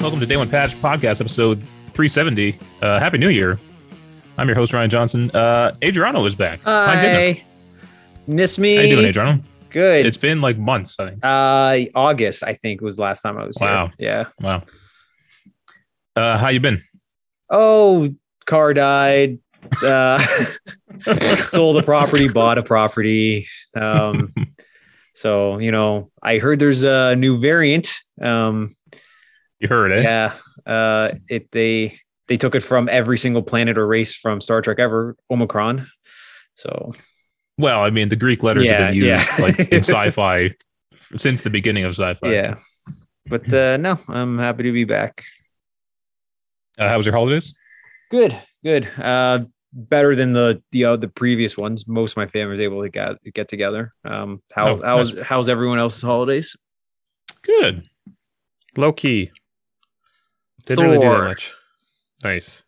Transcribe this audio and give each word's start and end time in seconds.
Welcome 0.00 0.20
to 0.20 0.26
Day 0.26 0.36
One 0.36 0.48
Patch 0.48 0.74
Podcast, 0.76 1.20
episode 1.20 1.58
370. 1.88 2.58
Uh, 2.80 2.98
Happy 2.98 3.18
New 3.18 3.28
Year. 3.28 3.58
I'm 4.38 4.46
your 4.48 4.56
host, 4.56 4.72
Ryan 4.72 4.88
Johnson. 4.88 5.30
Uh, 5.32 5.72
Adriano 5.84 6.24
is 6.24 6.34
back. 6.34 6.60
Hi. 6.64 7.44
Miss 8.26 8.58
me? 8.58 8.76
How 8.76 8.82
you 8.82 8.96
doing, 8.96 9.06
Adriano? 9.08 9.42
Good. 9.68 10.06
It's 10.06 10.16
been 10.16 10.40
like 10.40 10.56
months, 10.58 10.98
I 10.98 11.08
think. 11.08 11.24
uh 11.24 11.78
August, 11.94 12.42
I 12.42 12.54
think, 12.54 12.80
was 12.80 12.98
last 12.98 13.22
time 13.22 13.36
I 13.38 13.44
was 13.46 13.58
Wow. 13.60 13.90
here. 13.98 14.08
Yeah. 14.08 14.24
Wow. 14.40 14.62
Uh, 16.16 16.38
how 16.38 16.48
you 16.48 16.60
been? 16.60 16.80
Oh, 17.50 18.08
car 18.46 18.72
died. 18.74 19.38
Uh 19.84 20.18
sold 21.48 21.76
a 21.76 21.82
property, 21.82 22.28
bought 22.28 22.58
a 22.58 22.62
property. 22.62 23.46
Um 23.76 24.28
so 25.14 25.58
you 25.58 25.70
know, 25.72 26.10
I 26.22 26.38
heard 26.38 26.58
there's 26.58 26.82
a 26.82 27.14
new 27.16 27.38
variant. 27.38 27.94
Um 28.20 28.70
You 29.60 29.68
heard 29.68 29.92
it. 29.92 30.02
yeah. 30.04 30.32
Uh 30.66 31.12
it 31.28 31.50
they 31.52 31.98
they 32.28 32.36
took 32.36 32.54
it 32.54 32.60
from 32.60 32.88
every 32.88 33.18
single 33.18 33.42
planet 33.42 33.76
or 33.78 33.86
race 33.86 34.14
from 34.14 34.40
Star 34.40 34.62
Trek 34.62 34.78
ever, 34.78 35.16
Omicron. 35.30 35.86
So 36.54 36.92
Well, 37.58 37.82
I 37.82 37.90
mean, 37.90 38.08
the 38.08 38.16
Greek 38.16 38.42
letters 38.42 38.70
have 38.70 38.90
been 38.90 38.96
used 38.96 39.38
yeah. 39.38 39.44
like 39.44 39.58
in 39.58 39.78
sci-fi 39.84 40.54
since 41.16 41.42
the 41.42 41.50
beginning 41.50 41.84
of 41.84 41.90
sci-fi. 41.90 42.32
yeah. 42.32 42.54
But 43.26 43.52
uh 43.52 43.76
no, 43.76 43.98
I'm 44.08 44.38
happy 44.38 44.62
to 44.64 44.72
be 44.72 44.84
back. 44.84 45.24
Uh, 46.78 46.88
how 46.88 46.96
was 46.96 47.04
your 47.06 47.14
holidays? 47.14 47.54
Good, 48.10 48.36
good. 48.64 48.88
Uh, 48.98 49.40
better 49.72 50.16
than 50.16 50.32
the 50.32 50.62
the 50.72 50.84
uh, 50.86 50.96
the 50.96 51.08
previous 51.08 51.56
ones. 51.58 51.86
Most 51.86 52.12
of 52.12 52.16
my 52.16 52.26
family 52.26 52.52
was 52.52 52.60
able 52.60 52.82
to 52.82 52.88
get 52.88 53.16
get 53.34 53.48
together. 53.48 53.92
Um, 54.04 54.40
how 54.52 54.70
Oh, 54.70 54.80
how's 54.82 55.18
how's 55.20 55.48
everyone 55.48 55.78
else's 55.78 56.02
holidays? 56.02 56.56
Good. 57.42 57.86
Low 58.76 58.92
key. 58.92 59.30
Didn't 60.76 60.84
really 60.84 60.98
do 60.98 61.08
that 61.08 61.16
Thor. 61.16 61.24
much. 61.24 61.54
Nice. 62.22 62.64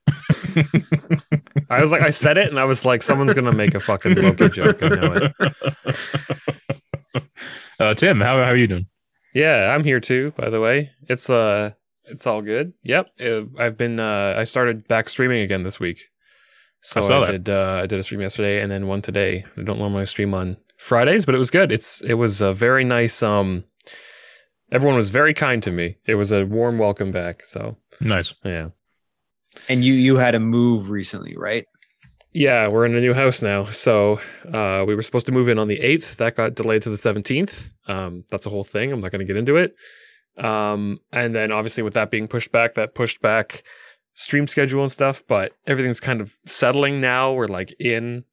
I 1.70 1.81
was 1.81 1.92
like, 1.92 2.03
I 2.03 2.11
said 2.11 2.39
it, 2.39 2.48
and 2.48 2.58
I 2.58 2.64
was 2.64 2.84
like, 2.84 3.03
someone's 3.03 3.33
gonna 3.34 3.53
make 3.53 3.75
a 3.75 3.81
fucking 3.81 4.14
Loki 4.17 4.48
joke. 4.48 4.83
I 4.83 4.89
know 4.89 5.12
it. 5.12 5.55
Uh, 7.80 7.95
Tim, 7.95 8.20
how, 8.20 8.36
how 8.36 8.45
are 8.45 8.56
you 8.56 8.69
doing? 8.69 8.86
Yeah, 9.34 9.75
I'm 9.75 9.83
here 9.83 9.98
too. 9.98 10.30
By 10.36 10.50
the 10.50 10.61
way, 10.61 10.92
it's 11.08 11.28
uh, 11.28 11.73
it's 12.05 12.28
all 12.28 12.41
good. 12.41 12.75
Yep, 12.84 13.08
uh, 13.20 13.42
I've 13.58 13.77
been. 13.77 13.98
Uh, 13.98 14.36
I 14.39 14.45
started 14.45 14.86
back 14.86 15.08
streaming 15.08 15.41
again 15.41 15.64
this 15.64 15.80
week. 15.80 16.05
So 16.83 17.00
I 17.00 17.23
I, 17.23 17.30
did. 17.33 17.48
Uh, 17.48 17.80
I 17.83 17.86
did 17.86 17.98
a 17.98 18.03
stream 18.05 18.20
yesterday, 18.20 18.61
and 18.61 18.70
then 18.70 18.86
one 18.86 19.03
today. 19.03 19.45
I 19.56 19.62
don't 19.62 19.78
normally 19.78 20.06
stream 20.06 20.33
on 20.33 20.58
Fridays, 20.77 21.25
but 21.25 21.34
it 21.34 21.39
was 21.39 21.50
good. 21.50 21.73
It's 21.73 22.00
it 22.03 22.14
was 22.14 22.41
a 22.41 22.53
very 22.53 22.84
nice. 22.84 23.20
Um, 23.23 23.64
everyone 24.73 24.97
was 24.97 25.11
very 25.11 25.34
kind 25.34 25.62
to 25.62 25.70
me. 25.70 25.97
It 26.06 26.17
was 26.17 26.33
a 26.33 26.45
warm 26.45 26.78
welcome 26.78 27.12
back. 27.12 27.45
So 27.45 27.77
Nice. 28.01 28.34
yeah. 28.45 28.70
And 29.69 29.84
you 29.84 29.92
you 29.92 30.17
had 30.17 30.34
a 30.34 30.41
move 30.41 30.91
recently, 30.91 31.37
right? 31.37 31.67
Yeah, 32.34 32.69
we're 32.69 32.87
in 32.87 32.97
a 32.97 33.01
new 33.01 33.12
house 33.12 33.42
now. 33.42 33.64
So 33.67 34.19
uh, 34.51 34.84
we 34.89 34.95
were 34.95 35.03
supposed 35.03 35.27
to 35.27 35.33
move 35.33 35.51
in 35.51 35.59
on 35.59 35.69
the 35.69 35.79
8th. 35.79 36.17
That 36.17 36.34
got 36.34 36.55
delayed 36.55 36.81
to 36.83 36.89
the 36.91 36.97
17th. 36.97 37.69
Um, 37.87 38.25
that's 38.31 38.47
a 38.47 38.51
whole 38.51 38.64
thing. 38.64 38.91
I'm 38.91 39.01
not 39.01 39.12
going 39.12 39.20
to 39.20 39.27
get 39.27 39.37
into 39.37 39.56
it. 39.56 39.75
Um, 40.42 41.01
and 41.12 41.34
then 41.34 41.53
obviously 41.53 41.83
with 41.83 41.92
that 41.92 42.11
being 42.11 42.27
pushed 42.29 42.51
back, 42.51 42.75
that 42.75 42.95
pushed 42.95 43.20
back 43.20 43.62
stream 44.14 44.47
schedule 44.47 44.81
and 44.81 44.91
stuff. 44.91 45.23
But 45.29 45.53
everything's 45.67 46.01
kind 46.01 46.23
of 46.23 46.33
settling 46.47 47.01
now. 47.02 47.33
We're 47.33 47.48
like 47.48 47.74
in. 47.79 48.24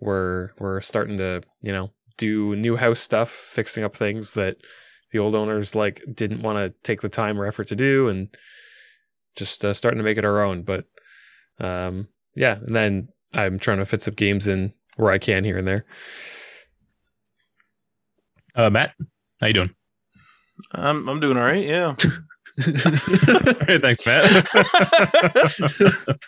We're 0.00 0.50
we're 0.58 0.80
starting 0.80 1.18
to 1.18 1.42
you 1.62 1.70
know 1.70 1.92
do 2.18 2.56
new 2.56 2.74
house 2.76 2.98
stuff, 2.98 3.30
fixing 3.30 3.84
up 3.84 3.94
things 3.94 4.34
that 4.34 4.56
the 5.14 5.20
old 5.20 5.34
owners 5.34 5.74
like 5.74 6.02
didn't 6.12 6.42
want 6.42 6.58
to 6.58 6.74
take 6.82 7.00
the 7.00 7.08
time 7.08 7.40
or 7.40 7.46
effort 7.46 7.68
to 7.68 7.76
do, 7.76 8.08
and 8.08 8.28
just 9.36 9.64
uh, 9.64 9.72
starting 9.72 9.98
to 9.98 10.04
make 10.04 10.18
it 10.18 10.24
our 10.24 10.42
own. 10.42 10.62
But 10.62 10.86
um, 11.60 12.08
yeah, 12.34 12.56
and 12.56 12.74
then 12.74 13.08
I'm 13.32 13.60
trying 13.60 13.78
to 13.78 13.86
fit 13.86 14.02
some 14.02 14.14
games 14.14 14.48
in 14.48 14.72
where 14.96 15.12
I 15.12 15.18
can 15.18 15.44
here 15.44 15.56
and 15.56 15.68
there. 15.68 15.84
Uh, 18.56 18.70
Matt, 18.70 18.94
how 19.40 19.46
you 19.46 19.52
doing? 19.52 19.74
I'm 20.72 21.08
I'm 21.08 21.20
doing 21.20 21.36
all 21.36 21.44
right. 21.44 21.64
Yeah. 21.64 21.94
Thanks, 22.60 24.04
Matt. 24.06 24.46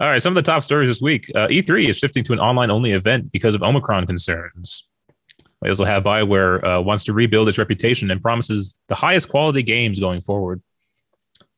All 0.00 0.08
right, 0.08 0.20
some 0.20 0.36
of 0.36 0.44
the 0.44 0.50
top 0.50 0.62
stories 0.62 0.90
this 0.90 1.00
week. 1.00 1.30
Uh, 1.34 1.46
E3 1.46 1.88
is 1.88 1.96
shifting 1.96 2.24
to 2.24 2.32
an 2.32 2.40
online 2.40 2.70
only 2.70 2.90
event 2.90 3.30
because 3.30 3.54
of 3.54 3.62
Omicron 3.62 4.06
concerns. 4.06 4.86
We 5.62 5.68
also 5.68 5.84
have 5.84 6.02
BioWare 6.02 6.78
uh, 6.78 6.82
wants 6.82 7.04
to 7.04 7.12
rebuild 7.12 7.46
its 7.48 7.56
reputation 7.56 8.10
and 8.10 8.20
promises 8.20 8.78
the 8.88 8.96
highest 8.96 9.28
quality 9.28 9.62
games 9.62 10.00
going 10.00 10.20
forward. 10.20 10.60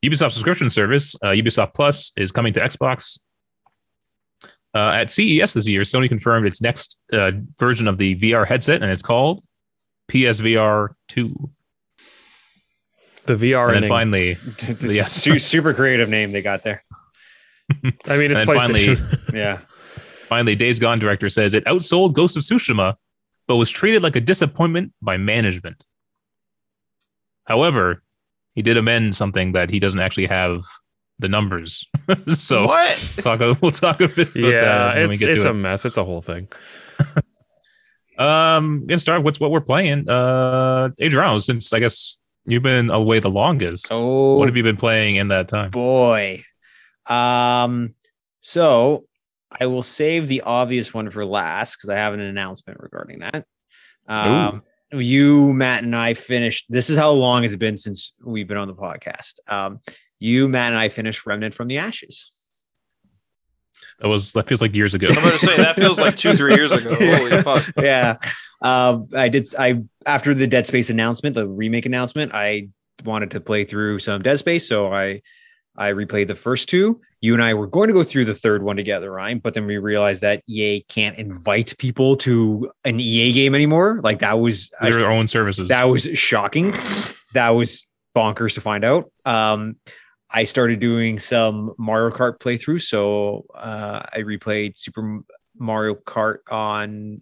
Ubisoft 0.05 0.33
subscription 0.33 0.69
service, 0.69 1.17
uh, 1.23 1.29
Ubisoft 1.29 1.73
Plus, 1.75 2.13
is 2.17 2.31
coming 2.31 2.53
to 2.53 2.61
Xbox. 2.61 3.19
Uh, 4.75 4.91
at 4.91 5.11
CES 5.11 5.55
this 5.55 5.67
year, 5.67 5.83
Sony 5.83 6.09
confirmed 6.09 6.47
its 6.47 6.61
next 6.61 7.01
uh, 7.13 7.31
version 7.59 7.89
of 7.89 7.97
the 7.97 8.15
VR 8.17 8.47
headset, 8.47 8.83
and 8.83 8.91
it's 8.91 9.03
called 9.03 9.43
PSVR 10.11 10.89
2. 11.09 11.51
The 13.25 13.35
VR 13.35 13.73
And 13.73 13.85
then 13.85 13.89
finally, 13.89 14.37
Yeah. 14.95 15.05
Super 15.05 15.73
creative 15.73 16.11
name 16.11 16.33
they 16.33 16.43
got 16.43 16.63
there. 16.63 16.83
I 18.07 18.19
mean, 18.19 18.31
it's 18.33 18.43
and 18.43 18.51
finally- 18.53 18.81
PlayStation. 18.81 19.33
Yeah. 19.35 19.59
Finally, 20.29 20.57
Days 20.57 20.79
Gone 20.79 20.99
director 20.99 21.29
says 21.31 21.55
it 21.55 21.65
outsold 21.67 22.13
Ghost 22.15 22.37
of 22.37 22.43
Tsushima, 22.43 22.95
but 23.47 23.57
was 23.57 23.71
treated 23.71 24.03
like 24.03 24.17
a 24.17 24.21
disappointment 24.21 24.93
by 25.03 25.17
management. 25.17 25.85
However, 27.47 28.03
he 28.55 28.63
did 28.63 28.77
amend 28.77 29.15
something 29.17 29.53
that 29.53 29.71
he 29.71 29.79
doesn't 29.79 30.01
actually 30.01 30.27
have 30.27 30.63
the 31.19 31.29
numbers. 31.29 31.87
so 32.29 32.67
what? 32.67 32.97
talk, 33.19 33.41
we'll 33.61 33.71
talk 33.71 34.01
a 34.01 34.09
bit 34.09 34.31
about 34.31 34.37
yeah, 34.37 34.61
that 34.61 34.97
when 34.97 35.09
we 35.09 35.15
it's, 35.15 35.21
get 35.21 35.31
it's 35.31 35.45
to 35.45 35.51
a 35.51 35.55
mess. 35.55 35.85
It's 35.85 35.97
a 35.97 36.05
whole 36.05 36.21
thing. 36.21 36.49
Um, 38.19 38.87
gonna 38.87 38.99
start. 38.99 39.23
What's 39.23 39.41
what 39.41 39.51
we're 39.51 39.61
playing? 39.61 40.09
Uh, 40.09 40.91
Adriano, 41.03 41.39
since 41.41 41.73
I 41.73 41.81
guess 41.81 42.19
you've 42.47 42.63
been 42.63 42.91
away 42.91 43.19
the 43.19 43.31
longest, 43.31 43.89
Oh 43.91 44.37
what 44.37 44.49
have 44.49 44.57
you 44.57 44.63
been 44.63 44.77
playing 44.77 45.17
in 45.17 45.29
that 45.29 45.49
time? 45.49 45.71
boy. 45.71 46.45
Um. 47.07 47.95
So 48.41 49.05
I 49.59 49.67
will 49.67 49.83
save 49.83 50.29
the 50.29 50.43
obvious 50.43 50.93
one 50.93 51.11
for 51.11 51.25
last 51.25 51.77
because 51.77 51.91
I 51.91 51.97
have 51.97 52.15
an 52.15 52.21
announcement 52.21 52.81
regarding 52.81 53.21
that. 53.21 53.45
Um, 54.09 54.63
you, 54.93 55.53
Matt, 55.53 55.83
and 55.83 55.95
I 55.95 56.15
finished. 56.15 56.67
This 56.69 56.91
is 56.91 56.97
how 56.97 57.11
long 57.11 57.45
it's 57.45 57.57
been 57.57 57.77
since 57.77 58.13
we've 58.23 58.47
been 58.47 58.57
on 58.57 58.69
the 58.69 58.75
podcast. 58.75 59.35
Um, 59.49 59.81
you, 60.21 60.49
Matt, 60.49 60.69
and 60.69 60.79
I 60.79 60.89
finished 60.89 61.27
Remnant 61.27 61.55
from 61.55 61.69
the 61.69 61.79
Ashes. 61.79 62.31
That 64.01 64.09
was 64.09 64.33
that 64.33 64.49
feels 64.49 64.61
like 64.61 64.75
years 64.75 64.95
ago. 64.95 65.09
I'm 65.09 65.19
about 65.19 65.33
to 65.33 65.47
say 65.47 65.57
that 65.57 65.77
feels 65.77 66.01
like 66.01 66.17
two, 66.17 66.35
three 66.35 66.55
years 66.55 66.73
ago. 66.73 66.95
Holy 66.99 67.43
fuck. 67.43 67.65
yeah. 67.77 68.17
Um, 68.61 69.09
I 69.15 69.29
did. 69.29 69.55
I 69.59 69.83
after 70.05 70.35
the 70.35 70.47
Dead 70.47 70.67
Space 70.67 70.91
announcement, 70.91 71.35
the 71.35 71.47
remake 71.47 71.87
announcement, 71.87 72.33
I 72.35 72.69
wanted 73.05 73.33
to 73.33 73.41
play 73.41 73.65
through 73.65 74.01
some 74.01 74.23
Dead 74.23 74.39
Space, 74.39 74.69
so 74.69 74.93
I 74.93 75.23
I 75.77 75.91
replayed 75.93 76.29
the 76.29 76.35
first 76.35 76.69
two. 76.69 77.01
You 77.21 77.35
and 77.35 77.43
I 77.43 77.55
were 77.55 77.67
going 77.67 77.89
to 77.89 77.95
go 77.95 78.05
through 78.05 78.27
the 78.27 78.35
third 78.35 78.63
one 78.63 78.77
together, 78.77 79.11
Ryan, 79.11 79.39
but 79.39 79.55
then 79.55 79.67
we 79.67 79.79
realized 79.79 80.21
that 80.21 80.43
EA 80.47 80.83
can't 80.83 81.17
invite 81.19 81.75
people 81.79 82.17
to 82.19 82.71
an 82.85 83.01
EA 83.01 83.33
game 83.33 83.55
anymore. 83.55 84.01
Like 84.05 84.19
that 84.21 84.39
was 84.39 84.71
I- 84.81 84.91
Their 84.91 85.11
own 85.11 85.27
services. 85.27 85.69
that 85.71 85.85
was 85.85 86.05
shocking. 86.17 86.73
That 87.33 87.51
was 87.51 87.87
bonkers 88.15 88.55
to 88.55 88.61
find 88.61 88.85
out. 88.85 89.11
Um, 89.25 89.77
I 90.31 90.45
started 90.45 90.81
doing 90.81 91.19
some 91.19 91.75
Mario 91.79 92.15
Kart 92.15 92.39
playthroughs, 92.41 92.83
so 92.83 93.47
uh, 93.55 94.01
I 94.13 94.19
replayed 94.19 94.77
Super 94.77 95.21
Mario 95.59 95.95
Kart 95.95 96.39
on 96.51 97.21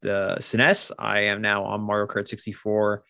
the 0.00 0.36
SNES. 0.40 0.92
I 0.98 1.20
am 1.24 1.42
now 1.42 1.64
on 1.64 1.80
Mario 1.82 2.06
Kart 2.06 2.26
64 2.26 3.04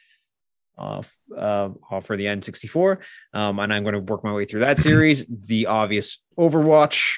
uh, 0.79 1.03
uh, 1.37 1.71
for 2.03 2.17
the 2.17 2.27
N64, 2.27 2.99
um, 3.35 3.59
and 3.59 3.73
I'm 3.73 3.83
going 3.83 3.95
to 3.95 4.01
work 4.01 4.25
my 4.25 4.33
way 4.33 4.45
through 4.45 4.61
that 4.61 4.79
series. 4.79 5.27
the 5.47 5.67
obvious 5.67 6.19
Overwatch. 6.39 7.17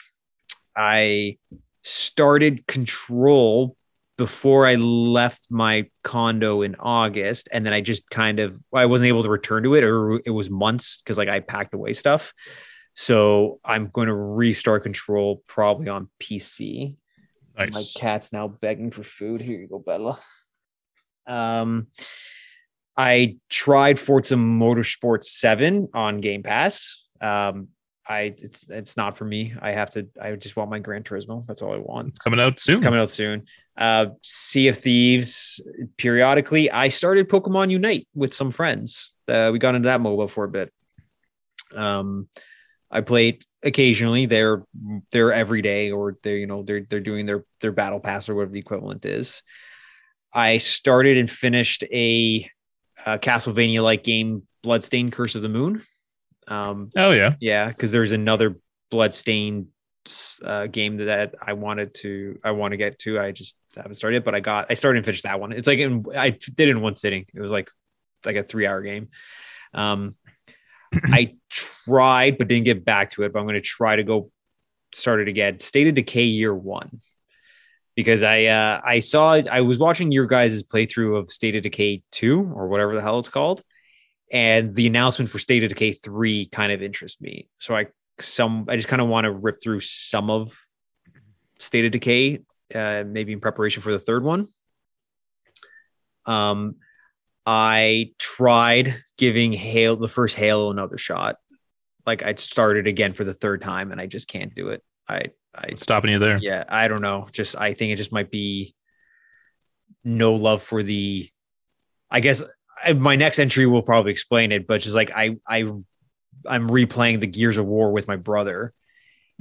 I 0.77 1.39
started 1.83 2.67
Control 2.67 3.77
before 4.17 4.67
I 4.67 4.77
left 4.77 5.49
my 5.51 5.89
condo 6.03 6.63
in 6.63 6.77
August, 6.77 7.49
and 7.53 7.65
then 7.65 7.73
I 7.73 7.81
just 7.81 8.09
kind 8.11 8.41
of 8.41 8.61
I 8.73 8.87
wasn't 8.87 9.09
able 9.09 9.23
to 9.23 9.31
return 9.31 9.63
to 9.65 9.75
it, 9.75 9.85
or 9.85 10.21
it 10.25 10.31
was 10.31 10.51
months 10.51 11.01
because 11.01 11.19
like 11.19 11.29
I 11.29 11.41
packed 11.41 11.75
away 11.75 11.93
stuff. 11.93 12.33
So 12.95 13.61
I'm 13.65 13.89
going 13.89 14.07
to 14.07 14.15
restart 14.15 14.85
Control 14.85 15.43
probably 15.49 15.89
on 15.89 16.09
PC. 16.21 16.97
My 17.57 17.69
cat's 17.97 18.33
now 18.33 18.49
begging 18.49 18.91
for 18.91 19.03
food. 19.03 19.41
Here 19.41 19.61
you 19.61 19.69
go, 19.69 19.79
Bella. 19.79 20.19
Um, 21.27 21.89
I 22.97 23.37
tried 23.49 23.99
Forza 23.99 24.37
Motorsport 24.37 25.25
7 25.25 25.89
on 25.95 26.19
Game 26.19 26.43
Pass. 26.43 27.05
Um, 27.21 27.69
I 28.07 28.35
it's 28.37 28.69
it's 28.69 28.97
not 28.99 29.17
for 29.17 29.25
me. 29.25 29.55
I 29.61 29.73
have 29.73 29.91
to. 29.91 30.07
I 30.21 30.33
just 30.33 30.57
want 30.57 30.71
my 30.71 30.79
Gran 30.79 31.05
Turismo. 31.05 31.45
That's 31.47 31.63
all 31.63 31.73
I 31.73 31.79
want. 31.79 32.09
It's 32.09 32.19
coming 32.19 32.39
out 32.39 32.61
soon. 32.61 32.77
It's 32.77 32.85
coming 32.85 33.01
out 33.01 33.09
soon. 33.09 33.47
Uh, 33.79 34.09
sea 34.23 34.69
of 34.69 34.77
Thieves. 34.77 35.61
Periodically, 35.97 36.71
I 36.71 36.89
started 36.89 37.31
Pokemon 37.31 37.71
Unite 37.71 38.07
with 38.15 38.35
some 38.35 38.51
friends. 38.51 39.17
Uh, 39.27 39.49
we 39.53 39.59
got 39.59 39.75
into 39.75 39.87
that 39.87 40.03
mobile 40.03 40.29
for 40.29 40.45
a 40.45 40.49
bit. 40.49 40.71
Um, 41.75 42.29
I 42.91 43.01
played 43.01 43.43
occasionally. 43.63 44.27
They're 44.27 44.65
they're 45.11 45.33
every 45.33 45.63
day, 45.63 45.91
or 45.91 46.19
they're 46.23 46.37
you 46.37 46.47
know 46.47 46.63
they're 46.63 46.87
they're 46.89 47.01
doing 47.01 47.25
their 47.25 47.47
their 47.63 47.73
battle 47.73 48.01
pass 48.01 48.29
or 48.29 48.35
whatever 48.35 48.53
the 48.53 48.61
equivalent 48.61 49.07
is. 49.07 49.43
I 50.35 50.59
started 50.59 51.17
and 51.17 51.31
finished 51.31 51.85
a, 51.85 52.51
a 53.05 53.19
Castlevania 53.19 53.83
like 53.83 54.03
game, 54.05 54.43
Bloodstained 54.63 55.13
Curse 55.13 55.35
of 55.35 55.43
the 55.43 55.49
Moon. 55.49 55.83
Um, 56.49 56.91
Oh 56.97 57.11
yeah. 57.11 57.35
yeah, 57.41 57.69
because 57.69 57.93
there's 57.93 58.13
another 58.13 58.57
Bloodstained 58.91 59.69
uh, 60.45 60.67
game 60.67 60.99
that 60.99 61.35
I 61.41 61.55
wanted 61.55 61.95
to 61.95 62.39
I 62.45 62.51
want 62.51 62.73
to 62.73 62.77
get 62.77 62.99
to. 63.01 63.19
I 63.19 63.33
just 63.33 63.57
haven't 63.75 63.95
started, 63.95 64.19
it, 64.19 64.25
but 64.25 64.35
I 64.35 64.41
got 64.41 64.67
I 64.71 64.75
started 64.75 64.99
and 64.99 65.07
finished 65.07 65.23
that 65.25 65.41
one. 65.41 65.53
It's 65.53 65.67
like 65.67 65.79
in, 65.79 66.05
I 66.17 66.31
did 66.31 66.61
it 66.61 66.69
in 66.69 66.81
one 66.83 66.97
sitting. 66.97 67.25
It 67.35 67.41
was 67.41 67.51
like 67.51 67.71
like 68.25 68.37
a 68.37 68.43
three 68.43 68.67
hour 68.67 68.83
game. 68.83 69.09
Um, 69.73 70.15
I 70.93 71.37
tried 71.51 72.39
but 72.39 72.49
didn't 72.49 72.65
get 72.65 72.85
back 72.85 73.11
to 73.11 73.23
it. 73.25 73.33
But 73.33 73.41
I'm 73.41 73.47
going 73.47 73.55
to 73.55 73.61
try 73.61 73.97
to 73.97 74.05
go 74.05 74.31
start 74.93 75.21
it 75.21 75.29
again. 75.29 75.59
State 75.59 75.89
of 75.89 75.95
Decay 75.95 76.25
Year 76.25 76.55
One 76.55 77.01
because 77.95 78.23
I 78.23 78.45
uh, 78.47 78.81
I 78.85 79.01
saw 79.01 79.33
I 79.33 79.61
was 79.61 79.79
watching 79.79 80.13
your 80.13 80.27
guys' 80.27 80.63
playthrough 80.63 81.19
of 81.19 81.31
State 81.31 81.57
of 81.57 81.63
Decay 81.63 82.03
Two 82.11 82.53
or 82.55 82.69
whatever 82.69 82.95
the 82.95 83.03
hell 83.03 83.19
it's 83.19 83.29
called, 83.29 83.63
and 84.33 84.75
the 84.75 84.87
announcement 84.87 85.31
for 85.31 85.39
State 85.39 85.63
of 85.63 85.69
Decay 85.69 85.93
Three 85.93 86.47
kind 86.47 86.73
of 86.73 86.83
interests 86.83 87.21
me. 87.21 87.49
So 87.59 87.77
I 87.77 87.87
some 88.21 88.67
I 88.69 88.77
just 88.77 88.89
kind 88.89 89.03
of 89.03 89.09
want 89.09 89.25
to 89.25 89.33
rip 89.33 89.63
through 89.63 89.81
some 89.81 90.31
of 90.31 90.59
State 91.59 91.85
of 91.85 91.93
Decay, 91.93 92.41
uh, 92.75 93.05
maybe 93.07 93.33
in 93.33 93.41
preparation 93.41 93.83
for 93.83 93.93
the 93.93 93.99
third 93.99 94.25
one. 94.25 94.49
Um, 96.27 96.77
I 97.47 98.13
tried 98.19 98.95
giving 99.19 99.53
Halo 99.53 99.97
the 99.97 100.09
first 100.09 100.37
Halo 100.37 100.71
another 100.71 100.97
shot. 100.97 101.37
Like 102.07 102.23
I 102.23 102.35
started 102.35 102.87
again 102.87 103.13
for 103.13 103.25
the 103.25 103.35
third 103.35 103.63
time, 103.63 103.93
and 103.93 104.01
I 104.01 104.07
just 104.07 104.29
can't 104.29 104.55
do 104.55 104.69
it. 104.69 104.83
I 105.09 105.23
I 105.55 105.69
What's 105.69 105.83
stopping 105.83 106.11
you 106.11 106.19
there? 106.19 106.39
yeah, 106.39 106.65
I 106.69 106.89
don't 106.89 107.03
know. 107.03 107.27
Just 107.33 107.57
I 107.57 107.75
think 107.75 107.93
it 107.93 107.97
just 107.97 108.13
might 108.13 108.31
be 108.31 108.75
no 110.03 110.35
love 110.35 110.63
for 110.63 110.83
the. 110.83 111.29
I 112.11 112.21
guess 112.21 112.43
I, 112.85 112.93
my 112.93 113.17
next 113.17 113.39
entry 113.39 113.67
will 113.67 113.83
probably 113.83 114.13
explain 114.13 114.53
it, 114.53 114.67
but 114.67 114.81
just 114.81 114.95
like 114.97 115.11
I 115.15 115.37
I 115.49 115.61
I'm 116.47 116.69
replaying 116.69 117.21
the 117.21 117.27
Gears 117.27 117.57
of 117.57 117.67
War 117.67 117.93
with 117.93 118.09
my 118.09 118.17
brother, 118.17 118.73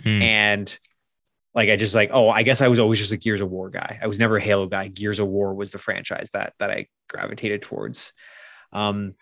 Hmm. 0.02 0.22
and 0.22 0.80
like 1.56 1.70
I 1.70 1.76
just 1.76 1.94
like 1.94 2.10
oh 2.14 2.30
I 2.30 2.44
guess 2.44 2.62
I 2.62 2.68
was 2.68 2.80
always 2.80 3.00
just 3.00 3.12
a 3.12 3.18
Gears 3.18 3.42
of 3.42 3.50
War 3.50 3.70
guy. 3.70 4.00
I 4.02 4.08
was 4.08 4.18
never 4.20 4.38
a 4.38 4.42
Halo 4.42 4.66
guy. 4.68 4.88
Gears 4.88 5.20
of 5.20 5.28
War 5.28 5.54
was 5.54 5.72
the 5.72 5.78
franchise 5.78 6.30
that 6.34 6.54
that 6.60 6.72
I 6.72 6.88
gravitated 7.10 7.62
towards. 7.62 8.12
Um, 8.72 9.14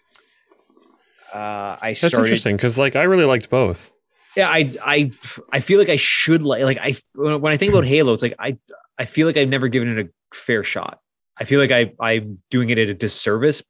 uh, 1.34 1.78
I 1.82 1.90
That's 1.90 2.00
started 2.08 2.28
interesting 2.28 2.56
because 2.56 2.78
like 2.78 2.96
I 2.96 3.04
really 3.04 3.26
liked 3.26 3.50
both. 3.50 3.92
Yeah 4.36 4.50
i 4.50 4.72
i 4.86 5.12
i 5.52 5.60
feel 5.60 5.80
like 5.80 5.90
i 5.90 5.96
should 5.96 6.44
like 6.44 6.64
like 6.64 6.78
i 6.78 6.96
when 7.16 7.52
i 7.52 7.58
think 7.58 7.72
about 7.72 7.86
halo 7.86 8.14
it's 8.14 8.24
like 8.24 8.36
i 8.40 8.58
i 8.98 9.06
feel 9.06 9.28
like 9.28 9.38
i've 9.38 9.50
never 9.50 9.68
given 9.68 9.98
it 9.98 10.06
a 10.06 10.10
fair 10.36 10.64
shot. 10.64 11.00
I 11.38 11.44
feel 11.46 11.60
like 11.60 11.72
i 11.72 11.94
i'm 12.00 12.40
doing 12.50 12.70
it 12.70 12.78
at 12.78 12.90
a 12.90 12.94
disservice 12.94 13.64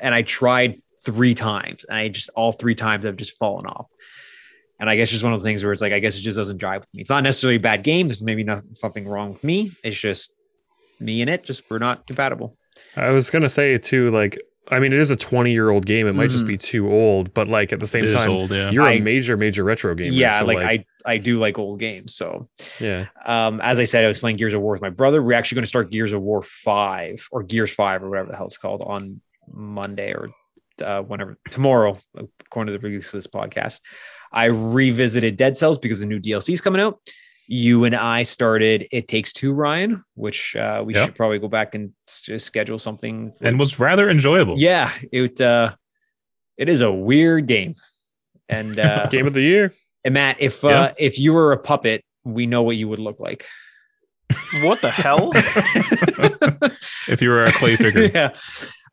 and 0.00 0.14
i 0.14 0.22
tried 0.22 0.78
three 1.04 1.34
times 1.34 1.84
and 1.84 1.98
i 1.98 2.08
just 2.08 2.30
all 2.34 2.52
three 2.52 2.74
times 2.74 3.06
i've 3.06 3.16
just 3.16 3.38
fallen 3.38 3.66
off. 3.66 3.86
And 4.80 4.88
i 4.88 4.96
guess 4.96 5.10
just 5.10 5.24
one 5.24 5.32
of 5.32 5.40
the 5.40 5.44
things 5.44 5.62
where 5.62 5.72
it's 5.72 5.82
like 5.82 5.92
i 5.92 5.98
guess 5.98 6.16
it 6.16 6.22
just 6.22 6.36
doesn't 6.36 6.60
jive 6.60 6.80
with 6.80 6.94
me. 6.94 7.00
It's 7.00 7.10
not 7.10 7.22
necessarily 7.22 7.56
a 7.56 7.60
bad 7.60 7.82
game. 7.82 8.08
There's 8.08 8.22
maybe 8.22 8.44
not 8.44 8.62
something 8.76 9.06
wrong 9.06 9.30
with 9.32 9.44
me. 9.44 9.72
It's 9.82 9.98
just 9.98 10.32
me 11.00 11.20
and 11.20 11.30
it 11.30 11.44
just 11.44 11.70
we're 11.70 11.78
not 11.78 12.06
compatible. 12.06 12.54
I 12.96 13.10
was 13.10 13.30
gonna 13.30 13.48
say 13.48 13.78
too, 13.78 14.10
like 14.10 14.38
I 14.70 14.78
mean, 14.80 14.92
it 14.92 14.98
is 14.98 15.10
a 15.10 15.16
twenty-year-old 15.16 15.86
game. 15.86 16.06
It 16.06 16.12
might 16.14 16.30
just 16.30 16.44
Mhm. 16.44 16.48
be 16.48 16.58
too 16.58 16.90
old, 16.92 17.32
but 17.32 17.48
like 17.48 17.72
at 17.72 17.80
the 17.80 17.86
same 17.86 18.04
It 18.04 18.08
is 18.08 18.14
time, 18.14 18.30
old, 18.30 18.50
yeah. 18.50 18.70
you're 18.70 18.84
I- 18.84 18.92
a 18.94 19.00
major, 19.00 19.36
major 19.36 19.64
retro 19.64 19.94
gamer. 19.94 20.12
yeah 20.12 20.38
so, 20.40 20.44
like, 20.44 20.58
i 20.58 20.84
i 21.06 21.16
do 21.16 21.38
like 21.38 21.58
old 21.58 21.78
games 21.78 22.14
so 22.14 22.46
yeah, 22.78 23.06
um, 23.24 23.60
as 23.62 23.78
I 23.78 23.84
said, 23.84 24.04
I 24.04 24.08
was 24.08 24.18
playing 24.18 24.36
Gears 24.36 24.52
of 24.54 24.60
War 24.60 24.72
with 24.72 24.82
my 24.82 24.90
brother. 24.90 25.22
We're 25.22 25.32
actually 25.38 25.56
going 25.56 25.64
to 25.64 25.68
start 25.68 25.90
Gears 25.90 26.12
of 26.12 26.20
War 26.20 26.42
five 26.42 27.26
or 27.32 27.42
Gears 27.42 27.72
five 27.72 28.02
or 28.02 28.10
whatever 28.10 28.30
the 28.30 28.36
hell 28.36 28.46
it's 28.46 28.58
called 28.58 28.82
on 28.86 29.20
Monday 29.50 30.12
or 30.12 30.30
uh, 30.84 31.00
whenever 31.02 31.38
tomorrow, 31.50 31.96
according 32.40 32.72
to 32.72 32.78
the 32.78 32.86
release 32.86 33.08
of 33.14 33.18
this 33.18 33.26
podcast. 33.26 33.80
I 34.30 34.44
revisited 34.44 35.36
Dead 35.36 35.56
Cells 35.56 35.78
because 35.78 36.00
the 36.00 36.06
new 36.06 36.20
DLC 36.20 36.52
is 36.52 36.60
coming 36.60 36.80
out. 36.82 37.00
You 37.50 37.84
and 37.84 37.96
I 37.96 38.24
started 38.24 38.86
It 38.92 39.08
Takes 39.08 39.32
Two, 39.32 39.52
Ryan, 39.54 40.04
which 40.14 40.54
uh, 40.54 40.82
we 40.84 40.94
Yep. 40.94 41.04
should 41.06 41.14
probably 41.14 41.38
go 41.38 41.48
back 41.48 41.74
and 41.74 41.92
s- 42.06 42.20
just 42.20 42.44
schedule 42.46 42.78
something. 42.78 43.32
and 43.40 43.58
was 43.58 43.80
rather 43.80 44.10
enjoyable. 44.10 44.54
yeah, 44.58 44.92
it 45.10 45.40
uh, 45.40 45.74
it 46.58 46.68
is 46.68 46.82
a 46.82 46.92
weird 46.92 47.46
game, 47.46 47.72
and 48.50 48.78
uh, 48.86 49.06
game 49.06 49.26
of 49.26 49.32
the 49.32 49.40
year. 49.40 49.72
and 50.04 50.12
Matt, 50.14 50.36
if 50.40 50.62
uh, 50.62 50.92
if 50.98 51.18
you 51.18 51.32
were 51.32 51.52
a 51.52 51.58
puppet, 51.58 52.04
we 52.24 52.46
know 52.46 52.62
what 52.62 52.76
you 52.76 52.86
would 52.88 52.98
look 53.00 53.18
like. 53.18 53.46
What 54.62 54.82
the 54.82 54.90
hell? 54.90 55.30
if 57.08 57.22
you 57.22 57.30
were 57.30 57.44
a 57.44 57.52
clay 57.52 57.76
figure. 57.76 58.10
yeah. 58.12 58.30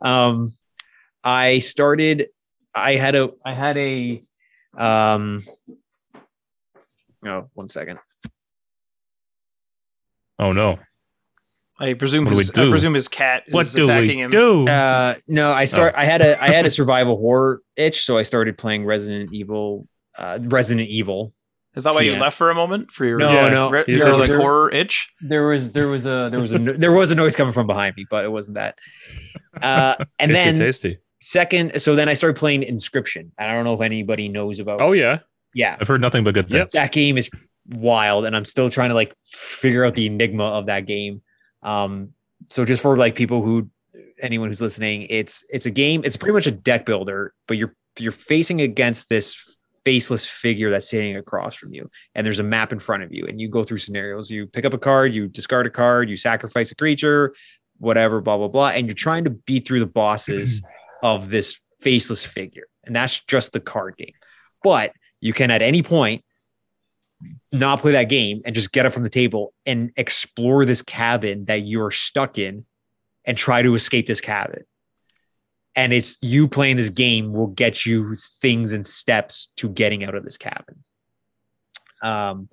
Um, 0.02 0.50
I 1.26 1.60
started. 1.60 2.28
I 2.74 2.96
had 2.96 3.16
a. 3.16 3.32
I 3.46 3.54
had 3.54 3.78
a. 3.78 4.22
Um. 4.78 5.44
Oh, 7.26 7.50
one 7.54 7.68
second. 7.68 8.00
Oh 10.40 10.52
no. 10.52 10.80
I 11.80 11.94
presume 11.94 12.24
What 12.26 12.32
do 12.32 12.38
his, 12.38 12.50
I 12.52 12.70
presume 12.70 12.94
his 12.94 13.10
cat 13.10 13.44
is 13.48 13.54
What 13.54 13.68
do 13.70 13.84
attacking 13.84 14.18
we 14.18 14.24
him. 14.24 14.30
do? 14.32 14.68
Uh, 14.68 15.16
no, 15.28 15.52
I 15.52 15.66
start. 15.66 15.94
I 15.98 16.06
had 16.06 16.22
a. 16.22 16.42
I 16.42 16.48
had 16.48 16.66
a 16.66 16.70
survival 16.80 17.18
horror 17.18 17.62
itch, 17.76 18.06
so 18.06 18.18
I 18.18 18.22
started 18.24 18.58
playing 18.58 18.86
Resident 18.86 19.34
Evil. 19.34 19.88
Uh, 20.18 20.40
Resident 20.42 20.88
Evil. 20.88 21.34
Is 21.76 21.84
that 21.84 21.94
why 21.94 22.02
you 22.02 22.14
left 22.16 22.38
for 22.38 22.50
a 22.50 22.56
moment 22.56 22.92
for 22.92 23.04
your 23.04 23.18
No, 23.20 23.30
Yeah. 23.30 23.50
no. 23.50 23.70
re- 23.70 23.84
your 23.88 24.16
like 24.18 24.30
there- 24.30 24.40
horror 24.40 24.72
itch? 24.72 25.10
There 25.20 25.48
was. 25.50 25.74
There 25.74 25.90
was 25.90 26.06
a. 26.06 26.30
There 26.32 26.40
was 26.40 26.54
a. 26.54 26.60
There 26.60 26.94
was 26.94 27.12
a 27.12 27.16
noise 27.16 27.36
coming 27.36 27.54
from 27.54 27.68
behind 27.68 27.98
me, 27.98 28.06
but 28.10 28.24
it 28.24 28.30
wasn't 28.30 28.56
that. 28.56 28.78
Uh, 29.62 29.96
and 30.20 30.34
then 30.34 30.58
tasty. 30.58 31.00
second, 31.20 31.82
so 31.82 31.94
then 31.96 32.08
I 32.08 32.14
started 32.14 32.38
playing 32.38 32.64
Inscription. 32.64 33.34
I 33.38 33.48
don't 33.48 33.66
know 33.66 33.74
if 33.74 33.82
anybody 33.82 34.30
knows 34.30 34.60
about. 34.62 34.80
Oh 34.82 34.94
yeah, 34.94 35.20
yeah. 35.54 35.76
I've 35.78 35.90
heard 35.90 36.00
nothing 36.00 36.24
but 36.24 36.34
good 36.34 36.46
Yep. 36.50 36.62
things. 36.68 36.72
that 36.72 36.94
game 36.94 37.18
is 37.18 37.30
wild 37.70 38.26
and 38.26 38.36
i'm 38.36 38.46
still 38.46 38.70
trying 38.70 38.90
to 38.90 38.96
like 38.96 39.14
figure 39.26 39.86
out 39.86 39.96
the 39.96 40.06
enigma 40.06 40.44
of 40.44 40.68
that 40.68 40.86
game. 40.86 41.22
Um 41.64 42.10
so 42.48 42.64
just 42.64 42.82
for 42.82 42.96
like 42.96 43.16
people 43.16 43.42
who 43.42 43.70
anyone 44.22 44.50
who's 44.50 44.62
listening 44.62 45.08
it's 45.10 45.44
it's 45.50 45.66
a 45.66 45.72
game 45.72 46.02
it's 46.04 46.18
pretty 46.18 46.34
much 46.34 46.48
a 46.48 46.52
deck 46.52 46.86
builder 46.86 47.34
but 47.48 47.58
you're 47.58 47.76
you're 48.00 48.12
facing 48.12 48.62
against 48.62 49.10
this 49.10 49.58
faceless 49.84 50.28
figure 50.28 50.70
that's 50.70 50.90
sitting 50.90 51.16
across 51.16 51.56
from 51.56 51.74
you 51.74 51.90
and 52.14 52.26
there's 52.26 52.40
a 52.40 52.44
map 52.44 52.72
in 52.72 52.80
front 52.80 53.04
of 53.04 53.14
you 53.14 53.26
and 53.28 53.40
you 53.40 53.48
go 53.48 53.64
through 53.64 53.78
scenarios. 53.78 54.32
You 54.32 54.48
pick 54.48 54.66
up 54.66 54.74
a 54.74 54.78
card 54.78 55.16
you 55.16 55.28
discard 55.28 55.66
a 55.66 55.70
card 55.70 56.10
you 56.10 56.18
sacrifice 56.18 56.72
a 56.72 56.76
creature 56.76 57.34
whatever 57.78 58.22
blah 58.22 58.38
blah 58.38 58.48
blah 58.48 58.70
and 58.70 58.88
you're 58.88 58.96
trying 58.96 59.24
to 59.24 59.30
beat 59.30 59.68
through 59.68 59.80
the 59.80 59.86
bosses 59.86 60.62
of 61.04 61.30
this 61.30 61.60
faceless 61.82 62.26
figure 62.26 62.68
and 62.84 62.96
that's 62.96 63.22
just 63.22 63.54
the 63.54 63.60
card 63.60 63.98
game. 63.98 64.14
But 64.64 64.94
you 65.22 65.34
can 65.34 65.52
at 65.52 65.62
any 65.62 65.84
point 65.84 66.24
not 67.52 67.82
play 67.82 67.92
that 67.94 68.10
game 68.10 68.42
and 68.46 68.54
just 68.56 68.72
get 68.72 68.86
up 68.86 68.94
from 68.94 69.04
the 69.04 69.10
table 69.10 69.54
and 69.66 69.92
explore 69.96 70.66
this 70.66 70.82
cabin 70.82 71.46
that 71.46 71.62
you're 71.62 71.92
stuck 71.92 72.38
in 72.38 72.66
and 73.26 73.38
try 73.38 73.62
to 73.62 73.76
escape 73.76 74.08
this 74.08 74.22
cabin. 74.22 74.64
And 75.76 75.92
it's 75.92 76.18
you 76.22 76.48
playing 76.48 76.78
this 76.78 76.90
game 76.90 77.34
will 77.34 77.48
get 77.48 77.86
you 77.86 78.16
things 78.16 78.72
and 78.72 78.86
steps 78.86 79.52
to 79.58 79.68
getting 79.70 80.04
out 80.04 80.16
of 80.16 80.24
this 80.24 80.38
cabin. 80.38 80.84
Um, 82.02 82.50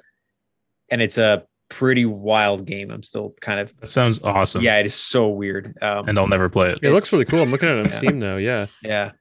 and 0.91 1.01
it's 1.03 1.19
a 1.19 1.45
pretty 1.69 2.05
wild 2.05 2.67
game. 2.67 2.91
I'm 2.91 3.03
still 3.03 3.35
kind 3.41 3.61
of 3.61 3.75
That 3.81 3.87
sounds 3.87 4.21
awesome. 4.23 4.63
yeah, 4.63 4.79
it 4.79 4.87
is 4.87 4.95
so 4.95 5.29
weird. 5.29 5.77
Um, 5.81 6.09
And 6.09 6.19
I'll 6.19 6.27
never 6.29 6.49
play 6.49 6.71
it. 6.71 6.81
it 6.83 6.91
looks 6.91 7.13
really 7.13 7.25
cool. 7.25 7.41
I'm 7.43 7.51
looking 7.51 7.69
at 7.69 7.77
it 7.77 7.81
on 7.81 7.85
Yeah. 7.87 7.97
Steam 7.97 8.19
now. 8.19 8.37
Yeah, 8.37 8.67
yeah, 8.83 9.13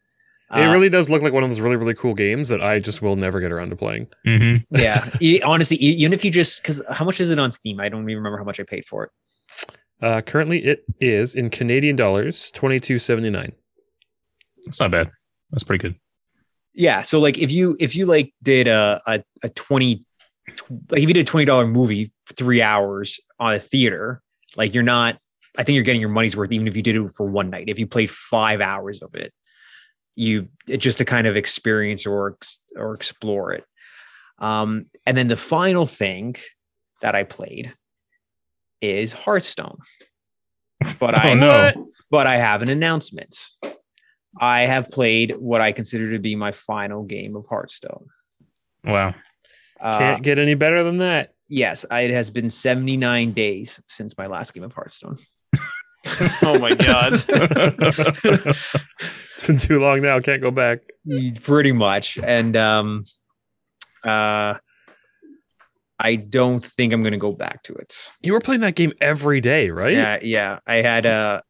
it 0.53 0.67
Uh, 0.67 0.72
really 0.72 0.89
does 0.89 1.10
look 1.10 1.22
like 1.22 1.34
one 1.34 1.43
of 1.43 1.50
those 1.50 1.62
really, 1.62 1.75
really 1.75 1.93
cool 1.93 2.13
games 2.13 2.50
that 2.50 2.62
I 2.62 2.79
just 2.79 3.01
will 3.01 3.15
never 3.15 3.39
get 3.39 3.51
around 3.51 3.70
to 3.70 3.75
playing. 3.75 4.08
hmm 4.25 4.58
yeah. 4.72 5.10
Honestly, 5.46 5.77
even 5.77 6.13
if 6.13 6.24
you 6.25 6.31
just 6.31 6.62
because 6.62 6.81
how 6.89 7.05
much 7.05 7.20
is 7.22 7.29
it 7.29 7.39
on 7.39 7.51
Steam? 7.51 7.79
I 7.79 7.89
don't 7.89 8.03
even 8.03 8.17
remember 8.17 8.38
how 8.38 8.43
much 8.43 8.60
I 8.60 8.63
paid 8.63 8.86
for 8.86 9.05
it. 9.05 9.12
Uh, 10.01 10.22
currently, 10.22 10.63
it 10.65 10.84
is 11.00 11.36
in 11.36 11.50
Canadian 11.50 11.96
dollars 11.96 12.51
twenty 12.51 12.79
two 12.79 13.00
seventy 13.00 13.29
nine. 13.29 13.53
That's 14.65 14.79
not 14.79 14.91
bad. 14.91 15.12
That's 15.51 15.63
pretty 15.63 15.81
good. 15.81 15.96
yeah 16.74 17.01
so 17.01 17.20
like 17.20 17.38
if 17.38 17.51
you 17.51 17.75
if 17.79 17.96
you 17.96 18.05
like 18.05 18.34
did 18.41 18.67
a 18.67 19.01
a, 19.05 19.24
a 19.43 19.50
20 19.50 20.01
like 20.89 21.01
if 21.01 21.08
you 21.10 21.13
did 21.13 21.22
a 21.22 21.24
20 21.25 21.46
dollar 21.46 21.67
movie 21.67 22.12
for 22.25 22.34
three 22.34 22.62
hours 22.62 23.20
on 23.39 23.53
a 23.53 23.60
theater 23.60 24.22
like 24.55 24.74
you're 24.74 24.84
not 24.84 25.17
i 25.58 25.63
think 25.63 25.75
you're 25.75 25.84
getting 25.84 26.00
your 26.01 26.10
money's 26.10 26.36
worth 26.38 26.51
even 26.51 26.67
if 26.67 26.75
you 26.77 26.81
did 26.81 26.96
it 26.96 27.12
for 27.12 27.25
one 27.25 27.50
night 27.50 27.65
if 27.67 27.77
you 27.77 27.86
played 27.86 28.10
five 28.10 28.62
hours 28.62 29.01
of 29.01 29.13
it 29.15 29.34
you 30.22 30.48
just 30.86 30.98
to 31.00 31.06
kind 31.06 31.28
of 31.28 31.36
experience 31.36 32.06
or 32.06 32.38
or 32.75 32.94
explore 32.94 33.51
it 33.58 33.63
um 34.40 34.86
and 35.06 35.16
then 35.18 35.28
the 35.28 35.36
final 35.56 35.86
thing 35.86 36.36
that 37.01 37.16
i 37.16 37.24
played 37.24 37.74
is 38.82 39.13
hearthstone 39.13 39.78
but 41.00 41.13
i 41.24 41.32
Oh, 41.32 41.34
no. 41.36 41.88
but 42.10 42.25
I 42.28 42.38
have 42.38 42.62
an 42.63 42.70
announcement. 42.70 43.36
I 44.40 44.62
have 44.62 44.90
played 44.90 45.36
what 45.38 45.62
I 45.62 45.72
consider 45.74 46.12
to 46.12 46.20
be 46.20 46.36
my 46.36 46.51
final 46.51 47.04
game 47.04 47.36
of 47.36 47.46
Hearthstone. 47.48 48.08
Wow. 48.84 49.13
Uh, 49.80 49.98
Can't 50.00 50.24
get 50.24 50.40
any 50.40 50.56
better 50.56 50.84
than 50.84 50.98
that. 51.00 51.34
yes, 51.50 51.86
I, 51.92 52.01
it 52.01 52.12
has 52.12 52.32
been 52.32 52.50
79 52.50 53.32
days 53.34 53.80
since 53.88 54.18
my 54.18 54.25
last 54.28 54.54
game 54.56 54.63
of 54.63 54.74
Hearthstone. 54.74 55.18
Oh 56.43 56.60
my 56.60 56.75
god. 56.75 57.13
it's 57.27 57.27
been 59.48 59.58
too 59.58 59.79
long 59.79 60.01
now. 60.01 60.20
Can't 60.20 60.41
go 60.41 60.51
back. 60.51 60.79
Pretty 61.43 61.72
much. 61.72 62.17
And 62.17 62.58
um 62.58 63.03
uh 64.03 64.55
I 66.00 66.15
don't 66.15 66.63
think 66.63 66.93
I'm 66.93 67.03
gonna 67.03 67.17
go 67.17 67.31
back 67.31 67.63
to 67.63 67.74
it. 67.74 67.96
You 68.24 68.34
were 68.34 68.39
playing 68.39 68.62
that 68.62 68.75
game 68.75 68.91
every 69.00 69.39
day, 69.39 69.70
right? 69.70 69.96
Yeah, 69.96 70.20
yeah. 70.22 70.60
I 70.65 70.75
had 70.75 71.05
uh 71.05 71.41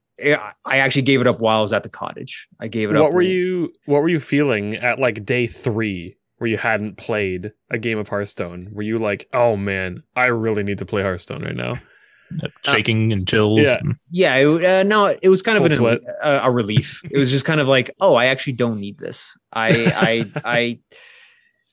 I 0.66 0.78
actually 0.78 1.04
gave 1.04 1.22
it 1.22 1.28
up 1.28 1.40
while 1.40 1.60
I 1.60 1.62
was 1.62 1.74
at 1.74 1.84
the 1.84 1.90
cottage. 1.90 2.48
I 2.60 2.68
gave 2.68 2.90
it 2.90 2.98
up. 2.98 3.04
What 3.04 3.14
were 3.14 3.22
you 3.22 3.74
What 3.86 4.02
were 4.02 4.10
you 4.10 4.20
feeling 4.20 4.76
at 4.76 5.00
like 5.00 5.26
day 5.26 5.48
three, 5.48 6.18
where 6.38 6.50
you 6.50 6.58
hadn't 6.58 6.98
played 6.98 7.52
a 7.70 7.80
game 7.80 7.98
of 7.98 8.10
Hearthstone? 8.10 8.70
Were 8.74 8.84
you 8.84 9.00
like, 9.00 9.28
"Oh 9.34 9.56
man, 9.58 10.04
I 10.16 10.26
really 10.26 10.64
need 10.64 10.78
to 10.80 10.86
play 10.86 11.02
Hearthstone 11.02 11.44
right 11.44 11.56
now"? 11.56 11.80
Shaking 12.64 13.14
and 13.14 13.28
chills. 13.28 13.60
Yeah. 13.60 13.82
Yeah, 14.10 14.36
it, 14.36 14.66
uh, 14.66 14.84
no, 14.84 15.16
it 15.22 15.30
was 15.30 15.42
kind 15.42 15.58
of 15.58 15.66
an, 15.66 16.00
a, 16.24 16.32
a 16.44 16.52
relief. 16.52 17.02
it 17.10 17.18
was 17.18 17.32
just 17.32 17.46
kind 17.46 17.60
of 17.60 17.68
like, 17.68 17.92
oh, 18.00 18.16
I 18.16 18.26
actually 18.26 18.54
don't 18.54 18.80
need 18.80 18.98
this. 18.98 19.38
I, 19.52 20.26
I, 20.36 20.42
I, 20.46 20.80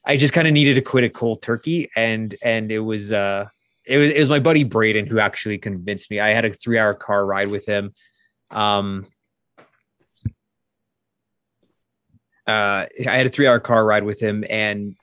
I 0.04 0.16
just 0.16 0.32
kind 0.32 0.46
of 0.46 0.54
needed 0.54 0.74
to 0.74 0.80
quit 0.80 1.04
a 1.04 1.10
cold 1.10 1.42
turkey, 1.42 1.90
and 1.94 2.34
and 2.42 2.72
it 2.72 2.78
was, 2.78 3.12
uh, 3.12 3.46
it 3.86 3.98
was, 3.98 4.10
it 4.10 4.18
was 4.18 4.30
my 4.30 4.38
buddy 4.38 4.64
Braden 4.64 5.06
who 5.06 5.18
actually 5.18 5.58
convinced 5.58 6.10
me. 6.10 6.18
I 6.18 6.32
had 6.32 6.44
a 6.44 6.52
three 6.52 6.78
hour 6.78 6.94
car 6.94 7.26
ride 7.26 7.48
with 7.48 7.66
him. 7.66 7.92
Um, 8.50 9.06
uh, 12.46 12.86
I 12.88 12.88
had 13.16 13.26
a 13.26 13.28
three 13.28 13.46
hour 13.46 13.60
car 13.60 13.84
ride 13.84 14.04
with 14.04 14.20
him, 14.20 14.44
and 14.48 14.96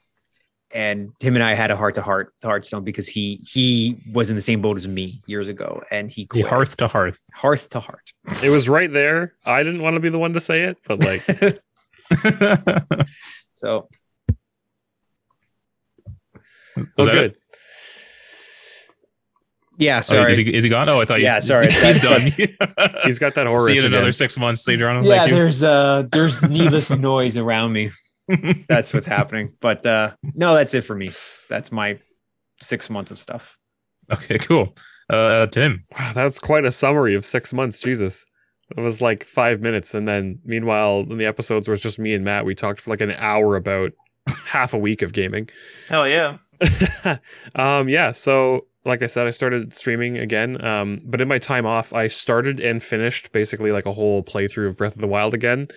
and 0.74 1.12
him 1.20 1.34
and 1.36 1.44
I 1.44 1.54
had 1.54 1.70
a 1.70 1.76
heart 1.76 1.94
to 1.94 2.02
heart 2.02 2.32
with 2.36 2.48
Hearthstone 2.48 2.84
because 2.84 3.08
he 3.08 3.40
he 3.48 3.96
was 4.12 4.30
in 4.30 4.36
the 4.36 4.42
same 4.42 4.60
boat 4.60 4.76
as 4.76 4.86
me 4.88 5.20
years 5.26 5.48
ago, 5.48 5.82
and 5.90 6.10
he 6.10 6.22
The 6.24 6.26
quit. 6.42 6.46
hearth 6.46 6.76
to 6.78 6.88
hearth. 6.88 7.20
hearth 7.34 7.68
to 7.70 7.80
heart. 7.80 8.12
It 8.42 8.50
was 8.50 8.68
right 8.68 8.92
there. 8.92 9.34
I 9.44 9.62
didn't 9.62 9.82
want 9.82 9.94
to 9.94 10.00
be 10.00 10.08
the 10.08 10.18
one 10.18 10.32
to 10.34 10.40
say 10.40 10.62
it, 10.64 10.78
but 10.86 11.00
like, 11.00 11.22
So 13.54 13.88
Was 16.96 17.08
oh, 17.08 17.12
good. 17.12 17.30
it? 17.32 17.38
yeah, 19.78 19.98
Oh, 19.98 20.02
sorry. 20.02 20.30
is, 20.32 20.36
he, 20.38 20.54
is 20.54 20.62
he 20.64 20.68
gone? 20.70 20.88
Oh, 20.88 21.00
I 21.00 21.04
thought. 21.06 21.20
Yeah, 21.20 21.36
you, 21.36 21.40
sorry. 21.42 21.66
He's 21.72 22.00
done. 22.00 22.20
That's- 22.20 23.04
He's 23.04 23.18
got 23.18 23.34
that 23.34 23.46
horror. 23.46 23.60
See 23.66 23.72
you 23.74 23.78
itch 23.80 23.84
in 23.86 23.94
another 23.94 24.12
six 24.12 24.36
months, 24.38 24.68
Adriano. 24.68 25.02
yeah, 25.02 25.18
Thank 25.18 25.30
you. 25.30 25.36
there's 25.36 25.62
uh 25.62 26.04
there's 26.12 26.42
needless 26.42 26.90
noise 26.90 27.36
around 27.36 27.72
me. 27.72 27.90
That's 28.68 28.92
what's 28.92 29.06
happening. 29.06 29.52
But 29.60 29.86
uh 29.86 30.12
no, 30.34 30.54
that's 30.54 30.74
it 30.74 30.82
for 30.82 30.94
me. 30.94 31.10
That's 31.48 31.70
my 31.72 31.98
six 32.60 32.90
months 32.90 33.10
of 33.10 33.18
stuff. 33.18 33.58
okay, 34.12 34.38
cool. 34.38 34.74
Uh, 35.08 35.46
Tim. 35.46 35.84
Wow, 35.98 36.12
that's 36.14 36.38
quite 36.38 36.64
a 36.64 36.72
summary 36.72 37.14
of 37.14 37.24
six 37.24 37.52
months. 37.52 37.80
Jesus. 37.80 38.24
It 38.76 38.80
was 38.80 39.00
like 39.00 39.22
five 39.24 39.60
minutes. 39.60 39.94
And 39.94 40.08
then, 40.08 40.40
meanwhile, 40.44 41.00
in 41.00 41.18
the 41.18 41.26
episodes 41.26 41.68
where 41.68 41.74
it's 41.74 41.82
just 41.82 41.98
me 41.98 42.14
and 42.14 42.24
Matt, 42.24 42.44
we 42.44 42.54
talked 42.54 42.80
for 42.80 42.90
like 42.90 43.00
an 43.00 43.12
hour 43.12 43.54
about 43.54 43.92
half 44.46 44.74
a 44.74 44.78
week 44.78 45.02
of 45.02 45.12
gaming. 45.12 45.48
Hell 45.88 46.08
yeah. 46.08 46.38
um, 47.54 47.88
yeah. 47.88 48.10
So, 48.10 48.66
like 48.84 49.02
I 49.02 49.06
said, 49.06 49.26
I 49.26 49.30
started 49.30 49.72
streaming 49.72 50.18
again. 50.18 50.64
Um, 50.64 51.00
but 51.04 51.20
in 51.20 51.28
my 51.28 51.38
time 51.38 51.66
off, 51.66 51.92
I 51.92 52.08
started 52.08 52.58
and 52.58 52.82
finished 52.82 53.30
basically 53.30 53.70
like 53.70 53.86
a 53.86 53.92
whole 53.92 54.24
playthrough 54.24 54.68
of 54.68 54.76
Breath 54.76 54.96
of 54.96 55.00
the 55.00 55.08
Wild 55.08 55.34
again. 55.34 55.68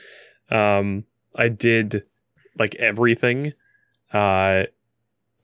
Um, 0.49 1.05
I 1.37 1.49
did 1.49 2.05
like 2.59 2.75
everything, 2.75 3.53
uh, 4.13 4.63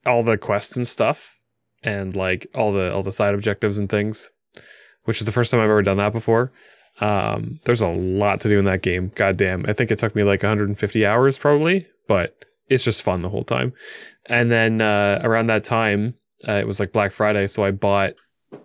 all 0.06 0.24
the 0.24 0.38
quests 0.38 0.76
and 0.76 0.88
stuff, 0.88 1.40
and 1.84 2.16
like 2.16 2.48
all 2.54 2.72
the 2.72 2.94
all 2.94 3.04
the 3.04 3.12
side 3.12 3.34
objectives 3.34 3.78
and 3.78 3.90
things, 3.90 4.30
which 5.04 5.20
is 5.20 5.26
the 5.26 5.32
first 5.32 5.52
time 5.52 5.60
I've 5.60 5.70
ever 5.70 5.82
done 5.82 5.98
that 5.98 6.14
before. 6.14 6.52
Um, 7.02 7.60
there's 7.66 7.82
a 7.82 7.90
lot 7.90 8.42
to 8.42 8.50
do 8.50 8.60
in 8.60 8.66
that 8.66 8.82
game. 8.82 9.12
God 9.16 9.38
damn. 9.38 9.66
I 9.68 9.74
think 9.74 9.92
it 9.92 9.98
took 9.98 10.16
me 10.16 10.24
like 10.24 10.44
150 10.44 11.06
hours 11.06 11.38
probably, 11.38 11.88
but 12.08 12.46
it's 12.70 12.86
just 12.86 13.04
fun 13.04 13.22
the 13.22 13.30
whole 13.30 13.44
time. 13.44 13.74
And 14.28 14.52
then 14.52 14.82
uh, 14.82 15.20
around 15.24 15.48
that 15.48 15.64
time, 15.64 16.16
uh, 16.48 16.54
it 16.54 16.68
was 16.68 16.80
like 16.80 16.94
Black 16.94 17.12
Friday, 17.12 17.48
so 17.48 17.64
I 17.64 17.72
bought 17.72 18.14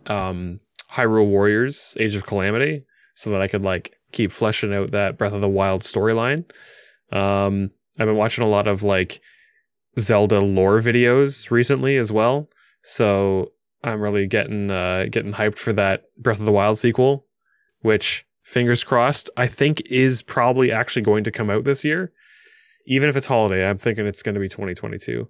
um, 0.07 0.61
Hyrule 0.93 1.27
Warriors: 1.27 1.97
Age 1.99 2.15
of 2.15 2.27
Calamity 2.27 2.85
so 3.15 3.31
that 3.31 3.41
I 3.41 3.49
could 3.49 3.63
like 3.63 3.97
keep 4.13 4.33
fleshing 4.33 4.75
out 4.75 4.91
that 4.91 5.19
Breath 5.19 5.33
of 5.33 5.41
the 5.41 5.49
Wild 5.49 5.83
storyline. 5.83 6.51
Um, 7.13 7.71
I've 7.99 8.07
been 8.07 8.17
watching 8.17 8.45
a 8.45 8.49
lot 8.49 8.67
of 8.67 8.83
like 8.83 9.21
Zelda 9.99 10.41
lore 10.41 10.79
videos 10.79 11.51
recently 11.51 11.97
as 11.97 12.13
well, 12.13 12.49
so 12.83 13.53
I'm 13.83 14.01
really 14.01 14.27
getting 14.27 14.71
uh, 14.71 15.07
getting 15.11 15.33
hyped 15.33 15.59
for 15.59 15.73
that 15.75 16.05
Breath 16.17 16.41
of 16.41 16.47
the 16.47 16.53
Wild 16.53 16.79
sequel, 16.79 17.27
which 17.81 18.27
fingers 18.43 18.85
crossed 18.85 19.31
I 19.37 19.47
think 19.47 19.83
is 19.91 20.23
probably 20.23 20.73
actually 20.73 21.03
going 21.03 21.25
to 21.25 21.31
come 21.31 21.51
out 21.51 21.65
this 21.65 21.85
year. 21.85 22.13
Even 22.87 23.09
if 23.09 23.17
it's 23.17 23.27
holiday, 23.27 23.69
I'm 23.69 23.79
thinking 23.79 24.07
it's 24.07 24.23
going 24.23 24.35
to 24.35 24.41
be 24.41 24.49
2022 24.49 25.29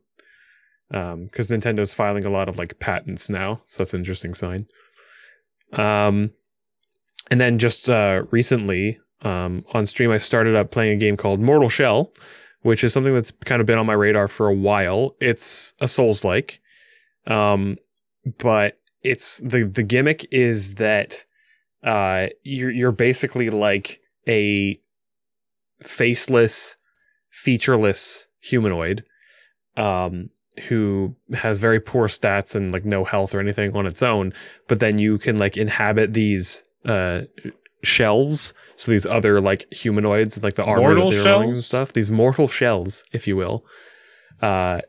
because 0.90 1.48
Nintendo's 1.48 1.94
filing 1.94 2.24
a 2.24 2.30
lot 2.30 2.48
of 2.48 2.58
like 2.58 2.78
patents 2.80 3.30
now, 3.30 3.60
so 3.64 3.78
that's 3.82 3.94
an 3.94 4.00
interesting 4.00 4.34
sign. 4.34 4.66
Um, 5.72 6.32
and 7.30 7.40
then 7.40 7.58
just 7.58 7.88
uh, 7.88 8.24
recently 8.30 8.98
um, 9.22 9.64
on 9.72 9.86
stream, 9.86 10.10
I 10.10 10.18
started 10.18 10.56
up 10.56 10.70
playing 10.70 10.96
a 10.96 11.00
game 11.00 11.16
called 11.16 11.40
Mortal 11.40 11.68
Shell, 11.68 12.12
which 12.62 12.84
is 12.84 12.92
something 12.92 13.14
that's 13.14 13.30
kind 13.30 13.60
of 13.60 13.66
been 13.66 13.78
on 13.78 13.86
my 13.86 13.94
radar 13.94 14.28
for 14.28 14.46
a 14.46 14.54
while. 14.54 15.16
It's 15.20 15.74
a 15.80 15.88
Souls 15.88 16.24
like, 16.24 16.60
um, 17.26 17.76
but 18.38 18.76
it's 19.02 19.38
the 19.38 19.64
the 19.64 19.82
gimmick 19.82 20.26
is 20.30 20.74
that 20.76 21.24
uh, 21.82 22.28
you're 22.42 22.70
you're 22.70 22.92
basically 22.92 23.50
like 23.50 24.00
a 24.28 24.78
faceless, 25.82 26.76
featureless 27.30 28.26
humanoid 28.40 29.04
um, 29.76 30.30
who 30.68 31.16
has 31.32 31.58
very 31.58 31.80
poor 31.80 32.08
stats 32.08 32.54
and 32.54 32.70
like 32.70 32.84
no 32.84 33.04
health 33.04 33.34
or 33.34 33.40
anything 33.40 33.74
on 33.74 33.86
its 33.86 34.02
own. 34.02 34.32
But 34.68 34.80
then 34.80 34.98
you 34.98 35.18
can 35.18 35.38
like 35.38 35.56
inhabit 35.56 36.12
these 36.12 36.64
uh, 36.84 37.22
shells. 37.82 38.54
So 38.76 38.92
these 38.92 39.06
other 39.06 39.40
like 39.40 39.72
humanoids, 39.72 40.42
like 40.42 40.54
the 40.54 40.64
armor 40.64 40.94
Mortal 40.94 41.10
that 41.10 41.24
wearing 41.24 41.48
and 41.50 41.58
stuff. 41.58 41.92
These 41.92 42.10
mortal 42.10 42.48
shells, 42.48 43.04
if 43.12 43.26
you 43.26 43.36
will. 43.36 43.64
Uh, 44.40 44.80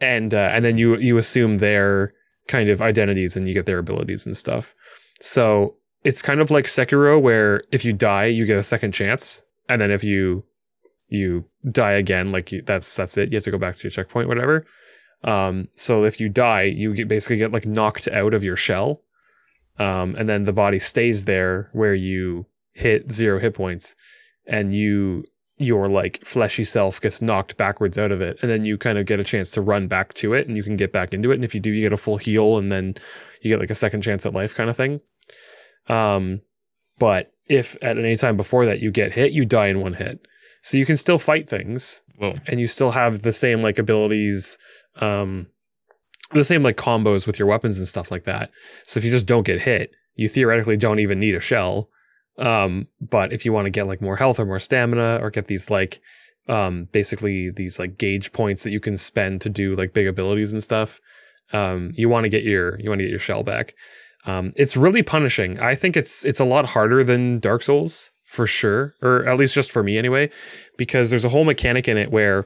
and 0.00 0.34
uh, 0.34 0.50
and 0.52 0.64
then 0.64 0.78
you 0.78 0.96
you 0.96 1.18
assume 1.18 1.58
their 1.58 2.12
kind 2.46 2.68
of 2.68 2.80
identities 2.80 3.36
and 3.36 3.48
you 3.48 3.54
get 3.54 3.66
their 3.66 3.78
abilities 3.78 4.26
and 4.26 4.36
stuff. 4.36 4.74
So 5.20 5.76
it's 6.04 6.22
kind 6.22 6.40
of 6.40 6.50
like 6.50 6.66
Sekiro, 6.66 7.20
where 7.20 7.64
if 7.72 7.84
you 7.84 7.92
die, 7.92 8.26
you 8.26 8.46
get 8.46 8.56
a 8.56 8.62
second 8.62 8.92
chance, 8.92 9.42
and 9.68 9.80
then 9.80 9.90
if 9.90 10.04
you 10.04 10.44
you 11.08 11.44
die 11.70 11.92
again, 11.92 12.32
like 12.32 12.52
you, 12.52 12.62
that's 12.62 12.94
that's 12.94 13.16
it. 13.16 13.30
You 13.30 13.36
have 13.36 13.44
to 13.44 13.50
go 13.50 13.58
back 13.58 13.76
to 13.76 13.84
your 13.84 13.90
checkpoint, 13.90 14.28
whatever. 14.28 14.64
Um, 15.24 15.68
so 15.72 16.04
if 16.04 16.20
you 16.20 16.28
die, 16.28 16.62
you 16.62 16.94
get 16.94 17.08
basically 17.08 17.38
get 17.38 17.52
like 17.52 17.66
knocked 17.66 18.06
out 18.08 18.34
of 18.34 18.44
your 18.44 18.56
shell, 18.56 19.02
um, 19.78 20.14
and 20.16 20.28
then 20.28 20.44
the 20.44 20.52
body 20.52 20.78
stays 20.78 21.24
there 21.24 21.70
where 21.72 21.94
you 21.94 22.46
hit 22.72 23.10
zero 23.10 23.38
hit 23.38 23.54
points, 23.54 23.96
and 24.46 24.74
you 24.74 25.24
your 25.60 25.88
like 25.88 26.24
fleshy 26.24 26.64
self 26.64 27.00
gets 27.00 27.20
knocked 27.20 27.56
backwards 27.56 27.98
out 27.98 28.12
of 28.12 28.20
it, 28.20 28.38
and 28.42 28.50
then 28.50 28.64
you 28.64 28.78
kind 28.78 28.98
of 28.98 29.06
get 29.06 29.20
a 29.20 29.24
chance 29.24 29.50
to 29.50 29.60
run 29.60 29.88
back 29.88 30.14
to 30.14 30.32
it, 30.32 30.46
and 30.46 30.56
you 30.56 30.62
can 30.62 30.76
get 30.76 30.92
back 30.92 31.12
into 31.12 31.30
it. 31.30 31.34
And 31.34 31.44
if 31.44 31.54
you 31.54 31.60
do, 31.60 31.70
you 31.70 31.82
get 31.82 31.92
a 31.92 31.96
full 31.96 32.16
heal, 32.16 32.58
and 32.58 32.70
then 32.70 32.94
you 33.42 33.50
get 33.50 33.60
like 33.60 33.70
a 33.70 33.74
second 33.74 34.02
chance 34.02 34.24
at 34.24 34.32
life, 34.32 34.54
kind 34.54 34.70
of 34.70 34.76
thing. 34.76 35.00
Um, 35.88 36.42
but 36.98 37.32
if 37.48 37.76
at 37.82 37.98
any 37.98 38.16
time 38.16 38.36
before 38.36 38.66
that 38.66 38.80
you 38.80 38.90
get 38.90 39.14
hit, 39.14 39.32
you 39.32 39.44
die 39.44 39.66
in 39.66 39.80
one 39.80 39.94
hit. 39.94 40.26
So 40.62 40.76
you 40.76 40.86
can 40.86 40.96
still 40.96 41.18
fight 41.18 41.48
things, 41.48 42.02
Whoa. 42.18 42.34
and 42.46 42.60
you 42.60 42.68
still 42.68 42.90
have 42.92 43.22
the 43.22 43.32
same 43.32 43.62
like 43.62 43.78
abilities, 43.78 44.58
um, 44.96 45.46
the 46.32 46.44
same 46.44 46.62
like 46.62 46.76
combos 46.76 47.26
with 47.26 47.38
your 47.38 47.48
weapons 47.48 47.78
and 47.78 47.88
stuff 47.88 48.10
like 48.10 48.24
that. 48.24 48.50
So 48.84 48.98
if 48.98 49.04
you 49.04 49.10
just 49.10 49.26
don't 49.26 49.46
get 49.46 49.62
hit, 49.62 49.92
you 50.14 50.28
theoretically 50.28 50.76
don't 50.76 50.98
even 50.98 51.18
need 51.18 51.34
a 51.34 51.40
shell. 51.40 51.88
Um, 52.38 52.86
but 53.00 53.32
if 53.32 53.44
you 53.44 53.52
want 53.52 53.66
to 53.66 53.70
get 53.70 53.86
like 53.86 54.00
more 54.00 54.16
health 54.16 54.38
or 54.38 54.46
more 54.46 54.60
stamina 54.60 55.18
or 55.22 55.30
get 55.30 55.46
these 55.46 55.70
like, 55.70 56.00
um, 56.48 56.88
basically 56.92 57.50
these 57.50 57.78
like 57.78 57.98
gauge 57.98 58.32
points 58.32 58.62
that 58.62 58.70
you 58.70 58.80
can 58.80 58.96
spend 58.96 59.40
to 59.42 59.48
do 59.48 59.74
like 59.76 59.92
big 59.92 60.06
abilities 60.06 60.52
and 60.52 60.62
stuff, 60.62 61.00
um, 61.52 61.92
you 61.94 62.08
want 62.08 62.24
to 62.24 62.28
get 62.28 62.44
your 62.44 62.78
you 62.80 62.90
want 62.90 63.00
to 63.00 63.04
get 63.04 63.10
your 63.10 63.18
shell 63.18 63.42
back. 63.42 63.74
Um, 64.26 64.52
it's 64.56 64.76
really 64.76 65.02
punishing. 65.02 65.58
I 65.58 65.74
think 65.74 65.96
it's 65.96 66.24
it's 66.24 66.40
a 66.40 66.44
lot 66.44 66.66
harder 66.66 67.02
than 67.02 67.38
Dark 67.40 67.62
Souls 67.62 68.10
for 68.24 68.46
sure, 68.46 68.94
or 69.00 69.26
at 69.26 69.38
least 69.38 69.54
just 69.54 69.70
for 69.70 69.82
me 69.82 69.96
anyway, 69.96 70.30
because 70.76 71.10
there's 71.10 71.24
a 71.24 71.30
whole 71.30 71.44
mechanic 71.44 71.88
in 71.88 71.96
it 71.96 72.10
where 72.10 72.44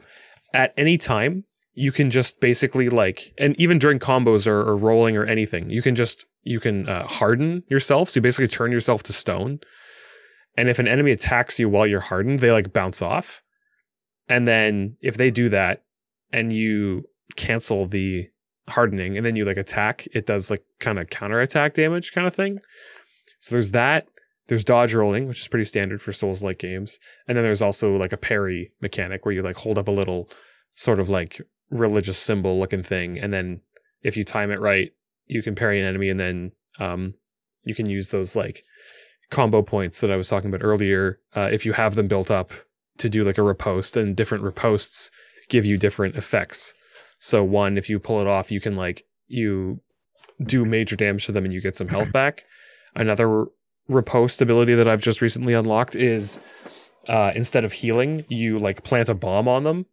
at 0.54 0.72
any 0.76 0.96
time 0.96 1.44
you 1.74 1.92
can 1.92 2.10
just 2.10 2.40
basically 2.40 2.88
like, 2.88 3.32
and 3.38 3.58
even 3.58 3.78
during 3.78 3.98
combos 3.98 4.46
or, 4.46 4.60
or 4.60 4.76
rolling 4.76 5.16
or 5.16 5.24
anything, 5.24 5.70
you 5.70 5.82
can 5.82 5.94
just 5.94 6.26
you 6.42 6.60
can 6.60 6.88
uh, 6.88 7.06
harden 7.06 7.62
yourself. 7.68 8.10
So 8.10 8.18
you 8.18 8.22
basically 8.22 8.48
turn 8.48 8.72
yourself 8.72 9.02
to 9.04 9.12
stone, 9.12 9.60
and 10.56 10.68
if 10.68 10.78
an 10.78 10.88
enemy 10.88 11.12
attacks 11.12 11.58
you 11.58 11.68
while 11.68 11.86
you're 11.86 12.00
hardened, 12.00 12.40
they 12.40 12.52
like 12.52 12.72
bounce 12.72 13.00
off, 13.02 13.42
and 14.28 14.46
then 14.46 14.96
if 15.00 15.16
they 15.16 15.30
do 15.30 15.48
that, 15.50 15.84
and 16.32 16.52
you 16.52 17.04
cancel 17.36 17.86
the 17.86 18.28
hardening 18.68 19.16
and 19.16 19.24
then 19.26 19.36
you 19.36 19.44
like 19.44 19.56
attack, 19.56 20.06
it 20.14 20.26
does 20.26 20.50
like 20.50 20.62
kind 20.78 20.98
of 20.98 21.10
counterattack 21.10 21.74
damage 21.74 22.12
kind 22.12 22.26
of 22.26 22.34
thing. 22.34 22.58
So 23.38 23.54
there's 23.54 23.72
that. 23.72 24.06
There's 24.48 24.64
dodge 24.64 24.94
rolling, 24.94 25.28
which 25.28 25.40
is 25.40 25.48
pretty 25.48 25.64
standard 25.64 26.02
for 26.02 26.12
Souls 26.12 26.42
like 26.42 26.58
games. 26.58 26.98
And 27.26 27.36
then 27.36 27.44
there's 27.44 27.62
also 27.62 27.96
like 27.96 28.12
a 28.12 28.16
parry 28.16 28.72
mechanic 28.80 29.24
where 29.24 29.34
you 29.34 29.42
like 29.42 29.56
hold 29.56 29.78
up 29.78 29.88
a 29.88 29.92
little 29.92 30.28
sort 30.74 31.00
of 31.00 31.08
like 31.08 31.40
religious 31.72 32.18
symbol 32.18 32.58
looking 32.58 32.82
thing. 32.82 33.18
And 33.18 33.32
then 33.32 33.60
if 34.02 34.16
you 34.16 34.24
time 34.24 34.50
it 34.50 34.60
right, 34.60 34.92
you 35.26 35.42
can 35.42 35.54
parry 35.54 35.80
an 35.80 35.86
enemy 35.86 36.08
and 36.10 36.20
then 36.20 36.52
um, 36.78 37.14
you 37.64 37.74
can 37.74 37.86
use 37.86 38.10
those 38.10 38.36
like 38.36 38.62
combo 39.30 39.62
points 39.62 40.00
that 40.00 40.10
I 40.10 40.16
was 40.16 40.28
talking 40.28 40.50
about 40.52 40.64
earlier. 40.64 41.18
Uh, 41.34 41.48
if 41.50 41.64
you 41.66 41.72
have 41.72 41.94
them 41.94 42.08
built 42.08 42.30
up 42.30 42.52
to 42.98 43.08
do 43.08 43.24
like 43.24 43.38
a 43.38 43.42
riposte, 43.42 43.96
and 43.96 44.14
different 44.14 44.44
ripostes 44.44 45.10
give 45.48 45.64
you 45.64 45.78
different 45.78 46.14
effects. 46.14 46.74
So 47.18 47.42
one, 47.42 47.78
if 47.78 47.88
you 47.88 47.98
pull 47.98 48.20
it 48.20 48.26
off, 48.26 48.52
you 48.52 48.60
can 48.60 48.76
like, 48.76 49.04
you 49.26 49.80
do 50.44 50.64
major 50.64 50.96
damage 50.96 51.26
to 51.26 51.32
them 51.32 51.44
and 51.44 51.54
you 51.54 51.60
get 51.60 51.76
some 51.76 51.88
health 51.88 52.12
back. 52.12 52.44
Another 52.94 53.46
riposte 53.88 54.42
ability 54.42 54.74
that 54.74 54.88
I've 54.88 55.00
just 55.00 55.22
recently 55.22 55.54
unlocked 55.54 55.96
is 55.96 56.38
uh, 57.08 57.32
instead 57.34 57.64
of 57.64 57.72
healing, 57.72 58.24
you 58.28 58.58
like 58.58 58.84
plant 58.84 59.08
a 59.08 59.14
bomb 59.14 59.48
on 59.48 59.64
them. 59.64 59.86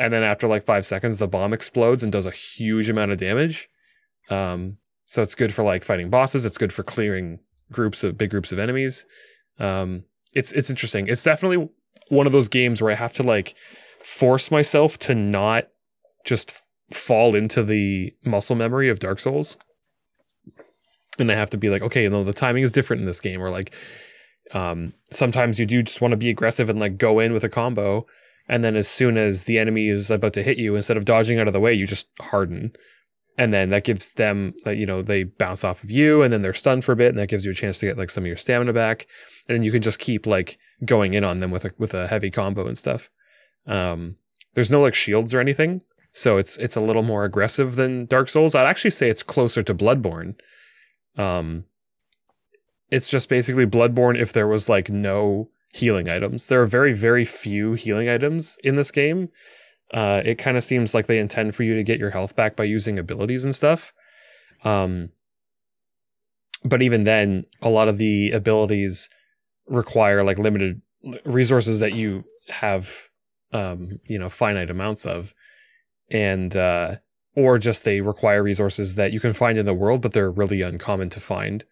And 0.00 0.12
then 0.12 0.22
after 0.22 0.48
like 0.48 0.64
five 0.64 0.86
seconds, 0.86 1.18
the 1.18 1.28
bomb 1.28 1.52
explodes 1.52 2.02
and 2.02 2.10
does 2.10 2.26
a 2.26 2.30
huge 2.30 2.88
amount 2.88 3.12
of 3.12 3.18
damage. 3.18 3.68
Um, 4.30 4.78
so 5.04 5.20
it's 5.22 5.34
good 5.34 5.52
for 5.52 5.62
like 5.62 5.84
fighting 5.84 6.08
bosses. 6.08 6.46
It's 6.46 6.56
good 6.56 6.72
for 6.72 6.82
clearing 6.82 7.40
groups 7.70 8.02
of 8.02 8.16
big 8.16 8.30
groups 8.30 8.50
of 8.50 8.58
enemies. 8.58 9.04
Um, 9.58 10.04
it's 10.34 10.52
it's 10.52 10.70
interesting. 10.70 11.06
It's 11.06 11.22
definitely 11.22 11.68
one 12.08 12.26
of 12.26 12.32
those 12.32 12.48
games 12.48 12.80
where 12.80 12.90
I 12.90 12.94
have 12.94 13.12
to 13.14 13.22
like 13.22 13.54
force 13.98 14.50
myself 14.50 14.98
to 15.00 15.14
not 15.14 15.68
just 16.24 16.66
fall 16.90 17.34
into 17.34 17.62
the 17.62 18.12
muscle 18.24 18.56
memory 18.56 18.88
of 18.88 19.00
Dark 19.00 19.20
Souls. 19.20 19.58
And 21.18 21.30
I 21.30 21.34
have 21.34 21.50
to 21.50 21.58
be 21.58 21.68
like, 21.68 21.82
okay, 21.82 22.08
no, 22.08 22.24
the 22.24 22.32
timing 22.32 22.62
is 22.62 22.72
different 22.72 23.00
in 23.00 23.06
this 23.06 23.20
game. 23.20 23.42
Or 23.42 23.50
like, 23.50 23.74
um, 24.54 24.94
sometimes 25.10 25.58
you 25.58 25.66
do 25.66 25.82
just 25.82 26.00
want 26.00 26.12
to 26.12 26.16
be 26.16 26.30
aggressive 26.30 26.70
and 26.70 26.80
like 26.80 26.96
go 26.96 27.18
in 27.18 27.34
with 27.34 27.44
a 27.44 27.48
combo, 27.48 28.06
and 28.48 28.64
then 28.64 28.76
as 28.76 28.88
soon 28.88 29.16
as 29.16 29.44
the 29.44 29.58
enemy 29.58 29.88
is 29.88 30.10
about 30.10 30.32
to 30.34 30.42
hit 30.42 30.58
you, 30.58 30.76
instead 30.76 30.96
of 30.96 31.04
dodging 31.04 31.38
out 31.38 31.46
of 31.46 31.52
the 31.52 31.60
way, 31.60 31.72
you 31.72 31.86
just 31.86 32.08
harden. 32.20 32.72
And 33.38 33.54
then 33.54 33.70
that 33.70 33.84
gives 33.84 34.12
them, 34.14 34.52
uh, 34.66 34.70
you 34.70 34.84
know, 34.84 35.02
they 35.02 35.22
bounce 35.24 35.64
off 35.64 35.82
of 35.84 35.90
you, 35.90 36.22
and 36.22 36.32
then 36.32 36.42
they're 36.42 36.52
stunned 36.52 36.84
for 36.84 36.92
a 36.92 36.96
bit, 36.96 37.10
and 37.10 37.18
that 37.18 37.28
gives 37.28 37.44
you 37.44 37.52
a 37.52 37.54
chance 37.54 37.78
to 37.78 37.86
get 37.86 37.96
like 37.96 38.10
some 38.10 38.24
of 38.24 38.28
your 38.28 38.36
stamina 38.36 38.72
back, 38.72 39.06
and 39.48 39.56
then 39.56 39.62
you 39.62 39.72
can 39.72 39.82
just 39.82 39.98
keep 39.98 40.26
like 40.26 40.58
going 40.84 41.14
in 41.14 41.24
on 41.24 41.40
them 41.40 41.50
with 41.50 41.64
a 41.64 41.70
with 41.78 41.94
a 41.94 42.06
heavy 42.06 42.30
combo 42.30 42.66
and 42.66 42.76
stuff. 42.76 43.08
Um, 43.66 44.16
there's 44.54 44.70
no 44.70 44.82
like 44.82 44.94
shields 44.94 45.32
or 45.32 45.40
anything, 45.40 45.82
so 46.12 46.36
it's 46.36 46.56
it's 46.58 46.76
a 46.76 46.80
little 46.80 47.02
more 47.02 47.24
aggressive 47.24 47.76
than 47.76 48.06
Dark 48.06 48.28
Souls. 48.28 48.54
I'd 48.54 48.66
actually 48.66 48.90
say 48.90 49.08
it's 49.08 49.22
closer 49.22 49.62
to 49.62 49.74
Bloodborne. 49.74 50.34
Um, 51.16 51.64
it's 52.90 53.08
just 53.08 53.28
basically 53.28 53.66
Bloodborne 53.66 54.18
if 54.18 54.32
there 54.32 54.48
was 54.48 54.68
like 54.68 54.90
no 54.90 55.48
healing 55.72 56.08
items. 56.08 56.46
There 56.46 56.60
are 56.62 56.66
very 56.66 56.92
very 56.92 57.24
few 57.24 57.72
healing 57.74 58.08
items 58.08 58.58
in 58.62 58.76
this 58.76 58.90
game. 58.90 59.28
Uh, 59.92 60.22
it 60.24 60.36
kind 60.36 60.56
of 60.56 60.64
seems 60.64 60.94
like 60.94 61.06
they 61.06 61.18
intend 61.18 61.54
for 61.54 61.64
you 61.64 61.74
to 61.74 61.82
get 61.82 61.98
your 61.98 62.10
health 62.10 62.36
back 62.36 62.54
by 62.56 62.64
using 62.64 62.98
abilities 62.98 63.44
and 63.44 63.54
stuff. 63.54 63.92
Um, 64.62 65.10
but 66.64 66.82
even 66.82 67.04
then, 67.04 67.44
a 67.62 67.68
lot 67.68 67.88
of 67.88 67.98
the 67.98 68.30
abilities 68.30 69.08
require 69.66 70.22
like 70.22 70.38
limited 70.38 70.82
resources 71.24 71.80
that 71.80 71.94
you 71.94 72.24
have, 72.50 73.08
um, 73.52 73.98
you 74.06 74.18
know, 74.18 74.28
finite 74.28 74.70
amounts 74.70 75.06
of, 75.06 75.34
and 76.10 76.54
uh, 76.54 76.96
or 77.34 77.58
just 77.58 77.84
they 77.84 78.00
require 78.00 78.42
resources 78.42 78.96
that 78.96 79.12
you 79.12 79.20
can 79.20 79.32
find 79.32 79.56
in 79.56 79.66
the 79.66 79.74
world, 79.74 80.02
but 80.02 80.12
they're 80.12 80.30
really 80.30 80.62
uncommon 80.62 81.08
to 81.10 81.20
find. 81.20 81.64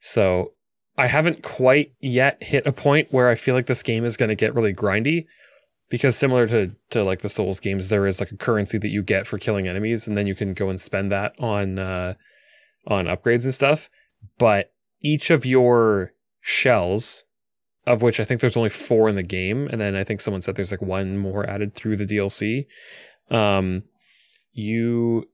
So 0.00 0.52
I 0.98 1.06
haven't 1.06 1.44
quite 1.44 1.92
yet 2.00 2.42
hit 2.42 2.66
a 2.66 2.72
point 2.72 3.08
where 3.12 3.28
I 3.28 3.36
feel 3.36 3.54
like 3.54 3.66
this 3.66 3.84
game 3.84 4.04
is 4.04 4.16
going 4.16 4.30
to 4.30 4.34
get 4.34 4.54
really 4.54 4.74
grindy 4.74 5.26
because 5.88 6.16
similar 6.16 6.46
to 6.48 6.72
to 6.90 7.04
like 7.04 7.20
the 7.20 7.28
Souls 7.28 7.60
games, 7.60 7.88
there 7.88 8.06
is 8.06 8.20
like 8.20 8.32
a 8.32 8.36
currency 8.36 8.78
that 8.78 8.88
you 8.88 9.02
get 9.02 9.26
for 9.26 9.38
killing 9.38 9.68
enemies, 9.68 10.08
and 10.08 10.16
then 10.16 10.26
you 10.26 10.34
can 10.34 10.54
go 10.54 10.68
and 10.68 10.80
spend 10.80 11.12
that 11.12 11.34
on 11.38 11.78
uh, 11.78 12.14
on 12.86 13.06
upgrades 13.06 13.44
and 13.44 13.54
stuff. 13.54 13.88
But 14.38 14.72
each 15.00 15.30
of 15.30 15.46
your 15.46 16.12
shells, 16.40 17.24
of 17.86 18.02
which 18.02 18.18
I 18.18 18.24
think 18.24 18.40
there's 18.40 18.56
only 18.56 18.68
four 18.68 19.08
in 19.08 19.14
the 19.14 19.22
game, 19.22 19.68
and 19.68 19.80
then 19.80 19.94
I 19.94 20.02
think 20.02 20.20
someone 20.20 20.40
said 20.40 20.56
there's 20.56 20.72
like 20.72 20.82
one 20.82 21.16
more 21.16 21.48
added 21.48 21.74
through 21.74 21.96
the 21.96 22.06
DLC. 22.06 22.66
Um, 23.30 23.84
you 24.52 25.28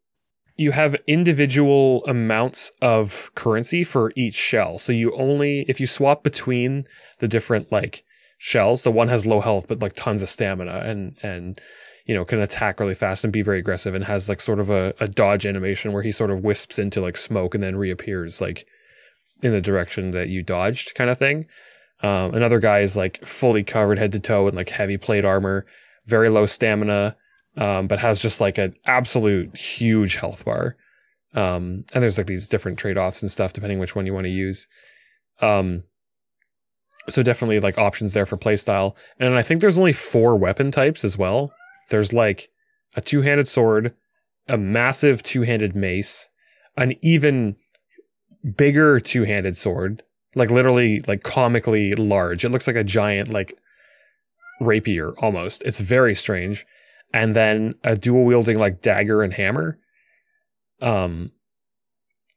you 0.57 0.71
have 0.71 0.97
individual 1.07 2.05
amounts 2.07 2.71
of 2.81 3.31
currency 3.35 3.83
for 3.85 4.13
each 4.15 4.35
shell. 4.35 4.79
So 4.79 4.93
you 4.93 5.15
only 5.17 5.65
if 5.69 5.81
you 5.81 5.87
swap 5.87 6.23
between 6.23 6.87
the 7.19 7.29
different 7.29 7.73
like 7.73 8.05
shells, 8.39 8.83
so 8.83 8.91
one 8.91 9.09
has 9.09 9.27
low 9.27 9.41
health 9.41 9.67
but 9.69 9.83
like 9.83 9.95
tons 9.95 10.23
of 10.23 10.29
stamina 10.29 10.83
and 10.85 11.17
and 11.23 11.61
you 12.07 12.15
know 12.15 12.25
can 12.25 12.41
attack 12.41 12.79
really 12.79 12.95
fast 12.95 13.25
and 13.25 13.33
be 13.33 13.43
very 13.43 13.59
aggressive 13.59 13.95
and 13.95 14.05
has 14.05 14.29
like 14.29 14.41
sort 14.41 14.61
of 14.61 14.71
a, 14.71 14.95
a 15.01 15.09
dodge 15.09 15.47
animation 15.47 15.93
where 15.93 16.03
he 16.03 16.13
sort 16.13 16.31
of 16.31 16.45
wisps 16.45 16.79
into 16.79 17.01
like 17.01 17.17
smoke 17.17 17.55
and 17.55 17.65
then 17.65 17.77
reappears 17.77 18.41
like 18.41 18.67
in 19.43 19.53
the 19.53 19.61
direction 19.61 20.13
that 20.13 20.29
you 20.29 20.43
dodged 20.43 20.95
kind 20.95 21.11
of 21.11 21.19
thing. 21.19 21.47
Um, 22.03 22.35
another 22.35 22.61
guy 22.61 22.81
is 22.81 22.97
like 22.97 23.25
fully 23.25 23.65
covered 23.65 23.99
head 23.99 24.13
to 24.13 24.21
toe 24.21 24.47
in 24.49 24.55
like 24.55 24.69
heavy 24.69 24.99
plate 24.99 25.25
armor, 25.25 25.65
very 26.07 26.29
low 26.29 26.47
stamina, 26.47 27.17
um, 27.57 27.87
but 27.87 27.99
has 27.99 28.21
just 28.23 28.41
like 28.41 28.59
an 28.59 28.75
absolute 28.87 29.57
huge 29.57 30.17
health 30.17 30.45
bar. 30.45 30.77
Um, 31.35 31.85
and 31.93 32.03
there's 32.03 32.19
like 32.19 32.27
these 32.27 32.49
different 32.49 32.79
trade 32.79 32.97
offs 32.97 33.23
and 33.23 33.31
stuff 33.31 33.53
depending 33.53 33.79
which 33.79 33.97
one 33.97 34.07
you 34.07 34.15
want 34.15 34.25
to 34.25 34.31
use. 34.31 34.69
Um, 35.41 35.83
so 37.09 37.23
definitely 37.23 37.61
like 37.61 37.79
options 37.79 38.13
there 38.13 38.27
for 38.27 38.37
playstyle. 38.37 38.97
And 39.19 39.35
I 39.35 39.43
think 39.43 39.61
there's 39.61 39.79
only 39.79 39.93
four 39.93 40.37
weapon 40.37 40.71
types 40.71 41.05
as 41.05 41.19
well. 41.19 41.53
There's 41.91 42.13
like 42.13 42.49
a 42.97 43.01
two 43.01 43.23
handed 43.23 43.49
sword, 43.49 43.95
a 44.49 44.57
massive 44.57 45.23
two 45.23 45.43
handed 45.43 45.75
mace, 45.77 46.31
an 46.77 46.95
even 47.03 47.57
bigger 48.57 49.01
two 49.01 49.25
handed 49.25 49.57
sword, 49.57 50.03
like 50.35 50.51
literally 50.51 51.03
like 51.07 51.23
comically 51.23 51.95
large. 51.95 52.45
It 52.45 52.51
looks 52.51 52.67
like 52.67 52.77
a 52.77 52.85
giant 52.85 53.33
like 53.33 53.55
rapier 54.61 55.11
almost. 55.19 55.63
It's 55.65 55.81
very 55.81 56.15
strange. 56.15 56.65
And 57.15 57.35
then 57.35 57.77
a 57.85 57.95
dual 57.97 58.25
wielding 58.25 58.59
like 58.59 58.83
dagger 58.83 59.23
and 59.23 59.33
hammer. 59.33 59.79
Um 60.83 61.31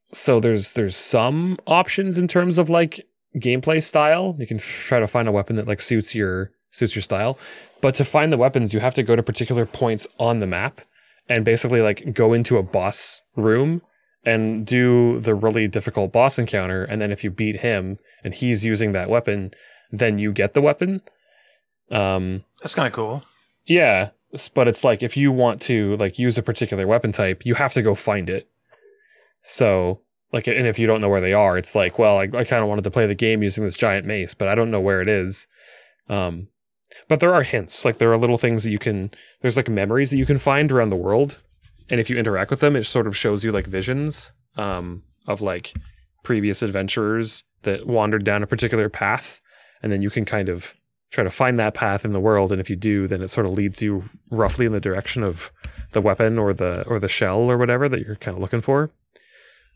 so 0.06 0.40
there's 0.40 0.74
there's 0.74 0.96
some 0.96 1.58
options 1.66 2.18
in 2.18 2.28
terms 2.28 2.58
of 2.58 2.70
like 2.70 3.02
gameplay 3.36 3.84
style. 3.84 4.36
You 4.40 4.48
can 4.48 4.60
try 4.60 5.00
to 5.00 5.08
find 5.08 5.28
a 5.28 5.32
weapon 5.32 5.56
that 5.58 5.68
like 5.68 5.82
suits 5.82 6.16
your 6.16 6.52
suits 6.72 6.96
your 6.96 7.02
style. 7.02 7.38
But 7.82 7.96
to 7.96 8.06
find 8.06 8.32
the 8.32 8.38
weapons, 8.38 8.74
you 8.74 8.80
have 8.80 8.96
to 8.96 9.04
go 9.04 9.16
to 9.16 9.24
particular 9.24 9.66
points 9.66 10.08
on 10.20 10.40
the 10.40 10.48
map 10.48 10.82
and 11.28 11.44
basically 11.44 11.82
like 11.82 12.14
go 12.14 12.34
into 12.34 12.58
a 12.58 12.64
boss 12.64 13.22
room 13.36 13.82
and 14.24 14.66
do 14.66 15.20
the 15.20 15.36
really 15.36 15.68
difficult 15.68 16.12
boss 16.12 16.38
encounter. 16.40 16.84
And 16.84 17.02
then 17.02 17.12
if 17.12 17.24
you 17.24 17.32
beat 17.32 17.62
him 17.62 17.98
and 18.24 18.34
he's 18.34 18.64
using 18.66 18.92
that 18.92 19.10
weapon, 19.10 19.52
then 19.92 20.20
you 20.20 20.32
get 20.32 20.54
the 20.54 20.62
weapon. 20.62 21.02
Um, 21.92 22.44
That's 22.62 22.76
kind 22.76 22.88
of 22.88 22.94
cool. 22.94 23.24
yeah, 23.66 24.10
but 24.54 24.68
it's 24.68 24.84
like 24.84 25.02
if 25.04 25.16
you 25.16 25.32
want 25.32 25.62
to 25.64 25.96
like 25.98 26.20
use 26.20 26.38
a 26.38 26.44
particular 26.44 26.86
weapon 26.86 27.12
type, 27.12 27.46
you 27.46 27.56
have 27.56 27.74
to 27.74 27.82
go 27.82 27.96
find 27.96 28.30
it. 28.30 28.50
So 29.42 30.02
like, 30.32 30.48
and 30.48 30.68
if 30.68 30.78
you 30.78 30.88
don't 30.88 31.02
know 31.02 31.10
where 31.10 31.22
they 31.22 31.34
are, 31.34 31.58
it's 31.58 31.76
like, 31.76 31.98
well, 31.98 32.18
I, 32.18 32.24
I 32.24 32.44
kind 32.44 32.62
of 32.62 32.68
wanted 32.68 32.84
to 32.84 32.92
play 32.92 33.06
the 33.06 33.16
game 33.16 33.42
using 33.42 33.64
this 33.64 33.78
giant 33.78 34.06
mace, 34.06 34.34
but 34.34 34.48
I 34.48 34.56
don't 34.56 34.72
know 34.72 34.82
where 34.82 35.02
it 35.02 35.08
is. 35.08 35.48
Um, 36.10 36.50
but 37.08 37.20
there 37.20 37.34
are 37.34 37.44
hints, 37.44 37.86
like 37.86 37.98
there 37.98 38.12
are 38.12 38.18
little 38.18 38.38
things 38.38 38.64
that 38.64 38.72
you 38.72 38.80
can. 38.80 39.12
There's 39.42 39.58
like 39.58 39.70
memories 39.70 40.10
that 40.10 40.18
you 40.18 40.26
can 40.26 40.38
find 40.38 40.72
around 40.72 40.90
the 40.90 40.96
world, 40.96 41.42
and 41.90 42.00
if 42.00 42.10
you 42.10 42.18
interact 42.18 42.50
with 42.50 42.60
them, 42.60 42.76
it 42.76 42.86
sort 42.86 43.08
of 43.08 43.16
shows 43.16 43.44
you 43.44 43.52
like 43.52 43.68
visions 43.68 44.32
um, 44.56 45.04
of 45.28 45.42
like 45.42 45.74
previous 46.24 46.62
adventurers 46.62 47.44
that 47.64 47.86
wandered 47.86 48.24
down 48.24 48.42
a 48.42 48.48
particular 48.48 48.90
path, 48.90 49.42
and 49.82 49.92
then 49.92 50.02
you 50.02 50.10
can 50.10 50.26
kind 50.26 50.50
of 50.50 50.74
try 51.12 51.24
to 51.24 51.30
find 51.30 51.58
that 51.58 51.74
path 51.74 52.06
in 52.06 52.14
the 52.14 52.20
world. 52.20 52.52
And 52.52 52.60
if 52.60 52.70
you 52.70 52.76
do, 52.76 53.08
then 53.08 53.22
it 53.22 53.30
sort 53.30 53.46
of 53.46 53.54
leads 53.54 53.82
you 53.82 54.04
roughly 54.32 54.66
in 54.66 54.72
the 54.72 54.80
direction 54.80 55.24
of 55.24 55.52
the 55.92 56.02
weapon 56.02 56.38
or 56.38 56.54
the 56.54 56.84
or 56.88 57.00
the 57.00 57.08
shell 57.08 57.50
or 57.50 57.58
whatever 57.58 57.88
that 57.90 58.02
you're 58.02 58.16
kind 58.16 58.36
of 58.36 58.42
looking 58.42 58.62
for. 58.62 58.92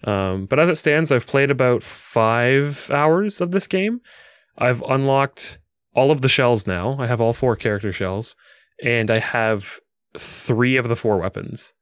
Um, 0.03 0.45
but 0.45 0.59
as 0.59 0.69
it 0.69 0.75
stands, 0.75 1.11
I've 1.11 1.27
played 1.27 1.51
about 1.51 1.83
five 1.83 2.89
hours 2.91 3.39
of 3.39 3.51
this 3.51 3.67
game. 3.67 4.01
I've 4.57 4.81
unlocked 4.83 5.59
all 5.93 6.11
of 6.11 6.21
the 6.21 6.29
shells 6.29 6.65
now. 6.65 6.97
I 6.99 7.07
have 7.07 7.21
all 7.21 7.33
four 7.33 7.55
character 7.55 7.91
shells, 7.91 8.35
and 8.83 9.11
I 9.11 9.19
have 9.19 9.79
three 10.17 10.75
of 10.75 10.89
the 10.89 10.95
four 10.95 11.17
weapons. 11.17 11.73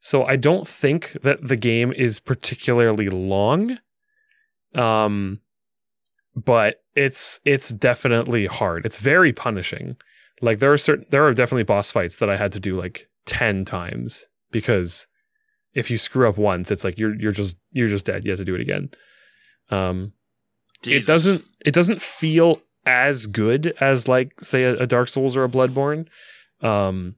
So 0.00 0.24
I 0.24 0.36
don't 0.36 0.68
think 0.68 1.12
that 1.22 1.46
the 1.48 1.56
game 1.56 1.92
is 1.92 2.20
particularly 2.20 3.08
long. 3.08 3.78
Um, 4.74 5.40
but 6.34 6.83
it's 6.94 7.40
it's 7.44 7.70
definitely 7.70 8.46
hard. 8.46 8.86
It's 8.86 9.00
very 9.00 9.32
punishing. 9.32 9.96
Like 10.40 10.58
there 10.58 10.72
are 10.72 10.78
certain 10.78 11.06
there 11.10 11.24
are 11.24 11.34
definitely 11.34 11.64
boss 11.64 11.90
fights 11.90 12.18
that 12.18 12.30
I 12.30 12.36
had 12.36 12.52
to 12.52 12.60
do 12.60 12.78
like 12.78 13.08
10 13.26 13.64
times 13.64 14.26
because 14.50 15.06
if 15.72 15.90
you 15.90 15.98
screw 15.98 16.28
up 16.28 16.36
once, 16.36 16.70
it's 16.70 16.84
like 16.84 16.98
you're 16.98 17.14
you're 17.14 17.32
just 17.32 17.56
you're 17.72 17.88
just 17.88 18.06
dead. 18.06 18.24
You 18.24 18.30
have 18.30 18.38
to 18.38 18.44
do 18.44 18.54
it 18.54 18.60
again. 18.60 18.90
Um 19.70 20.12
Jesus. 20.82 21.04
it 21.04 21.06
doesn't 21.10 21.44
it 21.64 21.74
doesn't 21.74 22.02
feel 22.02 22.60
as 22.86 23.26
good 23.26 23.74
as 23.80 24.06
like 24.06 24.40
say 24.40 24.64
a, 24.64 24.76
a 24.76 24.86
Dark 24.86 25.08
Souls 25.08 25.36
or 25.36 25.44
a 25.44 25.48
Bloodborne. 25.48 26.06
Um 26.60 27.16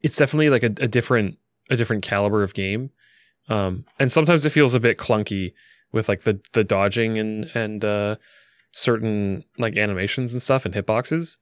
it's 0.00 0.16
definitely 0.16 0.50
like 0.50 0.62
a, 0.62 0.74
a 0.82 0.88
different 0.88 1.38
a 1.70 1.76
different 1.76 2.02
caliber 2.02 2.42
of 2.42 2.54
game. 2.54 2.90
Um 3.48 3.84
and 3.98 4.12
sometimes 4.12 4.44
it 4.44 4.50
feels 4.50 4.74
a 4.74 4.80
bit 4.80 4.98
clunky 4.98 5.52
with 5.92 6.08
like 6.08 6.22
the 6.22 6.40
the 6.52 6.64
dodging 6.64 7.18
and 7.18 7.44
and 7.54 7.84
uh 7.84 8.16
certain 8.72 9.44
like 9.56 9.76
animations 9.76 10.32
and 10.32 10.42
stuff 10.42 10.64
and 10.64 10.74
hitboxes. 10.74 11.36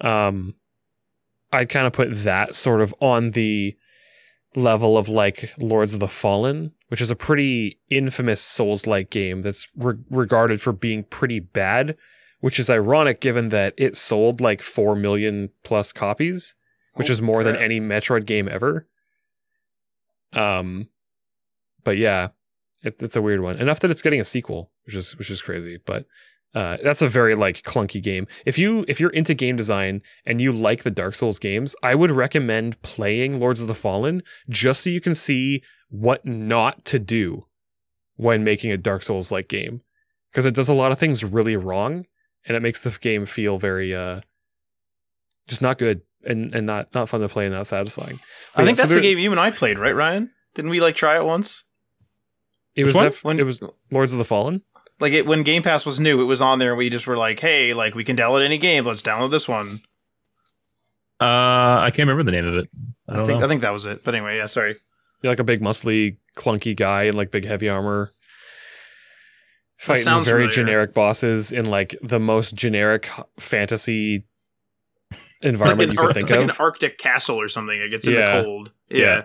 Um 0.00 0.54
I'd 1.52 1.68
kind 1.68 1.86
of 1.86 1.92
put 1.92 2.12
that 2.14 2.54
sort 2.54 2.80
of 2.80 2.94
on 3.00 3.30
the 3.32 3.76
level 4.54 4.96
of 4.98 5.08
like 5.08 5.52
Lords 5.58 5.94
of 5.94 6.00
the 6.00 6.08
Fallen, 6.08 6.72
which 6.88 7.00
is 7.00 7.10
a 7.10 7.16
pretty 7.16 7.78
infamous 7.90 8.40
Souls 8.40 8.86
like 8.86 9.10
game 9.10 9.42
that's 9.42 9.68
re- 9.76 9.94
regarded 10.10 10.60
for 10.60 10.72
being 10.72 11.04
pretty 11.04 11.38
bad, 11.40 11.96
which 12.40 12.58
is 12.58 12.68
ironic 12.70 13.20
given 13.20 13.50
that 13.50 13.74
it 13.76 13.96
sold 13.96 14.40
like 14.40 14.60
4 14.62 14.96
million 14.96 15.50
plus 15.62 15.92
copies, 15.92 16.54
which 16.94 17.10
Oh, 17.10 17.12
is 17.12 17.22
more 17.22 17.44
than 17.44 17.54
any 17.54 17.80
Metroid 17.80 18.24
game 18.26 18.48
ever. 18.48 18.88
Um, 20.32 20.88
but 21.84 21.96
yeah, 21.96 22.28
it, 22.86 23.02
it's 23.02 23.16
a 23.16 23.22
weird 23.22 23.40
one. 23.40 23.56
Enough 23.56 23.80
that 23.80 23.90
it's 23.90 24.02
getting 24.02 24.20
a 24.20 24.24
sequel, 24.24 24.70
which 24.86 24.94
is 24.94 25.16
which 25.18 25.30
is 25.30 25.42
crazy. 25.42 25.78
But 25.84 26.06
uh, 26.54 26.78
that's 26.82 27.02
a 27.02 27.08
very 27.08 27.34
like 27.34 27.62
clunky 27.62 28.02
game. 28.02 28.26
If 28.46 28.58
you 28.58 28.84
if 28.88 29.00
you're 29.00 29.10
into 29.10 29.34
game 29.34 29.56
design 29.56 30.02
and 30.24 30.40
you 30.40 30.52
like 30.52 30.82
the 30.82 30.90
Dark 30.90 31.14
Souls 31.14 31.38
games, 31.38 31.74
I 31.82 31.94
would 31.94 32.10
recommend 32.10 32.80
playing 32.82 33.40
Lords 33.40 33.60
of 33.60 33.68
the 33.68 33.74
Fallen 33.74 34.22
just 34.48 34.82
so 34.82 34.90
you 34.90 35.00
can 35.00 35.14
see 35.14 35.62
what 35.88 36.24
not 36.24 36.84
to 36.86 36.98
do 36.98 37.46
when 38.16 38.42
making 38.42 38.72
a 38.72 38.78
Dark 38.78 39.02
Souls 39.02 39.30
like 39.30 39.48
game 39.48 39.82
because 40.30 40.46
it 40.46 40.54
does 40.54 40.68
a 40.68 40.74
lot 40.74 40.92
of 40.92 40.98
things 40.98 41.22
really 41.22 41.56
wrong 41.56 42.06
and 42.46 42.56
it 42.56 42.62
makes 42.62 42.82
the 42.82 42.96
game 43.00 43.26
feel 43.26 43.58
very 43.58 43.94
uh 43.94 44.20
just 45.48 45.62
not 45.62 45.78
good 45.78 46.00
and 46.24 46.52
and 46.54 46.66
not 46.66 46.94
not 46.94 47.08
fun 47.08 47.20
to 47.20 47.28
play 47.28 47.44
and 47.46 47.54
not 47.54 47.66
satisfying. 47.66 48.18
But 48.54 48.62
I 48.62 48.64
think 48.64 48.76
so 48.76 48.84
that's 48.84 48.90
there- 48.92 49.00
the 49.00 49.08
game 49.08 49.18
you 49.18 49.30
and 49.30 49.40
I 49.40 49.50
played, 49.50 49.78
right, 49.78 49.94
Ryan? 49.94 50.30
Didn't 50.54 50.70
we 50.70 50.80
like 50.80 50.96
try 50.96 51.18
it 51.18 51.24
once? 51.24 51.64
It 52.76 52.84
Which 52.84 52.86
was 52.88 52.94
one? 52.94 53.04
def- 53.04 53.24
When- 53.24 53.40
it 53.40 53.44
was 53.44 53.60
Lords 53.90 54.12
of 54.12 54.18
the 54.18 54.24
Fallen. 54.24 54.62
Like 55.00 55.12
it 55.12 55.26
when 55.26 55.42
Game 55.42 55.62
Pass 55.62 55.84
was 55.84 55.98
new, 56.00 56.20
it 56.22 56.26
was 56.26 56.40
on 56.40 56.58
there. 56.58 56.70
and 56.70 56.78
We 56.78 56.88
just 56.90 57.06
were 57.06 57.16
like, 57.18 57.40
"Hey, 57.40 57.74
like 57.74 57.94
we 57.94 58.04
can 58.04 58.16
download 58.16 58.42
any 58.44 58.56
game. 58.58 58.84
Let's 58.86 59.02
download 59.02 59.30
this 59.30 59.46
one." 59.48 59.80
Uh, 61.20 61.80
I 61.80 61.90
can't 61.92 62.08
remember 62.08 62.22
the 62.22 62.32
name 62.32 62.46
of 62.46 62.54
it. 62.54 62.68
I 63.08 63.12
I, 63.12 63.16
don't 63.16 63.26
think 63.26 63.40
know. 63.40 63.46
I 63.46 63.48
think 63.48 63.60
that 63.62 63.72
was 63.72 63.86
it. 63.86 64.04
But 64.04 64.14
anyway, 64.14 64.36
yeah, 64.36 64.46
sorry. 64.46 64.76
You're 65.22 65.32
like 65.32 65.38
a 65.38 65.44
big 65.44 65.60
muscly 65.60 66.18
clunky 66.36 66.76
guy 66.76 67.04
in 67.04 67.16
like 67.16 67.30
big 67.30 67.44
heavy 67.46 67.68
armor 67.68 68.10
fighting 69.78 70.04
very 70.04 70.22
familiar. 70.44 70.48
generic 70.50 70.94
bosses 70.94 71.52
in 71.52 71.66
like 71.66 71.94
the 72.02 72.18
most 72.18 72.54
generic 72.54 73.10
fantasy 73.38 74.24
It's 75.10 75.18
like, 75.42 75.52
environment 75.52 75.92
you 75.92 75.96
can 75.98 76.06
Ar- 76.06 76.12
think 76.12 76.24
it's 76.24 76.32
like 76.32 76.44
of 76.44 76.50
an 76.50 76.56
Arctic 76.58 76.98
castle 76.98 77.40
or 77.40 77.48
something. 77.48 77.78
It 77.80 77.90
gets 77.90 78.06
in 78.06 78.14
Yeah. 78.14 78.38
the 78.38 78.44
cold. 78.44 78.72
Yeah. 78.88 78.98
Yeah. 78.98 79.22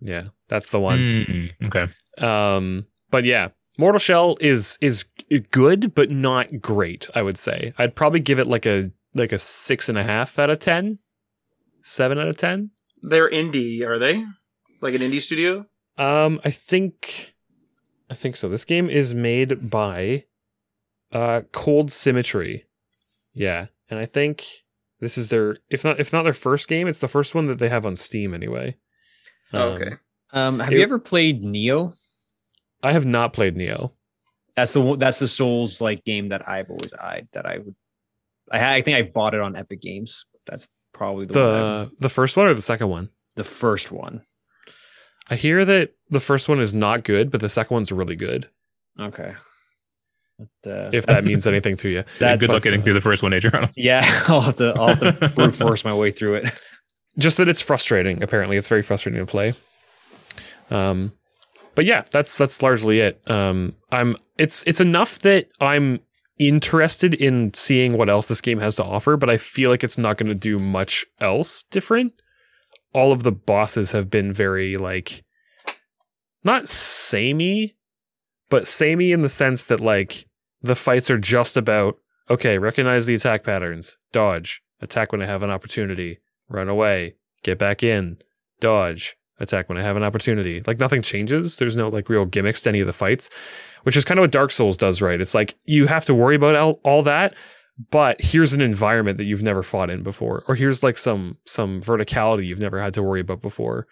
yeah 0.00 0.22
that's 0.48 0.70
the 0.70 0.80
one 0.80 0.98
Mm, 0.98 1.66
okay. 1.66 1.88
Um, 2.22 2.86
but 3.10 3.24
yeah, 3.24 3.48
Mortal 3.78 3.98
Shell 3.98 4.36
is 4.40 4.78
is 4.80 5.04
good, 5.50 5.94
but 5.94 6.10
not 6.10 6.60
great. 6.60 7.08
I 7.14 7.22
would 7.22 7.38
say 7.38 7.72
I'd 7.78 7.94
probably 7.94 8.20
give 8.20 8.38
it 8.38 8.46
like 8.46 8.66
a 8.66 8.90
like 9.14 9.32
a 9.32 9.38
six 9.38 9.88
and 9.88 9.96
a 9.98 10.02
half 10.02 10.38
out 10.38 10.50
of 10.50 10.58
ten, 10.58 10.98
seven 11.82 12.18
out 12.18 12.28
of 12.28 12.36
ten. 12.36 12.70
They're 13.02 13.30
indie, 13.30 13.86
are 13.86 13.98
they? 13.98 14.24
Like 14.80 14.94
an 14.94 15.00
indie 15.00 15.22
studio? 15.22 15.66
Um, 15.96 16.40
I 16.44 16.50
think, 16.50 17.34
I 18.10 18.14
think 18.14 18.36
so. 18.36 18.48
This 18.48 18.64
game 18.64 18.88
is 18.88 19.14
made 19.14 19.68
by, 19.70 20.24
uh, 21.10 21.42
Cold 21.52 21.90
Symmetry. 21.90 22.66
Yeah, 23.34 23.66
and 23.90 23.98
I 23.98 24.06
think 24.06 24.44
this 25.00 25.16
is 25.18 25.28
their 25.28 25.58
if 25.70 25.84
not 25.84 25.98
if 26.00 26.12
not 26.12 26.22
their 26.24 26.32
first 26.32 26.68
game, 26.68 26.86
it's 26.88 26.98
the 26.98 27.08
first 27.08 27.34
one 27.34 27.46
that 27.46 27.58
they 27.58 27.68
have 27.68 27.86
on 27.86 27.96
Steam 27.96 28.34
anyway. 28.34 28.76
Um, 29.52 29.98
Um, 30.32 30.58
have 30.60 30.72
It- 30.72 30.76
you 30.76 30.82
ever 30.82 30.98
played 30.98 31.42
Nioh? 31.42 31.96
I 32.82 32.92
have 32.92 33.06
not 33.06 33.32
played 33.32 33.56
Nioh. 33.56 33.90
That's 34.56 34.72
the 34.72 34.96
that's 34.96 35.18
the 35.20 35.28
Souls 35.28 35.80
like 35.80 36.04
game 36.04 36.28
that 36.30 36.48
I've 36.48 36.68
always 36.70 36.92
eyed 36.92 37.28
that 37.32 37.46
I 37.46 37.58
would. 37.58 37.74
I 38.50 38.58
ha- 38.58 38.72
I 38.72 38.82
think 38.82 38.96
I 38.96 39.02
bought 39.02 39.34
it 39.34 39.40
on 39.40 39.56
Epic 39.56 39.80
Games. 39.80 40.24
That's 40.46 40.68
probably 40.92 41.26
the, 41.26 41.34
one 41.34 41.44
The 41.44 41.90
the 42.00 42.08
first 42.08 42.36
one 42.36 42.46
or 42.46 42.54
the 42.54 42.62
second 42.62 42.88
one? 42.88 43.10
the 43.36 43.44
first 43.44 43.92
one. 43.92 44.22
I 45.30 45.36
hear 45.36 45.64
that 45.64 45.92
the 46.08 46.18
first 46.20 46.48
one 46.48 46.58
is 46.58 46.72
not 46.74 47.04
good, 47.04 47.30
but 47.30 47.40
the 47.40 47.48
second 47.48 47.74
one's 47.74 47.92
really 47.92 48.16
good. 48.16 48.48
Okay. 48.98 49.34
But, 50.38 50.70
uh, 50.70 50.90
If 50.92 51.06
that 51.06 51.24
means 51.24 51.46
anything 51.52 51.76
to 51.76 51.88
you. 51.88 52.04
that, 52.18 52.40
Good 52.40 52.48
luck 52.50 52.62
getting 52.62 52.82
through 52.82 52.94
the 52.94 53.00
first 53.00 53.22
one, 53.22 53.32
Adrian. 53.32 53.68
yeah, 53.76 54.00
I'll 54.26 54.40
have 54.40 54.56
to 54.56 54.72
I'll 54.76 54.88
have 54.88 55.00
to 55.00 55.28
brute 55.34 55.54
force 55.54 55.84
my 55.84 55.94
way 55.94 56.10
through 56.10 56.36
it. 56.36 56.50
Just 57.18 57.36
that 57.36 57.48
it's 57.48 57.60
frustrating. 57.60 58.22
Apparently, 58.22 58.56
it's 58.56 58.68
very 58.68 58.82
frustrating 58.82 59.20
to 59.20 59.26
play. 59.30 59.52
Um, 60.70 61.12
but 61.78 61.84
yeah, 61.84 62.02
that's 62.10 62.36
that's 62.36 62.60
largely 62.60 62.98
it. 62.98 63.22
Um, 63.30 63.76
I'm 63.92 64.16
it's 64.36 64.66
it's 64.66 64.80
enough 64.80 65.20
that 65.20 65.46
I'm 65.60 66.00
interested 66.36 67.14
in 67.14 67.54
seeing 67.54 67.96
what 67.96 68.08
else 68.08 68.26
this 68.26 68.40
game 68.40 68.58
has 68.58 68.74
to 68.76 68.84
offer, 68.84 69.16
but 69.16 69.30
I 69.30 69.36
feel 69.36 69.70
like 69.70 69.84
it's 69.84 69.96
not 69.96 70.18
going 70.18 70.26
to 70.26 70.34
do 70.34 70.58
much 70.58 71.06
else 71.20 71.62
different. 71.70 72.14
All 72.92 73.12
of 73.12 73.22
the 73.22 73.30
bosses 73.30 73.92
have 73.92 74.10
been 74.10 74.32
very 74.32 74.74
like 74.74 75.22
not 76.42 76.68
samey, 76.68 77.76
but 78.50 78.66
samey 78.66 79.12
in 79.12 79.22
the 79.22 79.28
sense 79.28 79.64
that 79.66 79.78
like 79.78 80.26
the 80.60 80.74
fights 80.74 81.12
are 81.12 81.18
just 81.18 81.56
about 81.56 81.94
okay, 82.28 82.58
recognize 82.58 83.06
the 83.06 83.14
attack 83.14 83.44
patterns, 83.44 83.96
dodge, 84.10 84.62
attack 84.80 85.12
when 85.12 85.22
I 85.22 85.26
have 85.26 85.44
an 85.44 85.50
opportunity, 85.50 86.18
run 86.48 86.68
away, 86.68 87.14
get 87.44 87.56
back 87.56 87.84
in, 87.84 88.18
dodge, 88.58 89.16
attack 89.40 89.68
when 89.68 89.78
I 89.78 89.82
have 89.82 89.96
an 89.96 90.02
opportunity. 90.02 90.62
Like 90.66 90.78
nothing 90.78 91.02
changes. 91.02 91.56
There's 91.56 91.76
no 91.76 91.88
like 91.88 92.08
real 92.08 92.26
gimmicks 92.26 92.62
to 92.62 92.68
any 92.68 92.80
of 92.80 92.86
the 92.86 92.92
fights, 92.92 93.30
which 93.82 93.96
is 93.96 94.04
kind 94.04 94.18
of 94.18 94.22
what 94.22 94.30
Dark 94.30 94.50
Souls 94.52 94.76
does, 94.76 95.00
right? 95.00 95.20
It's 95.20 95.34
like 95.34 95.54
you 95.64 95.86
have 95.86 96.04
to 96.06 96.14
worry 96.14 96.36
about 96.36 96.56
all, 96.56 96.80
all 96.82 97.02
that, 97.04 97.34
but 97.90 98.20
here's 98.20 98.52
an 98.52 98.60
environment 98.60 99.18
that 99.18 99.24
you've 99.24 99.42
never 99.42 99.62
fought 99.62 99.90
in 99.90 100.02
before, 100.02 100.44
or 100.48 100.54
here's 100.54 100.82
like 100.82 100.98
some 100.98 101.38
some 101.44 101.80
verticality 101.80 102.46
you've 102.46 102.60
never 102.60 102.80
had 102.80 102.94
to 102.94 103.02
worry 103.02 103.20
about 103.20 103.40
before, 103.40 103.86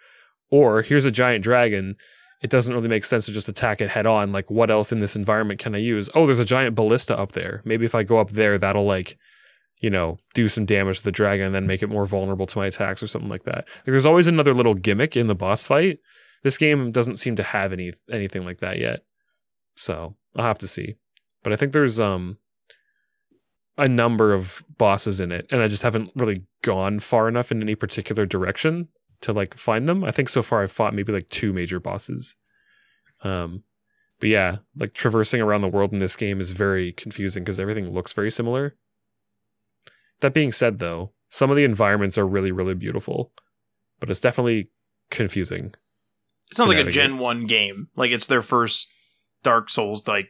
or 0.49 0.81
here's 0.81 1.05
a 1.05 1.11
giant 1.11 1.43
dragon. 1.43 1.95
It 2.41 2.51
doesn't 2.51 2.73
really 2.73 2.89
make 2.89 3.05
sense 3.05 3.25
to 3.25 3.31
just 3.31 3.49
attack 3.49 3.81
it 3.81 3.89
head 3.89 4.05
on. 4.05 4.31
Like, 4.31 4.51
what 4.51 4.69
else 4.69 4.91
in 4.91 4.99
this 4.99 5.15
environment 5.15 5.59
can 5.59 5.73
I 5.73 5.79
use? 5.79 6.07
Oh, 6.13 6.27
there's 6.27 6.37
a 6.37 6.45
giant 6.45 6.75
ballista 6.75 7.17
up 7.17 7.31
there. 7.31 7.63
Maybe 7.65 7.83
if 7.83 7.95
I 7.95 8.03
go 8.03 8.19
up 8.19 8.31
there, 8.31 8.59
that'll 8.59 8.85
like 8.85 9.17
you 9.79 9.89
know, 9.89 10.17
do 10.33 10.49
some 10.49 10.65
damage 10.65 10.99
to 10.99 11.03
the 11.03 11.11
dragon 11.11 11.45
and 11.45 11.55
then 11.55 11.67
make 11.67 11.83
it 11.83 11.89
more 11.89 12.05
vulnerable 12.05 12.47
to 12.47 12.57
my 12.57 12.67
attacks 12.67 13.03
or 13.03 13.07
something 13.07 13.29
like 13.29 13.43
that. 13.43 13.67
Like 13.67 13.85
there's 13.85 14.05
always 14.05 14.27
another 14.27 14.53
little 14.53 14.73
gimmick 14.73 15.15
in 15.15 15.27
the 15.27 15.35
boss 15.35 15.67
fight. 15.67 15.99
This 16.43 16.57
game 16.57 16.91
doesn't 16.91 17.17
seem 17.17 17.35
to 17.35 17.43
have 17.43 17.73
any 17.73 17.93
anything 18.11 18.45
like 18.45 18.59
that 18.59 18.79
yet. 18.79 19.03
So 19.75 20.15
I'll 20.35 20.45
have 20.45 20.57
to 20.59 20.67
see. 20.67 20.95
But 21.43 21.53
I 21.53 21.55
think 21.55 21.73
there's 21.73 21.99
um 21.99 22.37
a 23.77 23.87
number 23.87 24.33
of 24.33 24.63
bosses 24.77 25.19
in 25.19 25.31
it, 25.31 25.47
and 25.51 25.61
I 25.61 25.67
just 25.67 25.83
haven't 25.83 26.11
really 26.15 26.45
gone 26.63 26.97
far 26.99 27.27
enough 27.27 27.51
in 27.51 27.61
any 27.61 27.75
particular 27.75 28.25
direction 28.25 28.87
to 29.21 29.33
like 29.33 29.53
find 29.53 29.87
them. 29.87 30.03
I 30.03 30.11
think 30.11 30.29
so 30.29 30.41
far 30.41 30.63
I've 30.63 30.71
fought 30.71 30.95
maybe 30.95 31.13
like 31.13 31.29
two 31.29 31.53
major 31.53 31.79
bosses. 31.79 32.35
Um 33.23 33.63
but 34.19 34.29
yeah, 34.29 34.57
like 34.75 34.93
traversing 34.93 35.41
around 35.41 35.61
the 35.61 35.67
world 35.67 35.93
in 35.93 35.99
this 35.99 36.15
game 36.15 36.41
is 36.41 36.51
very 36.51 36.91
confusing 36.91 37.43
because 37.43 37.59
everything 37.59 37.91
looks 37.93 38.13
very 38.13 38.31
similar. 38.31 38.75
That 40.21 40.33
being 40.33 40.51
said, 40.51 40.79
though, 40.79 41.11
some 41.29 41.49
of 41.49 41.55
the 41.55 41.63
environments 41.63 42.17
are 42.17 42.27
really, 42.27 42.51
really 42.51 42.73
beautiful, 42.73 43.31
but 43.99 44.09
it's 44.09 44.19
definitely 44.19 44.69
confusing. 45.11 45.73
It 46.49 46.57
sounds 46.57 46.69
like 46.69 46.85
a. 46.85 46.89
Gen 46.91 47.19
1 47.19 47.45
game. 47.45 47.89
Like 47.95 48.11
it's 48.11 48.27
their 48.27 48.41
first 48.41 48.87
Dark 49.43 49.69
Souls 49.69 50.07
like 50.07 50.29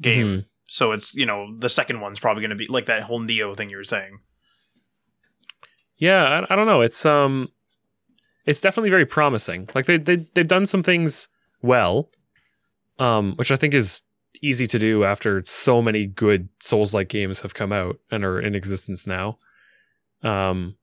game. 0.00 0.26
Mhm. 0.26 0.44
So 0.66 0.92
it's, 0.92 1.14
you 1.14 1.26
know, 1.26 1.56
the 1.58 1.68
second 1.68 2.00
one's 2.00 2.20
probably 2.20 2.42
going 2.42 2.50
to 2.50 2.56
be 2.56 2.66
like 2.66 2.86
that 2.86 3.02
whole 3.04 3.20
Nioh 3.20 3.56
thing 3.56 3.70
you 3.70 3.76
were 3.76 3.84
saying. 3.84 4.18
Yeah, 5.96 6.44
I, 6.48 6.52
I 6.52 6.56
don't 6.56 6.66
know. 6.66 6.80
It's 6.80 7.06
um, 7.06 7.48
it's 8.44 8.60
definitely 8.60 8.90
very 8.90 9.06
promising. 9.06 9.68
Like 9.74 9.86
they 9.86 9.96
they 9.96 10.16
they've 10.16 10.46
done 10.46 10.66
some 10.66 10.82
things 10.82 11.28
well, 11.62 12.10
um, 12.98 13.34
which 13.36 13.50
I 13.50 13.56
think 13.56 13.74
is 13.74 14.02
easy 14.42 14.66
to 14.66 14.78
do 14.78 15.04
after 15.04 15.42
so 15.44 15.80
many 15.82 16.06
good 16.06 16.48
Souls-like 16.60 17.08
games 17.08 17.40
have 17.40 17.54
come 17.54 17.72
out 17.72 17.98
and 18.10 18.24
are 18.24 18.40
in 18.40 18.54
existence 18.54 19.06
now. 19.06 19.38
Um, 20.22 20.76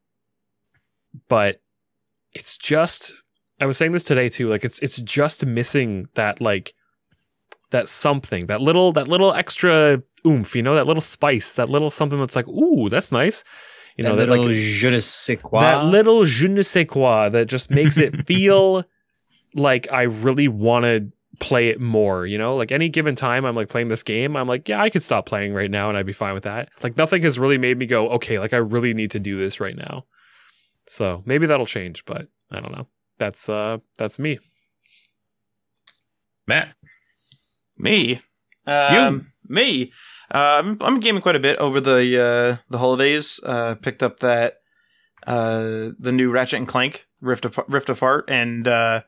but 1.28 1.62
it's 2.34 2.58
just 2.58 3.14
I 3.60 3.66
was 3.66 3.78
saying 3.78 3.92
this 3.92 4.04
today 4.04 4.30
too. 4.30 4.50
Like 4.50 4.66
it's 4.66 4.80
it's 4.80 5.02
just 5.02 5.46
missing 5.46 6.06
that 6.16 6.42
like 6.42 6.74
that 7.72 7.88
something 7.88 8.48
that 8.48 8.62
little 8.62 8.92
that 8.94 9.08
little 9.08 9.34
extra 9.34 10.02
oomph. 10.26 10.56
You 10.56 10.64
know 10.64 10.76
that 10.76 10.88
little 10.88 11.02
spice. 11.02 11.56
That 11.56 11.70
little 11.70 11.92
something 11.92 12.20
that's 12.20 12.36
like 12.36 12.48
ooh 12.48 12.90
that's 12.90 13.12
nice 13.12 13.44
You 13.98 14.04
know, 14.04 14.16
that 14.16 14.28
that 14.28 14.32
little 14.32 14.48
like 14.48 14.56
je 14.56 14.90
ne 14.90 15.00
sais 15.00 15.38
quoi. 15.42 15.62
that 15.62 15.86
little 15.86 16.26
je 16.26 16.48
ne 16.48 16.62
sais 16.62 16.86
quoi 16.86 17.30
that 17.30 17.48
just 17.48 17.70
makes 17.70 17.98
it 17.98 18.26
feel 18.28 18.84
like 19.54 19.92
I 19.92 20.04
really 20.04 20.48
want 20.48 20.86
to 20.86 21.12
play 21.42 21.68
it 21.68 21.82
more, 21.82 22.26
you 22.26 22.38
know? 22.38 22.56
Like 22.56 22.72
any 22.72 22.88
given 22.88 23.16
time 23.16 23.44
I'm 23.44 23.56
like 23.56 23.68
playing 23.68 23.90
this 23.90 24.04
game, 24.04 24.38
I'm 24.38 24.48
like, 24.48 24.70
yeah, 24.70 24.82
I 24.82 24.90
could 24.90 25.04
stop 25.04 25.26
playing 25.26 25.54
right 25.54 25.70
now 25.70 25.90
and 25.90 25.98
I'd 25.98 26.06
be 26.06 26.14
fine 26.14 26.34
with 26.34 26.44
that. 26.44 26.70
Like 26.82 26.96
nothing 26.96 27.24
has 27.24 27.38
really 27.38 27.58
made 27.58 27.78
me 27.78 27.86
go, 27.86 28.08
okay, 28.12 28.40
like 28.40 28.54
I 28.54 28.58
really 28.58 28.94
need 28.94 29.12
to 29.12 29.20
do 29.20 29.38
this 29.38 29.60
right 29.60 29.76
now. 29.76 30.06
So 30.88 31.24
maybe 31.26 31.48
that'll 31.48 31.66
change, 31.66 32.06
but 32.06 32.28
I 32.50 32.62
don't 32.62 32.72
know. 32.72 32.88
That's 33.18 33.50
uh 33.50 33.80
that's 33.98 34.18
me. 34.18 34.40
Matt. 36.48 36.74
Me, 37.78 38.22
um, 38.68 39.32
me. 39.48 39.92
Uh, 40.34 40.62
I'm, 40.64 40.78
I'm 40.82 41.00
gaming 41.00 41.22
quite 41.22 41.36
a 41.36 41.40
bit 41.40 41.58
over 41.58 41.82
the 41.82 42.22
uh, 42.22 42.64
the 42.70 42.78
holidays. 42.78 43.40
Uh, 43.44 43.76
picked 43.76 44.04
up 44.04 44.20
that 44.20 44.58
uh, 45.26 45.90
the 45.98 46.12
new 46.12 46.32
Ratchet 46.32 46.60
and 46.60 46.68
Clank 46.68 47.08
Rift 47.20 47.46
Apart, 47.46 47.68
Rift 47.70 47.90
Apart, 47.90 48.26
and 48.28 48.68
uh, 48.68 49.02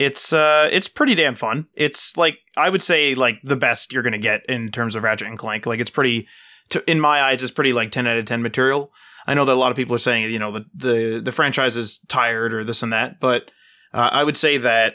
it's 0.00 0.32
uh, 0.32 0.66
it's 0.72 0.88
pretty 0.88 1.14
damn 1.14 1.34
fun. 1.34 1.66
It's 1.74 2.16
like 2.16 2.38
I 2.56 2.70
would 2.70 2.82
say 2.82 3.14
like 3.14 3.38
the 3.44 3.54
best 3.54 3.92
you're 3.92 4.02
gonna 4.02 4.16
get 4.16 4.46
in 4.46 4.72
terms 4.72 4.96
of 4.96 5.02
Ratchet 5.02 5.28
and 5.28 5.38
Clank. 5.38 5.66
Like 5.66 5.78
it's 5.78 5.90
pretty, 5.90 6.26
to, 6.70 6.90
in 6.90 6.98
my 6.98 7.20
eyes, 7.20 7.42
it's 7.42 7.52
pretty 7.52 7.74
like 7.74 7.90
ten 7.90 8.06
out 8.06 8.16
of 8.16 8.24
ten 8.24 8.40
material. 8.40 8.94
I 9.26 9.34
know 9.34 9.44
that 9.44 9.52
a 9.52 9.60
lot 9.60 9.70
of 9.70 9.76
people 9.76 9.94
are 9.94 9.98
saying 9.98 10.32
you 10.32 10.38
know 10.38 10.52
the 10.52 10.64
the 10.74 11.20
the 11.22 11.32
franchise 11.32 11.76
is 11.76 11.98
tired 12.08 12.54
or 12.54 12.64
this 12.64 12.82
and 12.82 12.94
that, 12.94 13.20
but 13.20 13.50
uh, 13.92 14.08
I 14.10 14.24
would 14.24 14.38
say 14.38 14.56
that 14.56 14.94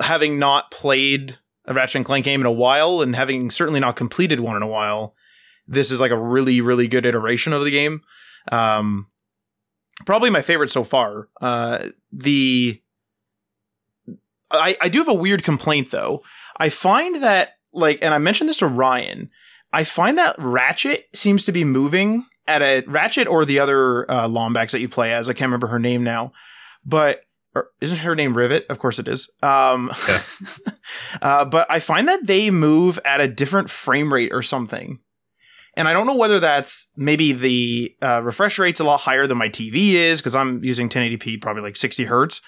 having 0.00 0.38
not 0.38 0.70
played 0.70 1.38
a 1.66 1.74
Ratchet 1.74 1.96
and 1.96 2.06
Clank 2.06 2.24
game 2.24 2.40
in 2.40 2.46
a 2.46 2.50
while, 2.50 3.02
and 3.02 3.14
having 3.14 3.50
certainly 3.50 3.80
not 3.80 3.96
completed 3.96 4.40
one 4.40 4.56
in 4.56 4.62
a 4.62 4.66
while, 4.66 5.14
this 5.66 5.90
is 5.90 6.00
like 6.00 6.10
a 6.10 6.18
really, 6.18 6.62
really 6.62 6.88
good 6.88 7.04
iteration 7.04 7.52
of 7.52 7.64
the 7.64 7.70
game. 7.70 8.00
Um, 8.50 9.08
probably 10.06 10.30
my 10.30 10.40
favorite 10.40 10.70
so 10.70 10.84
far. 10.84 11.28
Uh, 11.38 11.90
the 12.10 12.80
I, 14.50 14.76
I 14.80 14.88
do 14.88 14.98
have 14.98 15.08
a 15.08 15.14
weird 15.14 15.44
complaint 15.44 15.90
though. 15.90 16.22
I 16.56 16.68
find 16.68 17.22
that 17.22 17.50
like, 17.72 17.98
and 18.02 18.14
I 18.14 18.18
mentioned 18.18 18.48
this 18.48 18.58
to 18.58 18.66
Ryan. 18.66 19.30
I 19.72 19.84
find 19.84 20.16
that 20.18 20.36
Ratchet 20.38 21.04
seems 21.14 21.44
to 21.44 21.52
be 21.52 21.64
moving 21.64 22.24
at 22.46 22.62
a 22.62 22.82
Ratchet 22.86 23.28
or 23.28 23.44
the 23.44 23.58
other 23.58 24.10
uh, 24.10 24.26
Lombax 24.26 24.70
that 24.70 24.80
you 24.80 24.88
play 24.88 25.12
as. 25.12 25.28
I 25.28 25.34
can't 25.34 25.48
remember 25.48 25.66
her 25.66 25.78
name 25.78 26.02
now, 26.02 26.32
but 26.84 27.22
or 27.54 27.70
isn't 27.80 27.98
her 27.98 28.14
name 28.14 28.36
Rivet? 28.36 28.66
Of 28.68 28.78
course 28.78 28.98
it 28.98 29.08
is. 29.08 29.30
Um, 29.42 29.90
Yeah. 30.08 30.22
uh, 31.22 31.44
but 31.44 31.66
I 31.70 31.80
find 31.80 32.08
that 32.08 32.26
they 32.26 32.50
move 32.50 32.98
at 33.04 33.20
a 33.20 33.28
different 33.28 33.70
frame 33.70 34.12
rate 34.12 34.32
or 34.32 34.42
something. 34.42 34.98
And 35.74 35.86
I 35.86 35.92
don't 35.92 36.06
know 36.06 36.16
whether 36.16 36.40
that's 36.40 36.88
maybe 36.96 37.32
the 37.32 37.94
uh, 38.02 38.20
refresh 38.22 38.58
rate's 38.58 38.80
a 38.80 38.84
lot 38.84 39.00
higher 39.00 39.26
than 39.26 39.38
my 39.38 39.48
TV 39.48 39.92
is 39.92 40.20
because 40.20 40.34
I'm 40.34 40.62
using 40.64 40.88
1080p, 40.88 41.40
probably 41.40 41.62
like 41.62 41.76
60 41.76 42.04
hertz. 42.04 42.40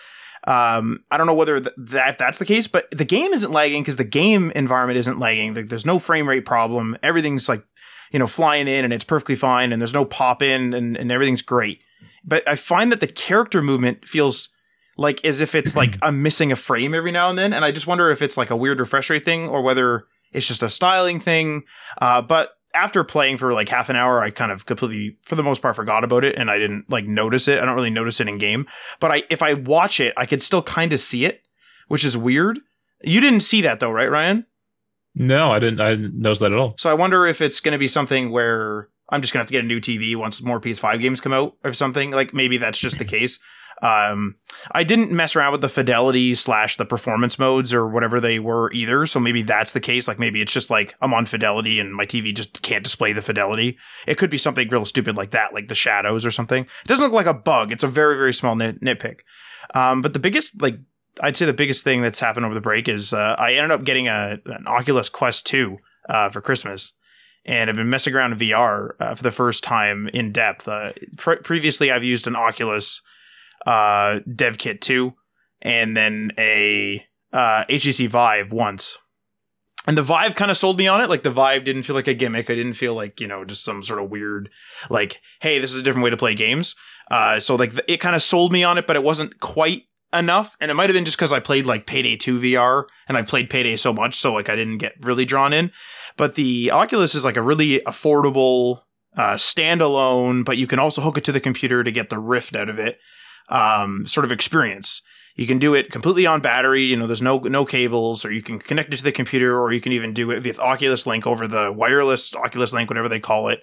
Um, 0.47 1.05
I 1.11 1.17
don't 1.17 1.27
know 1.27 1.35
whether 1.35 1.61
th- 1.61 1.75
that 1.77 2.11
if 2.11 2.19
that's 2.19 2.39
the 2.39 2.47
case, 2.47 2.67
but 2.67 2.91
the 2.91 3.05
game 3.05 3.33
isn't 3.33 3.53
lagging 3.53 3.83
because 3.83 3.97
the 3.97 4.05
game 4.05 4.51
environment 4.53 4.99
isn't 4.99 5.19
lagging. 5.19 5.55
Like, 5.55 5.69
there's 5.69 5.87
no 5.87 5.99
frame 5.99 6.29
rate 6.29 6.47
problem. 6.47 6.97
Everything's 7.03 7.49
like, 7.49 7.63
you 8.11 8.19
know, 8.19 8.27
flying 8.27 8.67
in 8.67 8.85
and 8.85 8.93
it's 8.93 9.05
perfectly 9.05 9.37
fine, 9.37 9.73
and 9.73 9.81
there's 9.81 9.95
no 9.95 10.05
pop 10.05 10.43
in 10.43 10.73
and, 10.73 10.97
and 10.97 11.13
everything's 11.13 11.43
great. 11.43 11.81
But 12.25 12.47
I 12.49 12.57
find 12.57 12.91
that 12.93 13.01
the 13.01 13.07
character 13.07 13.63
movement 13.63 14.07
feels 14.07 14.49
like 14.97 15.25
as 15.25 15.41
if 15.41 15.55
it's 15.55 15.77
like 15.77 15.97
I'm 16.03 16.23
missing 16.23 16.53
a 16.53 16.57
frame 16.57 16.95
every 16.95 17.13
now 17.13 17.29
and 17.31 17.39
then, 17.39 17.53
and 17.53 17.65
I 17.65 17.73
just 17.73 17.87
wonder 17.87 18.11
if 18.11 18.23
it's 18.23 18.37
like 18.37 18.51
a 18.51 18.57
weird 18.57 18.81
refresh 18.81 19.11
rate 19.11 19.25
thing 19.25 19.49
or 19.49 19.63
whether 19.63 20.05
it's 20.33 20.47
just 20.47 20.63
a 20.63 20.71
styling 20.71 21.21
thing. 21.21 21.65
Uh, 22.01 22.23
but 22.23 22.53
after 22.75 23.05
playing 23.05 23.37
for 23.37 23.53
like 23.53 23.69
half 23.69 23.89
an 23.89 23.97
hour, 23.97 24.23
I 24.23 24.31
kind 24.31 24.53
of 24.53 24.67
completely, 24.67 25.17
for 25.23 25.35
the 25.35 25.43
most 25.43 25.63
part, 25.63 25.77
forgot 25.77 26.05
about 26.05 26.25
it, 26.25 26.37
and 26.37 26.51
I 26.51 26.59
didn't 26.59 26.89
like 26.91 27.07
notice 27.07 27.49
it. 27.49 27.59
I 27.59 27.65
don't 27.65 27.75
really 27.75 27.91
notice 27.91 28.21
it 28.21 28.29
in 28.29 28.39
game, 28.39 28.67
but 29.01 29.11
I 29.11 29.23
if 29.31 29.43
I 29.43 29.55
watch 29.55 30.01
it, 30.01 30.15
I 30.17 30.27
could 30.27 30.43
still 30.43 30.63
kind 30.63 30.93
of 30.93 31.01
see 31.01 31.25
it, 31.25 31.43
which 31.89 32.05
is 32.05 32.17
weird. 32.17 32.61
You 33.03 33.21
didn't 33.21 33.41
see 33.41 33.61
that 33.63 33.81
though, 33.81 33.91
right, 33.91 34.11
Ryan? 34.11 34.47
No, 35.15 35.51
I 35.51 35.59
didn't. 35.59 35.81
I 35.81 35.91
didn't 35.91 36.19
notice 36.19 36.39
that 36.39 36.53
at 36.53 36.59
all. 36.59 36.75
So 36.79 36.91
I 36.91 36.95
wonder 36.95 37.27
if 37.27 37.41
it's 37.41 37.61
going 37.61 37.73
to 37.73 37.79
be 37.79 37.89
something 37.89 38.31
where 38.31 38.89
I'm 39.09 39.21
just 39.21 39.33
going 39.33 39.41
to 39.41 39.43
have 39.43 39.49
to 39.49 39.53
get 39.53 39.65
a 39.65 39.67
new 39.67 39.81
TV 39.81 40.17
once 40.17 40.41
more 40.43 40.61
PS5 40.61 41.01
games 41.01 41.21
come 41.21 41.33
out 41.33 41.57
or 41.65 41.73
something. 41.73 42.13
Like 42.13 42.33
maybe 42.33 42.59
that's 42.59 42.79
just 42.79 42.99
the 42.99 43.05
case. 43.17 43.41
Um, 43.83 44.37
I 44.73 44.85
didn't 44.85 45.11
mess 45.11 45.35
around 45.35 45.53
with 45.53 45.63
the 45.63 45.69
fidelity 45.69 46.35
slash 46.35 46.77
the 46.77 46.85
performance 46.85 47.39
modes 47.39 47.73
or 47.73 47.89
whatever 47.89 48.21
they 48.21 48.39
were 48.39 48.71
either. 48.73 49.07
So 49.07 49.19
maybe 49.19 49.43
that's 49.43 49.73
the 49.73 49.81
case. 49.81 50.07
Like 50.07 50.19
maybe 50.19 50.43
it's 50.43 50.53
just 50.53 50.71
like 50.71 50.95
I'm 51.01 51.15
on 51.15 51.27
fidelity 51.27 51.81
and 51.81 51.95
my 51.95 52.05
TV 52.05 52.35
just 52.35 52.63
can't 52.63 52.85
display 52.85 53.13
the 53.13 53.23
fidelity. 53.23 53.79
It 54.07 54.19
could 54.19 54.31
be 54.31 54.39
something 54.39 54.69
real 54.69 54.85
stupid 54.85 55.17
like 55.17 55.31
that, 55.31 55.55
like 55.55 55.69
the 55.69 55.75
shadows 55.75 56.27
or 56.27 56.31
something. 56.31 56.65
It 56.65 56.89
doesn't 56.89 57.05
look 57.05 57.15
like 57.15 57.27
a 57.27 57.35
bug. 57.35 57.73
It's 57.73 57.85
a 57.85 57.89
very, 57.89 58.17
very 58.17 58.35
small 58.35 58.55
nit- 58.55 58.83
nitpick. 58.83 59.21
Um, 59.75 60.03
but 60.03 60.13
the 60.13 60.19
biggest, 60.19 60.61
like, 60.61 60.79
I'd 61.23 61.37
say 61.37 61.47
the 61.47 61.53
biggest 61.53 61.85
thing 61.85 62.03
that's 62.03 62.21
happened 62.21 62.47
over 62.47 62.55
the 62.55 62.61
break 62.61 62.89
is 62.89 63.13
uh, 63.13 63.37
I 63.39 63.55
ended 63.55 63.71
up 63.71 63.85
getting 63.85 64.09
a, 64.09 64.39
an 64.45 64.67
Oculus 64.67 65.09
Quest 65.09 65.47
2 65.47 65.79
uh, 66.09 66.31
for 66.31 66.41
Christmas 66.41 66.93
and 67.45 67.71
I've 67.71 67.77
been 67.77 67.91
messing 67.91 68.15
around 68.15 68.33
in 68.33 68.39
VR 68.39 68.91
uh, 69.01 69.15
for 69.15 69.23
the 69.23 69.31
first 69.31 69.65
time 69.65 70.09
in 70.13 70.33
depth. 70.33 70.69
Uh, 70.69 70.93
pre- 71.17 71.39
previously, 71.39 71.91
I've 71.91 72.05
used 72.05 72.27
an 72.27 72.37
Oculus 72.37 73.03
uh, 73.67 74.21
Dev 74.35 74.59
Kit 74.59 74.81
2 74.81 75.15
and 75.63 75.97
then 75.97 76.33
a 76.39 77.05
uh, 77.33 77.65
HTC 77.69 78.09
Vive 78.09 78.53
once. 78.53 78.99
And 79.87 79.97
the 79.97 80.03
Vive 80.03 80.35
kind 80.35 80.51
of 80.51 80.57
sold 80.57 80.79
me 80.79 80.87
on 80.87 81.01
it. 81.01 81.09
Like 81.09 81.23
the 81.23 81.31
Vive 81.31 81.65
didn't 81.65 81.85
feel 81.85 81.97
like 81.97 82.09
a 82.09 82.15
gimmick. 82.15 82.51
I 82.51 82.55
didn't 82.55 82.75
feel 82.75 82.95
like, 82.95 83.21
you 83.21 83.27
know, 83.27 83.45
just 83.45 83.65
some 83.65 83.83
sort 83.83 84.03
of 84.03 84.11
weird, 84.11 84.51
like, 84.91 85.21
hey, 85.41 85.59
this 85.59 85.73
is 85.73 85.81
a 85.81 85.83
different 85.83 86.05
way 86.05 86.11
to 86.11 86.17
play 86.17 86.35
games. 86.35 86.75
Uh, 87.11 87.41
so 87.41 87.55
like 87.57 87.73
the, 87.73 87.93
it 87.93 87.97
kind 87.99 88.15
of 88.15 88.23
sold 88.23 88.53
me 88.53 88.63
on 88.63 88.79
it, 88.79 88.87
but 88.87 88.97
it 88.97 89.03
wasn't 89.03 89.41
quite 89.41 89.85
enough. 90.13 90.55
And 90.61 90.71
it 90.71 90.75
might 90.75 90.91
have 90.91 90.95
been 90.95 91.05
just 91.05 91.17
because 91.17 91.33
I 91.33 91.41
played 91.41 91.67
like 91.67 91.87
Payday 91.87 92.17
2 92.17 92.41
VR 92.41 92.85
and 93.09 93.17
I 93.17 93.23
played 93.23 93.51
Payday 93.51 93.77
so 93.77 93.93
much. 93.93 94.17
So 94.17 94.35
like 94.35 94.49
I 94.49 94.57
didn't 94.57 94.79
get 94.79 94.95
really 95.01 95.25
drawn 95.25 95.53
in. 95.53 95.73
But 96.17 96.35
the 96.35 96.71
Oculus 96.71 97.15
is 97.15 97.25
like 97.25 97.37
a 97.37 97.43
really 97.43 97.81
affordable, 97.81 98.83
uh, 99.17 99.35
standalone, 99.35 100.45
but 100.45 100.57
you 100.57 100.67
can 100.67 100.79
also 100.79 101.01
hook 101.01 101.19
it 101.19 101.25
to 101.25 101.33
the 101.33 101.41
computer 101.41 101.83
to 101.83 101.91
get 101.91 102.11
the 102.11 102.19
Rift 102.19 102.55
out 102.55 102.69
of 102.69 102.79
it, 102.79 102.99
um, 103.51 104.07
sort 104.07 104.25
of 104.25 104.33
experience. 104.33 105.03
You 105.37 105.47
can 105.47 105.59
do 105.59 105.75
it 105.75 105.91
completely 105.91 106.27
on 106.27 106.41
battery. 106.41 106.85
You 106.85 106.97
know, 106.97 107.07
there's 107.07 107.23
no 107.23 107.39
no 107.39 107.65
cables, 107.65 108.25
or 108.25 108.33
you 108.33 108.43
can 108.43 108.59
connect 108.59 108.93
it 108.93 108.99
to 108.99 109.05
the 109.05 109.13
computer, 109.13 109.61
or 109.61 109.73
you 109.73 109.81
can 109.81 109.93
even 109.93 110.13
do 110.13 110.31
it 110.31 110.45
with 110.45 110.59
Oculus 110.59 111.07
Link 111.07 111.27
over 111.27 111.47
the 111.47 111.73
wireless 111.73 112.35
Oculus 112.35 112.73
Link, 112.73 112.91
whatever 112.91 113.09
they 113.09 113.21
call 113.21 113.49
it. 113.49 113.63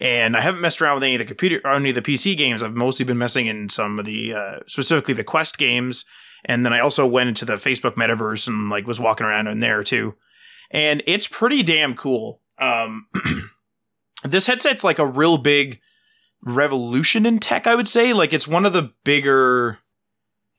And 0.00 0.36
I 0.36 0.40
haven't 0.40 0.60
messed 0.60 0.80
around 0.80 0.96
with 0.96 1.04
any 1.04 1.14
of 1.14 1.18
the 1.20 1.24
computer, 1.24 1.60
or 1.64 1.72
any 1.72 1.90
of 1.90 1.94
the 1.94 2.02
PC 2.02 2.36
games. 2.36 2.62
I've 2.62 2.74
mostly 2.74 3.04
been 3.04 3.18
messing 3.18 3.46
in 3.46 3.68
some 3.68 3.98
of 3.98 4.04
the, 4.04 4.34
uh, 4.34 4.58
specifically 4.66 5.14
the 5.14 5.24
Quest 5.24 5.58
games. 5.58 6.04
And 6.44 6.66
then 6.66 6.72
I 6.72 6.80
also 6.80 7.06
went 7.06 7.28
into 7.28 7.44
the 7.44 7.54
Facebook 7.54 7.94
metaverse 7.94 8.48
and 8.48 8.68
like 8.68 8.86
was 8.86 8.98
walking 8.98 9.26
around 9.26 9.46
in 9.46 9.60
there 9.60 9.84
too. 9.84 10.16
And 10.70 11.02
it's 11.06 11.28
pretty 11.28 11.62
damn 11.62 11.94
cool. 11.94 12.40
Um, 12.58 13.06
this 14.24 14.46
headset's 14.46 14.82
like 14.82 14.98
a 14.98 15.06
real 15.06 15.38
big 15.38 15.80
revolution 16.44 17.26
in 17.26 17.38
tech, 17.38 17.66
I 17.66 17.74
would 17.74 17.88
say. 17.88 18.12
Like 18.12 18.32
it's 18.32 18.48
one 18.48 18.66
of 18.66 18.72
the 18.72 18.92
bigger 19.04 19.78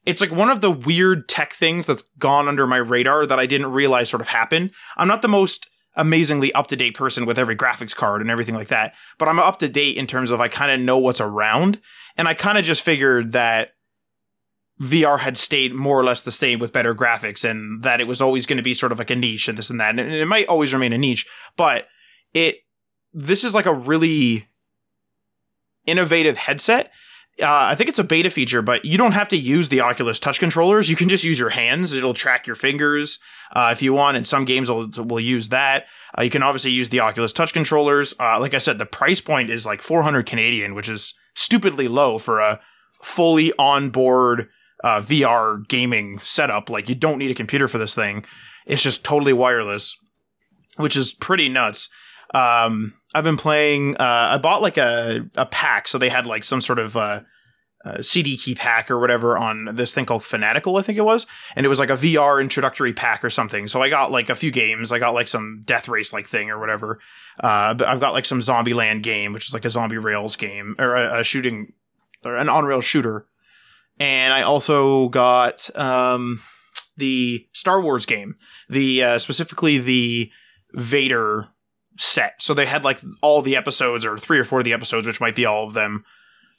it's 0.06 0.20
like 0.20 0.32
one 0.32 0.50
of 0.50 0.60
the 0.60 0.70
weird 0.70 1.28
tech 1.28 1.52
things 1.52 1.86
that's 1.86 2.02
gone 2.18 2.48
under 2.48 2.66
my 2.66 2.76
radar 2.76 3.26
that 3.26 3.38
I 3.38 3.46
didn't 3.46 3.72
realize 3.72 4.10
sort 4.10 4.20
of 4.20 4.28
happened. 4.28 4.72
I'm 4.96 5.08
not 5.08 5.22
the 5.22 5.28
most 5.28 5.68
amazingly 5.96 6.52
up 6.52 6.66
to 6.66 6.76
date 6.76 6.94
person 6.94 7.24
with 7.24 7.38
every 7.38 7.56
graphics 7.56 7.94
card 7.94 8.20
and 8.20 8.30
everything 8.30 8.54
like 8.54 8.68
that, 8.68 8.94
but 9.18 9.28
I'm 9.28 9.38
up 9.38 9.58
to 9.60 9.68
date 9.68 9.96
in 9.96 10.06
terms 10.06 10.30
of 10.30 10.40
I 10.40 10.48
kind 10.48 10.70
of 10.70 10.80
know 10.80 10.98
what's 10.98 11.20
around. 11.20 11.80
And 12.16 12.28
I 12.28 12.34
kind 12.34 12.58
of 12.58 12.64
just 12.64 12.82
figured 12.82 13.32
that 13.32 13.70
VR 14.80 15.20
had 15.20 15.38
stayed 15.38 15.72
more 15.72 15.98
or 15.98 16.04
less 16.04 16.22
the 16.22 16.32
same 16.32 16.58
with 16.58 16.72
better 16.72 16.94
graphics 16.94 17.48
and 17.48 17.82
that 17.84 18.00
it 18.00 18.08
was 18.08 18.20
always 18.20 18.44
going 18.44 18.56
to 18.56 18.62
be 18.62 18.74
sort 18.74 18.92
of 18.92 18.98
like 18.98 19.10
a 19.10 19.16
niche 19.16 19.48
and 19.48 19.56
this 19.56 19.70
and 19.70 19.80
that. 19.80 19.98
And 19.98 20.12
it 20.12 20.26
might 20.26 20.48
always 20.48 20.74
remain 20.74 20.92
a 20.92 20.98
niche, 20.98 21.26
but 21.56 21.86
it, 22.34 22.56
this 23.12 23.44
is 23.44 23.54
like 23.54 23.66
a 23.66 23.74
really 23.74 24.48
innovative 25.86 26.36
headset 26.36 26.90
uh, 27.42 27.46
I 27.46 27.74
think 27.74 27.88
it's 27.88 27.98
a 27.98 28.04
beta 28.04 28.30
feature, 28.30 28.62
but 28.62 28.84
you 28.84 28.96
don't 28.96 29.12
have 29.12 29.28
to 29.28 29.36
use 29.36 29.68
the 29.68 29.80
Oculus 29.80 30.20
touch 30.20 30.38
controllers. 30.38 30.88
You 30.88 30.94
can 30.94 31.08
just 31.08 31.24
use 31.24 31.38
your 31.38 31.50
hands. 31.50 31.92
It'll 31.92 32.14
track 32.14 32.46
your 32.46 32.54
fingers 32.54 33.18
uh, 33.52 33.70
if 33.72 33.82
you 33.82 33.92
want, 33.92 34.16
and 34.16 34.24
some 34.24 34.44
games 34.44 34.70
will, 34.70 34.88
will 34.98 35.18
use 35.18 35.48
that. 35.48 35.86
Uh, 36.16 36.22
you 36.22 36.30
can 36.30 36.44
obviously 36.44 36.70
use 36.70 36.90
the 36.90 37.00
Oculus 37.00 37.32
touch 37.32 37.52
controllers. 37.52 38.14
Uh, 38.20 38.38
like 38.38 38.54
I 38.54 38.58
said, 38.58 38.78
the 38.78 38.86
price 38.86 39.20
point 39.20 39.50
is 39.50 39.66
like 39.66 39.82
400 39.82 40.26
Canadian, 40.26 40.76
which 40.76 40.88
is 40.88 41.12
stupidly 41.34 41.88
low 41.88 42.18
for 42.18 42.38
a 42.38 42.60
fully 43.02 43.52
onboard 43.58 44.48
uh, 44.84 45.00
VR 45.00 45.66
gaming 45.66 46.20
setup. 46.20 46.70
Like 46.70 46.88
you 46.88 46.94
don't 46.94 47.18
need 47.18 47.32
a 47.32 47.34
computer 47.34 47.66
for 47.66 47.78
this 47.78 47.96
thing. 47.96 48.24
It's 48.64 48.82
just 48.82 49.04
totally 49.04 49.32
wireless, 49.32 49.96
which 50.76 50.96
is 50.96 51.12
pretty 51.12 51.48
nuts. 51.48 51.88
Um, 52.32 52.94
I've 53.14 53.24
been 53.24 53.36
playing. 53.36 53.96
Uh, 53.96 54.28
I 54.32 54.38
bought 54.38 54.62
like 54.62 54.76
a 54.76 55.28
a 55.36 55.46
pack, 55.46 55.88
so 55.88 55.98
they 55.98 56.08
had 56.08 56.26
like 56.26 56.44
some 56.44 56.60
sort 56.60 56.78
of 56.78 56.96
uh, 56.96 57.20
uh, 57.84 58.00
CD 58.00 58.36
key 58.36 58.54
pack 58.54 58.90
or 58.90 58.98
whatever 58.98 59.36
on 59.36 59.66
this 59.74 59.92
thing 59.92 60.06
called 60.06 60.24
Fanatical, 60.24 60.76
I 60.76 60.82
think 60.82 60.96
it 60.98 61.04
was, 61.04 61.26
and 61.54 61.66
it 61.66 61.68
was 61.68 61.78
like 61.78 61.90
a 61.90 61.96
VR 61.96 62.40
introductory 62.40 62.92
pack 62.92 63.22
or 63.22 63.30
something. 63.30 63.68
So 63.68 63.82
I 63.82 63.88
got 63.88 64.10
like 64.10 64.30
a 64.30 64.34
few 64.34 64.50
games. 64.50 64.90
I 64.90 64.98
got 64.98 65.14
like 65.14 65.28
some 65.28 65.62
Death 65.64 65.88
Race 65.88 66.12
like 66.12 66.26
thing 66.26 66.50
or 66.50 66.58
whatever. 66.58 66.98
Uh, 67.38 67.74
but 67.74 67.86
I've 67.86 68.00
got 68.00 68.14
like 68.14 68.24
some 68.24 68.40
Zombieland 68.40 69.02
game, 69.02 69.32
which 69.32 69.48
is 69.48 69.54
like 69.54 69.64
a 69.64 69.70
zombie 69.70 69.98
rails 69.98 70.34
game 70.36 70.74
or 70.78 70.96
a, 70.96 71.20
a 71.20 71.24
shooting 71.24 71.72
or 72.24 72.36
an 72.36 72.48
on 72.48 72.64
rail 72.64 72.80
shooter, 72.80 73.26
and 74.00 74.32
I 74.32 74.42
also 74.42 75.08
got 75.10 75.68
um, 75.76 76.40
the 76.96 77.46
Star 77.52 77.80
Wars 77.80 78.06
game, 78.06 78.36
the 78.68 79.02
uh, 79.02 79.18
specifically 79.18 79.78
the 79.78 80.30
Vader 80.72 81.48
set. 81.96 82.40
So 82.40 82.54
they 82.54 82.66
had 82.66 82.84
like 82.84 83.00
all 83.22 83.42
the 83.42 83.56
episodes 83.56 84.04
or 84.04 84.18
three 84.18 84.38
or 84.38 84.44
four 84.44 84.60
of 84.60 84.64
the 84.64 84.72
episodes, 84.72 85.06
which 85.06 85.20
might 85.20 85.34
be 85.34 85.44
all 85.44 85.66
of 85.66 85.74
them 85.74 86.04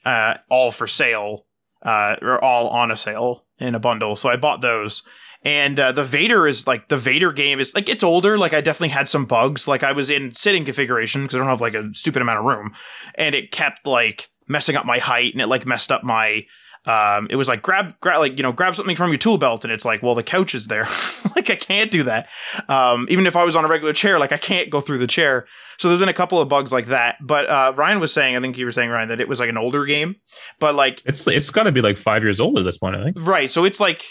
uh, 0.05 0.35
all 0.49 0.71
for 0.71 0.87
sale 0.87 1.45
uh, 1.81 2.15
or 2.21 2.43
all 2.43 2.69
on 2.69 2.91
a 2.91 2.97
sale 2.97 3.45
in 3.59 3.75
a 3.75 3.79
bundle. 3.79 4.15
So 4.15 4.29
I 4.29 4.35
bought 4.35 4.61
those. 4.61 5.03
And 5.43 5.79
uh, 5.79 5.91
the 5.91 6.03
Vader 6.03 6.47
is 6.47 6.65
like 6.65 6.87
the 6.87 6.97
Vader 6.97 7.31
game 7.31 7.59
is 7.59 7.75
like 7.75 7.87
it's 7.87 8.03
older. 8.03 8.37
Like 8.37 8.53
I 8.53 8.61
definitely 8.61 8.89
had 8.89 9.07
some 9.07 9.25
bugs. 9.25 9.67
Like 9.67 9.83
I 9.83 9.91
was 9.91 10.09
in 10.09 10.33
sitting 10.33 10.65
configuration 10.65 11.21
because 11.21 11.35
I 11.35 11.37
don't 11.37 11.47
have 11.47 11.61
like 11.61 11.75
a 11.75 11.93
stupid 11.93 12.23
amount 12.23 12.39
of 12.39 12.45
room, 12.45 12.73
and 13.13 13.35
it 13.35 13.51
kept 13.51 13.85
like 13.85 14.29
messing 14.47 14.75
up 14.75 14.87
my 14.87 14.97
height 14.97 15.33
and 15.33 15.41
it 15.41 15.47
like 15.47 15.67
messed 15.67 15.91
up 15.91 16.03
my 16.03 16.45
um, 16.85 17.27
it 17.29 17.35
was 17.35 17.47
like 17.47 17.61
grab, 17.61 17.99
grab, 17.99 18.19
like 18.19 18.37
you 18.37 18.43
know, 18.43 18.51
grab 18.51 18.75
something 18.75 18.95
from 18.95 19.09
your 19.09 19.17
tool 19.17 19.37
belt, 19.37 19.63
and 19.63 19.73
it's 19.73 19.85
like, 19.85 20.03
well, 20.03 20.15
the 20.15 20.23
couch 20.23 20.53
is 20.53 20.67
there. 20.67 20.87
like 21.35 21.49
I 21.49 21.55
can't 21.55 21.89
do 21.89 22.03
that. 22.03 22.29
Um, 22.69 23.07
even 23.09 23.25
if 23.25 23.35
I 23.35 23.43
was 23.43 23.55
on 23.55 23.65
a 23.65 23.67
regular 23.67 23.93
chair, 23.93 24.19
like 24.19 24.31
I 24.31 24.37
can't 24.37 24.69
go 24.69 24.81
through 24.81 24.99
the 24.99 25.07
chair. 25.07 25.47
So 25.77 25.89
there's 25.89 25.99
been 25.99 26.09
a 26.09 26.13
couple 26.13 26.39
of 26.39 26.47
bugs 26.47 26.71
like 26.71 26.87
that. 26.87 27.17
But 27.21 27.49
uh, 27.49 27.73
Ryan 27.75 27.99
was 27.99 28.13
saying, 28.13 28.35
I 28.35 28.39
think 28.39 28.57
you 28.57 28.65
were 28.65 28.71
saying 28.71 28.89
Ryan 28.89 29.09
that 29.09 29.19
it 29.19 29.27
was 29.27 29.39
like 29.39 29.49
an 29.49 29.57
older 29.57 29.85
game, 29.85 30.15
but 30.59 30.75
like 30.75 31.01
It's 31.05 31.27
it's 31.27 31.51
got 31.51 31.63
to 31.63 31.71
be 31.71 31.81
like 31.81 31.97
five 31.97 32.23
years 32.23 32.39
old 32.39 32.57
at 32.57 32.65
this 32.65 32.77
point. 32.77 32.95
I 32.95 33.03
think. 33.03 33.17
right. 33.19 33.49
So 33.49 33.65
it's 33.65 33.79
like 33.79 34.05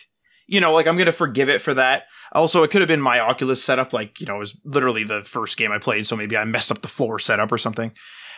you 0.46 0.60
know, 0.60 0.72
like 0.72 0.86
I'm 0.86 0.96
gonna 0.96 1.12
forgive 1.12 1.48
it 1.48 1.62
for 1.62 1.74
that. 1.74 2.04
Also, 2.32 2.62
it 2.62 2.70
could 2.70 2.80
have 2.80 2.88
been 2.88 3.00
my 3.00 3.20
Oculus 3.20 3.62
setup. 3.62 3.92
Like 3.92 4.20
you 4.20 4.26
know, 4.26 4.36
it 4.36 4.40
was 4.40 4.58
literally 4.64 5.04
the 5.04 5.22
first 5.22 5.56
game 5.56 5.72
I 5.72 5.78
played, 5.78 6.06
so 6.06 6.16
maybe 6.16 6.36
I 6.36 6.44
messed 6.44 6.70
up 6.70 6.82
the 6.82 6.88
floor 6.88 7.18
setup 7.18 7.52
or 7.52 7.58
something. 7.58 7.92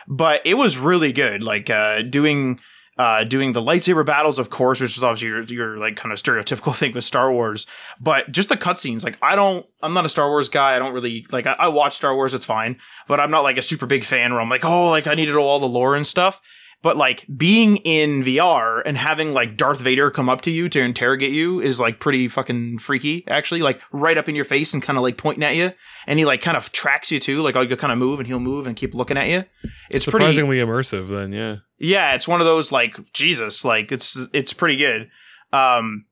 But 0.07 0.41
it 0.45 0.53
was 0.53 0.77
really 0.77 1.11
good. 1.11 1.43
Like 1.43 1.69
uh, 1.69 2.03
doing 2.03 2.59
uh, 2.97 3.23
doing 3.23 3.51
the 3.51 3.61
lightsaber 3.61 4.05
battles, 4.05 4.39
of 4.39 4.49
course, 4.49 4.81
which 4.81 4.97
is 4.97 5.03
obviously 5.03 5.27
your, 5.27 5.41
your 5.43 5.77
like 5.77 5.95
kind 5.95 6.11
of 6.11 6.21
stereotypical 6.21 6.75
thing 6.79 6.93
with 6.93 7.03
Star 7.03 7.31
Wars. 7.31 7.65
But 7.99 8.31
just 8.31 8.49
the 8.49 8.57
cutscenes, 8.57 9.03
like 9.03 9.17
I 9.21 9.35
don't, 9.35 9.65
I'm 9.81 9.93
not 9.93 10.05
a 10.05 10.09
Star 10.09 10.27
Wars 10.27 10.49
guy. 10.49 10.75
I 10.75 10.79
don't 10.79 10.93
really 10.93 11.25
like. 11.31 11.45
I, 11.45 11.55
I 11.59 11.67
watch 11.67 11.95
Star 11.95 12.15
Wars, 12.15 12.33
it's 12.33 12.45
fine, 12.45 12.77
but 13.07 13.19
I'm 13.19 13.31
not 13.31 13.43
like 13.43 13.57
a 13.57 13.61
super 13.61 13.85
big 13.85 14.03
fan 14.03 14.31
where 14.31 14.41
I'm 14.41 14.49
like, 14.49 14.65
oh, 14.65 14.89
like 14.89 15.07
I 15.07 15.13
needed 15.13 15.35
all 15.35 15.59
the 15.59 15.67
lore 15.67 15.95
and 15.95 16.05
stuff. 16.05 16.41
But 16.83 16.95
like 16.95 17.25
being 17.35 17.77
in 17.77 18.23
VR 18.23 18.83
and 18.85 18.97
having 18.97 19.33
like 19.33 19.57
Darth 19.57 19.79
Vader 19.79 20.11
come 20.11 20.29
up 20.29 20.41
to 20.41 20.51
you 20.51 20.69
to 20.69 20.79
interrogate 20.79 21.31
you 21.31 21.59
is 21.59 21.79
like 21.79 21.99
pretty 21.99 22.27
fucking 22.27 22.77
freaky, 22.79 23.23
actually. 23.27 23.61
Like 23.61 23.81
right 23.91 24.17
up 24.17 24.29
in 24.29 24.35
your 24.35 24.45
face 24.45 24.73
and 24.73 24.81
kind 24.81 24.97
of 24.97 25.03
like 25.03 25.17
pointing 25.17 25.43
at 25.43 25.55
you, 25.55 25.71
and 26.05 26.19
he 26.19 26.25
like 26.25 26.41
kind 26.41 26.55
of 26.55 26.71
tracks 26.71 27.11
you 27.11 27.19
too. 27.19 27.41
Like 27.41 27.55
oh, 27.55 27.61
you 27.61 27.75
kind 27.75 27.91
of 27.91 27.99
move 27.99 28.19
and 28.19 28.27
he'll 28.27 28.39
move 28.39 28.67
and 28.67 28.75
keep 28.75 28.93
looking 28.93 29.17
at 29.17 29.27
you. 29.27 29.43
It's 29.91 30.05
pretty 30.05 30.25
Surprisingly 30.25 30.57
immersive, 30.57 31.09
then, 31.09 31.31
yeah. 31.31 31.57
yeah, 31.79 32.13
it's 32.13 32.27
one 32.27 32.41
of 32.41 32.45
those 32.45 32.71
like 32.71 32.97
Jesus, 33.11 33.65
like 33.65 33.91
it's 33.91 34.17
it's 34.33 34.53
pretty 34.53 34.75
good. 34.75 35.09
Um 35.53 36.05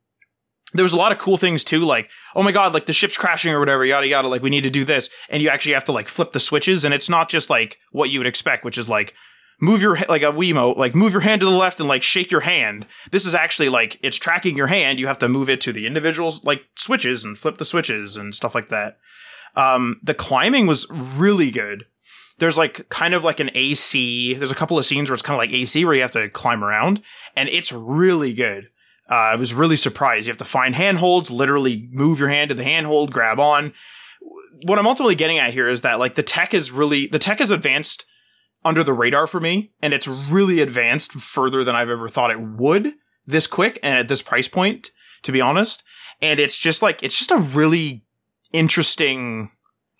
there 0.75 0.83
was 0.83 0.93
a 0.93 0.97
lot 0.97 1.11
of 1.11 1.17
cool 1.17 1.37
things 1.37 1.63
too, 1.63 1.81
like, 1.81 2.09
oh 2.35 2.43
my 2.43 2.51
god, 2.51 2.73
like 2.73 2.85
the 2.85 2.93
ship's 2.93 3.17
crashing 3.17 3.53
or 3.53 3.59
whatever, 3.59 3.85
yada 3.85 4.07
yada, 4.07 4.27
like 4.27 4.41
we 4.41 4.49
need 4.49 4.63
to 4.63 4.69
do 4.69 4.83
this. 4.83 5.09
And 5.29 5.41
you 5.41 5.49
actually 5.49 5.73
have 5.73 5.85
to 5.85 5.91
like 5.91 6.07
flip 6.07 6.31
the 6.33 6.39
switches, 6.39 6.85
and 6.85 6.93
it's 6.93 7.09
not 7.09 7.29
just 7.29 7.49
like 7.49 7.77
what 7.91 8.09
you 8.09 8.19
would 8.19 8.27
expect, 8.27 8.65
which 8.65 8.77
is 8.77 8.89
like 8.89 9.13
move 9.59 9.81
your 9.81 9.97
like 10.09 10.23
a 10.23 10.31
Wiimote, 10.31 10.77
like 10.77 10.95
move 10.95 11.13
your 11.13 11.21
hand 11.21 11.41
to 11.41 11.45
the 11.45 11.51
left 11.51 11.79
and 11.79 11.89
like 11.89 12.03
shake 12.03 12.31
your 12.31 12.41
hand. 12.41 12.85
This 13.11 13.25
is 13.25 13.33
actually 13.33 13.69
like 13.69 13.99
it's 14.03 14.17
tracking 14.17 14.57
your 14.57 14.67
hand. 14.67 14.99
You 14.99 15.07
have 15.07 15.17
to 15.19 15.29
move 15.29 15.49
it 15.49 15.61
to 15.61 15.73
the 15.73 15.87
individuals 15.87 16.43
like 16.43 16.63
switches 16.75 17.23
and 17.23 17.37
flip 17.37 17.57
the 17.57 17.65
switches 17.65 18.17
and 18.17 18.35
stuff 18.35 18.55
like 18.55 18.69
that. 18.69 18.97
Um, 19.55 19.99
the 20.03 20.13
climbing 20.13 20.67
was 20.67 20.87
really 20.91 21.51
good. 21.51 21.85
There's 22.37 22.57
like 22.57 22.89
kind 22.89 23.13
of 23.13 23.23
like 23.23 23.39
an 23.39 23.51
AC. 23.55 24.33
There's 24.33 24.51
a 24.51 24.55
couple 24.55 24.77
of 24.77 24.85
scenes 24.85 25.09
where 25.09 25.13
it's 25.13 25.23
kind 25.23 25.35
of 25.35 25.39
like 25.39 25.53
AC 25.53 25.85
where 25.85 25.93
you 25.93 26.01
have 26.01 26.11
to 26.11 26.29
climb 26.29 26.63
around, 26.63 27.01
and 27.35 27.47
it's 27.47 27.71
really 27.71 28.33
good. 28.33 28.69
Uh, 29.09 29.13
I 29.13 29.35
was 29.35 29.53
really 29.53 29.77
surprised. 29.77 30.25
You 30.25 30.31
have 30.31 30.37
to 30.37 30.45
find 30.45 30.75
handholds, 30.75 31.29
literally 31.29 31.87
move 31.91 32.19
your 32.19 32.29
hand 32.29 32.49
to 32.49 32.55
the 32.55 32.63
handhold, 32.63 33.11
grab 33.11 33.39
on. 33.39 33.73
What 34.63 34.79
I'm 34.79 34.87
ultimately 34.87 35.15
getting 35.15 35.37
at 35.37 35.53
here 35.53 35.67
is 35.67 35.81
that 35.81 35.99
like 35.99 36.15
the 36.15 36.23
tech 36.23 36.53
is 36.53 36.71
really 36.71 37.07
the 37.07 37.19
tech 37.19 37.39
is 37.39 37.51
advanced 37.51 38.05
under 38.63 38.83
the 38.83 38.93
radar 38.93 39.27
for 39.27 39.39
me, 39.39 39.71
and 39.81 39.93
it's 39.93 40.07
really 40.07 40.59
advanced 40.59 41.11
further 41.13 41.63
than 41.63 41.75
I've 41.75 41.89
ever 41.89 42.09
thought 42.09 42.31
it 42.31 42.41
would 42.41 42.93
this 43.27 43.47
quick 43.47 43.79
and 43.83 43.97
at 43.97 44.07
this 44.07 44.21
price 44.21 44.47
point, 44.47 44.91
to 45.23 45.31
be 45.31 45.41
honest. 45.41 45.83
And 46.21 46.39
it's 46.39 46.57
just 46.57 46.81
like 46.81 47.03
it's 47.03 47.17
just 47.17 47.31
a 47.31 47.37
really 47.37 48.05
interesting 48.53 49.51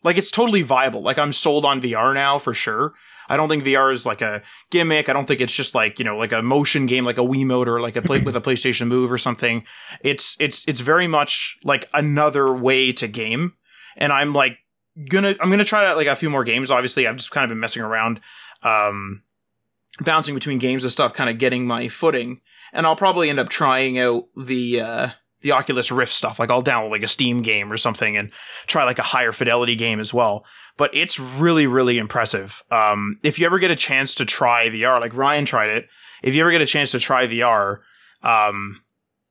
like 0.04 0.18
it's 0.18 0.32
totally 0.32 0.62
viable. 0.62 1.02
Like 1.02 1.20
I'm 1.20 1.34
sold 1.34 1.66
on 1.66 1.82
VR 1.82 2.14
now 2.14 2.40
for 2.40 2.54
sure. 2.54 2.94
I 3.30 3.38
don't 3.38 3.50
think 3.50 3.64
VR 3.64 3.92
is 3.92 4.06
like 4.06 4.22
a 4.22 4.42
gimmick. 4.72 5.10
I 5.10 5.14
don't 5.14 5.28
think 5.28 5.42
it's 5.42 5.54
just 5.54 5.76
like, 5.76 6.00
you 6.00 6.06
know, 6.06 6.18
like 6.18 6.32
a 6.32 6.42
motion 6.42 6.86
game 6.86 7.06
like 7.06 7.18
a 7.18 7.22
Wiimote 7.22 7.68
or 7.68 7.82
like 7.82 7.96
a 7.96 8.02
play 8.02 8.20
with 8.20 8.36
a 8.36 8.42
PlayStation 8.46 8.88
Move 8.88 9.12
or 9.12 9.18
something. 9.18 9.64
It's 10.02 10.36
it's 10.40 10.64
it's 10.68 10.82
very 10.82 11.08
much 11.08 11.58
like 11.64 11.90
another 11.94 12.54
way 12.54 12.92
to 12.94 13.08
game. 13.08 13.54
And 13.98 14.12
I'm 14.12 14.34
like 14.34 14.58
gonna 15.10 15.36
I'm 15.40 15.50
gonna 15.50 15.66
try 15.66 15.86
out 15.86 15.98
like 15.98 16.08
a 16.08 16.16
few 16.16 16.30
more 16.30 16.44
games. 16.44 16.72
Obviously, 16.72 17.08
I've 17.08 17.18
just 17.18 17.32
kind 17.32 17.44
of 17.44 17.50
been 17.50 17.60
messing 17.60 17.82
around, 17.84 18.20
um 18.64 19.24
bouncing 20.02 20.36
between 20.36 20.58
games 20.58 20.84
and 20.84 20.92
stuff, 20.92 21.14
kind 21.14 21.30
of 21.30 21.38
getting 21.38 21.66
my 21.66 21.88
footing. 21.88 22.42
And 22.74 22.86
I'll 22.86 22.96
probably 22.96 23.30
end 23.30 23.40
up 23.40 23.50
trying 23.50 23.98
out 23.98 24.26
the 24.36 24.82
uh 24.82 25.10
the 25.46 25.52
Oculus 25.52 25.92
Rift 25.92 26.12
stuff. 26.12 26.40
Like 26.40 26.50
I'll 26.50 26.64
download 26.64 26.90
like 26.90 27.04
a 27.04 27.08
Steam 27.08 27.44
game 27.44 27.72
or 27.72 27.78
something 27.78 28.18
and 28.18 28.32
try 28.66 28.84
like 28.84 28.98
a 28.98 29.04
higher 29.04 29.32
fidelity 29.32 29.76
game 29.76 30.00
as 30.00 30.12
well. 30.12 30.44
But 30.76 30.90
it's 30.92 31.20
really, 31.20 31.68
really 31.68 32.00
impressive. 32.00 32.64
Um, 32.72 33.20
if 33.22 33.38
you 33.38 33.46
ever 33.46 33.60
get 33.60 33.70
a 33.70 33.76
chance 33.76 34.16
to 34.16 34.26
try 34.26 34.68
VR, 34.70 35.00
like 35.00 35.16
Ryan 35.16 35.46
tried 35.46 35.70
it, 35.70 35.88
if 36.24 36.34
you 36.34 36.42
ever 36.42 36.50
get 36.50 36.62
a 36.62 36.66
chance 36.66 36.90
to 36.92 37.00
try 37.00 37.28
VR, 37.28 37.82
um, 38.24 38.82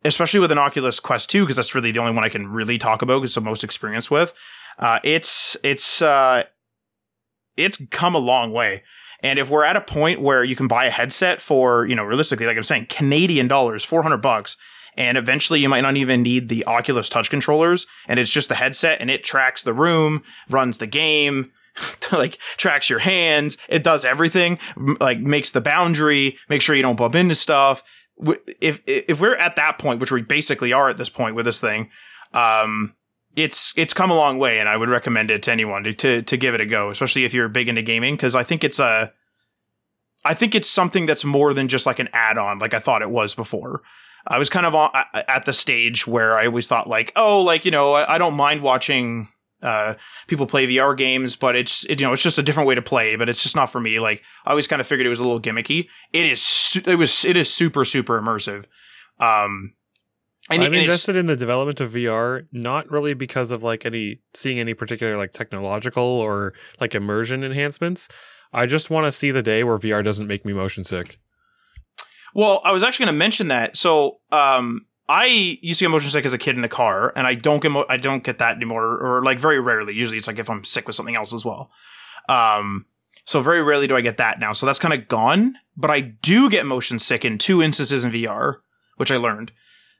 especially 0.04 0.38
with 0.38 0.52
an 0.52 0.58
Oculus 0.58 1.00
Quest 1.00 1.30
2, 1.30 1.42
because 1.42 1.56
that's 1.56 1.74
really 1.74 1.90
the 1.90 1.98
only 1.98 2.12
one 2.12 2.22
I 2.22 2.28
can 2.28 2.46
really 2.46 2.78
talk 2.78 3.02
about 3.02 3.18
because 3.18 3.30
it's 3.30 3.34
the 3.34 3.40
most 3.40 3.64
experience 3.64 4.08
with, 4.08 4.32
uh, 4.78 5.00
it's, 5.02 5.56
it's, 5.64 6.00
uh, 6.00 6.44
it's 7.56 7.84
come 7.90 8.14
a 8.14 8.18
long 8.18 8.52
way. 8.52 8.84
And 9.18 9.40
if 9.40 9.50
we're 9.50 9.64
at 9.64 9.74
a 9.74 9.80
point 9.80 10.20
where 10.20 10.44
you 10.44 10.54
can 10.54 10.68
buy 10.68 10.84
a 10.84 10.90
headset 10.90 11.40
for, 11.40 11.86
you 11.86 11.96
know, 11.96 12.04
realistically, 12.04 12.46
like 12.46 12.56
I'm 12.56 12.62
saying, 12.62 12.86
Canadian 12.88 13.48
dollars, 13.48 13.84
400 13.84 14.18
bucks, 14.18 14.56
and 14.96 15.18
eventually 15.18 15.60
you 15.60 15.68
might 15.68 15.80
not 15.80 15.96
even 15.96 16.22
need 16.22 16.48
the 16.48 16.64
Oculus 16.66 17.08
touch 17.08 17.30
controllers 17.30 17.86
and 18.08 18.18
it's 18.18 18.32
just 18.32 18.48
the 18.48 18.54
headset 18.54 19.00
and 19.00 19.10
it 19.10 19.24
tracks 19.24 19.62
the 19.62 19.74
room, 19.74 20.22
runs 20.48 20.78
the 20.78 20.86
game, 20.86 21.50
like 22.12 22.38
tracks 22.56 22.88
your 22.88 23.00
hands, 23.00 23.56
it 23.68 23.82
does 23.82 24.04
everything, 24.04 24.58
like 25.00 25.20
makes 25.20 25.50
the 25.50 25.60
boundary, 25.60 26.36
make 26.48 26.62
sure 26.62 26.76
you 26.76 26.82
don't 26.82 26.96
bump 26.96 27.14
into 27.14 27.34
stuff. 27.34 27.82
If 28.60 28.80
if 28.86 29.20
we're 29.20 29.36
at 29.36 29.56
that 29.56 29.78
point, 29.78 30.00
which 30.00 30.12
we 30.12 30.22
basically 30.22 30.72
are 30.72 30.88
at 30.88 30.96
this 30.96 31.08
point 31.08 31.34
with 31.34 31.46
this 31.46 31.60
thing, 31.60 31.90
um, 32.32 32.94
it's 33.34 33.76
it's 33.76 33.92
come 33.92 34.10
a 34.10 34.14
long 34.14 34.38
way, 34.38 34.60
and 34.60 34.68
I 34.68 34.76
would 34.76 34.88
recommend 34.88 35.32
it 35.32 35.42
to 35.44 35.52
anyone 35.52 35.82
to 35.82 35.94
to, 35.94 36.22
to 36.22 36.36
give 36.36 36.54
it 36.54 36.60
a 36.60 36.66
go, 36.66 36.90
especially 36.90 37.24
if 37.24 37.34
you're 37.34 37.48
big 37.48 37.68
into 37.68 37.82
gaming, 37.82 38.14
because 38.14 38.36
I 38.36 38.44
think 38.44 38.62
it's 38.62 38.78
a 38.78 39.12
I 40.24 40.34
think 40.34 40.54
it's 40.54 40.70
something 40.70 41.06
that's 41.06 41.24
more 41.24 41.52
than 41.52 41.68
just 41.68 41.86
like 41.86 41.98
an 41.98 42.08
add-on, 42.12 42.58
like 42.58 42.72
I 42.72 42.78
thought 42.78 43.02
it 43.02 43.10
was 43.10 43.34
before. 43.34 43.82
I 44.26 44.38
was 44.38 44.48
kind 44.48 44.66
of 44.66 44.74
on, 44.74 44.90
at 45.14 45.44
the 45.44 45.52
stage 45.52 46.06
where 46.06 46.38
I 46.38 46.46
always 46.46 46.66
thought 46.66 46.86
like, 46.86 47.12
oh, 47.16 47.42
like 47.42 47.64
you 47.64 47.70
know, 47.70 47.92
I, 47.94 48.14
I 48.14 48.18
don't 48.18 48.34
mind 48.34 48.62
watching 48.62 49.28
uh, 49.62 49.94
people 50.26 50.46
play 50.46 50.66
VR 50.66 50.96
games, 50.96 51.36
but 51.36 51.56
it's 51.56 51.84
it, 51.84 52.00
you 52.00 52.06
know 52.06 52.12
it's 52.12 52.22
just 52.22 52.38
a 52.38 52.42
different 52.42 52.68
way 52.68 52.74
to 52.74 52.82
play. 52.82 53.16
But 53.16 53.28
it's 53.28 53.42
just 53.42 53.56
not 53.56 53.70
for 53.70 53.80
me. 53.80 53.98
Like 53.98 54.22
I 54.44 54.50
always 54.50 54.66
kind 54.66 54.80
of 54.80 54.86
figured 54.86 55.06
it 55.06 55.10
was 55.10 55.20
a 55.20 55.24
little 55.24 55.40
gimmicky. 55.40 55.88
It 56.12 56.26
is 56.26 56.42
su- 56.42 56.82
it 56.86 56.96
was 56.96 57.24
it 57.24 57.36
is 57.36 57.52
super 57.52 57.84
super 57.84 58.20
immersive. 58.20 58.66
Um, 59.18 59.74
and, 60.50 60.62
I'm 60.62 60.74
and 60.74 60.82
invested 60.82 61.16
in 61.16 61.26
the 61.26 61.36
development 61.36 61.80
of 61.80 61.92
VR, 61.92 62.46
not 62.52 62.90
really 62.90 63.14
because 63.14 63.50
of 63.50 63.62
like 63.62 63.86
any 63.86 64.18
seeing 64.34 64.58
any 64.58 64.74
particular 64.74 65.16
like 65.16 65.32
technological 65.32 66.02
or 66.02 66.52
like 66.80 66.94
immersion 66.94 67.42
enhancements. 67.42 68.08
I 68.52 68.66
just 68.66 68.90
want 68.90 69.06
to 69.06 69.12
see 69.12 69.30
the 69.30 69.42
day 69.42 69.64
where 69.64 69.78
VR 69.78 70.04
doesn't 70.04 70.26
make 70.26 70.44
me 70.44 70.52
motion 70.52 70.84
sick. 70.84 71.18
Well, 72.34 72.60
I 72.64 72.72
was 72.72 72.82
actually 72.82 73.06
going 73.06 73.14
to 73.14 73.18
mention 73.18 73.48
that. 73.48 73.76
So, 73.76 74.18
um, 74.32 74.86
I 75.08 75.26
used 75.26 75.78
to 75.78 75.84
get 75.84 75.90
motion 75.90 76.10
sick 76.10 76.24
as 76.24 76.32
a 76.32 76.38
kid 76.38 76.56
in 76.56 76.62
the 76.62 76.68
car, 76.68 77.12
and 77.14 77.26
I 77.26 77.34
don't 77.34 77.62
get 77.62 77.70
mo- 77.70 77.86
I 77.88 77.98
don't 77.98 78.24
get 78.24 78.38
that 78.38 78.56
anymore, 78.56 78.98
or 78.98 79.22
like 79.22 79.38
very 79.38 79.60
rarely. 79.60 79.94
Usually, 79.94 80.16
it's 80.16 80.26
like 80.26 80.38
if 80.38 80.48
I'm 80.48 80.64
sick 80.64 80.86
with 80.86 80.96
something 80.96 81.16
else 81.16 81.34
as 81.34 81.44
well. 81.44 81.70
Um, 82.28 82.86
so 83.26 83.42
very 83.42 83.62
rarely 83.62 83.86
do 83.86 83.96
I 83.96 84.00
get 84.00 84.16
that 84.16 84.38
now. 84.38 84.52
So 84.52 84.64
that's 84.64 84.78
kind 84.78 84.94
of 84.94 85.08
gone. 85.08 85.56
But 85.76 85.90
I 85.90 86.00
do 86.00 86.48
get 86.48 86.64
motion 86.64 86.98
sick 86.98 87.24
in 87.24 87.36
two 87.36 87.62
instances 87.62 88.04
in 88.04 88.12
VR, 88.12 88.56
which 88.96 89.10
I 89.10 89.16
learned. 89.16 89.52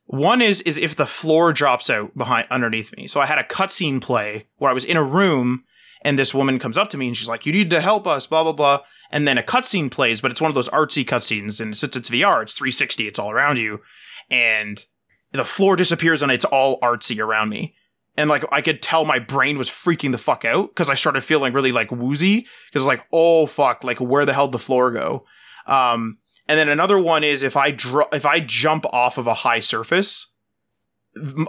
One 0.06 0.40
is 0.40 0.62
is 0.62 0.78
if 0.78 0.96
the 0.96 1.06
floor 1.06 1.52
drops 1.52 1.90
out 1.90 2.16
behind 2.16 2.46
underneath 2.50 2.96
me. 2.96 3.06
So 3.06 3.20
I 3.20 3.26
had 3.26 3.38
a 3.38 3.44
cutscene 3.44 4.00
play 4.00 4.46
where 4.56 4.70
I 4.70 4.74
was 4.74 4.84
in 4.86 4.96
a 4.96 5.02
room, 5.02 5.64
and 6.02 6.18
this 6.18 6.32
woman 6.32 6.58
comes 6.58 6.78
up 6.78 6.88
to 6.90 6.96
me 6.96 7.08
and 7.08 7.16
she's 7.16 7.28
like, 7.28 7.44
"You 7.44 7.52
need 7.52 7.70
to 7.70 7.80
help 7.82 8.06
us," 8.06 8.26
blah 8.26 8.42
blah 8.42 8.52
blah 8.52 8.80
and 9.14 9.28
then 9.28 9.38
a 9.38 9.44
cutscene 9.44 9.92
plays, 9.92 10.20
but 10.20 10.32
it's 10.32 10.40
one 10.40 10.50
of 10.50 10.56
those 10.56 10.68
artsy 10.70 11.04
cutscenes. 11.04 11.60
And 11.60 11.78
since 11.78 11.94
it's 11.94 12.10
VR, 12.10 12.42
it's 12.42 12.52
360, 12.54 13.06
it's 13.06 13.18
all 13.20 13.30
around 13.30 13.58
you, 13.58 13.80
and 14.28 14.84
the 15.30 15.44
floor 15.44 15.76
disappears 15.76 16.20
and 16.20 16.32
it's 16.32 16.44
all 16.44 16.80
artsy 16.80 17.22
around 17.22 17.48
me. 17.48 17.76
And 18.16 18.28
like 18.28 18.44
I 18.52 18.60
could 18.60 18.82
tell 18.82 19.04
my 19.04 19.20
brain 19.20 19.56
was 19.56 19.68
freaking 19.68 20.10
the 20.10 20.18
fuck 20.18 20.44
out 20.44 20.68
because 20.68 20.90
I 20.90 20.94
started 20.94 21.22
feeling 21.22 21.52
really 21.52 21.70
like 21.70 21.92
woozy 21.92 22.46
because 22.66 22.82
it's 22.82 22.86
like 22.86 23.04
oh 23.12 23.46
fuck 23.46 23.82
like 23.82 24.00
where 24.00 24.24
the 24.24 24.32
hell 24.32 24.46
did 24.48 24.54
the 24.54 24.58
floor 24.58 24.90
go? 24.90 25.24
Um, 25.66 26.18
and 26.48 26.58
then 26.58 26.68
another 26.68 26.98
one 26.98 27.24
is 27.24 27.42
if 27.42 27.56
I 27.56 27.70
dr- 27.70 28.12
if 28.12 28.26
I 28.26 28.40
jump 28.40 28.84
off 28.92 29.16
of 29.16 29.26
a 29.28 29.34
high 29.34 29.60
surface, 29.60 30.28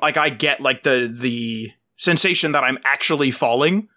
like 0.01 0.17
I 0.17 0.29
get 0.29 0.61
like 0.61 0.83
the 0.83 1.11
the 1.11 1.71
sensation 1.97 2.51
that 2.51 2.63
I'm 2.63 2.79
actually 2.83 3.31
falling, 3.31 3.89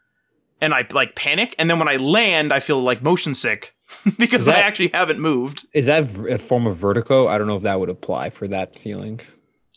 and 0.61 0.75
I 0.75 0.87
like 0.93 1.15
panic. 1.15 1.55
And 1.59 1.69
then 1.71 1.79
when 1.79 1.89
I 1.89 1.97
land, 1.97 2.53
I 2.53 2.61
feel 2.61 2.81
like 2.81 3.03
motion 3.03 3.35
sick 3.35 3.75
because 4.19 4.47
that- 4.47 4.57
I 4.57 4.61
actually 4.61 4.91
haven't 4.95 5.21
moved. 5.21 5.67
Is 5.73 5.87
that 5.87 6.05
a 6.29 6.39
form 6.39 6.67
of 6.67 6.77
vertigo? 6.77 7.29
I 7.29 7.39
don't 7.39 7.47
know 7.47 7.57
if 7.57 7.63
that 7.63 7.79
would 7.81 7.91
apply 7.91 8.31
for 8.31 8.49
that 8.49 8.77
feeling. 8.77 9.21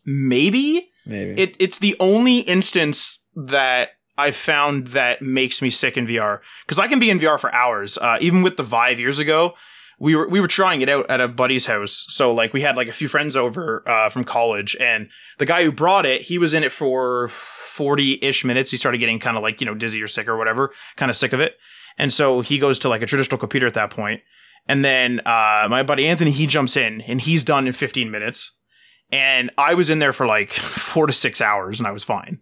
Maybe 0.05 0.89
Maybe. 1.05 1.39
it 1.41 1.55
it's 1.59 1.79
the 1.79 1.95
only 1.99 2.39
instance 2.39 3.19
that 3.35 3.89
I've 4.17 4.35
found 4.35 4.87
that 4.87 5.21
makes 5.21 5.61
me 5.61 5.69
sick 5.69 5.97
in 5.97 6.05
VR 6.07 6.39
because 6.65 6.79
I 6.79 6.87
can 6.87 6.99
be 6.99 7.09
in 7.09 7.19
VR 7.19 7.39
for 7.39 7.53
hours. 7.53 7.97
Uh, 7.97 8.17
even 8.21 8.41
with 8.41 8.57
the 8.57 8.63
Vive 8.63 8.99
years 8.99 9.19
ago, 9.19 9.53
we 10.01 10.15
were 10.15 10.27
we 10.27 10.41
were 10.41 10.47
trying 10.47 10.81
it 10.81 10.89
out 10.89 11.07
at 11.11 11.21
a 11.21 11.27
buddy's 11.27 11.67
house. 11.67 12.05
So 12.09 12.33
like 12.33 12.53
we 12.53 12.61
had 12.61 12.75
like 12.75 12.87
a 12.87 12.91
few 12.91 13.07
friends 13.07 13.37
over 13.37 13.87
uh, 13.87 14.09
from 14.09 14.23
college, 14.23 14.75
and 14.79 15.09
the 15.37 15.45
guy 15.45 15.63
who 15.63 15.71
brought 15.71 16.07
it, 16.07 16.23
he 16.23 16.39
was 16.39 16.55
in 16.55 16.63
it 16.63 16.71
for 16.71 17.27
forty 17.27 18.17
ish 18.23 18.43
minutes. 18.43 18.71
He 18.71 18.77
started 18.77 18.97
getting 18.97 19.19
kind 19.19 19.37
of 19.37 19.43
like 19.43 19.61
you 19.61 19.67
know 19.67 19.75
dizzy 19.75 20.01
or 20.01 20.07
sick 20.07 20.27
or 20.27 20.37
whatever, 20.37 20.71
kind 20.95 21.11
of 21.11 21.15
sick 21.15 21.33
of 21.33 21.39
it, 21.39 21.55
and 21.99 22.11
so 22.11 22.41
he 22.41 22.57
goes 22.57 22.79
to 22.79 22.89
like 22.89 23.03
a 23.03 23.05
traditional 23.05 23.37
computer 23.37 23.67
at 23.67 23.75
that 23.75 23.91
point. 23.91 24.21
And 24.67 24.83
then 24.83 25.19
uh, 25.19 25.67
my 25.69 25.83
buddy 25.83 26.07
Anthony, 26.07 26.31
he 26.31 26.47
jumps 26.47 26.75
in 26.77 27.01
and 27.01 27.21
he's 27.21 27.43
done 27.43 27.67
in 27.67 27.73
15 27.73 28.11
minutes. 28.11 28.55
And 29.11 29.49
I 29.57 29.73
was 29.73 29.89
in 29.89 29.99
there 29.99 30.13
for 30.13 30.25
like 30.25 30.51
four 30.51 31.07
to 31.07 31.13
six 31.13 31.41
hours 31.41 31.79
and 31.79 31.87
I 31.87 31.91
was 31.91 32.03
fine. 32.03 32.39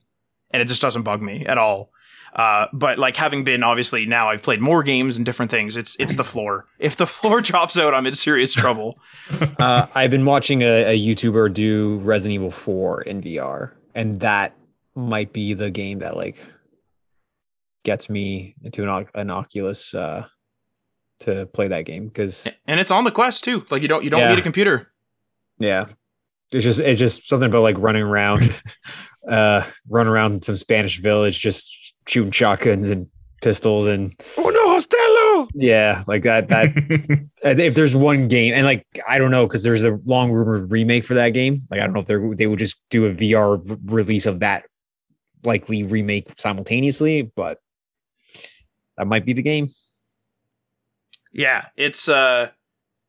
And 0.52 0.62
it 0.62 0.68
just 0.68 0.82
doesn't 0.82 1.04
bug 1.04 1.22
me 1.22 1.46
at 1.46 1.58
all. 1.58 1.92
Uh, 2.34 2.68
but 2.74 3.00
like 3.00 3.16
having 3.16 3.44
been 3.44 3.64
obviously 3.64 4.06
now 4.06 4.30
I've 4.30 4.44
played 4.44 4.62
more 4.62 4.84
games 4.84 5.18
and 5.18 5.26
different 5.26 5.50
things, 5.52 5.76
it's 5.78 5.96
it's 6.00 6.16
the 6.16 6.24
floor. 6.24 6.68
If 6.78 6.96
the 6.96 7.08
floor 7.08 7.42
drops 7.50 7.78
out, 7.78 7.94
I'm 7.94 8.06
in 8.06 8.16
serious 8.16 8.54
trouble. 8.54 9.00
uh, 9.60 9.88
I've 9.96 10.12
been 10.12 10.26
watching 10.26 10.62
a, 10.62 10.94
a 10.94 10.98
YouTuber 11.00 11.54
do 11.54 11.98
Resident 12.00 12.36
Evil 12.36 12.52
4 12.52 13.02
in 13.04 13.22
VR, 13.22 13.72
and 13.96 14.20
that 14.22 14.56
might 14.96 15.34
be 15.34 15.54
the 15.54 15.72
game 15.72 16.00
that 16.00 16.16
like 16.16 16.46
gets 17.84 18.10
me 18.10 18.56
into 18.64 18.84
an, 18.88 19.06
an 19.16 19.32
Oculus 19.32 19.94
uh, 19.96 20.28
to 21.22 21.46
play 21.48 21.68
that 21.70 21.86
game 21.86 22.08
because 22.08 22.48
And 22.68 22.80
it's 22.80 22.92
on 22.92 23.04
the 23.06 23.12
quest 23.12 23.44
too. 23.44 23.66
Like 23.70 23.82
you 23.82 23.88
don't 23.88 24.04
you 24.04 24.10
don't 24.10 24.20
Yeah. 24.22 24.30
need 24.30 24.40
a 24.40 24.44
computer. 24.44 24.92
yeah, 25.58 25.88
it's 26.52 26.64
just 26.64 26.80
it's 26.80 27.00
just 27.00 27.28
something 27.28 27.50
about 27.50 27.62
like 27.64 27.78
running 27.78 28.04
around, 28.04 28.54
uh, 29.30 29.64
run 29.88 30.08
around 30.08 30.44
some 30.44 30.56
Spanish 30.58 31.00
village, 31.00 31.40
just 31.40 31.79
shooting 32.10 32.32
shotguns 32.32 32.90
and 32.90 33.08
pistols 33.42 33.86
and 33.88 34.14
Oh 34.38 34.50
no, 34.50 34.68
Hostello! 34.76 35.50
yeah, 35.54 36.04
like 36.08 36.24
that 36.24 36.50
that 36.50 36.68
if 37.44 37.76
there's 37.76 37.96
one 37.96 38.28
game 38.28 38.54
and 38.54 38.66
like 38.66 38.86
i 39.08 39.18
don't 39.18 39.32
know 39.32 39.48
because 39.48 39.64
there's 39.64 39.84
a 39.86 39.98
long 40.06 40.30
rumored 40.32 40.70
remake 40.72 41.06
for 41.06 41.14
that 41.14 41.30
game 41.30 41.58
like 41.72 41.80
i 41.80 41.84
don't 41.86 41.94
know 41.94 42.02
if 42.02 42.08
they 42.08 42.18
they 42.36 42.48
would 42.48 42.60
just 42.60 42.78
do 42.90 43.06
a 43.06 43.12
vr 43.12 43.70
r- 43.70 43.78
release 43.86 44.26
of 44.26 44.40
that 44.40 44.66
likely 45.46 45.84
remake 45.84 46.28
simultaneously 46.38 47.22
but 47.36 47.60
that 48.98 49.08
might 49.08 49.26
be 49.26 49.32
the 49.32 49.42
game 49.42 49.68
Yeah, 51.32 51.68
it's 51.78 52.10
uh 52.10 52.50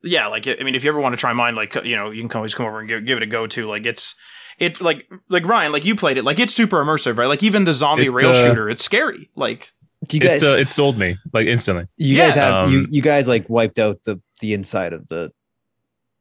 yeah, 0.03 0.29
like 0.29 0.47
I 0.47 0.63
mean 0.63 0.75
if 0.75 0.85
you 0.85 0.91
ever 0.91 1.01
want 1.01 1.13
to 1.15 1.17
try 1.17 1.33
mine 1.33 1.55
like 1.55 1.75
you 1.85 1.97
know, 1.97 2.11
you 2.11 2.27
can 2.29 2.37
always 2.39 2.55
come 2.55 2.67
over 2.67 2.79
and 2.79 2.89
give, 2.89 3.05
give 3.05 3.17
it 3.17 3.23
a 3.23 3.27
go 3.27 3.47
to. 3.49 3.67
Like 3.67 3.85
it's 3.87 4.15
it's 4.61 4.81
like 4.81 5.11
like 5.29 5.45
Ryan, 5.47 5.73
like 5.73 5.85
you 5.85 5.97
played 5.97 6.19
it, 6.19 6.25
like 6.25 6.39
it's 6.39 6.55
super 6.55 6.85
immersive, 6.85 7.17
right? 7.19 7.27
Like 7.27 7.43
even 7.43 7.65
the 7.65 7.75
zombie 7.75 8.07
It, 8.07 8.11
rail 8.11 8.31
uh, 8.31 8.45
shooter, 8.45 8.69
it's 8.69 8.85
scary. 8.85 9.31
Like 9.35 9.73
do 10.07 10.17
you 10.17 10.21
guys 10.23 10.43
it, 10.43 10.49
uh, 10.49 10.57
it 10.57 10.69
sold 10.69 10.99
me 10.99 11.17
like 11.33 11.47
instantly. 11.47 11.87
you 11.97 12.17
yeah, 12.17 12.27
guys 12.27 12.35
have 12.37 12.71
you 12.71 12.81
um, 12.81 12.87
you 12.91 13.03
guys 13.03 13.27
like 13.27 13.49
wiped 13.49 13.79
out 13.79 14.03
the 14.05 14.21
the 14.41 14.55
inside 14.55 14.93
of 14.93 15.07
the 15.09 15.33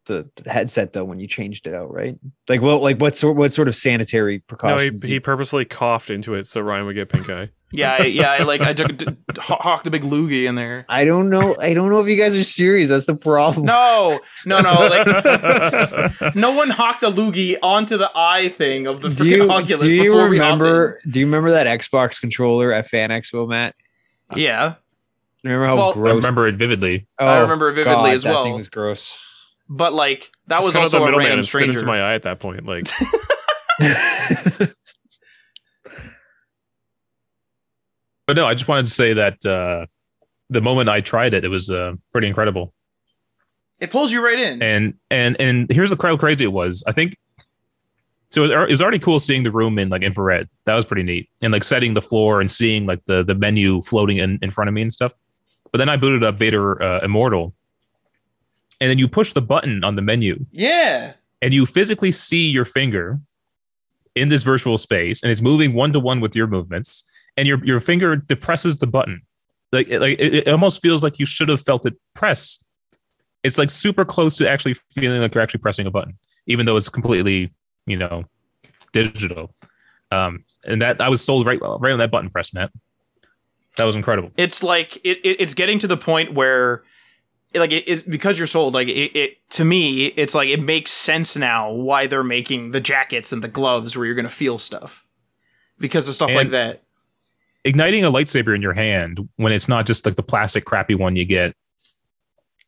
the 0.09 0.29
the 0.43 0.49
headset 0.51 0.91
though 0.91 1.05
when 1.05 1.19
you 1.21 1.27
changed 1.27 1.65
it 1.67 1.73
out 1.73 1.89
right 1.93 2.17
like 2.49 2.61
well 2.61 2.79
like 2.81 2.97
what 2.97 3.15
sort 3.15 3.37
what 3.37 3.53
sort 3.53 3.69
of 3.69 3.75
sanitary 3.75 4.39
precautions? 4.39 5.01
No, 5.01 5.07
he, 5.07 5.13
he 5.13 5.19
purposely 5.21 5.63
coughed 5.63 6.09
into 6.09 6.33
it 6.33 6.45
so 6.47 6.59
Ryan 6.59 6.85
would 6.87 6.95
get 6.95 7.07
pink 7.07 7.29
eye. 7.29 7.51
yeah, 7.71 7.97
I, 7.99 8.05
yeah, 8.05 8.31
I, 8.31 8.43
like 8.43 8.61
I 8.61 8.73
took 8.73 8.97
d- 8.97 9.05
ho- 9.39 9.57
hawked 9.59 9.85
a 9.85 9.91
big 9.91 10.01
loogie 10.01 10.47
in 10.47 10.55
there. 10.55 10.85
i 10.89 11.05
don't 11.05 11.29
know 11.29 11.55
i 11.61 11.73
don't 11.73 11.89
know 11.91 12.01
if 12.01 12.07
you 12.07 12.17
guys 12.17 12.35
are 12.35 12.43
serious 12.43 12.89
that's 12.89 13.05
the 13.05 13.13
problem 13.15 13.67
No, 13.67 14.19
no, 14.45 14.59
no, 14.59 14.87
like 14.87 15.05
no 16.35 16.51
one 16.55 16.69
hawked 16.71 17.03
a 17.03 17.11
loogie 17.11 17.55
onto 17.61 17.95
the 17.97 18.09
eye 18.15 18.49
thing 18.49 18.87
of 18.87 19.01
the 19.01 19.09
do 19.09 19.23
freaking 19.23 19.35
you, 19.37 19.51
Oculus 19.51 19.81
do 19.81 19.89
you 19.91 20.03
before 20.03 20.27
we 20.29 20.39
remember 20.39 20.99
do 21.09 21.19
you 21.19 21.25
remember 21.27 21.51
that 21.51 21.67
xbox 21.79 22.19
controller 22.19 22.73
at 22.73 22.87
fan 22.87 23.09
expo 23.11 23.47
matt 23.47 23.75
in. 24.31 24.39
Yeah, 24.39 24.73
Remember 25.43 25.65
how 25.67 25.75
Well, 25.75 25.93
I 25.95 26.09
remember 26.15 26.47
it 26.47 26.55
vividly. 26.55 27.07
I 27.17 27.37
Oh, 27.37 27.41
remember 27.43 27.69
it 27.69 27.73
vividly 27.75 27.93
God, 27.95 28.13
as 28.13 28.25
well. 28.25 28.43
That 28.43 28.49
thing 28.49 28.57
was 28.57 28.67
gross. 28.67 29.23
But 29.69 29.93
like 29.93 30.31
that 30.47 30.57
Just 30.57 30.65
was 30.65 30.73
cut 30.73 30.79
out 30.79 30.83
also 30.85 30.97
the 30.99 31.03
a 31.03 31.05
middleman 31.05 31.25
random 31.27 31.39
and 31.39 31.47
spit 31.47 31.59
stranger. 31.61 31.79
into 31.79 31.85
my 31.87 32.01
eye 32.01 32.13
at 32.15 32.23
that 32.23 32.39
point. 32.39 32.65
Like, 32.65 32.87
But 38.27 38.35
no, 38.35 38.45
I 38.45 38.53
just 38.53 38.67
wanted 38.67 38.85
to 38.85 38.91
say 38.91 39.13
that 39.13 39.43
uh, 39.45 39.87
the 40.49 40.61
moment 40.61 40.87
I 40.89 41.01
tried 41.01 41.33
it, 41.33 41.43
it 41.43 41.47
was 41.47 41.69
uh, 41.69 41.93
pretty 42.11 42.27
incredible. 42.27 42.73
it 43.79 43.89
pulls 43.89 44.11
you 44.11 44.23
right 44.23 44.37
in. 44.37 44.61
And 44.61 44.93
and 45.09 45.35
and 45.39 45.71
here's 45.71 45.89
the 45.89 45.97
how 45.99 46.15
crazy 46.15 46.43
it 46.43 46.53
was. 46.53 46.83
I 46.85 46.91
think 46.91 47.17
so. 48.29 48.43
It 48.43 48.51
it 48.51 48.71
was 48.71 48.81
already 48.83 48.99
cool 48.99 49.19
seeing 49.19 49.43
the 49.43 49.51
room 49.51 49.79
in 49.79 49.89
like 49.89 50.03
infrared. 50.03 50.47
That 50.65 50.75
was 50.75 50.85
pretty 50.85 51.03
neat. 51.03 51.27
And 51.41 51.51
like 51.51 51.63
setting 51.63 51.95
the 51.95 52.03
floor 52.03 52.39
and 52.39 52.51
seeing 52.51 52.85
like 52.85 53.03
the 53.05 53.23
the 53.23 53.33
menu 53.33 53.81
floating 53.81 54.17
in, 54.17 54.37
in 54.43 54.51
front 54.51 54.67
of 54.67 54.75
me 54.75 54.83
and 54.83 54.93
stuff. 54.93 55.13
But 55.71 55.79
then 55.79 55.89
I 55.89 55.97
booted 55.97 56.23
up 56.23 56.35
Vader 56.37 56.81
uh, 56.83 56.99
Immortal, 57.03 57.55
and 58.81 58.89
then 58.89 58.97
you 58.97 59.07
push 59.07 59.33
the 59.33 59.41
button 59.41 59.83
on 59.83 59.95
the 59.95 60.01
menu, 60.01 60.45
yeah, 60.51 61.13
and 61.41 61.53
you 61.53 61.65
physically 61.65 62.11
see 62.11 62.49
your 62.49 62.65
finger 62.65 63.19
in 64.15 64.29
this 64.29 64.43
virtual 64.43 64.77
space, 64.77 65.21
and 65.23 65.31
it's 65.31 65.41
moving 65.41 65.73
one 65.73 65.93
to 65.93 65.99
one 65.99 66.19
with 66.19 66.35
your 66.35 66.47
movements, 66.47 67.05
and 67.37 67.47
your 67.47 67.63
your 67.65 67.79
finger 67.79 68.15
depresses 68.15 68.77
the 68.77 68.87
button. 68.87 69.21
Like 69.71 69.87
it, 69.87 69.99
like 69.99 70.19
it, 70.19 70.33
it 70.33 70.47
almost 70.47 70.81
feels 70.81 71.03
like 71.03 71.19
you 71.19 71.25
should 71.25 71.49
have 71.49 71.61
felt 71.61 71.85
it 71.85 71.95
press. 72.15 72.59
It's 73.43 73.57
like 73.57 73.69
super 73.69 74.03
close 74.03 74.35
to 74.37 74.49
actually 74.49 74.75
feeling 74.91 75.21
like 75.21 75.33
you're 75.33 75.43
actually 75.43 75.61
pressing 75.61 75.85
a 75.85 75.91
button, 75.91 76.17
even 76.47 76.65
though 76.65 76.75
it's 76.75 76.89
completely 76.89 77.53
you 77.85 77.97
know 77.97 78.25
digital. 78.91 79.53
Um, 80.11 80.43
and 80.65 80.81
that 80.81 80.99
I 81.01 81.09
was 81.09 81.23
sold 81.23 81.45
right 81.45 81.59
right 81.61 81.93
on 81.93 81.99
that 81.99 82.11
button 82.11 82.29
press, 82.29 82.53
Matt. 82.53 82.71
That 83.77 83.85
was 83.85 83.95
incredible. 83.95 84.31
it's 84.35 84.61
like 84.63 84.97
it, 84.97 85.19
it 85.23 85.39
it's 85.39 85.53
getting 85.53 85.79
to 85.79 85.87
the 85.87 85.95
point 85.95 86.33
where 86.33 86.83
like 87.55 87.71
it 87.71 87.87
is 87.87 88.01
because 88.03 88.37
you're 88.37 88.47
sold 88.47 88.73
like 88.75 88.87
it, 88.87 89.15
it 89.17 89.49
to 89.49 89.65
me 89.65 90.05
it's 90.07 90.35
like 90.35 90.49
it 90.49 90.61
makes 90.61 90.91
sense 90.91 91.35
now 91.35 91.71
why 91.71 92.05
they're 92.05 92.23
making 92.23 92.71
the 92.71 92.79
jackets 92.79 93.31
and 93.31 93.43
the 93.43 93.47
gloves 93.47 93.97
where 93.97 94.05
you're 94.05 94.15
gonna 94.15 94.29
feel 94.29 94.59
stuff. 94.59 95.05
Because 95.79 96.07
of 96.09 96.13
stuff 96.13 96.31
like 96.31 96.51
that. 96.51 96.83
igniting 97.63 98.03
a 98.03 98.11
lightsaber 98.11 98.53
in 98.53 98.61
your 98.61 98.73
hand 98.73 99.29
when 99.37 99.53
it's 99.53 99.69
not 99.69 99.85
just 99.85 100.05
like 100.05 100.15
the 100.15 100.23
plastic 100.23 100.65
crappy 100.65 100.93
one 100.93 101.15
you 101.15 101.25
get. 101.25 101.55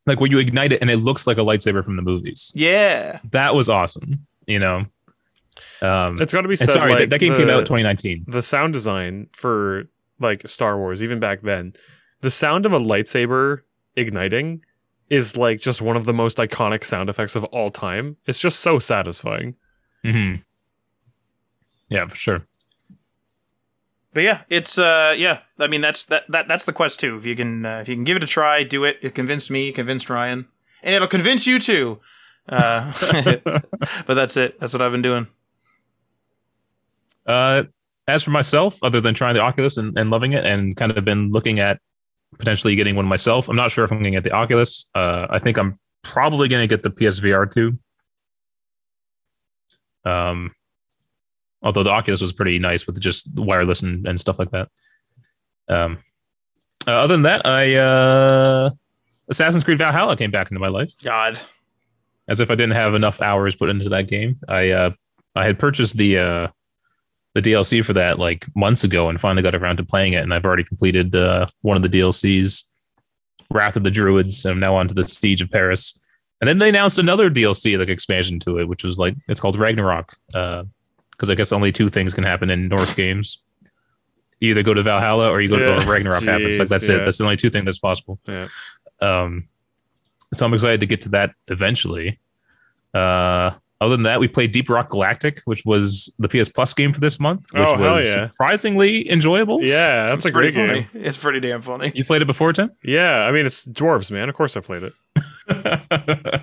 Like 0.05 0.19
when 0.21 0.31
you 0.31 0.39
ignite 0.39 0.71
it 0.71 0.81
and 0.81 0.89
it 0.89 0.97
looks 0.97 1.27
like 1.27 1.37
a 1.37 1.41
lightsaber 1.41 1.83
from 1.83 1.97
the 1.97 2.01
movies. 2.01 2.51
Yeah. 2.55 3.19
That 3.31 3.53
was 3.53 3.67
awesome 3.67 4.25
you 4.47 4.59
know? 4.59 4.85
Um 5.81 6.21
it's 6.21 6.33
got 6.33 6.41
to 6.41 6.47
be 6.47 6.55
said. 6.55 6.69
sorry 6.69 6.91
like, 6.91 6.99
that, 6.99 7.09
that 7.11 7.19
game 7.19 7.33
the, 7.33 7.39
came 7.39 7.49
out 7.49 7.59
in 7.59 7.65
2019 7.65 8.25
The 8.27 8.41
sound 8.41 8.73
design 8.73 9.29
for 9.33 9.89
like 10.19 10.47
Star 10.47 10.77
Wars, 10.77 11.01
even 11.01 11.19
back 11.19 11.41
then, 11.41 11.73
the 12.21 12.31
sound 12.31 12.65
of 12.65 12.73
a 12.73 12.79
lightsaber 12.79 13.61
igniting 13.95 14.63
is 15.11 15.35
like 15.35 15.59
just 15.59 15.81
one 15.81 15.97
of 15.97 16.05
the 16.05 16.13
most 16.13 16.37
iconic 16.37 16.85
sound 16.85 17.09
effects 17.09 17.35
of 17.35 17.43
all 17.45 17.69
time. 17.69 18.15
It's 18.25 18.39
just 18.39 18.61
so 18.61 18.79
satisfying. 18.79 19.55
hmm 20.03 20.35
yeah 21.89 22.07
for 22.07 22.15
sure. 22.15 22.47
But 24.13 24.23
yeah 24.23 24.41
it's 24.49 24.79
uh 24.79 25.13
yeah 25.17 25.39
i 25.59 25.67
mean 25.67 25.81
that's 25.81 26.05
that, 26.05 26.23
that 26.29 26.47
that's 26.47 26.63
the 26.63 26.71
quest 26.71 27.01
too. 27.01 27.17
If 27.17 27.25
you 27.25 27.35
can 27.35 27.65
uh, 27.65 27.79
if 27.79 27.89
you 27.89 27.95
can 27.95 28.05
give 28.05 28.15
it 28.15 28.23
a 28.23 28.27
try 28.27 28.63
do 28.63 28.85
it. 28.85 28.99
It 29.01 29.13
convinced 29.13 29.51
me 29.51 29.67
it 29.67 29.75
convinced 29.75 30.09
ryan. 30.09 30.47
And 30.81 30.95
it'll 30.95 31.09
convince 31.09 31.45
you 31.45 31.59
too. 31.59 31.99
Uh 32.47 32.93
but 34.07 34.13
that's 34.15 34.37
it. 34.37 34.59
That's 34.61 34.71
what 34.71 34.81
i've 34.81 34.93
been 34.93 35.01
doing. 35.01 35.27
Uh 37.25 37.63
as 38.07 38.23
for 38.23 38.31
myself 38.31 38.79
other 38.81 39.01
than 39.01 39.13
trying 39.13 39.35
the 39.35 39.41
oculus 39.41 39.75
and, 39.75 39.97
and 39.97 40.09
loving 40.09 40.31
it 40.31 40.45
and 40.45 40.77
kind 40.77 40.91
of 40.97 41.03
been 41.03 41.31
looking 41.31 41.59
at 41.59 41.81
potentially 42.37 42.75
getting 42.75 42.95
one 42.95 43.05
myself 43.05 43.49
i'm 43.49 43.55
not 43.55 43.71
sure 43.71 43.83
if 43.83 43.91
i'm 43.91 43.97
going 43.97 44.11
to 44.11 44.17
get 44.17 44.23
the 44.23 44.31
oculus 44.31 44.85
uh 44.95 45.27
i 45.29 45.37
think 45.37 45.57
i'm 45.57 45.77
probably 46.03 46.47
going 46.47 46.61
to 46.61 46.67
get 46.67 46.83
the 46.83 46.89
psvr 46.89 47.49
2 47.49 47.77
um 50.09 50.49
although 51.61 51.83
the 51.83 51.89
oculus 51.89 52.21
was 52.21 52.33
pretty 52.33 52.57
nice 52.57 52.87
with 52.87 52.99
just 52.99 53.27
wireless 53.35 53.83
and, 53.83 54.07
and 54.07 54.19
stuff 54.19 54.39
like 54.39 54.49
that 54.51 54.69
um 55.69 55.99
uh, 56.87 56.91
other 56.91 57.13
than 57.13 57.23
that 57.23 57.45
i 57.45 57.75
uh 57.75 58.69
Assassin's 59.31 59.63
Creed 59.63 59.77
Valhalla 59.77 60.17
came 60.17 60.29
back 60.29 60.51
into 60.51 60.59
my 60.59 60.67
life. 60.67 60.93
God. 61.03 61.39
As 62.27 62.41
if 62.41 62.51
I 62.51 62.55
didn't 62.55 62.75
have 62.75 62.93
enough 62.93 63.21
hours 63.21 63.55
put 63.55 63.69
into 63.69 63.89
that 63.89 64.07
game. 64.07 64.37
I 64.47 64.71
uh, 64.71 64.91
I 65.35 65.45
had 65.45 65.57
purchased 65.57 65.97
the 65.97 66.17
uh, 66.17 66.47
the 67.33 67.41
DLC 67.41 67.83
for 67.83 67.93
that 67.93 68.19
like 68.19 68.45
months 68.55 68.83
ago 68.83 69.09
and 69.09 69.19
finally 69.19 69.43
got 69.43 69.55
around 69.55 69.77
to 69.77 69.85
playing 69.85 70.13
it. 70.13 70.23
And 70.23 70.33
I've 70.33 70.45
already 70.45 70.63
completed 70.63 71.15
uh, 71.15 71.47
one 71.61 71.77
of 71.77 71.83
the 71.83 71.89
DLCs, 71.89 72.65
Wrath 73.49 73.75
of 73.75 73.83
the 73.83 73.91
Druids. 73.91 74.45
And 74.45 74.53
I'm 74.53 74.59
now 74.59 74.75
on 74.75 74.87
to 74.87 74.93
the 74.93 75.07
Siege 75.07 75.41
of 75.41 75.49
Paris. 75.49 75.97
And 76.41 76.47
then 76.47 76.57
they 76.57 76.69
announced 76.69 76.97
another 76.97 77.29
DLC, 77.29 77.77
like 77.77 77.87
expansion 77.87 78.39
to 78.39 78.59
it, 78.59 78.67
which 78.67 78.83
was 78.83 78.97
like 78.97 79.15
it's 79.27 79.39
called 79.39 79.57
Ragnarok. 79.57 80.11
Uh, 80.33 80.63
because 81.11 81.29
I 81.29 81.35
guess 81.35 81.51
only 81.51 81.71
two 81.71 81.87
things 81.87 82.15
can 82.15 82.23
happen 82.23 82.49
in 82.49 82.67
Norse 82.67 82.95
games. 82.95 83.37
You 84.39 84.49
either 84.49 84.63
go 84.63 84.73
to 84.73 84.81
Valhalla 84.81 85.29
or 85.29 85.39
you 85.39 85.49
go 85.49 85.57
Yeah, 85.57 85.79
to 85.79 85.87
Ragnarok 85.87 86.23
happens. 86.23 86.57
Like 86.57 86.67
that's 86.67 86.89
yeah. 86.89 86.95
it. 86.95 86.97
That's 87.05 87.19
the 87.19 87.25
only 87.25 87.37
two 87.37 87.51
things 87.51 87.65
that's 87.65 87.77
possible. 87.77 88.19
Yeah. 88.27 88.47
Um, 88.99 89.47
so 90.33 90.47
I'm 90.47 90.53
excited 90.55 90.79
to 90.79 90.87
get 90.87 91.01
to 91.01 91.09
that 91.09 91.35
eventually. 91.47 92.19
Uh, 92.91 93.51
other 93.81 93.95
than 93.97 94.03
that, 94.03 94.19
we 94.21 94.27
played 94.29 94.51
Deep 94.53 94.69
Rock 94.69 94.89
Galactic, 94.89 95.41
which 95.45 95.65
was 95.65 96.13
the 96.19 96.29
PS 96.29 96.47
Plus 96.47 96.73
game 96.73 96.93
for 96.93 97.01
this 97.01 97.19
month, 97.19 97.47
which 97.51 97.61
Oh, 97.67 97.77
was 97.79 98.05
yeah. 98.05 98.29
surprisingly 98.29 99.09
enjoyable. 99.11 99.61
Yeah, 99.61 100.05
that's 100.05 100.19
It's 100.19 100.25
a 100.27 100.31
great 100.31 100.53
pretty 100.53 100.73
game. 100.75 100.83
funny. 100.85 101.05
It's 101.05 101.17
pretty 101.17 101.39
damn 101.41 101.61
funny. 101.61 101.91
You 101.93 102.05
played 102.05 102.21
it 102.21 102.25
before, 102.25 102.53
Tim? 102.53 102.71
Yeah, 102.83 103.25
I 103.25 103.31
mean 103.33 103.45
it's 103.45 103.65
dwarves, 103.65 104.09
man. 104.11 104.29
Of 104.29 104.35
course 104.35 104.55
I 104.55 104.61
played 104.61 104.83
it. 104.83 104.93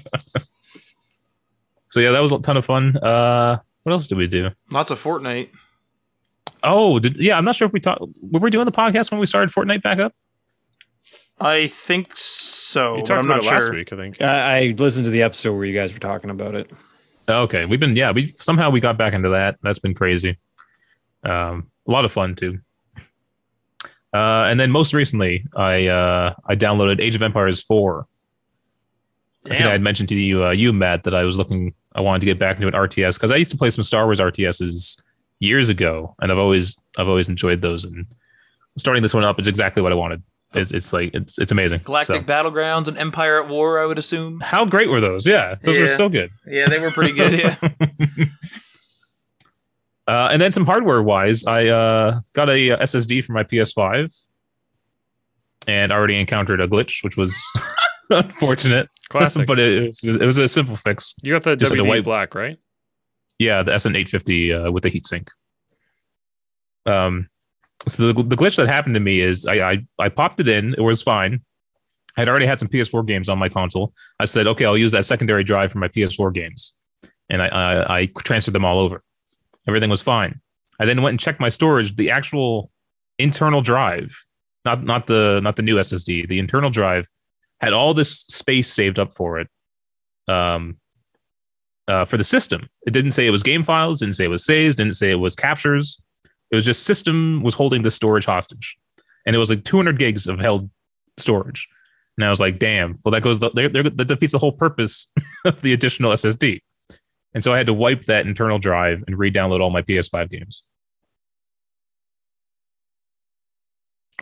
so 1.88 2.00
yeah, 2.00 2.10
that 2.10 2.20
was 2.22 2.32
a 2.32 2.38
ton 2.40 2.56
of 2.56 2.66
fun. 2.66 2.96
Uh, 2.96 3.58
what 3.84 3.92
else 3.92 4.06
did 4.08 4.18
we 4.18 4.26
do? 4.26 4.50
Lots 4.70 4.90
of 4.90 5.02
Fortnite. 5.02 5.48
Oh, 6.62 6.98
did, 6.98 7.16
yeah, 7.16 7.38
I'm 7.38 7.44
not 7.44 7.54
sure 7.54 7.66
if 7.66 7.72
we 7.72 7.80
talked. 7.80 8.02
Were 8.20 8.40
we 8.40 8.50
doing 8.50 8.64
the 8.66 8.72
podcast 8.72 9.10
when 9.10 9.20
we 9.20 9.26
started 9.26 9.50
Fortnite 9.54 9.82
back 9.82 9.98
up? 9.98 10.12
I 11.40 11.68
think 11.68 12.16
so. 12.16 12.96
you 12.96 13.02
but 13.02 13.06
talked 13.06 13.18
I'm 13.20 13.24
about 13.26 13.36
not 13.36 13.44
it 13.44 13.50
last 13.54 13.62
sure. 13.66 13.74
week, 13.74 13.92
I 13.92 13.96
think. 13.96 14.20
I, 14.20 14.58
I 14.58 14.74
listened 14.76 15.04
to 15.04 15.10
the 15.12 15.22
episode 15.22 15.54
where 15.54 15.64
you 15.64 15.74
guys 15.74 15.92
were 15.92 16.00
talking 16.00 16.30
about 16.30 16.56
it. 16.56 16.70
Okay, 17.28 17.66
we've 17.66 17.80
been 17.80 17.96
yeah, 17.96 18.12
we 18.12 18.26
somehow 18.26 18.70
we 18.70 18.80
got 18.80 18.96
back 18.96 19.12
into 19.12 19.28
that. 19.30 19.58
That's 19.62 19.78
been 19.78 19.94
crazy. 19.94 20.38
Um, 21.24 21.70
a 21.86 21.90
lot 21.90 22.04
of 22.04 22.12
fun 22.12 22.34
too. 22.34 22.60
Uh, 24.12 24.46
and 24.48 24.58
then 24.58 24.70
most 24.70 24.94
recently, 24.94 25.44
I 25.54 25.86
uh, 25.88 26.34
I 26.46 26.56
downloaded 26.56 27.00
Age 27.00 27.14
of 27.14 27.22
Empires 27.22 27.62
four. 27.62 28.06
I 29.44 29.50
think 29.50 29.60
I 29.62 29.72
had 29.72 29.82
mentioned 29.82 30.08
to 30.10 30.14
you, 30.14 30.44
uh, 30.44 30.50
you 30.50 30.72
Matt, 30.72 31.04
that 31.04 31.14
I 31.14 31.24
was 31.24 31.38
looking. 31.38 31.74
I 31.94 32.00
wanted 32.00 32.20
to 32.20 32.26
get 32.26 32.38
back 32.38 32.56
into 32.56 32.68
an 32.68 32.74
RTS 32.74 33.14
because 33.14 33.30
I 33.30 33.36
used 33.36 33.50
to 33.50 33.56
play 33.56 33.70
some 33.70 33.82
Star 33.82 34.04
Wars 34.04 34.20
RTSs 34.20 35.02
years 35.40 35.68
ago, 35.68 36.14
and 36.20 36.32
I've 36.32 36.38
always 36.38 36.76
I've 36.96 37.08
always 37.08 37.28
enjoyed 37.28 37.62
those. 37.62 37.84
And 37.84 38.06
starting 38.76 39.02
this 39.02 39.14
one 39.14 39.24
up 39.24 39.38
is 39.38 39.46
exactly 39.46 39.82
what 39.82 39.92
I 39.92 39.94
wanted. 39.94 40.22
It's, 40.54 40.70
it's 40.72 40.92
like 40.92 41.10
it's 41.14 41.38
it's 41.38 41.52
amazing. 41.52 41.80
Galactic 41.84 42.16
So- 42.16 42.22
Battlegrounds 42.22 42.88
and 42.88 42.96
Empire 42.98 43.42
at 43.42 43.48
War, 43.48 43.78
I 43.78 43.86
would 43.86 43.98
assume. 43.98 44.40
How 44.40 44.64
great 44.64 44.88
were 44.88 45.00
those? 45.00 45.26
Yeah, 45.26 45.56
those 45.62 45.78
were 45.78 45.88
so 45.88 46.08
good. 46.08 46.30
Yeah, 46.46 46.68
they 46.68 46.78
were 46.78 46.90
pretty 46.90 47.12
good. 47.12 47.34
Yeah. 47.60 48.26
Uh, 50.06 50.30
and 50.32 50.40
then 50.40 50.50
some 50.50 50.64
hardware 50.64 51.02
wise, 51.02 51.44
I 51.44 51.66
uh, 51.66 52.20
got 52.32 52.48
a 52.48 52.70
uh, 52.70 52.78
SSD 52.78 53.22
for 53.22 53.32
my 53.34 53.44
PS5 53.44 54.28
and 55.66 55.92
already 55.92 56.18
encountered 56.18 56.62
a 56.62 56.66
glitch, 56.66 57.04
which 57.04 57.18
was 57.18 57.38
unfortunate, 58.10 58.88
Classic. 59.10 59.46
but 59.46 59.58
it, 59.58 59.82
it, 59.82 59.86
was, 59.88 60.04
it 60.04 60.24
was 60.24 60.38
a 60.38 60.48
simple 60.48 60.76
fix. 60.76 61.14
you 61.22 61.34
got 61.34 61.42
the 61.42 61.56
just 61.56 61.74
WD 61.74 61.82
the 61.82 61.88
white- 61.90 62.04
black, 62.04 62.34
right? 62.34 62.56
Yeah, 63.38 63.62
the 63.62 63.72
SN850 63.72 64.68
uh, 64.68 64.72
with 64.72 64.82
the 64.84 64.90
heatsink. 64.90 65.28
Um, 66.86 67.28
so 67.86 68.12
the, 68.12 68.22
the 68.22 68.36
glitch 68.36 68.56
that 68.56 68.66
happened 68.66 68.94
to 68.94 69.00
me 69.00 69.20
is 69.20 69.46
I, 69.46 69.70
I 69.70 69.86
I 69.98 70.08
popped 70.08 70.40
it 70.40 70.48
in, 70.48 70.74
it 70.74 70.80
was 70.80 71.02
fine. 71.02 71.40
I 72.16 72.22
had 72.22 72.28
already 72.28 72.46
had 72.46 72.58
some 72.58 72.68
PS4 72.68 73.06
games 73.06 73.28
on 73.28 73.38
my 73.38 73.48
console. 73.48 73.92
I 74.18 74.24
said, 74.24 74.46
okay, 74.48 74.64
I'll 74.64 74.76
use 74.76 74.92
that 74.92 75.04
secondary 75.04 75.44
drive 75.44 75.70
for 75.70 75.78
my 75.78 75.88
PS4 75.88 76.32
games, 76.34 76.74
and 77.28 77.42
I 77.42 77.46
I, 77.46 77.98
I 77.98 78.06
transferred 78.06 78.54
them 78.54 78.64
all 78.64 78.80
over. 78.80 79.02
Everything 79.66 79.90
was 79.90 80.02
fine. 80.02 80.40
I 80.80 80.86
then 80.86 81.02
went 81.02 81.12
and 81.12 81.20
checked 81.20 81.40
my 81.40 81.48
storage. 81.48 81.96
The 81.96 82.10
actual 82.10 82.70
internal 83.18 83.60
drive, 83.60 84.16
not 84.64 84.82
not 84.82 85.06
the 85.06 85.40
not 85.42 85.56
the 85.56 85.62
new 85.62 85.76
SSD, 85.76 86.28
the 86.28 86.38
internal 86.38 86.70
drive 86.70 87.08
had 87.60 87.72
all 87.72 87.94
this 87.94 88.20
space 88.26 88.72
saved 88.72 88.98
up 88.98 89.12
for 89.12 89.40
it. 89.40 89.48
Um, 90.26 90.78
uh, 91.88 92.04
for 92.04 92.18
the 92.18 92.24
system. 92.24 92.68
It 92.86 92.92
didn't 92.92 93.12
say 93.12 93.26
it 93.26 93.30
was 93.30 93.42
game 93.42 93.64
files, 93.64 94.00
didn't 94.00 94.14
say 94.14 94.24
it 94.24 94.28
was 94.28 94.44
saves, 94.44 94.76
didn't 94.76 94.92
say 94.92 95.10
it 95.10 95.16
was 95.16 95.34
captures. 95.34 96.00
It 96.50 96.56
was 96.56 96.64
just 96.64 96.84
system 96.84 97.42
was 97.42 97.54
holding 97.54 97.82
the 97.82 97.90
storage 97.90 98.24
hostage, 98.26 98.76
and 99.26 99.36
it 99.36 99.38
was 99.38 99.50
like 99.50 99.64
200 99.64 99.98
gigs 99.98 100.26
of 100.26 100.38
held 100.40 100.70
storage. 101.18 101.68
And 102.16 102.24
I 102.24 102.30
was 102.30 102.40
like, 102.40 102.58
damn. 102.58 102.98
Well, 103.04 103.12
that 103.12 103.22
goes 103.22 103.38
there. 103.38 103.68
there- 103.68 103.82
That 103.84 104.08
defeats 104.08 104.32
the 104.32 104.38
whole 104.38 104.52
purpose 104.52 105.08
of 105.44 105.60
the 105.62 105.72
additional 105.72 106.10
SSD. 106.12 106.60
And 107.34 107.44
so 107.44 107.52
I 107.52 107.58
had 107.58 107.66
to 107.68 107.74
wipe 107.74 108.02
that 108.06 108.26
internal 108.26 108.58
drive 108.58 109.04
and 109.06 109.16
re-download 109.18 109.60
all 109.60 109.70
my 109.70 109.82
PS5 109.82 110.28
games. 110.30 110.64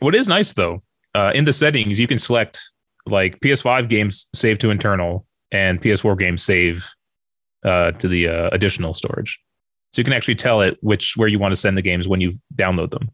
What 0.00 0.14
is 0.14 0.28
nice 0.28 0.52
though, 0.52 0.82
uh, 1.14 1.32
in 1.34 1.44
the 1.46 1.52
settings, 1.52 1.98
you 1.98 2.06
can 2.06 2.18
select 2.18 2.60
like 3.06 3.40
PS5 3.40 3.88
games 3.88 4.26
save 4.34 4.58
to 4.58 4.70
internal 4.70 5.26
and 5.50 5.80
PS4 5.80 6.18
games 6.18 6.42
save 6.42 6.90
uh, 7.64 7.92
to 7.92 8.08
the 8.08 8.28
uh, 8.28 8.50
additional 8.52 8.92
storage. 8.92 9.40
So 9.96 10.00
you 10.00 10.04
can 10.04 10.12
actually 10.12 10.34
tell 10.34 10.60
it 10.60 10.76
which 10.82 11.16
where 11.16 11.26
you 11.26 11.38
want 11.38 11.52
to 11.52 11.56
send 11.56 11.78
the 11.78 11.80
games 11.82 12.06
when 12.06 12.20
you 12.20 12.32
download 12.54 12.90
them. 12.90 13.08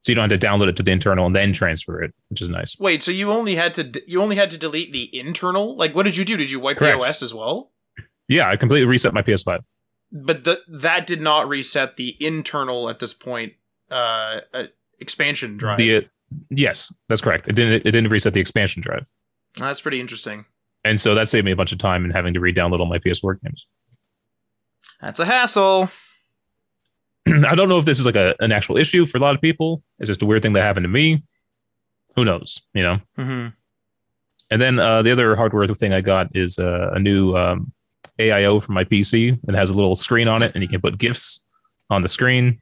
So 0.00 0.10
you 0.10 0.16
don't 0.16 0.28
have 0.28 0.40
to 0.40 0.44
download 0.44 0.66
it 0.66 0.76
to 0.78 0.82
the 0.82 0.90
internal 0.90 1.26
and 1.26 1.36
then 1.36 1.52
transfer 1.52 2.02
it, 2.02 2.12
which 2.28 2.42
is 2.42 2.48
nice. 2.48 2.76
Wait, 2.80 3.04
so 3.04 3.12
you 3.12 3.30
only 3.30 3.54
had 3.54 3.72
to 3.74 4.02
you 4.04 4.20
only 4.20 4.34
had 4.34 4.50
to 4.50 4.58
delete 4.58 4.92
the 4.92 5.16
internal? 5.16 5.76
Like, 5.76 5.94
what 5.94 6.02
did 6.02 6.16
you 6.16 6.24
do? 6.24 6.36
Did 6.36 6.50
you 6.50 6.58
wipe 6.58 6.78
Correct. 6.78 6.98
the 6.98 7.06
OS 7.06 7.22
as 7.22 7.32
well? 7.32 7.70
Yeah, 8.26 8.48
I 8.48 8.56
completely 8.56 8.88
reset 8.88 9.14
my 9.14 9.22
PS5. 9.22 9.60
But 10.10 10.42
the, 10.42 10.60
that 10.66 11.06
did 11.06 11.20
not 11.20 11.48
reset 11.48 11.96
the 11.96 12.16
internal 12.18 12.90
at 12.90 12.98
this 12.98 13.14
point 13.14 13.52
uh, 13.92 14.40
uh 14.52 14.64
expansion 14.98 15.56
drive. 15.56 15.78
The 15.78 15.98
uh, 15.98 16.00
yes, 16.50 16.92
that's 17.08 17.20
correct. 17.20 17.46
It 17.46 17.54
didn't 17.54 17.86
it 17.86 17.92
didn't 17.92 18.08
reset 18.08 18.34
the 18.34 18.40
expansion 18.40 18.82
drive, 18.82 19.08
That's 19.56 19.82
pretty 19.82 20.00
interesting. 20.00 20.46
and 20.84 20.98
so 20.98 21.14
that 21.14 21.28
saved 21.28 21.44
me 21.44 21.52
a 21.52 21.56
bunch 21.56 21.70
of 21.70 21.78
time 21.78 22.04
in 22.04 22.10
having 22.10 22.34
to 22.34 22.40
re-download 22.40 22.80
all 22.80 22.86
my 22.86 22.98
PS4 22.98 23.40
games. 23.40 23.68
That's 25.00 25.20
a 25.20 25.26
hassle. 25.26 25.90
I 27.26 27.54
don't 27.54 27.68
know 27.68 27.78
if 27.78 27.84
this 27.84 27.98
is 27.98 28.06
like 28.06 28.16
a, 28.16 28.34
an 28.40 28.52
actual 28.52 28.76
issue 28.76 29.06
for 29.06 29.18
a 29.18 29.20
lot 29.20 29.34
of 29.34 29.40
people. 29.40 29.82
It's 29.98 30.08
just 30.08 30.22
a 30.22 30.26
weird 30.26 30.42
thing 30.42 30.52
that 30.54 30.62
happened 30.62 30.84
to 30.84 30.88
me. 30.88 31.22
Who 32.14 32.24
knows? 32.24 32.60
You 32.72 32.82
know. 32.82 32.98
Mm-hmm. 33.18 33.48
And 34.50 34.62
then 34.62 34.78
uh, 34.78 35.02
the 35.02 35.10
other 35.10 35.34
hardware 35.34 35.66
thing 35.66 35.92
I 35.92 36.00
got 36.00 36.34
is 36.34 36.58
uh, 36.58 36.90
a 36.92 37.00
new 37.00 37.36
um, 37.36 37.72
AIO 38.18 38.62
for 38.62 38.72
my 38.72 38.84
PC. 38.84 39.38
It 39.48 39.54
has 39.54 39.70
a 39.70 39.74
little 39.74 39.94
screen 39.94 40.28
on 40.28 40.42
it, 40.42 40.52
and 40.54 40.62
you 40.62 40.68
can 40.68 40.80
put 40.80 40.98
GIFs 40.98 41.44
on 41.90 42.02
the 42.02 42.08
screen, 42.08 42.60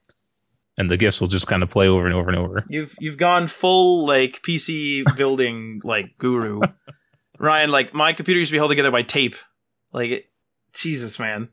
and 0.78 0.90
the 0.90 0.96
GIFs 0.96 1.20
will 1.20 1.28
just 1.28 1.46
kind 1.46 1.62
of 1.62 1.68
play 1.68 1.86
over 1.86 2.06
and 2.06 2.14
over 2.14 2.28
and 2.28 2.38
over. 2.38 2.64
You've 2.68 2.96
you've 3.00 3.18
gone 3.18 3.48
full 3.48 4.06
like 4.06 4.40
PC 4.42 5.04
building 5.16 5.80
like 5.84 6.16
guru, 6.18 6.60
Ryan. 7.38 7.70
Like 7.70 7.92
my 7.92 8.12
computer 8.12 8.38
used 8.38 8.48
to 8.50 8.54
be 8.54 8.58
held 8.58 8.70
together 8.70 8.90
by 8.90 9.02
tape. 9.02 9.36
Like, 9.92 10.10
it, 10.10 10.30
Jesus, 10.72 11.18
man. 11.18 11.50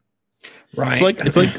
Ryan, 0.75 0.91
It's 0.93 1.01
like 1.01 1.19
it's 1.19 1.37
like 1.37 1.49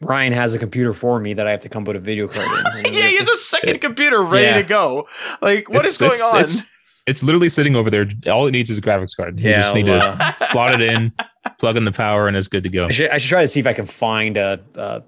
Ryan 0.00 0.32
has 0.32 0.54
a 0.54 0.58
computer 0.58 0.92
for 0.92 1.18
me 1.18 1.34
that 1.34 1.46
I 1.46 1.50
have 1.50 1.60
to 1.60 1.68
come 1.68 1.84
put 1.84 1.96
a 1.96 2.00
video 2.00 2.28
card 2.28 2.46
in. 2.84 2.84
yeah, 2.92 3.06
he 3.08 3.16
has 3.16 3.28
a 3.28 3.36
second 3.36 3.80
computer 3.80 4.22
ready 4.22 4.46
Yeah. 4.46 4.56
to 4.56 4.62
go. 4.62 5.08
Like, 5.42 5.68
what 5.68 5.78
it's- 5.78 5.92
is 5.94 5.98
going 5.98 6.12
it's- 6.12 6.34
on? 6.34 6.40
It's, 6.42 6.62
it's 7.06 7.22
literally 7.22 7.48
sitting 7.48 7.76
over 7.76 7.88
there. 7.88 8.08
All 8.32 8.46
it 8.48 8.50
needs 8.50 8.68
is 8.68 8.78
a 8.78 8.82
graphics 8.82 9.16
card. 9.16 9.38
You 9.38 9.50
Yeah, 9.50 9.60
just 9.60 9.74
need 9.76 9.86
well, 9.86 10.16
to 10.16 10.32
slot 10.36 10.74
it 10.74 10.80
in, 10.80 11.12
plug 11.60 11.76
in 11.76 11.84
the 11.84 11.92
power, 11.92 12.26
and 12.26 12.36
it's 12.36 12.48
good 12.48 12.64
to 12.64 12.68
go. 12.68 12.86
I 12.86 12.90
should, 12.90 13.10
I 13.10 13.18
should 13.18 13.28
try 13.28 13.42
to 13.42 13.48
see 13.48 13.60
if 13.60 13.66
I 13.68 13.72
can 13.74 13.86
find 13.86 14.36
a 14.36 14.60
a, 14.74 15.02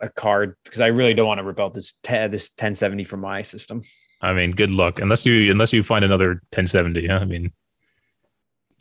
a 0.00 0.08
card 0.08 0.56
because 0.64 0.80
I 0.80 0.88
really 0.88 1.14
don't 1.14 1.28
want 1.28 1.38
to 1.38 1.44
rip 1.44 1.60
out 1.60 1.72
this 1.72 1.92
te- 2.02 2.26
this 2.26 2.50
1070 2.50 3.04
from 3.04 3.20
my 3.20 3.42
system. 3.42 3.82
I 4.22 4.32
mean, 4.32 4.50
good 4.52 4.70
luck. 4.70 4.98
Unless 5.00 5.24
you 5.24 5.52
unless 5.52 5.72
you 5.72 5.84
find 5.84 6.04
another 6.04 6.30
1070. 6.50 7.06
Huh? 7.06 7.14
I 7.14 7.24
mean, 7.26 7.52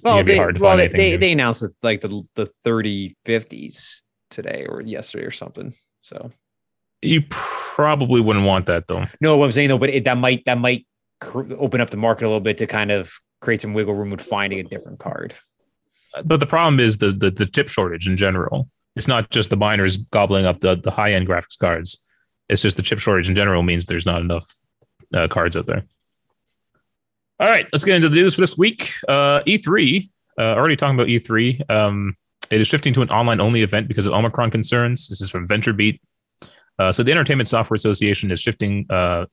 Well, 0.03 0.23
they, 0.23 0.37
well, 0.37 0.77
they, 0.77 0.87
they, 0.87 1.15
they 1.17 1.31
announced 1.31 1.63
it 1.63 1.71
like 1.81 2.01
the 2.01 2.23
the 2.35 2.45
3050s 2.65 4.01
today 4.29 4.65
or 4.67 4.81
yesterday 4.81 5.25
or 5.25 5.31
something. 5.31 5.73
So 6.01 6.29
you 7.01 7.23
probably 7.29 8.21
wouldn't 8.21 8.45
want 8.45 8.65
that 8.67 8.87
though. 8.87 9.05
no, 9.21 9.37
what 9.37 9.45
I'm 9.45 9.51
saying 9.51 9.69
though, 9.69 9.77
but 9.77 9.89
it, 9.89 10.05
that 10.05 10.17
might 10.17 10.43
that 10.45 10.57
might 10.57 10.85
cr- 11.21 11.53
open 11.57 11.81
up 11.81 11.89
the 11.89 11.97
market 11.97 12.25
a 12.25 12.27
little 12.27 12.41
bit 12.41 12.57
to 12.59 12.67
kind 12.67 12.91
of 12.91 13.13
create 13.41 13.61
some 13.61 13.73
wiggle 13.73 13.93
room 13.93 14.09
with 14.09 14.21
finding 14.21 14.59
a 14.59 14.63
different 14.63 14.99
card. 14.99 15.33
But 16.23 16.39
the 16.39 16.45
problem 16.45 16.79
is 16.79 16.97
the, 16.97 17.09
the 17.09 17.31
the 17.31 17.45
chip 17.45 17.67
shortage 17.67 18.07
in 18.07 18.17
general. 18.17 18.69
It's 18.95 19.07
not 19.07 19.31
just 19.31 19.49
the 19.49 19.57
miners 19.57 19.97
gobbling 19.97 20.45
up 20.45 20.59
the, 20.59 20.75
the 20.75 20.91
high 20.91 21.13
end 21.13 21.27
graphics 21.27 21.57
cards. 21.57 22.03
It's 22.47 22.61
just 22.61 22.77
the 22.77 22.83
chip 22.83 22.99
shortage 22.99 23.29
in 23.29 23.35
general 23.35 23.63
means 23.63 23.85
there's 23.85 24.05
not 24.05 24.21
enough 24.21 24.45
uh, 25.13 25.27
cards 25.27 25.57
out 25.57 25.65
there. 25.65 25.85
All 27.39 27.47
right, 27.47 27.67
let's 27.73 27.83
get 27.83 27.95
into 27.95 28.09
the 28.09 28.15
news 28.15 28.35
for 28.35 28.41
this 28.41 28.57
week. 28.57 28.91
Uh, 29.07 29.41
E3, 29.41 30.07
uh, 30.37 30.41
already 30.41 30.75
talking 30.75 30.95
about 30.95 31.07
E3. 31.07 31.69
Um, 31.69 32.15
it 32.51 32.61
is 32.61 32.67
shifting 32.67 32.93
to 32.93 33.01
an 33.01 33.09
online 33.09 33.41
only 33.41 33.63
event 33.63 33.87
because 33.87 34.05
of 34.05 34.13
Omicron 34.13 34.51
concerns. 34.51 35.07
This 35.07 35.19
is 35.19 35.31
from 35.31 35.47
VentureBeat. 35.47 35.99
Uh, 36.77 36.91
so 36.91 37.01
the 37.01 37.11
Entertainment 37.11 37.47
Software 37.47 37.75
Association 37.75 38.29
is 38.29 38.39
shifting 38.39 38.85
uh, 38.91 39.25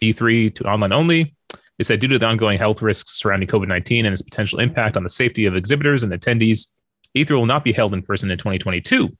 E3 0.00 0.54
to 0.54 0.64
online 0.64 0.92
only. 0.92 1.34
They 1.78 1.84
said 1.84 1.98
due 1.98 2.08
to 2.08 2.18
the 2.18 2.26
ongoing 2.26 2.58
health 2.58 2.80
risks 2.80 3.18
surrounding 3.18 3.48
COVID 3.48 3.66
19 3.66 4.06
and 4.06 4.12
its 4.12 4.22
potential 4.22 4.60
impact 4.60 4.96
on 4.96 5.02
the 5.02 5.08
safety 5.08 5.44
of 5.46 5.56
exhibitors 5.56 6.04
and 6.04 6.12
attendees, 6.12 6.68
E3 7.16 7.30
will 7.32 7.46
not 7.46 7.64
be 7.64 7.72
held 7.72 7.92
in 7.92 8.02
person 8.02 8.30
in 8.30 8.38
2022. 8.38 9.16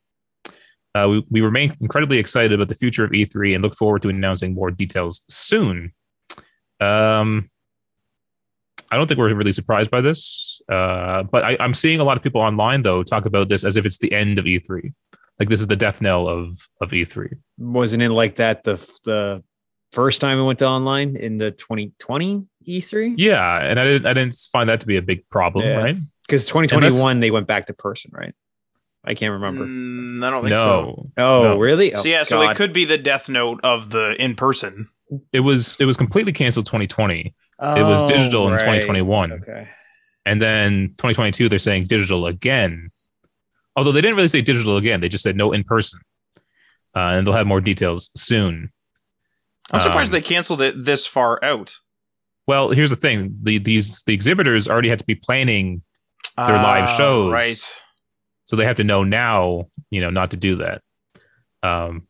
Uh, 0.95 1.07
we, 1.11 1.25
we 1.31 1.41
remain 1.41 1.77
incredibly 1.81 2.19
excited 2.19 2.53
about 2.53 2.69
the 2.69 2.75
future 2.77 3.05
of 3.05 3.11
E3 3.11 3.55
and 3.55 3.65
look 3.65 3.75
forward 3.75 4.03
to 4.03 4.09
announcing 4.09 4.55
more 4.55 4.71
details 4.71 5.23
soon. 5.29 5.93
Um, 6.81 7.51
I 8.91 8.97
don't 8.97 9.07
think 9.07 9.19
we're 9.19 9.33
really 9.35 9.53
surprised 9.53 9.91
by 9.91 10.01
this, 10.01 10.61
uh, 10.71 11.23
but 11.25 11.45
I, 11.45 11.57
I'm 11.61 11.75
seeing 11.75 12.01
a 12.01 12.05
lot 12.05 12.17
of 12.17 12.23
people 12.23 12.41
online 12.41 12.83
though 12.83 13.03
talk 13.03 13.27
about 13.27 13.49
this 13.49 13.65
as 13.65 13.77
if 13.77 13.85
it's 13.85 13.99
the 13.99 14.13
end 14.13 14.39
of 14.39 14.45
E3, 14.47 14.93
like 15.39 15.49
this 15.49 15.61
is 15.61 15.67
the 15.67 15.77
death 15.77 16.01
knell 16.01 16.27
of 16.29 16.69
of 16.81 16.93
E 16.93 17.03
E3. 17.03 17.29
Wasn't 17.59 18.03
it 18.03 18.11
like 18.11 18.37
that 18.37 18.65
the 18.65 18.75
the 19.05 19.43
first 19.93 20.21
time 20.21 20.39
it 20.39 20.45
went 20.45 20.59
to 20.61 20.67
online 20.67 21.17
in 21.17 21.37
the 21.39 21.51
2020 21.51 22.47
E3? 22.67 23.15
Yeah, 23.17 23.59
and 23.59 23.79
I 23.79 23.85
didn't 23.85 24.07
I 24.07 24.13
didn't 24.15 24.35
find 24.53 24.69
that 24.69 24.81
to 24.81 24.87
be 24.87 24.97
a 24.97 25.03
big 25.03 25.29
problem, 25.31 25.65
Yeah. 25.67 25.77
right? 25.77 25.97
Because 26.27 26.45
2021 26.47 27.21
they 27.21 27.31
went 27.31 27.47
back 27.47 27.67
to 27.67 27.73
person, 27.75 28.11
right? 28.15 28.35
I 29.05 29.15
can't 29.15 29.33
remember. 29.33 29.65
Mm, 29.65 30.23
I 30.25 30.31
don't 30.31 30.43
think 30.43 30.57
so. 30.57 31.11
Oh, 31.17 31.43
no. 31.45 31.59
really? 31.59 31.95
Oh, 31.95 32.03
So 32.03 32.09
yeah, 32.09 32.25
so 32.25 32.43
it 32.43 32.57
could 32.57 32.73
be 32.75 32.85
the 32.85 32.99
death 32.99 33.29
note 33.29 33.61
of 33.63 33.89
the 33.91 34.15
in 34.23 34.35
person. 34.35 34.89
it 35.33 35.41
was 35.41 35.77
it 35.81 35.85
was 35.87 35.97
completely 35.97 36.33
canceled 36.33 36.67
2020. 36.67 37.35
It 37.61 37.83
was 37.83 38.03
Oh, 38.03 38.07
digital 38.07 38.47
in 38.49 38.53
2021. 38.59 39.33
Okay. 39.33 39.69
And 40.25 40.41
then 40.41 40.89
2022, 40.99 41.49
they're 41.49 41.59
saying 41.59 41.87
digital 41.87 42.27
again. 42.27 42.89
Although 43.75 43.93
they 43.93 44.01
didn't 44.01 44.17
really 44.17 44.29
say 44.29 44.43
digital 44.43 44.77
again, 44.77 45.01
they 45.01 45.09
just 45.09 45.23
said 45.25 45.37
no 45.37 45.53
in 45.53 45.65
person. 45.65 46.01
Uh, 46.95 47.13
and 47.15 47.27
they'll 47.27 47.35
have 47.35 47.47
more 47.47 47.61
details 47.61 48.11
soon. 48.17 48.71
I'm 49.73 49.81
surprised 49.81 50.11
Um, 50.11 50.13
they 50.13 50.21
canceled 50.21 50.63
it 50.63 50.75
this 50.85 51.07
far 51.07 51.39
out. 51.45 51.75
Well, 52.47 52.71
here's 52.71 52.91
the 52.91 52.97
thing: 52.97 53.37
the 53.43 53.59
these 53.59 54.03
the 54.05 54.15
exhibitors 54.15 54.69
already 54.69 54.89
had 54.89 54.99
to 55.01 55.05
be 55.05 55.15
planning, 55.15 55.83
Their 56.37 56.57
live 56.57 56.85
Ah, 56.89 56.97
shows. 56.97 57.33
right? 57.33 57.83
so 58.45 58.57
they 58.57 58.65
have 58.65 58.77
to 58.77 58.85
know 58.85 59.05
now, 59.05 59.67
you 59.91 60.01
know, 60.01 60.09
not 60.11 60.31
to 60.31 60.37
do 60.39 60.57
that. 60.57 60.81
Um, 61.63 62.07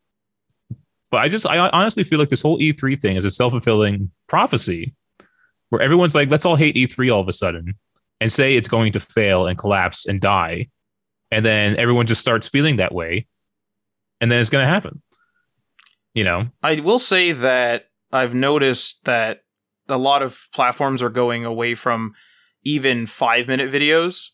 but 1.11 1.17
I 1.17 1.27
just 1.27 1.45
I 1.45 1.57
honestly 1.69 2.03
feel 2.05 2.19
like 2.19 2.29
this 2.29 2.41
whole 2.41 2.57
E3 2.59 2.99
thing 3.01 3.15
is 3.17 3.25
a 3.25 3.29
self 3.31 3.51
fulfilling 3.51 4.11
prophecy, 4.27 4.95
where 5.69 5.81
everyone's 5.81 6.15
like, 6.15 6.29
let's 6.29 6.45
all 6.45 6.55
hate 6.55 6.75
E3 6.75 7.13
all 7.13 7.21
of 7.21 7.27
a 7.27 7.33
sudden 7.33 7.75
and 8.19 8.31
say 8.31 8.55
it's 8.55 8.67
going 8.67 8.91
to 8.91 8.99
fail 8.99 9.47
and 9.47 9.57
collapse 9.57 10.05
and 10.05 10.19
die, 10.19 10.67
and 11.31 11.45
then 11.45 11.75
everyone 11.77 12.05
just 12.05 12.21
starts 12.21 12.47
feeling 12.47 12.77
that 12.77 12.93
way, 12.93 13.27
and 14.19 14.31
then 14.31 14.39
it's 14.39 14.49
going 14.49 14.63
to 14.63 14.71
happen. 14.71 15.01
You 16.13 16.23
know, 16.23 16.47
I 16.61 16.79
will 16.79 16.99
say 16.99 17.31
that 17.31 17.85
I've 18.11 18.33
noticed 18.33 19.05
that 19.05 19.41
a 19.87 19.97
lot 19.97 20.21
of 20.21 20.47
platforms 20.53 21.01
are 21.01 21.09
going 21.09 21.45
away 21.45 21.75
from 21.75 22.13
even 22.63 23.05
five 23.05 23.47
minute 23.47 23.71
videos. 23.71 24.29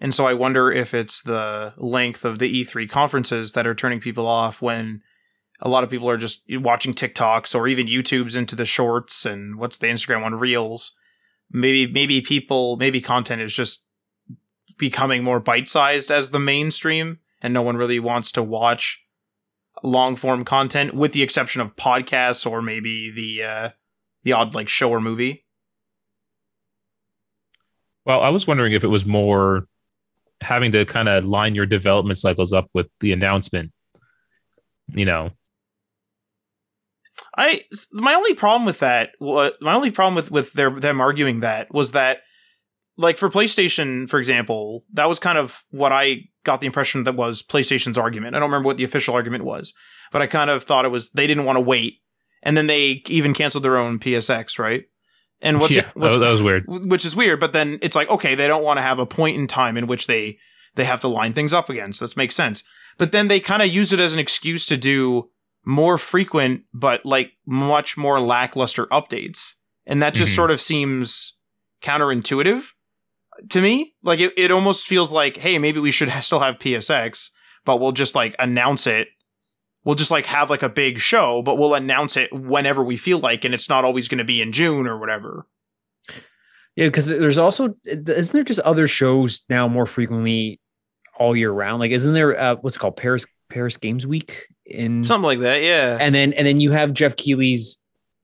And 0.00 0.14
so 0.14 0.26
I 0.26 0.34
wonder 0.34 0.70
if 0.70 0.94
it's 0.94 1.22
the 1.22 1.74
length 1.76 2.24
of 2.24 2.38
the 2.38 2.64
E3 2.64 2.90
conferences 2.90 3.52
that 3.52 3.66
are 3.66 3.74
turning 3.74 4.00
people 4.00 4.26
off 4.26 4.60
when 4.60 5.00
a 5.62 5.68
lot 5.68 5.84
of 5.84 5.90
people 5.90 6.10
are 6.10 6.16
just 6.16 6.42
watching 6.50 6.92
TikToks 6.92 7.54
or 7.54 7.68
even 7.68 7.86
YouTubes 7.86 8.36
into 8.36 8.54
the 8.54 8.66
shorts 8.66 9.24
and 9.24 9.56
what's 9.56 9.78
the 9.78 9.86
Instagram 9.86 10.22
one, 10.22 10.34
Reels. 10.34 10.92
Maybe, 11.50 11.90
maybe 11.90 12.20
people, 12.20 12.76
maybe 12.76 13.00
content 13.00 13.40
is 13.42 13.54
just 13.54 13.84
becoming 14.76 15.22
more 15.22 15.40
bite 15.40 15.68
sized 15.68 16.10
as 16.10 16.30
the 16.30 16.38
mainstream 16.38 17.18
and 17.40 17.54
no 17.54 17.62
one 17.62 17.76
really 17.76 18.00
wants 18.00 18.32
to 18.32 18.42
watch 18.42 19.00
long 19.82 20.16
form 20.16 20.44
content 20.44 20.94
with 20.94 21.12
the 21.12 21.22
exception 21.22 21.60
of 21.60 21.76
podcasts 21.76 22.48
or 22.48 22.62
maybe 22.62 23.10
the 23.10 23.42
uh 23.42 23.70
the 24.22 24.32
odd 24.32 24.54
like 24.54 24.68
show 24.68 24.90
or 24.90 25.00
movie 25.00 25.44
well, 28.04 28.20
I 28.20 28.30
was 28.30 28.46
wondering 28.46 28.72
if 28.72 28.84
it 28.84 28.88
was 28.88 29.06
more 29.06 29.66
having 30.40 30.72
to 30.72 30.84
kind 30.84 31.08
of 31.08 31.24
line 31.24 31.54
your 31.54 31.66
development 31.66 32.18
cycles 32.18 32.52
up 32.52 32.68
with 32.74 32.88
the 33.00 33.12
announcement. 33.12 33.72
You 34.88 35.04
know, 35.04 35.30
i 37.36 37.62
my 37.92 38.14
only 38.14 38.34
problem 38.34 38.64
with 38.64 38.78
that 38.80 39.10
my 39.20 39.74
only 39.74 39.90
problem 39.90 40.14
with 40.14 40.30
with 40.30 40.52
their 40.52 40.70
them 40.70 41.00
arguing 41.00 41.40
that 41.40 41.72
was 41.72 41.92
that 41.92 42.18
like 42.96 43.16
for 43.16 43.30
playstation 43.30 44.08
for 44.08 44.18
example 44.18 44.84
that 44.92 45.08
was 45.08 45.18
kind 45.18 45.38
of 45.38 45.64
what 45.70 45.92
i 45.92 46.20
got 46.44 46.60
the 46.60 46.66
impression 46.66 47.04
that 47.04 47.16
was 47.16 47.42
playstation's 47.42 47.98
argument 47.98 48.34
i 48.34 48.38
don't 48.38 48.50
remember 48.50 48.66
what 48.66 48.76
the 48.76 48.84
official 48.84 49.14
argument 49.14 49.44
was 49.44 49.72
but 50.10 50.22
i 50.22 50.26
kind 50.26 50.50
of 50.50 50.62
thought 50.64 50.84
it 50.84 50.90
was 50.90 51.10
they 51.10 51.26
didn't 51.26 51.44
want 51.44 51.56
to 51.56 51.60
wait 51.60 51.94
and 52.42 52.56
then 52.56 52.66
they 52.66 53.02
even 53.08 53.32
canceled 53.32 53.64
their 53.64 53.76
own 53.76 53.98
psx 53.98 54.58
right 54.58 54.84
and 55.42 55.58
what's 55.58 55.74
yeah, 55.74 55.90
what's 55.94 56.14
that, 56.14 56.20
that 56.20 56.30
was 56.30 56.42
weird. 56.42 56.64
which 56.66 57.04
is 57.04 57.16
weird. 57.16 57.40
But 57.40 57.52
then 57.52 57.78
it's 57.82 57.96
like, 57.96 58.08
okay, 58.08 58.34
they 58.34 58.46
don't 58.46 58.62
want 58.62 58.78
to 58.78 58.82
have 58.82 59.00
a 59.00 59.06
point 59.06 59.36
in 59.36 59.46
time 59.48 59.76
in 59.76 59.86
which 59.86 60.06
they 60.06 60.38
they 60.76 60.84
have 60.84 61.00
to 61.00 61.08
line 61.08 61.32
things 61.32 61.52
up 61.52 61.68
again. 61.68 61.92
So 61.92 62.06
this 62.06 62.16
makes 62.16 62.34
sense. 62.34 62.62
But 62.96 63.12
then 63.12 63.28
they 63.28 63.40
kind 63.40 63.60
of 63.60 63.68
use 63.68 63.92
it 63.92 64.00
as 64.00 64.14
an 64.14 64.20
excuse 64.20 64.64
to 64.66 64.76
do 64.76 65.30
more 65.64 65.98
frequent, 65.98 66.62
but 66.74 67.04
like 67.06 67.32
much 67.46 67.96
more 67.96 68.20
lackluster 68.20 68.86
updates, 68.86 69.54
and 69.86 70.02
that 70.02 70.14
just 70.14 70.32
Mhm. 70.32 70.36
sort 70.36 70.50
of 70.50 70.60
seems 70.60 71.34
counterintuitive 71.82 72.72
to 73.50 73.60
me. 73.60 73.94
Like 74.02 74.20
it, 74.20 74.32
it 74.36 74.50
almost 74.50 74.86
feels 74.86 75.12
like, 75.12 75.36
hey, 75.36 75.58
maybe 75.58 75.80
we 75.80 75.90
should 75.90 76.10
still 76.22 76.40
have 76.40 76.58
PSX, 76.58 77.30
but 77.64 77.80
we'll 77.80 77.92
just 77.92 78.14
like 78.14 78.34
announce 78.38 78.86
it. 78.86 79.08
We'll 79.84 79.96
just 79.96 80.10
like 80.12 80.26
have 80.26 80.48
like 80.50 80.62
a 80.62 80.68
big 80.68 80.98
show, 80.98 81.42
but 81.42 81.58
we'll 81.58 81.74
announce 81.74 82.16
it 82.16 82.32
whenever 82.32 82.84
we 82.84 82.96
feel 82.96 83.18
like, 83.18 83.44
and 83.44 83.52
it's 83.54 83.68
not 83.68 83.84
always 83.84 84.06
going 84.08 84.18
to 84.18 84.24
be 84.24 84.40
in 84.40 84.52
June 84.52 84.86
or 84.86 84.98
whatever. 84.98 85.46
Yeah, 86.76 86.86
because 86.86 87.08
there's 87.08 87.36
also 87.38 87.74
isn't 87.84 88.32
there 88.32 88.44
just 88.44 88.60
other 88.60 88.86
shows 88.88 89.42
now 89.48 89.68
more 89.68 89.86
frequently 89.86 90.60
all 91.18 91.36
year 91.36 91.50
round? 91.50 91.80
Like, 91.80 91.90
isn't 91.90 92.14
there 92.14 92.38
uh, 92.40 92.56
what's 92.60 92.76
it 92.76 92.78
called 92.78 92.96
Paris 92.96 93.26
Paris 93.50 93.76
Games 93.76 94.06
Week 94.06 94.46
in 94.72 95.04
Something 95.04 95.26
like 95.26 95.38
that, 95.40 95.62
yeah. 95.62 95.98
and 96.00 96.14
then 96.14 96.32
and 96.32 96.46
then 96.46 96.60
you 96.60 96.72
have 96.72 96.92
Geoff 96.94 97.16
Keighley's 97.16 97.78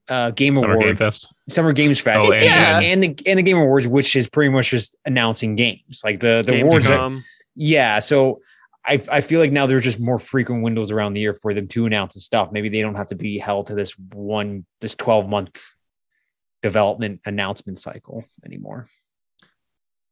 uh, 0.08 0.30
Game 0.30 0.56
Summer 0.56 0.74
Award 0.74 0.86
Game 0.86 0.96
Fest. 0.96 1.32
Summer 1.48 1.72
Games 1.72 2.00
Fest, 2.00 2.26
Oh, 2.28 2.32
and- 2.32 2.44
and, 2.44 2.84
and 2.84 3.02
the 3.18 3.26
and 3.30 3.38
the 3.38 3.42
Game 3.42 3.58
Awards, 3.58 3.86
which 3.86 4.16
is 4.16 4.28
pretty 4.28 4.50
much 4.50 4.70
just 4.70 4.96
announcing 5.04 5.54
games. 5.56 6.00
Like 6.04 6.20
the 6.20 6.42
the 6.46 6.62
awards, 6.62 6.88
are- 6.90 7.12
yeah. 7.54 8.00
So 8.00 8.40
I 8.84 9.02
I 9.10 9.20
feel 9.20 9.40
like 9.40 9.52
now 9.52 9.66
there's 9.66 9.84
just 9.84 10.00
more 10.00 10.18
frequent 10.18 10.62
windows 10.62 10.90
around 10.90 11.12
the 11.14 11.20
year 11.20 11.34
for 11.34 11.52
them 11.52 11.68
to 11.68 11.84
announce 11.86 12.14
the 12.14 12.20
stuff. 12.20 12.50
Maybe 12.52 12.68
they 12.70 12.80
don't 12.80 12.94
have 12.94 13.08
to 13.08 13.16
be 13.16 13.38
held 13.38 13.66
to 13.66 13.74
this 13.74 13.92
one 13.98 14.64
this 14.80 14.94
twelve 14.94 15.28
month 15.28 15.72
development 16.62 17.20
announcement 17.24 17.78
cycle 17.78 18.24
anymore. 18.44 18.86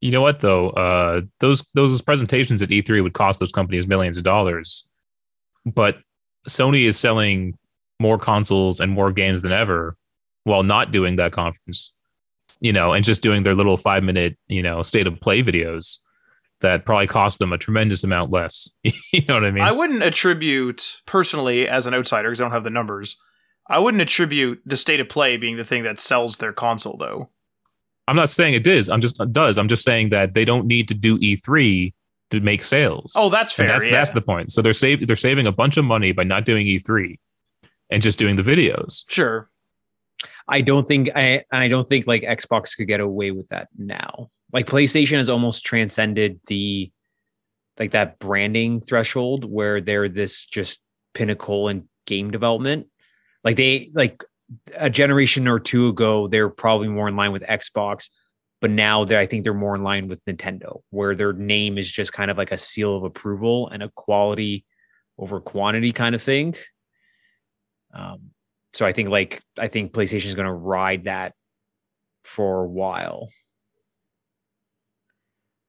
You 0.00 0.10
know 0.10 0.20
what 0.20 0.40
though? 0.40 0.70
Uh, 0.70 1.22
those 1.40 1.64
those 1.74 2.00
presentations 2.02 2.60
at 2.60 2.68
E3 2.68 3.02
would 3.02 3.14
cost 3.14 3.40
those 3.40 3.50
companies 3.50 3.86
millions 3.86 4.18
of 4.18 4.24
dollars, 4.24 4.86
but 5.64 5.96
Sony 6.48 6.84
is 6.84 6.98
selling 6.98 7.58
more 7.98 8.18
consoles 8.18 8.80
and 8.80 8.92
more 8.92 9.12
games 9.12 9.42
than 9.42 9.52
ever 9.52 9.96
while 10.44 10.62
not 10.62 10.92
doing 10.92 11.16
that 11.16 11.32
conference. 11.32 11.92
You 12.60 12.72
know, 12.72 12.92
and 12.92 13.04
just 13.04 13.22
doing 13.22 13.42
their 13.42 13.54
little 13.54 13.76
five 13.76 14.02
minute 14.02 14.38
you 14.48 14.62
know 14.62 14.82
state 14.82 15.06
of 15.06 15.20
play 15.20 15.42
videos 15.42 15.98
that 16.60 16.86
probably 16.86 17.06
cost 17.06 17.38
them 17.38 17.52
a 17.52 17.58
tremendous 17.58 18.02
amount 18.02 18.32
less. 18.32 18.70
you 18.82 19.22
know 19.28 19.34
what 19.34 19.44
I 19.44 19.50
mean? 19.50 19.64
I 19.64 19.72
wouldn't 19.72 20.02
attribute 20.02 21.02
personally 21.06 21.68
as 21.68 21.86
an 21.86 21.94
outsider 21.94 22.30
because 22.30 22.40
I 22.40 22.44
don't 22.44 22.52
have 22.52 22.64
the 22.64 22.70
numbers. 22.70 23.16
I 23.68 23.78
wouldn't 23.78 24.00
attribute 24.00 24.62
the 24.64 24.76
state 24.76 25.00
of 25.00 25.08
play 25.08 25.36
being 25.36 25.56
the 25.56 25.64
thing 25.64 25.82
that 25.82 25.98
sells 25.98 26.38
their 26.38 26.52
console 26.52 26.96
though. 26.96 27.30
I'm 28.08 28.16
not 28.16 28.30
saying 28.30 28.54
it 28.54 28.66
is. 28.66 28.88
I'm 28.88 29.00
just 29.00 29.20
it 29.20 29.32
does. 29.32 29.58
I'm 29.58 29.68
just 29.68 29.84
saying 29.84 30.10
that 30.10 30.34
they 30.34 30.44
don't 30.44 30.66
need 30.66 30.88
to 30.88 30.94
do 30.94 31.18
E3 31.18 31.92
to 32.30 32.40
make 32.40 32.62
sales. 32.62 33.12
Oh, 33.16 33.28
that's 33.28 33.52
fair. 33.52 33.66
And 33.66 33.74
that's 33.74 33.86
yeah. 33.88 33.96
that's 33.96 34.12
the 34.12 34.22
point. 34.22 34.50
So 34.50 34.62
they're 34.62 34.72
save, 34.72 35.06
they're 35.06 35.16
saving 35.16 35.46
a 35.46 35.52
bunch 35.52 35.76
of 35.76 35.84
money 35.84 36.12
by 36.12 36.24
not 36.24 36.44
doing 36.44 36.66
E3 36.66 37.18
and 37.90 38.02
just 38.02 38.18
doing 38.18 38.36
the 38.36 38.42
videos. 38.42 39.04
sure. 39.08 39.50
I 40.48 40.60
don't 40.60 40.86
think 40.86 41.10
I 41.14 41.44
I 41.52 41.68
don't 41.68 41.86
think 41.86 42.06
like 42.06 42.22
Xbox 42.22 42.76
could 42.76 42.86
get 42.86 43.00
away 43.00 43.32
with 43.32 43.48
that 43.48 43.68
now. 43.76 44.28
Like 44.52 44.66
PlayStation 44.66 45.18
has 45.18 45.28
almost 45.28 45.64
transcended 45.64 46.40
the 46.46 46.90
like 47.78 47.90
that 47.90 48.18
branding 48.18 48.80
threshold 48.80 49.44
where 49.44 49.80
they're 49.80 50.08
this 50.08 50.44
just 50.44 50.80
pinnacle 51.14 51.68
in 51.68 51.88
game 52.06 52.30
development. 52.30 52.86
Like 53.44 53.56
they 53.56 53.90
like 53.92 54.24
a 54.76 54.88
generation 54.88 55.48
or 55.48 55.58
two 55.58 55.88
ago, 55.88 56.28
they're 56.28 56.48
probably 56.48 56.88
more 56.88 57.08
in 57.08 57.16
line 57.16 57.32
with 57.32 57.42
Xbox, 57.42 58.10
but 58.60 58.70
now 58.70 59.04
they 59.04 59.18
I 59.18 59.26
think 59.26 59.44
they're 59.44 59.54
more 59.54 59.74
in 59.74 59.82
line 59.82 60.08
with 60.08 60.24
Nintendo, 60.24 60.80
where 60.90 61.14
their 61.14 61.32
name 61.32 61.78
is 61.78 61.90
just 61.90 62.12
kind 62.12 62.30
of 62.30 62.38
like 62.38 62.52
a 62.52 62.58
seal 62.58 62.96
of 62.96 63.02
approval 63.04 63.68
and 63.68 63.82
a 63.82 63.90
quality 63.94 64.64
over 65.18 65.40
quantity 65.40 65.92
kind 65.92 66.14
of 66.14 66.22
thing. 66.22 66.54
Um, 67.94 68.30
so 68.72 68.84
I 68.84 68.92
think 68.92 69.08
like 69.08 69.42
I 69.58 69.68
think 69.68 69.92
PlayStation 69.92 70.26
is 70.26 70.34
going 70.34 70.46
to 70.48 70.52
ride 70.52 71.04
that 71.04 71.34
for 72.24 72.64
a 72.64 72.68
while. 72.68 73.28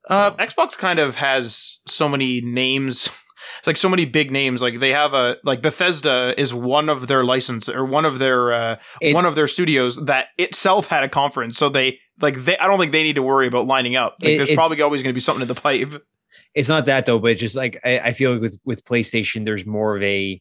Uh, 0.08 0.30
Xbox 0.32 0.76
kind 0.76 0.98
of 0.98 1.16
has 1.16 1.78
so 1.86 2.08
many 2.08 2.40
names 2.40 3.08
It's 3.58 3.66
like 3.66 3.76
so 3.76 3.88
many 3.88 4.04
big 4.06 4.30
names. 4.30 4.62
Like 4.62 4.80
they 4.80 4.90
have 4.90 5.12
a 5.14 5.36
like 5.44 5.60
Bethesda 5.60 6.34
is 6.38 6.54
one 6.54 6.88
of 6.88 7.06
their 7.08 7.24
license 7.24 7.68
or 7.68 7.84
one 7.84 8.04
of 8.04 8.18
their 8.18 8.52
uh, 8.52 8.76
It- 9.00 9.14
one 9.14 9.26
of 9.26 9.34
their 9.34 9.48
studios 9.48 9.96
that 10.06 10.28
itself 10.38 10.86
had 10.86 11.04
a 11.04 11.08
conference. 11.08 11.58
So 11.58 11.68
they 11.68 11.98
like 12.20 12.36
they. 12.44 12.56
I 12.58 12.66
don't 12.66 12.78
think 12.78 12.92
they 12.92 13.02
need 13.02 13.16
to 13.16 13.22
worry 13.22 13.46
about 13.46 13.66
lining 13.66 13.96
up. 13.96 14.16
Like 14.20 14.30
It- 14.32 14.36
there's 14.38 14.50
probably 14.52 14.80
always 14.82 15.02
going 15.02 15.12
to 15.12 15.14
be 15.14 15.20
something 15.20 15.42
in 15.42 15.48
the 15.48 15.54
pipe. 15.54 16.02
it's 16.54 16.68
not 16.68 16.86
that 16.86 17.06
though, 17.06 17.18
but 17.18 17.32
it's 17.32 17.40
just 17.40 17.56
like 17.56 17.80
I, 17.84 17.98
I 18.00 18.12
feel 18.12 18.32
like 18.32 18.40
with 18.42 18.58
with 18.64 18.84
PlayStation, 18.84 19.44
there's 19.44 19.64
more 19.66 19.96
of 19.96 20.02
a 20.02 20.40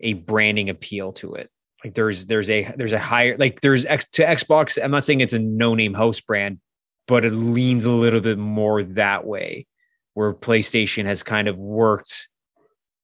a 0.00 0.14
branding 0.14 0.68
appeal 0.68 1.12
to 1.14 1.34
it. 1.34 1.50
Like 1.84 1.94
there's 1.94 2.26
there's 2.26 2.48
a 2.50 2.72
there's 2.76 2.92
a 2.92 2.98
higher 2.98 3.36
like 3.38 3.60
there's 3.60 3.84
X, 3.84 4.06
to 4.12 4.24
Xbox. 4.24 4.82
I'm 4.82 4.90
not 4.90 5.04
saying 5.04 5.20
it's 5.20 5.32
a 5.32 5.38
no 5.38 5.74
name 5.74 5.94
house 5.94 6.20
brand, 6.20 6.60
but 7.08 7.24
it 7.24 7.32
leans 7.32 7.84
a 7.84 7.90
little 7.90 8.20
bit 8.20 8.38
more 8.38 8.82
that 8.84 9.26
way, 9.26 9.66
where 10.14 10.32
PlayStation 10.32 11.04
has 11.06 11.22
kind 11.22 11.48
of 11.48 11.56
worked 11.58 12.28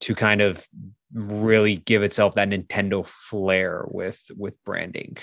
to 0.02 0.14
kind 0.14 0.40
of 0.40 0.66
really 1.12 1.76
give 1.76 2.02
itself 2.02 2.34
that 2.34 2.48
Nintendo 2.50 3.04
flair 3.06 3.84
with 3.88 4.30
with 4.36 4.54
branding. 4.64 5.16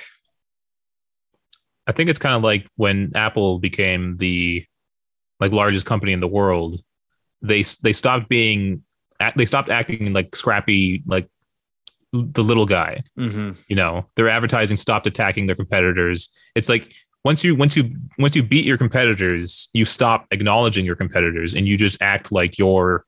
I 1.87 1.91
think 1.91 2.09
it's 2.09 2.19
kind 2.19 2.35
of 2.35 2.43
like 2.43 2.67
when 2.75 3.11
Apple 3.15 3.59
became 3.59 4.17
the 4.17 4.65
like 5.39 5.51
largest 5.51 5.85
company 5.85 6.13
in 6.13 6.19
the 6.19 6.27
world. 6.27 6.81
They 7.41 7.63
they 7.83 7.93
stopped 7.93 8.29
being 8.29 8.83
they 9.35 9.45
stopped 9.45 9.69
acting 9.69 10.13
like 10.13 10.35
scrappy 10.35 11.03
like 11.05 11.27
the 12.11 12.43
little 12.43 12.65
guy. 12.65 13.03
Mm-hmm. 13.19 13.51
You 13.67 13.75
know, 13.75 14.07
their 14.15 14.29
advertising 14.29 14.77
stopped 14.77 15.05
attacking 15.07 15.45
their 15.47 15.55
competitors. 15.55 16.29
It's 16.55 16.69
like 16.69 16.93
once 17.23 17.43
you 17.43 17.55
once 17.55 17.75
you 17.77 17.91
once 18.17 18.35
you 18.35 18.43
beat 18.43 18.65
your 18.65 18.77
competitors, 18.77 19.69
you 19.73 19.85
stop 19.85 20.25
acknowledging 20.31 20.85
your 20.85 20.95
competitors 20.95 21.53
and 21.53 21.67
you 21.67 21.77
just 21.77 22.01
act 22.01 22.31
like 22.31 22.57
you're, 22.57 23.03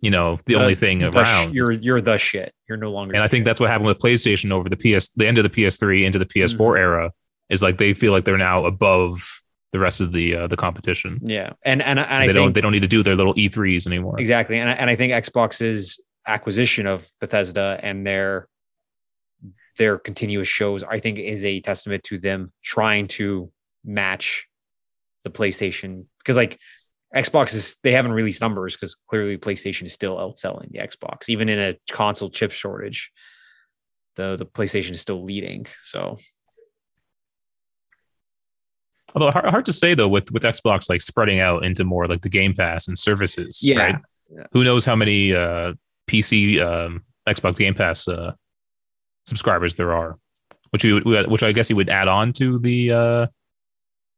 you 0.00 0.10
know, 0.10 0.38
the 0.46 0.56
only 0.56 0.74
thing 0.74 1.02
around. 1.02 1.54
You're 1.54 1.72
you're 1.72 2.00
the 2.00 2.18
shit. 2.18 2.52
You're 2.68 2.78
no 2.78 2.90
longer. 2.90 3.14
And 3.14 3.22
I 3.22 3.28
think 3.28 3.44
that's 3.44 3.60
what 3.60 3.70
happened 3.70 3.86
with 3.88 3.98
PlayStation 3.98 4.50
over 4.50 4.68
the 4.68 4.76
PS, 4.76 5.08
the 5.10 5.26
end 5.26 5.38
of 5.38 5.44
the 5.44 5.50
PS3 5.50 6.04
into 6.04 6.18
the 6.18 6.26
PS4 6.26 6.74
Mhm. 6.74 6.78
era, 6.78 7.12
is 7.48 7.62
like 7.62 7.78
they 7.78 7.94
feel 7.94 8.12
like 8.12 8.24
they're 8.24 8.38
now 8.38 8.66
above 8.66 9.42
the 9.72 9.78
rest 9.78 10.00
of 10.00 10.12
the 10.12 10.34
uh, 10.34 10.46
the 10.46 10.56
competition. 10.56 11.20
yeah, 11.22 11.52
and 11.62 11.82
and, 11.82 11.98
and 11.98 12.00
I 12.00 12.20
they 12.20 12.32
think 12.32 12.34
don't 12.34 12.52
they 12.54 12.60
don't 12.60 12.72
need 12.72 12.82
to 12.82 12.88
do 12.88 13.02
their 13.02 13.16
little 13.16 13.34
E3s 13.34 13.86
anymore. 13.86 14.18
Exactly. 14.18 14.58
And 14.58 14.68
I, 14.68 14.72
and 14.72 14.90
I 14.90 14.96
think 14.96 15.12
Xbox's 15.12 16.00
acquisition 16.26 16.86
of 16.86 17.08
Bethesda 17.20 17.78
and 17.82 18.06
their 18.06 18.48
their 19.76 19.98
continuous 19.98 20.48
shows, 20.48 20.82
I 20.82 20.98
think, 20.98 21.18
is 21.18 21.44
a 21.44 21.60
testament 21.60 22.04
to 22.04 22.18
them 22.18 22.52
trying 22.62 23.08
to 23.08 23.50
match 23.84 24.46
the 25.22 25.30
PlayStation. 25.30 26.06
Because 26.18 26.36
like 26.36 26.58
Xbox 27.14 27.54
is 27.54 27.76
they 27.82 27.92
haven't 27.92 28.12
released 28.12 28.40
numbers 28.40 28.74
because 28.74 28.94
clearly 28.94 29.38
PlayStation 29.38 29.84
is 29.84 29.92
still 29.92 30.16
outselling 30.16 30.70
the 30.70 30.78
Xbox, 30.78 31.28
even 31.28 31.48
in 31.48 31.58
a 31.58 31.74
console 31.90 32.30
chip 32.30 32.52
shortage. 32.52 33.10
The 34.16 34.36
the 34.36 34.46
PlayStation 34.46 34.90
is 34.90 35.00
still 35.00 35.24
leading. 35.24 35.66
So 35.80 36.18
Although 39.14 39.30
hard, 39.30 39.44
hard 39.46 39.64
to 39.66 39.72
say 39.72 39.94
though 39.94 40.08
with 40.08 40.30
with 40.32 40.42
Xbox 40.42 40.88
like 40.90 41.00
spreading 41.02 41.40
out 41.40 41.64
into 41.64 41.84
more 41.84 42.06
like 42.06 42.22
the 42.22 42.28
Game 42.28 42.54
Pass 42.54 42.88
and 42.88 42.98
services. 42.98 43.60
Yeah. 43.62 43.78
Right? 43.78 43.96
Yeah. 44.30 44.44
Who 44.52 44.64
knows 44.64 44.84
how 44.84 44.94
many 44.96 45.34
uh, 45.34 45.72
PC 46.08 46.60
um, 46.60 47.04
Xbox 47.26 47.56
Game 47.56 47.74
Pass 47.74 48.06
uh, 48.06 48.32
subscribers 49.26 49.74
there 49.76 49.94
are, 49.94 50.18
which 50.70 50.84
you 50.84 51.00
would- 51.04 51.28
which 51.30 51.42
I 51.42 51.52
guess 51.52 51.70
you 51.70 51.76
would 51.76 51.88
add 51.88 52.08
on 52.08 52.32
to 52.34 52.58
the 52.58 52.90
uh, 52.92 53.26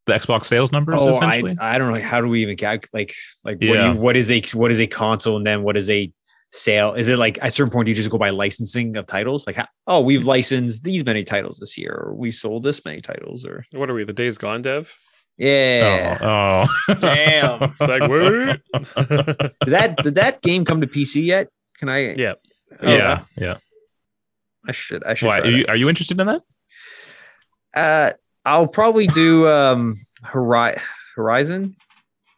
the 0.07 0.13
Xbox 0.13 0.45
sales 0.45 0.71
numbers 0.71 0.99
oh, 1.01 1.07
I, 1.07 1.11
essentially. 1.11 1.57
I 1.59 1.77
don't 1.77 1.93
know 1.93 2.01
how 2.01 2.21
do 2.21 2.27
we 2.27 2.41
even 2.41 2.57
calculate 2.57 2.89
like 2.93 3.15
like 3.43 3.55
what, 3.57 3.75
Yeah. 3.75 3.87
do 3.89 3.93
you, 3.93 3.99
what 4.01 4.17
is 4.17 4.31
a 4.31 4.41
what 4.53 4.71
is 4.71 4.81
a 4.81 4.87
console 4.87 5.37
and 5.37 5.45
then 5.45 5.63
what 5.63 5.77
is 5.77 5.89
a 5.89 6.11
sale? 6.51 6.93
Is 6.93 7.09
it 7.09 7.17
like 7.17 7.37
at 7.41 7.47
a 7.47 7.51
certain 7.51 7.71
point 7.71 7.85
do 7.85 7.91
you 7.91 7.95
just 7.95 8.09
go 8.09 8.17
by 8.17 8.29
licensing 8.29 8.97
of 8.97 9.05
titles? 9.05 9.47
Like 9.47 9.55
how, 9.57 9.67
oh 9.87 10.01
we've 10.01 10.25
licensed 10.25 10.83
these 10.83 11.05
many 11.05 11.23
titles 11.23 11.57
this 11.59 11.77
year 11.77 11.93
or 12.07 12.13
we 12.15 12.31
sold 12.31 12.63
this 12.63 12.83
many 12.85 13.01
titles 13.01 13.45
or 13.45 13.63
What 13.71 13.89
are 13.89 13.93
we? 13.93 14.03
The 14.03 14.13
Days 14.13 14.37
Gone 14.37 14.61
dev? 14.61 14.93
yeah. 15.37 16.17
Oh, 16.21 16.65
oh. 16.89 16.93
Damn. 16.99 17.59
Segue. 17.73 18.59
Did 19.65 19.73
that 19.73 19.95
did 20.03 20.15
that 20.15 20.41
game 20.41 20.65
come 20.65 20.81
to 20.81 20.87
PC 20.87 21.25
yet? 21.25 21.47
Can 21.77 21.89
I? 21.89 22.13
yeah. 22.13 22.33
Oh, 22.81 22.95
yeah, 22.95 23.21
yeah. 23.37 23.57
I 24.67 24.71
should. 24.71 25.03
I 25.03 25.13
should. 25.15 25.27
Why 25.27 25.39
are 25.39 25.47
you 25.47 25.65
are 25.67 25.75
you 25.75 25.89
interested 25.89 26.19
in 26.19 26.27
that? 26.27 26.41
that. 27.73 28.13
Uh, 28.13 28.13
I'll 28.45 28.67
probably 28.67 29.07
do 29.07 29.47
um 29.47 29.95
Hori- 30.25 30.77
Horizon. 31.15 31.75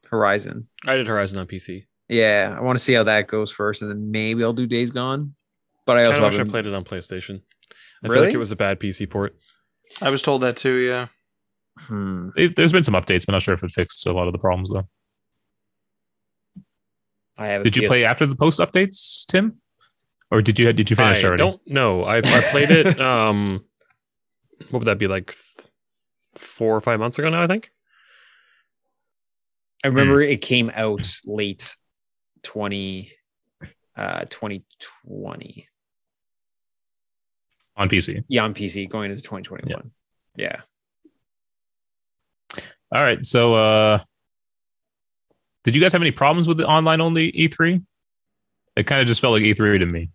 Horizon. 0.09 0.67
I 0.85 0.95
did 0.95 1.07
Horizon 1.07 1.39
on 1.39 1.47
PC. 1.47 1.85
Yeah, 2.09 2.53
I 2.57 2.61
want 2.61 2.77
to 2.77 2.83
see 2.83 2.93
how 2.93 3.03
that 3.03 3.27
goes 3.27 3.51
first, 3.51 3.81
and 3.81 3.89
then 3.89 4.11
maybe 4.11 4.43
I'll 4.43 4.53
do 4.53 4.67
Days 4.67 4.91
Gone. 4.91 5.35
But 5.85 5.97
I 5.97 6.01
I 6.01 6.05
also 6.05 6.21
wish 6.23 6.39
I 6.39 6.43
played 6.43 6.65
it 6.65 6.73
on 6.73 6.83
PlayStation. 6.83 7.41
I 8.03 8.07
feel 8.07 8.13
Really? 8.15 8.25
like 8.27 8.35
it 8.35 8.37
was 8.39 8.51
a 8.51 8.55
bad 8.55 8.79
PC 8.79 9.09
port. 9.09 9.35
I 10.01 10.09
was 10.09 10.21
told 10.21 10.41
that 10.41 10.55
too. 10.57 10.75
Yeah. 10.75 11.07
Hmm. 11.79 12.29
There's 12.35 12.71
been 12.71 12.83
some 12.83 12.93
updates, 12.93 13.25
but 13.25 13.31
not 13.33 13.41
sure 13.41 13.53
if 13.53 13.63
it 13.63 13.71
fixed 13.71 14.05
a 14.05 14.13
lot 14.13 14.27
of 14.27 14.33
the 14.33 14.39
problems 14.39 14.69
though. 14.71 14.87
I 17.37 17.47
have. 17.47 17.63
Did 17.63 17.75
you 17.77 17.87
play 17.87 18.05
after 18.05 18.25
the 18.25 18.35
post 18.35 18.59
updates, 18.59 19.25
Tim? 19.25 19.59
Or 20.29 20.41
did 20.41 20.59
you 20.59 20.71
did 20.73 20.89
you 20.89 20.95
finish 20.95 21.23
I 21.23 21.27
already? 21.27 21.43
don't 21.43 21.61
know. 21.67 22.03
I, 22.03 22.17
I 22.17 22.41
played 22.51 22.69
it. 22.69 22.99
Um, 22.99 23.65
what 24.69 24.79
would 24.79 24.87
that 24.87 24.97
be 24.99 25.07
like? 25.07 25.33
Four 26.35 26.75
or 26.75 26.81
five 26.81 26.99
months 26.99 27.19
ago 27.19 27.29
now, 27.29 27.43
I 27.43 27.47
think. 27.47 27.69
I 29.83 29.87
remember 29.89 30.23
Hmm. 30.23 30.31
it 30.31 30.41
came 30.41 30.71
out 30.73 31.07
late 31.25 31.75
20 32.43 33.11
uh 33.95 34.25
2020. 34.29 35.67
on 37.75 37.89
PC. 37.89 38.23
Yeah, 38.27 38.43
on 38.43 38.53
PC 38.53 38.89
going 38.89 39.11
into 39.11 39.23
2021. 39.23 39.91
Yeah. 40.35 40.61
All 42.95 43.03
right. 43.03 43.23
So 43.25 43.55
uh 43.55 43.99
did 45.63 45.75
you 45.75 45.81
guys 45.81 45.93
have 45.93 46.01
any 46.01 46.11
problems 46.11 46.47
with 46.47 46.57
the 46.57 46.67
online 46.67 47.01
only 47.01 47.31
E3? 47.31 47.83
It 48.75 48.83
kind 48.87 49.01
of 49.01 49.07
just 49.07 49.21
felt 49.21 49.33
like 49.33 49.43
E3 49.43 49.79
to 49.79 49.85
me. 49.85 50.09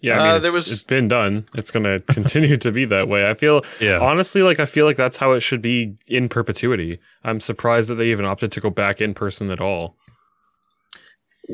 Yeah, 0.00 0.14
I 0.14 0.18
Uh, 0.18 0.32
mean, 0.32 0.42
there 0.42 0.48
it's, 0.50 0.56
was- 0.68 0.72
it's 0.72 0.82
been 0.82 1.06
done. 1.06 1.44
It's 1.54 1.70
going 1.70 1.84
to 1.84 2.00
continue 2.12 2.56
to 2.56 2.72
be 2.72 2.84
that 2.86 3.06
way. 3.08 3.28
I 3.30 3.34
feel 3.34 3.62
Yeah. 3.80 3.98
honestly 4.00 4.42
like 4.42 4.58
I 4.58 4.66
feel 4.66 4.84
like 4.84 4.96
that's 4.96 5.18
how 5.18 5.32
it 5.32 5.40
should 5.40 5.62
be 5.62 5.96
in 6.08 6.28
perpetuity. 6.28 6.98
I'm 7.22 7.40
surprised 7.40 7.88
that 7.90 7.94
they 7.96 8.10
even 8.10 8.26
opted 8.26 8.50
to 8.52 8.60
go 8.60 8.70
back 8.70 9.00
in 9.00 9.14
person 9.14 9.50
at 9.50 9.60
all. 9.60 9.96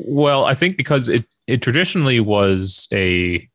Well, 0.07 0.45
I 0.45 0.53
think 0.53 0.77
because 0.77 1.09
it 1.09 1.25
it 1.47 1.61
traditionally 1.61 2.19
was 2.19 2.87
a 2.93 3.47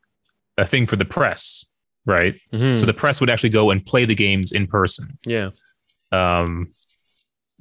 a 0.58 0.64
thing 0.64 0.86
for 0.86 0.96
the 0.96 1.04
press, 1.04 1.64
right? 2.06 2.34
Mhm. 2.52 2.76
So 2.78 2.86
the 2.86 2.94
press 2.94 3.20
would 3.20 3.30
actually 3.30 3.50
go 3.50 3.70
and 3.70 3.84
play 3.84 4.04
the 4.04 4.14
games 4.14 4.52
in 4.52 4.66
person. 4.66 5.18
yeah, 5.26 5.50
Um 6.12 6.68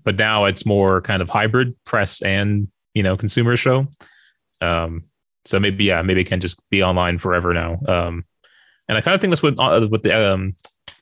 but 0.03 0.17
now 0.17 0.45
it's 0.45 0.65
more 0.65 0.99
kind 1.01 1.21
of 1.21 1.29
hybrid 1.29 1.73
press 1.85 2.21
and, 2.21 2.67
you 2.93 3.01
know, 3.03 3.15
consumer 3.17 3.55
show. 3.55 3.87
Um 4.61 5.03
so 5.45 5.59
maybe 5.59 5.85
yeah, 5.85 6.01
maybe 6.01 6.21
it 6.21 6.27
can 6.27 6.39
just 6.39 6.57
be 6.69 6.83
online 6.83 7.17
forever 7.17 7.53
now. 7.53 7.79
Um 7.87 8.25
and 8.87 8.97
I 8.97 9.01
kind 9.01 9.15
of 9.15 9.21
think 9.21 9.31
that's 9.31 9.43
what 9.43 9.55
uh, 9.59 9.87
what 9.87 10.03
the 10.03 10.13
um 10.33 10.55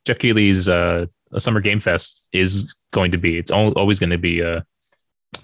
Geoff 0.05 0.19
Keighley's 0.19 0.67
uh 0.69 1.05
Summer 1.37 1.61
Game 1.61 1.79
Fest 1.79 2.23
is 2.33 2.75
going 2.91 3.11
to 3.11 3.17
be. 3.17 3.37
It's 3.37 3.51
al- 3.51 3.71
always 3.73 3.99
going 3.99 4.09
to 4.09 4.17
be 4.17 4.41
a, 4.41 4.65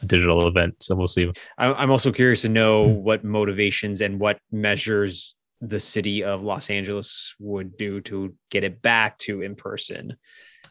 a 0.01 0.05
digital 0.05 0.47
event. 0.47 0.75
So 0.81 0.95
we'll 0.95 1.07
see. 1.07 1.31
I'm 1.57 1.73
I'm 1.75 1.91
also 1.91 2.11
curious 2.11 2.41
to 2.43 2.49
know 2.49 2.87
Hmm. 2.93 3.03
what 3.03 3.23
motivations 3.23 4.01
and 4.01 4.19
what 4.19 4.39
measures 4.51 5.35
the 5.61 5.79
city 5.79 6.23
of 6.23 6.43
Los 6.43 6.69
Angeles 6.69 7.35
would 7.39 7.77
do 7.77 7.99
to 8.01 8.35
get 8.51 8.63
it 8.63 8.81
back 8.81 9.17
to 9.19 9.41
in 9.41 9.55
person. 9.55 10.15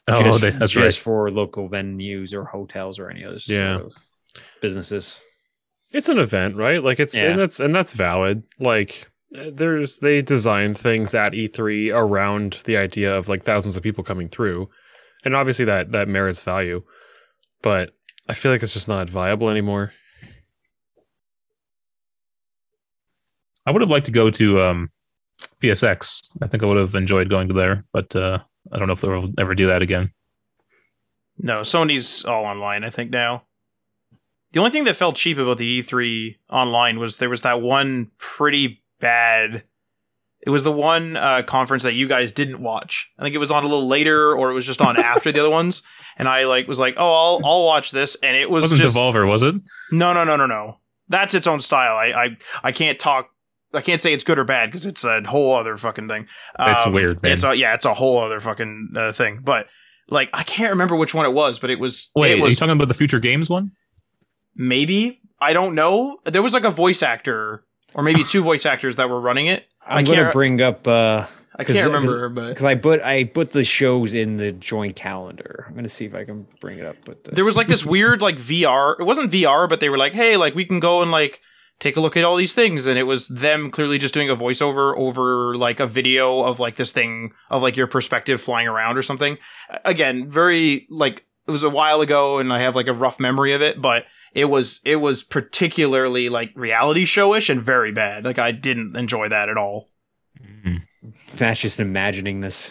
Oh, 0.08 0.22
just, 0.22 0.40
they- 0.40 0.50
that's 0.50 0.72
just 0.72 0.98
right. 1.00 1.02
for 1.04 1.30
local 1.32 1.68
venues 1.68 2.32
or 2.32 2.44
hotels 2.44 3.00
or 3.00 3.10
any 3.10 3.24
other 3.24 3.38
Yeah. 3.46 3.78
sort 3.78 3.86
of 3.86 3.96
businesses. 4.60 5.24
it's 5.90 6.08
an 6.08 6.18
event, 6.18 6.56
right? 6.56 6.82
Like 6.82 7.00
it's 7.00 7.20
Yeah. 7.20 7.30
and 7.30 7.38
that's 7.38 7.58
and 7.58 7.74
that's 7.74 7.94
valid. 7.94 8.44
Like 8.60 9.06
there's 9.30 9.98
they 9.98 10.22
designed 10.22 10.78
things 10.78 11.14
at 11.14 11.32
E3 11.32 11.90
around 11.92 12.60
the 12.64 12.76
idea 12.76 13.16
of 13.16 13.28
like 13.28 13.42
thousands 13.42 13.76
of 13.76 13.82
people 13.82 14.04
coming 14.04 14.28
through, 14.28 14.68
and 15.24 15.34
obviously 15.34 15.64
that 15.64 15.90
that 15.92 16.06
merits 16.08 16.42
value, 16.44 16.84
but 17.62 17.95
I 18.28 18.34
feel 18.34 18.52
like 18.52 18.62
it's 18.62 18.74
just 18.74 18.88
not 18.88 19.08
viable 19.08 19.48
anymore. 19.48 19.92
I 23.66 23.70
would 23.70 23.82
have 23.82 23.90
liked 23.90 24.06
to 24.06 24.12
go 24.12 24.30
to 24.30 24.60
um, 24.62 24.88
PSX. 25.62 26.28
I 26.40 26.46
think 26.46 26.62
I 26.62 26.66
would 26.66 26.76
have 26.76 26.94
enjoyed 26.94 27.28
going 27.28 27.48
to 27.48 27.54
there, 27.54 27.84
but 27.92 28.14
uh, 28.14 28.38
I 28.72 28.78
don't 28.78 28.86
know 28.86 28.92
if 28.94 29.00
they'll 29.00 29.30
ever 29.38 29.54
do 29.54 29.66
that 29.66 29.82
again. 29.82 30.10
No, 31.38 31.60
Sony's 31.60 32.24
all 32.24 32.44
online, 32.44 32.84
I 32.84 32.90
think 32.90 33.10
now. 33.10 33.44
The 34.52 34.60
only 34.60 34.70
thing 34.70 34.84
that 34.84 34.96
felt 34.96 35.16
cheap 35.16 35.36
about 35.38 35.58
the 35.58 35.82
E3 35.82 36.36
online 36.50 36.98
was 36.98 37.18
there 37.18 37.28
was 37.28 37.42
that 37.42 37.60
one 37.60 38.10
pretty 38.18 38.82
bad. 39.00 39.64
It 40.46 40.50
was 40.50 40.62
the 40.64 40.72
one 40.72 41.16
uh, 41.16 41.42
conference 41.42 41.82
that 41.82 41.94
you 41.94 42.06
guys 42.08 42.32
didn't 42.32 42.62
watch. 42.62 43.10
I 43.18 43.22
think 43.22 43.34
it 43.34 43.38
was 43.38 43.50
on 43.50 43.64
a 43.64 43.66
little 43.66 43.86
later, 43.88 44.32
or 44.34 44.50
it 44.50 44.54
was 44.54 44.64
just 44.64 44.80
on 44.80 44.96
after 45.12 45.30
the 45.32 45.40
other 45.40 45.50
ones. 45.50 45.82
And 46.16 46.28
I 46.28 46.44
like 46.44 46.66
was 46.68 46.78
like, 46.78 46.94
oh, 46.96 47.12
I'll 47.12 47.40
I'll 47.44 47.64
watch 47.64 47.90
this, 47.90 48.16
and 48.22 48.36
it 48.36 48.42
It 48.42 48.50
was 48.50 48.62
wasn't 48.62 48.80
just 48.80 48.96
Devolver, 48.96 49.26
was 49.28 49.42
it? 49.42 49.54
no, 49.92 50.12
no, 50.14 50.24
no, 50.24 50.36
no, 50.36 50.46
no. 50.46 50.78
That's 51.08 51.34
its 51.34 51.46
own 51.46 51.60
style. 51.60 51.96
I 51.96 52.06
I, 52.24 52.36
I 52.62 52.72
can't 52.72 52.98
talk. 52.98 53.28
I 53.74 53.80
can't 53.82 54.00
say 54.00 54.14
it's 54.14 54.24
good 54.24 54.38
or 54.38 54.44
bad 54.44 54.70
because 54.70 54.86
it's 54.86 55.04
a 55.04 55.20
whole 55.26 55.52
other 55.54 55.76
fucking 55.76 56.08
thing. 56.08 56.26
It's 56.58 56.86
Um, 56.86 56.92
weird, 56.94 57.22
man. 57.22 57.32
It's 57.32 57.44
a, 57.44 57.54
yeah, 57.54 57.74
it's 57.74 57.84
a 57.84 57.92
whole 57.92 58.18
other 58.18 58.40
fucking 58.40 58.90
uh, 58.96 59.12
thing. 59.12 59.40
But 59.44 59.66
like, 60.08 60.30
I 60.32 60.44
can't 60.44 60.70
remember 60.70 60.96
which 60.96 61.12
one 61.12 61.26
it 61.26 61.32
was, 61.34 61.58
but 61.58 61.68
it 61.68 61.78
was. 61.80 62.10
Wait, 62.14 62.30
it 62.30 62.34
are 62.34 62.36
you 62.38 62.42
was 62.44 62.58
talking 62.58 62.72
about 62.76 62.88
the 62.88 62.94
future 62.94 63.18
games 63.18 63.50
one? 63.50 63.72
maybe 64.54 65.20
I 65.40 65.52
don't 65.52 65.74
know. 65.74 66.18
There 66.24 66.42
was 66.42 66.52
like 66.54 66.64
a 66.64 66.70
voice 66.70 67.02
actor 67.02 67.64
or 67.94 68.02
maybe 68.02 68.24
two 68.24 68.42
voice 68.42 68.64
actors 68.66 68.96
that 68.96 69.08
were 69.10 69.20
running 69.20 69.46
it. 69.46 69.64
I 69.86 69.98
I'm 69.98 70.04
gonna 70.04 70.22
can't- 70.22 70.32
bring 70.32 70.60
up 70.62 70.86
uh 70.88 71.24
I 71.58 71.64
'Cause- 71.64 71.76
can't 71.76 71.86
remember, 71.86 72.28
but 72.28 72.48
because 72.50 72.64
I 72.64 72.74
put 72.74 73.00
I 73.02 73.24
put 73.24 73.52
the 73.52 73.64
shows 73.64 74.12
in 74.12 74.36
the 74.36 74.52
joint 74.52 74.94
calendar. 74.94 75.64
I'm 75.68 75.74
gonna 75.74 75.88
see 75.88 76.04
if 76.04 76.14
I 76.14 76.24
can 76.24 76.46
bring 76.60 76.78
it 76.78 76.84
up. 76.84 76.96
But 77.06 77.24
the, 77.24 77.30
there 77.30 77.44
was 77.46 77.56
like 77.56 77.66
this 77.68 77.84
weird 77.86 78.20
like 78.20 78.36
VR. 78.36 78.96
It 79.00 79.04
wasn't 79.04 79.30
VR, 79.32 79.66
but 79.68 79.80
they 79.80 79.88
were 79.88 79.96
like, 79.96 80.12
"Hey, 80.12 80.36
like 80.36 80.54
we 80.54 80.64
can 80.66 80.80
go 80.80 81.00
and 81.00 81.10
like 81.10 81.40
take 81.78 81.96
a 81.96 82.00
look 82.00 82.14
at 82.16 82.24
all 82.24 82.36
these 82.36 82.52
things," 82.52 82.86
and 82.86 82.98
it 82.98 83.04
was 83.04 83.28
them 83.28 83.70
clearly 83.70 83.96
just 83.98 84.12
doing 84.12 84.28
a 84.28 84.36
voiceover 84.36 84.94
over 84.98 85.56
like 85.56 85.80
a 85.80 85.86
video 85.86 86.42
of 86.42 86.60
like 86.60 86.76
this 86.76 86.92
thing 86.92 87.32
of 87.48 87.62
like 87.62 87.74
your 87.76 87.86
perspective 87.86 88.38
flying 88.38 88.68
around 88.68 88.98
or 88.98 89.02
something. 89.02 89.38
Again, 89.86 90.28
very 90.30 90.86
like 90.90 91.24
it 91.48 91.52
was 91.52 91.62
a 91.62 91.70
while 91.70 92.02
ago, 92.02 92.36
and 92.38 92.52
I 92.52 92.58
have 92.60 92.76
like 92.76 92.86
a 92.88 92.92
rough 92.92 93.18
memory 93.18 93.54
of 93.54 93.62
it, 93.62 93.80
but 93.80 94.04
it 94.36 94.50
was 94.50 94.80
it 94.84 94.96
was 94.96 95.24
particularly 95.24 96.28
like 96.28 96.52
reality 96.54 97.06
showish 97.06 97.48
and 97.48 97.58
very 97.60 97.90
bad. 97.90 98.26
Like 98.26 98.38
I 98.38 98.52
didn't 98.52 98.94
enjoy 98.94 99.30
that 99.30 99.48
at 99.48 99.56
all. 99.56 99.88
Mm. 100.38 100.82
That's 101.36 101.62
just 101.62 101.80
imagining 101.80 102.40
this. 102.40 102.70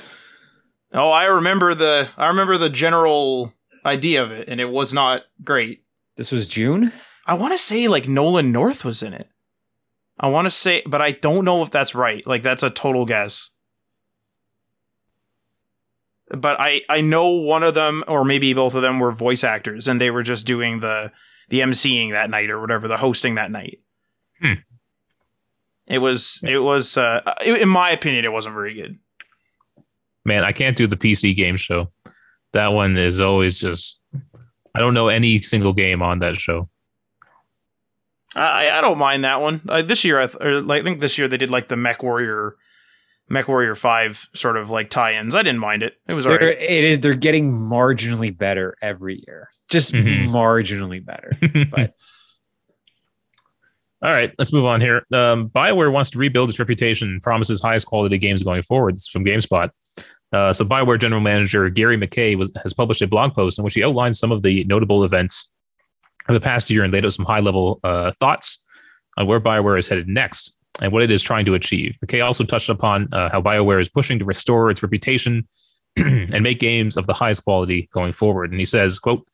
Oh, 0.93 1.09
I 1.09 1.25
remember 1.25 1.73
the 1.73 2.09
I 2.17 2.27
remember 2.27 2.59
the 2.59 2.69
general 2.69 3.51
idea 3.83 4.23
of 4.23 4.29
it, 4.31 4.47
and 4.47 4.61
it 4.61 4.69
was 4.69 4.93
not 4.93 5.23
great. 5.43 5.83
This 6.17 6.31
was 6.31 6.47
June. 6.47 6.93
I 7.25 7.33
want 7.33 7.53
to 7.53 7.57
say 7.57 7.87
like 7.87 8.07
Nolan 8.07 8.51
North 8.51 8.85
was 8.85 9.01
in 9.01 9.13
it. 9.13 9.27
I 10.19 10.27
want 10.27 10.45
to 10.45 10.51
say, 10.51 10.83
but 10.85 11.01
I 11.01 11.11
don't 11.11 11.45
know 11.45 11.63
if 11.63 11.71
that's 11.71 11.95
right. 11.95 12.25
Like 12.27 12.43
that's 12.43 12.63
a 12.63 12.69
total 12.69 13.07
guess. 13.07 13.49
But 16.29 16.59
I 16.59 16.81
I 16.89 17.01
know 17.01 17.29
one 17.29 17.63
of 17.63 17.73
them 17.73 18.03
or 18.07 18.23
maybe 18.23 18.53
both 18.53 18.75
of 18.75 18.83
them 18.83 18.99
were 18.99 19.11
voice 19.11 19.43
actors 19.43 19.87
and 19.87 19.99
they 19.99 20.11
were 20.11 20.23
just 20.23 20.45
doing 20.45 20.79
the 20.79 21.11
the 21.49 21.61
emceeing 21.61 22.11
that 22.11 22.29
night 22.29 22.49
or 22.49 22.59
whatever, 22.59 22.87
the 22.87 22.97
hosting 22.97 23.35
that 23.35 23.51
night. 23.51 23.79
Hmm. 24.41 24.53
It 25.87 25.99
was 25.99 26.39
it 26.43 26.59
was 26.59 26.97
uh 26.97 27.21
in 27.45 27.69
my 27.69 27.91
opinion 27.91 28.25
it 28.25 28.31
wasn't 28.31 28.55
very 28.55 28.73
good. 28.73 28.97
Man, 30.25 30.43
I 30.43 30.51
can't 30.51 30.75
do 30.75 30.87
the 30.87 30.97
PC 30.97 31.35
game 31.35 31.55
show. 31.55 31.91
That 32.53 32.69
one 32.69 32.97
is 32.97 33.19
always 33.19 33.59
just. 33.59 33.99
I 34.73 34.79
don't 34.79 34.93
know 34.93 35.07
any 35.07 35.39
single 35.39 35.73
game 35.73 36.01
on 36.01 36.19
that 36.19 36.35
show. 36.37 36.69
I 38.35 38.69
I 38.71 38.81
don't 38.81 38.97
mind 38.97 39.23
that 39.23 39.41
one. 39.41 39.61
Uh, 39.69 39.81
this 39.81 40.03
year, 40.03 40.19
I, 40.19 40.27
th- 40.27 40.41
or 40.41 40.61
like, 40.61 40.81
I 40.81 40.83
think 40.83 40.99
this 40.99 41.17
year 41.17 41.27
they 41.27 41.37
did 41.37 41.49
like 41.49 41.67
the 41.67 41.77
Mech 41.77 42.01
Warrior, 42.01 42.55
Mech 43.29 43.47
Warrior 43.47 43.75
Five 43.75 44.27
sort 44.33 44.55
of 44.57 44.69
like 44.69 44.89
tie-ins. 44.89 45.33
I 45.35 45.41
didn't 45.43 45.59
mind 45.59 45.81
it. 45.83 45.93
It 46.07 46.13
was 46.13 46.25
They're, 46.25 46.33
alright. 46.39 46.61
It 46.61 46.83
is. 46.83 46.99
They're 46.99 47.13
getting 47.15 47.51
marginally 47.51 48.35
better 48.35 48.75
every 48.81 49.23
year. 49.27 49.49
Just 49.69 49.93
Mhm. 49.93 50.27
marginally 50.27 51.03
better. 51.03 51.31
But- 51.71 51.93
All 54.03 54.11
right, 54.11 54.31
let's 54.37 54.53
move 54.53 54.65
on 54.65 54.81
here. 54.81 54.97
Um, 55.11 55.49
BioWare 55.49 55.91
wants 55.91 56.11
to 56.11 56.19
rebuild 56.19 56.49
its 56.49 56.59
reputation 56.59 57.07
and 57.09 57.21
promises 57.21 57.61
highest 57.61 57.87
quality 57.87 58.17
games 58.19 58.43
going 58.43 58.61
forward. 58.61 58.93
This 58.95 59.03
is 59.03 59.07
from 59.07 59.25
GameSpot. 59.25 59.69
Uh, 60.31 60.53
so, 60.53 60.63
BioWare 60.65 60.99
general 60.99 61.21
manager 61.21 61.67
Gary 61.69 61.97
McKay 61.97 62.37
was, 62.37 62.51
has 62.61 62.73
published 62.73 63.01
a 63.01 63.07
blog 63.07 63.33
post 63.33 63.57
in 63.57 63.63
which 63.63 63.73
he 63.73 63.83
outlines 63.83 64.19
some 64.19 64.31
of 64.31 64.43
the 64.43 64.63
notable 64.65 65.03
events 65.05 65.51
of 66.27 66.33
the 66.35 66.41
past 66.41 66.69
year 66.69 66.83
and 66.83 66.91
laid 66.93 67.05
out 67.05 67.13
some 67.13 67.25
high 67.25 67.39
level 67.39 67.79
uh, 67.83 68.11
thoughts 68.19 68.63
on 69.17 69.25
where 69.27 69.39
BioWare 69.39 69.79
is 69.79 69.87
headed 69.87 70.07
next 70.07 70.54
and 70.81 70.91
what 70.91 71.03
it 71.03 71.11
is 71.11 71.23
trying 71.23 71.45
to 71.45 71.53
achieve. 71.53 71.97
McKay 72.05 72.25
also 72.25 72.43
touched 72.43 72.69
upon 72.69 73.07
uh, 73.13 73.29
how 73.29 73.41
BioWare 73.41 73.79
is 73.79 73.89
pushing 73.89 74.19
to 74.19 74.25
restore 74.25 74.69
its 74.69 74.83
reputation 74.83 75.47
and 75.97 76.41
make 76.41 76.59
games 76.59 76.97
of 76.97 77.07
the 77.07 77.13
highest 77.13 77.43
quality 77.43 77.89
going 77.93 78.11
forward. 78.11 78.51
And 78.51 78.59
he 78.59 78.65
says, 78.65 78.99
quote, 78.99 79.25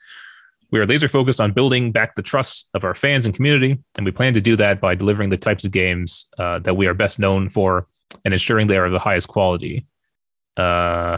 we 0.71 0.79
are 0.79 0.85
laser 0.85 1.09
focused 1.09 1.41
on 1.41 1.51
building 1.51 1.91
back 1.91 2.15
the 2.15 2.21
trust 2.21 2.69
of 2.73 2.85
our 2.85 2.95
fans 2.95 3.25
and 3.25 3.35
community, 3.35 3.77
and 3.97 4.05
we 4.05 4.11
plan 4.11 4.33
to 4.35 4.41
do 4.41 4.55
that 4.55 4.79
by 4.79 4.95
delivering 4.95 5.29
the 5.29 5.37
types 5.37 5.65
of 5.65 5.71
games 5.71 6.29
uh, 6.39 6.59
that 6.59 6.77
we 6.77 6.87
are 6.87 6.93
best 6.93 7.19
known 7.19 7.49
for 7.49 7.87
and 8.23 8.33
ensuring 8.33 8.67
they 8.67 8.77
are 8.77 8.85
of 8.85 8.93
the 8.93 8.99
highest 8.99 9.27
quality. 9.27 9.85
Uh, 10.55 11.17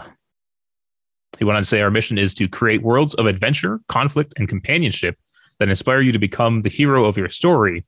he 1.38 1.46
went 1.46 1.58
on 1.58 1.64
to 1.64 1.70
say, 1.70 1.82
Our 1.82 1.92
mission 1.92 2.18
is 2.18 2.34
to 2.36 2.48
create 2.48 2.82
worlds 2.82 3.14
of 3.16 3.26
adventure, 3.26 3.80
conflict, 3.88 4.34
and 4.38 4.48
companionship 4.48 5.18
that 5.60 5.70
inspire 5.70 6.02
you 6.02 6.12
to 6.12 6.20
become 6.20 6.64
the 6.64 6.70
hero 6.70 7.06
of 7.06 7.18
your 7.18 7.30
story. 7.30 7.86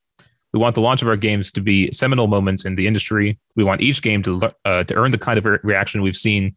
We 0.56 0.62
want 0.62 0.74
the 0.74 0.82
launch 0.82 1.02
of 1.02 1.10
our 1.10 1.18
games 1.18 1.52
to 1.52 1.62
be 1.62 1.92
seminal 1.92 2.28
moments 2.28 2.64
in 2.64 2.76
the 2.76 2.88
industry. 2.88 3.38
We 3.58 3.66
want 3.66 3.82
each 3.82 4.02
game 4.02 4.24
to, 4.24 4.54
uh, 4.64 4.86
to 4.86 4.96
earn 4.96 5.12
the 5.12 5.18
kind 5.18 5.38
of 5.38 5.44
re- 5.44 5.60
reaction 5.64 6.02
we've 6.02 6.16
seen 6.16 6.56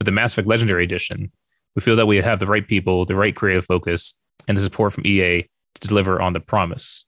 with 0.00 0.06
the 0.06 0.10
Mass 0.10 0.32
Effect 0.32 0.48
Legendary 0.48 0.82
Edition. 0.82 1.30
We 1.76 1.80
feel 1.80 1.94
that 1.94 2.06
we 2.06 2.16
have 2.16 2.40
the 2.40 2.48
right 2.48 2.66
people, 2.66 3.04
the 3.04 3.14
right 3.14 3.36
creative 3.36 3.64
focus, 3.64 4.18
and 4.48 4.56
the 4.56 4.60
support 4.60 4.92
from 4.92 5.06
EA 5.06 5.48
to 5.80 5.88
deliver 5.88 6.20
on 6.20 6.32
the 6.32 6.40
promise. 6.40 7.06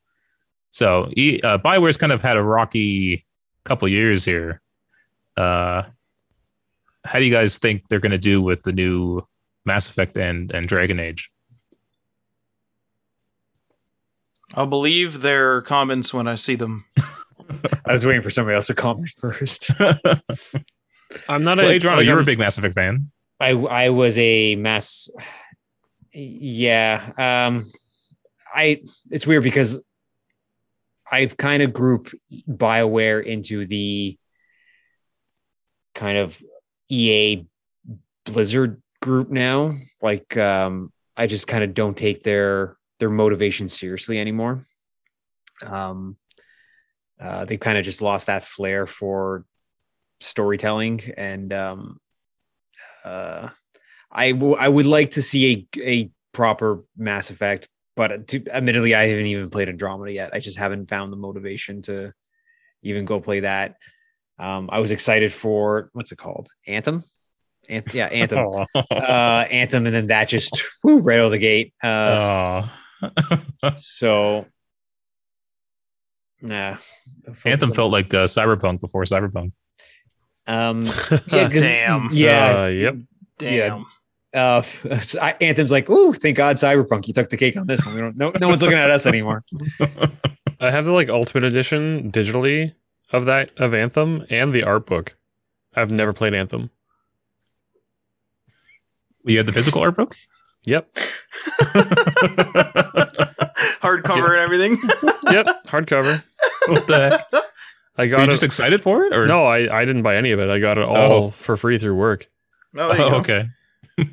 So, 0.70 1.06
uh, 1.06 1.58
Bioware's 1.58 1.96
kind 1.96 2.12
of 2.12 2.22
had 2.22 2.36
a 2.36 2.44
rocky 2.44 3.24
couple 3.64 3.88
years 3.88 4.24
here. 4.24 4.60
Uh, 5.36 5.82
how 7.04 7.18
do 7.18 7.24
you 7.24 7.32
guys 7.32 7.58
think 7.58 7.88
they're 7.88 7.98
going 7.98 8.12
to 8.12 8.18
do 8.18 8.40
with 8.40 8.62
the 8.62 8.72
new 8.72 9.20
Mass 9.64 9.88
Effect 9.88 10.16
and 10.16 10.52
and 10.52 10.68
Dragon 10.68 11.00
Age? 11.00 11.28
I'll 14.54 14.66
believe 14.66 15.20
their 15.20 15.62
comments 15.62 16.12
when 16.12 16.26
I 16.26 16.34
see 16.34 16.54
them. 16.56 16.84
I 17.84 17.92
was 17.92 18.06
waiting 18.06 18.22
for 18.22 18.30
somebody 18.30 18.54
else 18.54 18.68
to 18.68 18.74
comment 18.74 19.10
first. 19.10 19.70
I'm 21.28 21.44
not 21.44 21.58
well, 21.58 21.68
a. 21.68 21.74
Adriano, 21.74 21.98
like, 21.98 22.06
you're 22.06 22.16
a 22.16 22.18
I'm- 22.18 22.24
big 22.24 22.38
Mass 22.38 22.58
Effect 22.58 22.74
fan. 22.74 23.10
I 23.40 23.50
I 23.50 23.88
was 23.88 24.18
a 24.18 24.54
mass. 24.56 25.08
Yeah. 26.12 27.12
Um. 27.18 27.64
I 28.52 28.82
it's 29.10 29.26
weird 29.26 29.42
because 29.42 29.82
I've 31.10 31.36
kind 31.36 31.62
of 31.62 31.72
grouped 31.72 32.14
Bioware 32.48 33.24
into 33.24 33.64
the 33.64 34.18
kind 35.94 36.18
of 36.18 36.40
EA 36.88 37.44
Blizzard 38.24 38.82
group 39.00 39.30
now. 39.30 39.72
Like, 40.02 40.36
um, 40.36 40.92
I 41.16 41.26
just 41.26 41.46
kind 41.46 41.64
of 41.64 41.74
don't 41.74 41.96
take 41.96 42.22
their 42.22 42.76
their 43.00 43.10
motivation 43.10 43.68
seriously 43.68 44.20
anymore. 44.20 44.60
Um, 45.66 46.16
uh, 47.20 47.44
they've 47.44 47.60
kind 47.60 47.76
of 47.76 47.84
just 47.84 48.00
lost 48.00 48.28
that 48.28 48.44
flair 48.44 48.86
for 48.86 49.44
storytelling, 50.20 51.00
and 51.16 51.52
um, 51.52 51.98
uh, 53.04 53.48
I 54.10 54.32
w- 54.32 54.56
I 54.56 54.68
would 54.68 54.86
like 54.86 55.12
to 55.12 55.22
see 55.22 55.68
a 55.76 55.80
a 55.82 56.10
proper 56.32 56.84
Mass 56.96 57.30
Effect, 57.30 57.68
but 57.96 58.28
to, 58.28 58.48
admittedly, 58.48 58.94
I 58.94 59.06
haven't 59.08 59.26
even 59.26 59.50
played 59.50 59.68
Andromeda 59.68 60.12
yet. 60.12 60.30
I 60.32 60.38
just 60.38 60.56
haven't 60.58 60.88
found 60.88 61.12
the 61.12 61.16
motivation 61.16 61.82
to 61.82 62.12
even 62.82 63.04
go 63.04 63.20
play 63.20 63.40
that. 63.40 63.76
Um, 64.38 64.70
I 64.72 64.78
was 64.78 64.90
excited 64.90 65.32
for 65.32 65.90
what's 65.92 66.12
it 66.12 66.16
called? 66.16 66.48
Anthem. 66.66 67.04
Anth- 67.68 67.92
yeah, 67.92 68.06
Anthem. 68.06 68.64
uh, 68.74 68.94
Anthem, 69.50 69.84
and 69.84 69.94
then 69.94 70.06
that 70.06 70.28
just 70.28 70.64
whoo, 70.82 71.00
right 71.00 71.18
out 71.18 71.26
of 71.26 71.32
the 71.32 71.38
gate. 71.38 71.74
Uh, 71.82 72.62
Oh. 72.64 72.72
So, 73.76 74.46
nah. 76.42 76.76
Anthem 77.44 77.72
felt 77.72 77.92
like 77.92 78.12
uh, 78.14 78.24
Cyberpunk 78.26 78.80
before 78.80 79.04
Cyberpunk. 79.04 79.52
Um, 80.46 80.82
yeah, 81.30 81.48
'cause- 81.48 81.62
Damn. 81.62 82.08
yeah, 82.12 82.62
Uh, 82.62 82.66
yep. 82.66 82.96
Damn. 83.38 83.86
uh, 84.34 84.62
Anthem's 85.40 85.70
like, 85.70 85.88
ooh, 85.88 86.12
thank 86.12 86.36
God, 86.36 86.56
Cyberpunk, 86.56 87.06
you 87.08 87.14
took 87.14 87.28
the 87.30 87.36
cake 87.36 87.56
on 87.56 87.66
this 87.66 87.84
one. 87.86 87.94
We 87.94 88.00
don't, 88.00 88.16
no, 88.16 88.32
no 88.40 88.48
one's 88.48 88.62
looking 88.62 88.78
at 88.78 88.90
us 88.90 89.06
anymore. 89.06 89.44
I 90.60 90.70
have 90.70 90.84
the 90.84 90.92
like 90.92 91.08
Ultimate 91.10 91.44
Edition 91.44 92.10
digitally 92.12 92.74
of 93.12 93.24
that 93.24 93.50
of 93.58 93.72
Anthem 93.72 94.24
and 94.28 94.52
the 94.52 94.62
art 94.62 94.86
book. 94.86 95.16
I've 95.74 95.90
never 95.92 96.12
played 96.12 96.34
Anthem. 96.34 96.70
You 99.24 99.36
had 99.38 99.46
the 99.46 99.52
physical 99.52 99.80
art 99.82 99.96
book? 99.96 100.14
Yep. 100.64 100.94
Hardcover 103.80 104.30
and 104.30 104.38
everything. 104.40 104.76
Yep. 105.30 105.46
Hardcover. 105.66 106.24
What 106.66 106.88
the 106.88 107.10
heck? 107.10 107.42
I 107.96 108.02
Were 108.02 108.08
got 108.08 108.18
you 108.18 108.24
it. 108.24 108.30
just 108.30 108.42
excited 108.42 108.80
for 108.80 109.04
it? 109.04 109.14
Or 109.14 109.28
no, 109.28 109.44
I, 109.44 109.82
I 109.82 109.84
didn't 109.84 110.02
buy 110.02 110.16
any 110.16 110.32
of 110.32 110.40
it. 110.40 110.50
I 110.50 110.58
got 110.58 110.76
it 110.76 110.82
oh. 110.82 110.88
all 110.88 111.30
for 111.30 111.56
free 111.56 111.78
through 111.78 111.94
work. 111.94 112.26
Oh, 112.76 112.88
there 112.88 112.96
you 112.98 113.04
Oh, 113.04 113.10
go. 113.10 113.16
okay. 113.18 113.44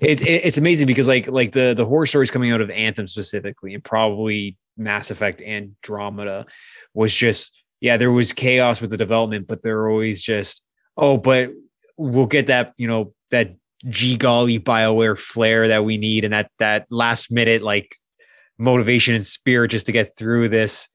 It's 0.00 0.22
it- 0.22 0.42
it's 0.44 0.58
amazing 0.58 0.86
because 0.86 1.08
like 1.08 1.26
like 1.26 1.50
the 1.50 1.74
the 1.76 1.84
horror 1.84 2.06
stories 2.06 2.30
coming 2.30 2.52
out 2.52 2.60
of 2.60 2.70
Anthem 2.70 3.08
specifically, 3.08 3.74
and 3.74 3.82
probably 3.82 4.56
Mass 4.76 5.10
Effect 5.10 5.40
Andromeda, 5.42 6.46
was 6.94 7.12
just 7.12 7.52
yeah, 7.80 7.96
there 7.96 8.12
was 8.12 8.32
chaos 8.32 8.80
with 8.80 8.90
the 8.90 8.96
development, 8.96 9.48
but 9.48 9.62
they're 9.62 9.88
always 9.90 10.22
just 10.22 10.62
oh, 10.96 11.16
but 11.16 11.50
we'll 11.96 12.26
get 12.26 12.46
that 12.48 12.74
you 12.76 12.86
know 12.86 13.10
that 13.32 13.56
G 13.88 14.16
golly 14.16 14.58
Bioware 14.58 15.18
flair 15.18 15.68
that 15.68 15.84
we 15.84 15.96
need, 15.96 16.24
and 16.24 16.32
that 16.32 16.50
that 16.58 16.86
last 16.90 17.32
minute 17.32 17.62
like 17.62 17.94
motivation 18.58 19.14
and 19.14 19.26
spirit 19.26 19.72
just 19.72 19.86
to 19.86 19.92
get 19.92 20.10
through 20.16 20.48
this. 20.48 20.88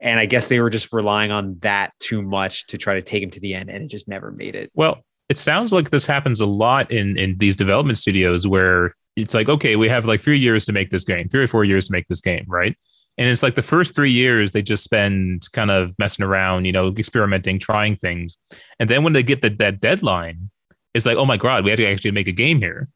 And 0.00 0.20
I 0.20 0.26
guess 0.26 0.48
they 0.48 0.60
were 0.60 0.68
just 0.68 0.92
relying 0.92 1.30
on 1.30 1.56
that 1.60 1.92
too 2.00 2.20
much 2.20 2.66
to 2.66 2.78
try 2.78 2.94
to 2.94 3.02
take 3.02 3.22
him 3.22 3.30
to 3.30 3.40
the 3.40 3.54
end, 3.54 3.70
and 3.70 3.84
it 3.84 3.88
just 3.88 4.08
never 4.08 4.30
made 4.30 4.54
it. 4.54 4.70
Well, 4.74 5.02
it 5.28 5.36
sounds 5.38 5.72
like 5.72 5.90
this 5.90 6.06
happens 6.06 6.40
a 6.40 6.46
lot 6.46 6.90
in 6.90 7.16
in 7.16 7.38
these 7.38 7.56
development 7.56 7.96
studios 7.96 8.46
where 8.46 8.92
it's 9.16 9.34
like, 9.34 9.48
okay, 9.48 9.76
we 9.76 9.88
have 9.88 10.04
like 10.04 10.20
three 10.20 10.38
years 10.38 10.66
to 10.66 10.72
make 10.72 10.90
this 10.90 11.04
game, 11.04 11.28
three 11.28 11.44
or 11.44 11.48
four 11.48 11.64
years 11.64 11.86
to 11.86 11.92
make 11.92 12.06
this 12.06 12.20
game, 12.20 12.44
right? 12.46 12.76
And 13.18 13.30
it's 13.30 13.42
like 13.42 13.54
the 13.54 13.62
first 13.62 13.94
three 13.94 14.10
years 14.10 14.52
they 14.52 14.60
just 14.60 14.84
spend 14.84 15.50
kind 15.52 15.70
of 15.70 15.94
messing 15.98 16.24
around, 16.24 16.66
you 16.66 16.72
know, 16.72 16.88
experimenting, 16.88 17.58
trying 17.58 17.96
things, 17.96 18.36
and 18.78 18.90
then 18.90 19.02
when 19.02 19.14
they 19.14 19.22
get 19.22 19.40
the, 19.40 19.48
that 19.48 19.80
deadline, 19.80 20.50
it's 20.96 21.06
like, 21.06 21.16
oh 21.16 21.26
my 21.26 21.36
god, 21.36 21.64
we 21.64 21.70
have 21.70 21.78
to 21.78 21.86
actually 21.86 22.10
make 22.10 22.28
a 22.28 22.32
game 22.32 22.58
here, 22.58 22.88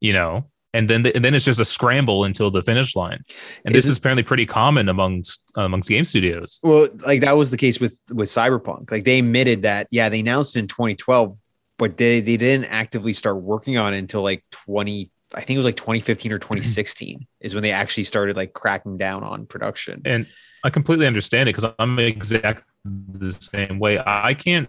you 0.00 0.12
know. 0.12 0.46
And 0.74 0.88
then, 0.88 1.02
the, 1.02 1.14
and 1.14 1.22
then 1.22 1.34
it's 1.34 1.44
just 1.44 1.60
a 1.60 1.66
scramble 1.66 2.24
until 2.24 2.50
the 2.50 2.62
finish 2.62 2.96
line, 2.96 3.22
and 3.66 3.74
Is 3.74 3.84
this 3.84 3.86
it- 3.86 3.90
is 3.90 3.98
apparently 3.98 4.22
pretty 4.22 4.46
common 4.46 4.88
amongst 4.88 5.42
amongst 5.54 5.88
game 5.88 6.06
studios. 6.06 6.60
Well, 6.62 6.88
like 7.06 7.20
that 7.20 7.36
was 7.36 7.50
the 7.50 7.58
case 7.58 7.78
with 7.78 8.02
with 8.12 8.28
Cyberpunk. 8.28 8.90
Like 8.90 9.04
they 9.04 9.18
admitted 9.18 9.62
that, 9.62 9.86
yeah, 9.90 10.08
they 10.08 10.20
announced 10.20 10.56
it 10.56 10.60
in 10.60 10.68
2012, 10.68 11.36
but 11.78 11.98
they 11.98 12.20
they 12.20 12.38
didn't 12.38 12.66
actively 12.66 13.12
start 13.12 13.42
working 13.42 13.76
on 13.76 13.92
it 13.92 13.98
until 13.98 14.22
like 14.22 14.44
20. 14.50 15.10
I 15.34 15.40
think 15.40 15.56
it 15.56 15.58
was 15.58 15.66
like 15.66 15.76
2015 15.76 16.32
or 16.32 16.36
mm-hmm. 16.36 16.42
2016 16.42 17.26
is 17.40 17.54
when 17.54 17.62
they 17.62 17.72
actually 17.72 18.04
started 18.04 18.36
like 18.36 18.54
cracking 18.54 18.96
down 18.96 19.24
on 19.24 19.46
production. 19.46 20.00
and 20.06 20.26
I 20.64 20.70
completely 20.70 21.06
understand 21.06 21.48
it 21.48 21.56
because 21.56 21.74
I'm 21.78 21.98
exactly 21.98 22.64
the 22.84 23.32
same 23.32 23.78
way. 23.78 24.00
I 24.04 24.34
can't 24.34 24.68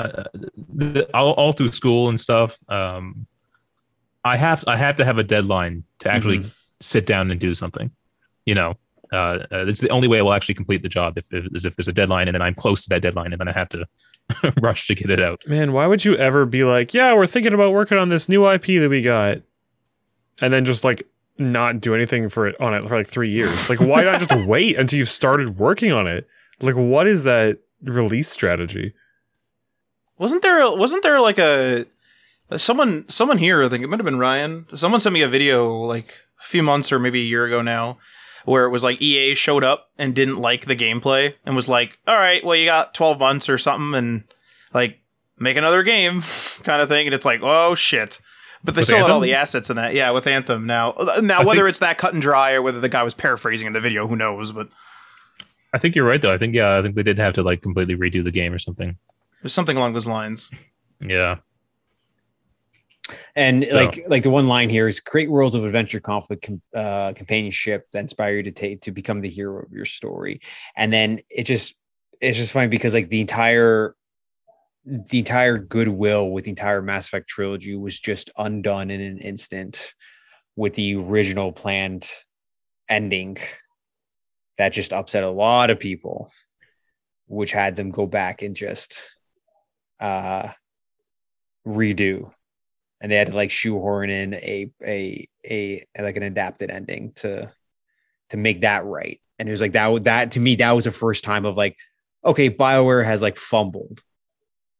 uh, 0.00 0.24
the, 0.68 1.08
all, 1.14 1.32
all 1.32 1.52
through 1.52 1.72
school 1.72 2.08
and 2.08 2.18
stuff. 2.18 2.58
Um, 2.68 3.26
I 4.24 4.36
have 4.36 4.64
I 4.66 4.76
have 4.76 4.96
to 4.96 5.04
have 5.04 5.18
a 5.18 5.24
deadline 5.24 5.84
to 6.00 6.10
actually 6.10 6.44
sit 6.80 7.06
down 7.06 7.30
and 7.30 7.40
do 7.40 7.54
something. 7.54 7.90
You 8.44 8.54
know, 8.54 8.76
uh, 9.12 9.44
uh, 9.50 9.66
it's 9.66 9.80
the 9.80 9.88
only 9.90 10.08
way 10.08 10.18
I 10.18 10.22
will 10.22 10.32
actually 10.32 10.54
complete 10.54 10.82
the 10.82 10.88
job 10.88 11.18
if, 11.18 11.32
if 11.32 11.46
is 11.54 11.64
if 11.64 11.76
there's 11.76 11.88
a 11.88 11.92
deadline 11.92 12.28
and 12.28 12.34
then 12.34 12.42
I'm 12.42 12.54
close 12.54 12.82
to 12.82 12.88
that 12.90 13.02
deadline 13.02 13.32
and 13.32 13.40
then 13.40 13.48
I 13.48 13.52
have 13.52 13.68
to 13.70 13.86
rush 14.60 14.86
to 14.86 14.94
get 14.94 15.10
it 15.10 15.20
out. 15.20 15.40
Man, 15.46 15.72
why 15.72 15.86
would 15.86 16.04
you 16.04 16.16
ever 16.16 16.46
be 16.46 16.64
like, 16.64 16.94
yeah, 16.94 17.14
we're 17.14 17.26
thinking 17.26 17.54
about 17.54 17.72
working 17.72 17.98
on 17.98 18.08
this 18.08 18.28
new 18.28 18.48
IP 18.48 18.66
that 18.80 18.88
we 18.88 19.02
got, 19.02 19.38
and 20.40 20.52
then 20.52 20.64
just 20.64 20.84
like 20.84 21.02
not 21.38 21.80
do 21.80 21.94
anything 21.94 22.28
for 22.28 22.46
it 22.46 22.60
on 22.60 22.74
it 22.74 22.86
for 22.86 22.96
like 22.96 23.08
three 23.08 23.30
years? 23.30 23.68
Like, 23.70 23.80
why 23.80 24.02
not 24.02 24.20
just 24.20 24.46
wait 24.46 24.78
until 24.78 24.98
you've 24.98 25.08
started 25.08 25.58
working 25.58 25.92
on 25.92 26.06
it? 26.06 26.28
Like, 26.60 26.76
what 26.76 27.06
is 27.06 27.24
that 27.24 27.58
release 27.82 28.28
strategy? 28.28 28.94
Wasn't 30.20 30.42
there 30.42 30.60
wasn't 30.76 31.02
there 31.02 31.18
like 31.18 31.38
a 31.38 31.86
someone 32.56 33.08
someone 33.08 33.38
here? 33.38 33.64
I 33.64 33.70
think 33.70 33.82
it 33.82 33.86
might 33.86 33.98
have 33.98 34.04
been 34.04 34.18
Ryan. 34.18 34.66
Someone 34.74 35.00
sent 35.00 35.14
me 35.14 35.22
a 35.22 35.28
video 35.28 35.72
like 35.72 36.18
a 36.38 36.44
few 36.44 36.62
months 36.62 36.92
or 36.92 36.98
maybe 36.98 37.20
a 37.20 37.24
year 37.24 37.46
ago 37.46 37.62
now, 37.62 37.96
where 38.44 38.66
it 38.66 38.70
was 38.70 38.84
like 38.84 39.00
EA 39.00 39.34
showed 39.34 39.64
up 39.64 39.88
and 39.96 40.14
didn't 40.14 40.36
like 40.36 40.66
the 40.66 40.76
gameplay 40.76 41.36
and 41.46 41.56
was 41.56 41.70
like, 41.70 41.98
"All 42.06 42.16
right, 42.16 42.44
well 42.44 42.54
you 42.54 42.66
got 42.66 42.92
twelve 42.92 43.18
months 43.18 43.48
or 43.48 43.56
something, 43.56 43.94
and 43.94 44.24
like 44.74 44.98
make 45.38 45.56
another 45.56 45.82
game," 45.82 46.20
kind 46.64 46.82
of 46.82 46.88
thing. 46.90 47.06
And 47.06 47.14
it's 47.14 47.24
like, 47.26 47.40
oh 47.42 47.74
shit. 47.74 48.20
But 48.62 48.74
they 48.74 48.80
With 48.80 48.88
still 48.88 48.98
had 48.98 49.10
all 49.10 49.20
the 49.20 49.32
assets 49.32 49.70
in 49.70 49.76
that, 49.76 49.94
yeah. 49.94 50.10
With 50.10 50.26
Anthem 50.26 50.66
now, 50.66 50.90
uh, 50.90 51.22
now 51.22 51.40
I 51.40 51.44
whether 51.46 51.60
think- 51.60 51.70
it's 51.70 51.78
that 51.78 51.96
cut 51.96 52.12
and 52.12 52.20
dry 52.20 52.52
or 52.52 52.60
whether 52.60 52.78
the 52.78 52.90
guy 52.90 53.02
was 53.02 53.14
paraphrasing 53.14 53.66
in 53.66 53.72
the 53.72 53.80
video, 53.80 54.06
who 54.06 54.16
knows? 54.16 54.52
But 54.52 54.68
I 55.72 55.78
think 55.78 55.96
you're 55.96 56.04
right 56.04 56.20
though. 56.20 56.34
I 56.34 56.36
think 56.36 56.54
yeah, 56.54 56.76
I 56.76 56.82
think 56.82 56.94
they 56.94 57.02
did 57.02 57.18
have 57.18 57.32
to 57.34 57.42
like 57.42 57.62
completely 57.62 57.96
redo 57.96 58.22
the 58.22 58.30
game 58.30 58.52
or 58.52 58.58
something. 58.58 58.98
There's 59.42 59.52
something 59.52 59.76
along 59.76 59.92
those 59.92 60.06
lines. 60.06 60.50
Yeah. 61.00 61.38
And 63.34 63.62
So- 63.62 63.74
like 63.74 64.04
like 64.08 64.22
the 64.22 64.30
one 64.30 64.46
line 64.48 64.68
here 64.70 64.86
is 64.86 65.00
create 65.00 65.30
worlds 65.30 65.54
of 65.54 65.64
adventure, 65.64 66.00
conflict, 66.00 66.46
com- 66.46 66.62
uh, 66.74 67.12
companionship 67.14 67.90
that 67.92 68.00
inspire 68.00 68.36
you 68.36 68.42
to 68.44 68.52
take 68.52 68.82
to 68.82 68.92
become 68.92 69.20
the 69.20 69.28
hero 69.28 69.62
of 69.62 69.72
your 69.72 69.84
story. 69.84 70.40
And 70.76 70.92
then 70.92 71.20
it 71.28 71.44
just 71.44 71.74
it's 72.20 72.36
just 72.38 72.52
funny 72.52 72.68
because 72.68 72.94
like 72.94 73.08
the 73.08 73.20
entire 73.20 73.96
the 74.84 75.18
entire 75.18 75.58
goodwill 75.58 76.30
with 76.30 76.44
the 76.44 76.50
entire 76.50 76.82
Mass 76.82 77.06
Effect 77.06 77.28
trilogy 77.28 77.76
was 77.76 77.98
just 77.98 78.30
undone 78.36 78.90
in 78.90 79.00
an 79.00 79.18
instant 79.18 79.94
with 80.56 80.74
the 80.74 80.96
original 80.96 81.52
planned 81.52 82.08
ending 82.88 83.36
that 84.56 84.70
just 84.72 84.92
upset 84.92 85.22
a 85.22 85.30
lot 85.30 85.70
of 85.70 85.78
people, 85.78 86.30
which 87.26 87.52
had 87.52 87.76
them 87.76 87.90
go 87.90 88.06
back 88.06 88.42
and 88.42 88.56
just 88.56 89.16
uh 90.00 90.48
redo 91.66 92.30
and 93.00 93.10
they 93.10 93.16
had 93.16 93.28
to 93.28 93.34
like 93.34 93.50
shoehorn 93.50 94.10
in 94.10 94.34
a 94.34 94.70
a 94.84 95.28
a 95.44 95.86
like 95.98 96.16
an 96.16 96.22
adapted 96.22 96.70
ending 96.70 97.12
to 97.16 97.50
to 98.30 98.36
make 98.36 98.60
that 98.60 98.84
right. 98.84 99.20
And 99.38 99.48
it 99.48 99.52
was 99.52 99.60
like 99.60 99.72
that 99.72 100.04
that 100.04 100.32
to 100.32 100.40
me 100.40 100.56
that 100.56 100.72
was 100.72 100.84
the 100.84 100.90
first 100.90 101.24
time 101.24 101.44
of 101.44 101.56
like 101.56 101.76
okay, 102.24 102.50
BioWare 102.50 103.04
has 103.04 103.22
like 103.22 103.38
fumbled. 103.38 104.02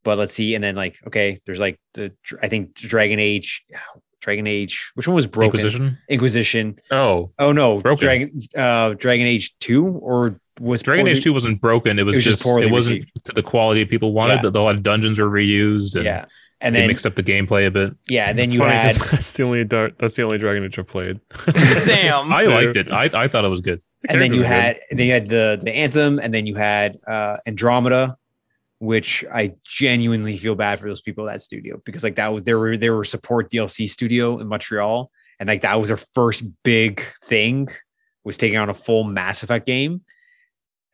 But 0.04 0.18
let's 0.18 0.34
see 0.34 0.54
and 0.54 0.62
then 0.62 0.76
like 0.76 0.98
okay, 1.06 1.40
there's 1.46 1.60
like 1.60 1.80
the 1.94 2.12
I 2.42 2.48
think 2.48 2.74
Dragon 2.74 3.18
Age 3.18 3.64
Dragon 4.20 4.46
Age 4.46 4.90
which 4.94 5.08
one 5.08 5.14
was 5.14 5.26
broken? 5.26 5.58
Inquisition. 5.58 5.98
Inquisition. 6.08 6.78
Oh, 6.90 7.32
Oh 7.38 7.52
no, 7.52 7.80
Broken. 7.80 8.04
Dragon 8.04 8.40
uh 8.56 8.94
Dragon 8.94 9.26
Age 9.26 9.54
2 9.60 9.86
or 9.86 10.40
was 10.60 10.82
Dragon 10.82 11.04
poorly- 11.06 11.16
Age 11.18 11.24
Two 11.24 11.32
wasn't 11.32 11.60
broken. 11.60 11.98
It 11.98 12.04
was, 12.04 12.14
it 12.14 12.18
was 12.18 12.24
just, 12.24 12.42
just 12.44 12.58
it 12.58 12.70
wasn't 12.70 13.00
received. 13.00 13.24
to 13.24 13.32
the 13.32 13.42
quality 13.42 13.84
people 13.86 14.12
wanted. 14.12 14.42
Yeah. 14.44 14.50
A 14.50 14.62
lot 14.62 14.76
of 14.76 14.82
dungeons 14.82 15.18
were 15.18 15.26
reused 15.30 15.96
and 15.96 16.04
Yeah. 16.04 16.26
And 16.62 16.74
they 16.76 16.80
then 16.80 16.88
mixed 16.88 17.06
up 17.06 17.14
the 17.14 17.22
gameplay 17.22 17.66
a 17.66 17.70
bit. 17.70 17.88
yeah, 18.10 18.28
and 18.28 18.38
then 18.38 18.44
It's 18.44 18.52
you 18.52 18.58
funny 18.60 18.72
'cause 18.72 18.96
had 18.98 19.10
that's 19.16 19.32
the 19.32 19.42
only 19.44 19.62
that's 19.64 20.14
the 20.16 20.22
only 20.22 20.36
Dragon 20.38 20.62
Age 20.64 20.78
I've 20.78 20.86
played. 20.86 21.18
Damn. 21.86 22.30
I 22.30 22.44
liked 22.44 22.76
it. 22.76 22.92
I, 22.92 23.04
I 23.14 23.28
thought 23.28 23.46
it 23.46 23.48
was 23.48 23.62
good. 23.62 23.80
The 24.02 24.12
and 24.12 24.20
then 24.20 24.34
you 24.34 24.42
characters 24.42 24.82
are 24.90 24.94
had 24.94 24.98
then 24.98 25.06
you 25.06 25.12
had 25.12 25.26
the 25.28 25.58
the 25.62 25.72
anthem 25.74 26.18
and 26.18 26.32
then 26.32 26.46
you 26.46 26.54
had 26.54 26.98
uh 27.06 27.36
andromeda 27.46 28.16
which 28.78 29.26
i 29.30 29.52
genuinely 29.62 30.38
feel 30.38 30.54
bad 30.54 30.80
for 30.80 30.88
those 30.88 31.02
people 31.02 31.28
at 31.28 31.32
that 31.34 31.42
studio 31.42 31.80
because 31.84 32.02
like 32.02 32.16
that 32.16 32.28
was 32.32 32.42
there 32.44 32.58
were 32.58 32.78
there 32.78 32.94
were 32.96 33.04
support 33.04 33.50
dlc 33.50 33.86
studio 33.90 34.38
in 34.38 34.46
montreal 34.48 35.10
and 35.38 35.48
like 35.48 35.60
that 35.60 35.78
was 35.78 35.88
their 35.90 35.98
first 36.14 36.44
big 36.62 37.02
thing 37.24 37.68
was 38.24 38.38
taking 38.38 38.56
on 38.58 38.70
a 38.70 38.74
full 38.74 39.04
mass 39.04 39.42
effect 39.42 39.66
game 39.66 40.00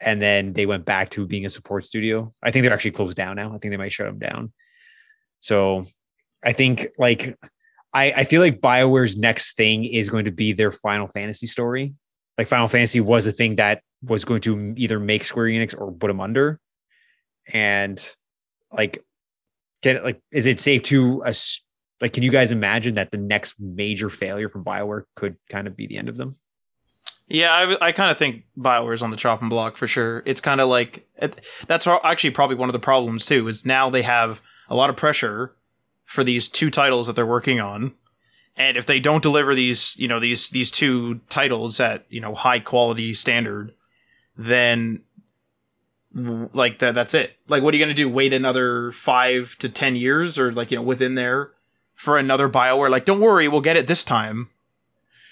and 0.01 0.21
then 0.21 0.53
they 0.53 0.67
went 0.67 0.85
back 0.85 1.09
to 1.09 1.27
being 1.27 1.47
a 1.47 1.51
support 1.51 1.85
studio 1.85 2.31
i 2.43 2.51
think 2.51 2.63
they're 2.63 2.75
actually 2.75 2.91
closed 2.91 3.17
down 3.17 3.37
now 3.37 3.49
i 3.55 3.59
think 3.59 3.73
they 3.73 3.77
might 3.77 3.93
shut 3.93 4.07
them 4.07 4.19
down 4.19 4.53
so 5.41 5.85
i 6.45 6.53
think 6.53 6.89
like 6.99 7.37
i 7.93 8.13
i 8.13 8.25
feel 8.25 8.41
like 8.41 8.61
bioware's 8.61 9.17
next 9.17 9.57
thing 9.57 9.85
is 9.85 10.11
going 10.11 10.25
to 10.25 10.33
be 10.33 10.53
their 10.53 10.73
final 10.73 11.07
fantasy 11.07 11.47
story 11.47 11.95
like 12.39 12.49
Final 12.49 12.69
Fantasy 12.69 13.01
was 13.01 13.27
a 13.27 13.33
thing 13.33 13.57
that 13.57 13.83
was 14.03 14.25
going 14.25 14.43
to 14.43 14.75
either 14.77 15.01
make 15.01 15.25
Square 15.25 15.47
Enix 15.47 15.79
or 15.79 15.93
put 15.93 16.09
them 16.09 16.21
under. 16.21 16.61
And 17.53 18.03
like, 18.73 19.03
can 19.83 20.03
like, 20.03 20.21
is 20.31 20.47
it 20.47 20.61
safe 20.61 20.83
to 20.85 21.25
us? 21.25 21.63
Like, 22.01 22.13
can 22.13 22.23
you 22.23 22.31
guys 22.31 22.53
imagine 22.53 22.95
that 22.95 23.11
the 23.11 23.17
next 23.17 23.59
major 23.59 24.11
failure 24.11 24.51
from 24.51 24.65
Bioware 24.65 25.05
could 25.15 25.37
kind 25.49 25.67
of 25.67 25.77
be 25.77 25.87
the 25.87 25.97
end 25.97 26.11
of 26.11 26.19
them? 26.19 26.37
Yeah, 27.29 27.53
I, 27.53 27.89
I 27.89 27.93
kind 27.93 28.11
of 28.11 28.17
think 28.17 28.45
Bioware's 28.57 29.03
on 29.03 29.11
the 29.11 29.17
chopping 29.17 29.49
block 29.49 29.77
for 29.77 29.87
sure. 29.87 30.23
It's 30.27 30.41
kind 30.41 30.61
of 30.61 30.69
like 30.69 31.09
that's 31.67 31.87
actually 31.87 32.31
probably 32.31 32.57
one 32.57 32.69
of 32.69 32.73
the 32.73 32.79
problems 32.79 33.27
too. 33.27 33.49
Is 33.49 33.67
now 33.67 33.91
they 33.91 34.03
have 34.03 34.41
a 34.69 34.77
lot 34.77 34.91
of 34.91 34.97
pressure 34.97 35.55
for 36.05 36.23
these 36.23 36.49
two 36.49 36.71
titles 36.71 37.09
that 37.09 37.15
they're 37.15 37.27
working 37.27 37.59
on, 37.61 37.95
and 38.57 38.77
if 38.77 38.87
they 38.87 39.01
don't 39.01 39.23
deliver 39.23 39.57
these, 39.57 39.97
you 39.99 40.07
know, 40.07 40.21
these 40.21 40.51
these 40.51 40.71
two 40.71 41.17
titles 41.29 41.81
at 41.81 42.07
you 42.09 42.21
know 42.21 42.33
high 42.35 42.61
quality 42.61 43.13
standard, 43.13 43.75
then 44.37 45.03
like 46.15 46.79
that 46.79 46.95
that's 46.95 47.13
it. 47.13 47.33
Like, 47.49 47.65
what 47.65 47.75
are 47.75 47.77
you 47.77 47.85
gonna 47.85 47.95
do? 47.95 48.09
Wait 48.09 48.33
another 48.33 48.93
five 48.93 49.57
to 49.59 49.69
ten 49.69 49.97
years, 49.97 50.39
or 50.39 50.53
like 50.53 50.71
you 50.71 50.77
know 50.77 50.83
within 50.83 51.17
there 51.17 51.51
for 51.97 52.19
another 52.19 52.49
Bioware? 52.49 52.89
Like, 52.89 53.05
don't 53.05 53.21
worry, 53.21 53.49
we'll 53.49 53.61
get 53.61 53.77
it 53.77 53.89
this 53.89 54.05
time. 54.05 54.49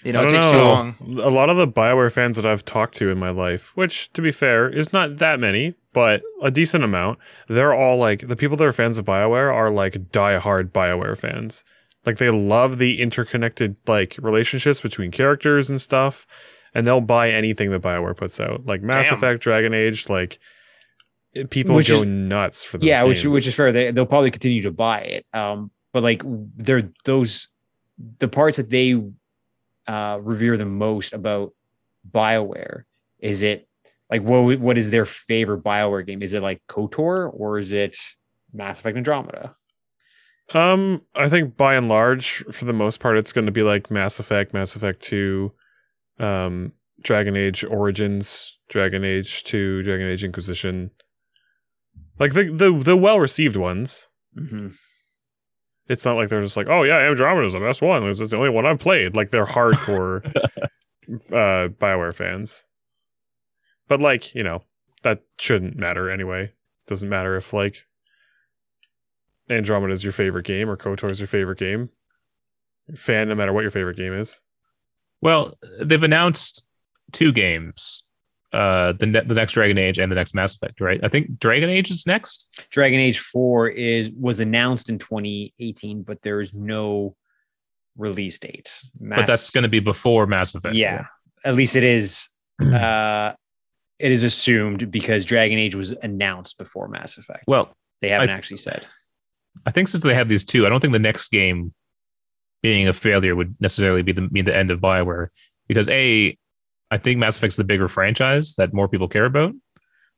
You 0.05 0.13
know, 0.13 0.21
I 0.21 0.25
it 0.25 0.29
don't 0.29 0.43
too 0.43 0.51
know. 0.51 0.63
long. 0.69 0.95
A 1.23 1.29
lot 1.29 1.49
of 1.49 1.57
the 1.57 1.67
Bioware 1.67 2.11
fans 2.11 2.35
that 2.37 2.45
I've 2.45 2.63
talked 2.63 2.95
to 2.97 3.09
in 3.09 3.17
my 3.17 3.31
life, 3.31 3.75
which 3.75 4.13
to 4.13 4.21
be 4.21 4.31
fair 4.31 4.69
is 4.69 4.93
not 4.93 5.17
that 5.17 5.39
many, 5.39 5.73
but 5.93 6.21
a 6.41 6.51
decent 6.51 6.83
amount, 6.83 7.17
they're 7.47 7.73
all 7.73 7.97
like 7.97 8.27
the 8.27 8.35
people 8.35 8.55
that 8.57 8.63
are 8.65 8.71
fans 8.71 8.97
of 8.97 9.05
Bioware 9.05 9.51
are 9.53 9.69
like 9.71 10.11
die-hard 10.11 10.71
Bioware 10.73 11.17
fans. 11.19 11.65
Like 12.05 12.17
they 12.17 12.29
love 12.29 12.77
the 12.77 13.01
interconnected 13.01 13.79
like 13.87 14.15
relationships 14.21 14.79
between 14.79 15.09
characters 15.09 15.69
and 15.71 15.81
stuff, 15.81 16.27
and 16.75 16.85
they'll 16.85 17.01
buy 17.01 17.31
anything 17.31 17.71
that 17.71 17.81
Bioware 17.81 18.15
puts 18.15 18.39
out, 18.39 18.65
like 18.67 18.83
Mass 18.83 19.07
Damn. 19.09 19.17
Effect, 19.17 19.41
Dragon 19.41 19.73
Age, 19.73 20.07
like 20.07 20.37
people 21.49 21.73
Which 21.75 21.87
go 21.89 22.01
is- 22.01 22.05
nuts 22.05 22.63
for 22.63 22.77
those 22.77 22.87
yeah, 22.87 23.03
which 23.03 23.23
games. 23.23 23.33
which 23.33 23.47
is 23.47 23.55
fair. 23.55 23.71
They 23.71 23.89
they'll 23.91 24.05
probably 24.05 24.29
continue 24.29 24.61
to 24.61 24.71
buy 24.71 24.99
it. 24.99 25.25
Um, 25.33 25.71
but 25.93 26.03
like 26.03 26.21
they're 26.23 26.83
those 27.05 27.47
the 28.19 28.27
parts 28.27 28.57
that 28.57 28.69
they 28.69 29.01
uh 29.87 30.19
revere 30.21 30.57
the 30.57 30.65
most 30.65 31.13
about 31.13 31.53
Bioware 32.09 32.83
is 33.19 33.43
it 33.43 33.67
like 34.09 34.21
what 34.21 34.59
what 34.59 34.77
is 34.77 34.91
their 34.91 35.05
favorite 35.05 35.63
Bioware 35.63 36.05
game? 36.05 36.21
Is 36.21 36.33
it 36.33 36.41
like 36.43 36.61
KOTOR 36.67 37.31
or 37.33 37.57
is 37.57 37.71
it 37.71 37.97
Mass 38.53 38.79
Effect 38.79 38.97
Andromeda? 38.97 39.55
Um, 40.53 41.01
I 41.15 41.27
think 41.27 41.57
by 41.57 41.73
and 41.73 41.89
large, 41.89 42.43
for 42.51 42.65
the 42.65 42.73
most 42.73 42.99
part, 42.99 43.17
it's 43.17 43.33
going 43.33 43.47
to 43.47 43.51
be 43.51 43.63
like 43.63 43.89
Mass 43.89 44.19
Effect, 44.19 44.53
Mass 44.53 44.75
Effect 44.75 45.01
Two, 45.01 45.53
um, 46.19 46.73
Dragon 47.01 47.35
Age 47.35 47.63
Origins, 47.63 48.59
Dragon 48.69 49.03
Age 49.03 49.43
2, 49.43 49.81
Dragon 49.81 50.07
Age 50.07 50.23
Inquisition. 50.23 50.91
Like 52.19 52.33
the 52.33 52.43
the, 52.43 52.71
the 52.71 52.95
well 52.95 53.19
received 53.19 53.55
ones. 53.55 54.09
Mhm. 54.37 54.75
It's 55.87 56.05
not 56.05 56.15
like 56.15 56.29
they're 56.29 56.41
just 56.41 56.57
like, 56.57 56.67
oh 56.67 56.83
yeah, 56.83 56.97
Andromeda 56.97 57.45
is 57.45 57.53
the 57.53 57.59
best 57.59 57.81
one. 57.81 58.03
It's 58.03 58.19
the 58.19 58.37
only 58.37 58.49
one 58.49 58.65
I've 58.65 58.79
played. 58.79 59.15
Like 59.15 59.31
they're 59.31 59.45
hardcore 59.45 60.25
uh 61.31 61.69
Bioware 61.69 62.15
fans. 62.15 62.63
But 63.87 64.01
like, 64.01 64.33
you 64.33 64.43
know, 64.43 64.63
that 65.03 65.21
shouldn't 65.37 65.77
matter 65.77 66.09
anyway. 66.09 66.53
Doesn't 66.87 67.09
matter 67.09 67.35
if 67.35 67.53
like 67.53 67.85
Andromeda 69.49 69.93
is 69.93 70.03
your 70.03 70.13
favorite 70.13 70.45
game 70.45 70.69
or 70.69 70.77
KOTOR 70.77 71.11
is 71.11 71.19
your 71.19 71.27
favorite 71.27 71.59
game. 71.59 71.89
Fan, 72.95 73.29
no 73.29 73.35
matter 73.35 73.53
what 73.53 73.61
your 73.61 73.71
favorite 73.71 73.97
game 73.97 74.13
is. 74.13 74.41
Well, 75.21 75.53
they've 75.79 76.01
announced 76.01 76.65
two 77.11 77.31
games. 77.31 78.03
Uh, 78.55 78.93
the 78.93 79.05
ne- 79.05 79.23
the 79.23 79.35
next 79.35 79.53
Dragon 79.53 79.77
Age 79.77 79.99
and 79.99 80.11
the 80.11 80.15
next 80.15 80.33
Mass 80.33 80.55
Effect, 80.55 80.79
right? 80.79 80.99
I 81.03 81.07
think 81.09 81.39
Dragon 81.39 81.69
Age 81.69 81.91
is 81.91 82.05
next. 82.07 82.67
Dragon 82.71 82.99
Age 82.99 83.19
4 83.19 83.67
is 83.69 84.11
was 84.11 84.39
announced 84.39 84.89
in 84.89 84.97
2018, 84.97 86.03
but 86.03 86.21
there 86.21 86.39
is 86.39 86.53
no 86.53 87.15
release 87.97 88.39
date. 88.39 88.71
but 88.99 89.27
that's 89.27 89.49
going 89.51 89.63
to 89.63 89.69
be 89.69 89.79
before 89.79 90.25
Mass 90.27 90.55
Effect. 90.55 90.75
yeah. 90.75 91.05
At 91.43 91.55
least 91.55 91.75
it 91.75 91.83
is 91.83 92.29
uh 92.61 93.33
it 93.99 94.11
is 94.11 94.23
assumed 94.23 94.91
because 94.91 95.23
Dragon 95.25 95.57
Age 95.59 95.75
was 95.75 95.91
announced 96.03 96.57
before 96.57 96.87
Mass 96.87 97.17
Effect. 97.17 97.43
Well, 97.47 97.73
they 98.01 98.09
haven't 98.09 98.29
I- 98.29 98.33
actually 98.33 98.57
said. 98.57 98.85
I 99.65 99.71
think 99.71 99.87
since 99.87 100.03
they 100.03 100.13
have 100.13 100.27
these 100.27 100.43
two, 100.43 100.65
I 100.65 100.69
don't 100.69 100.81
think 100.81 100.91
the 100.93 100.99
next 100.99 101.29
game 101.29 101.73
being 102.61 102.87
a 102.87 102.93
failure 102.93 103.35
would 103.35 103.55
necessarily 103.61 104.01
be 104.01 104.11
the 104.11 104.27
mean 104.31 104.43
the 104.45 104.55
end 104.55 104.69
of 104.71 104.79
Bioware 104.81 105.27
because 105.67 105.87
a, 105.89 106.37
I 106.95 106.97
think 106.97 107.19
Mass 107.19 107.35
Effect's 107.37 107.57
the 107.57 107.65
bigger 107.65 107.89
franchise 107.89 108.55
that 108.55 108.73
more 108.73 108.87
people 108.87 109.09
care 109.09 109.25
about. 109.25 109.53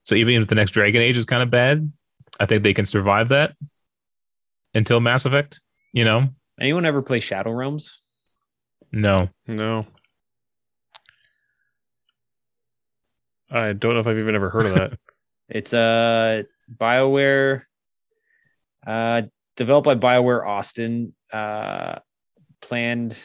So 0.04 0.14
even 0.14 0.40
if 0.40 0.48
the 0.48 0.54
next 0.54 0.72
Dragon 0.72 1.02
Age 1.02 1.18
is 1.18 1.26
kind 1.26 1.42
of 1.42 1.50
bad, 1.50 1.92
I 2.40 2.46
think 2.46 2.62
they 2.62 2.76
can 2.76 2.86
survive 2.86 3.30
that 3.30 3.56
until 4.76 5.00
Mass 5.00 5.26
Effect. 5.26 5.60
You 5.92 6.06
know, 6.06 6.30
Anyone 6.62 6.86
ever 6.86 7.02
play 7.02 7.20
Shadow 7.20 7.50
Realms? 7.52 7.98
no, 8.92 9.28
No. 9.48 9.88
I 13.50 13.74
don't 13.74 13.94
know 13.94 14.00
if 14.00 14.08
I've 14.08 14.20
even 14.20 14.36
ever 14.36 14.50
heard 14.52 14.66
of 14.68 14.76
that. 14.76 15.00
It's 15.50 15.74
uh 15.74 16.44
BioWare 16.80 17.62
uh 18.86 19.22
developed 19.56 19.86
by 19.86 19.96
BioWare 19.96 20.46
Austin 20.46 21.14
uh 21.34 22.00
planned 22.62 23.18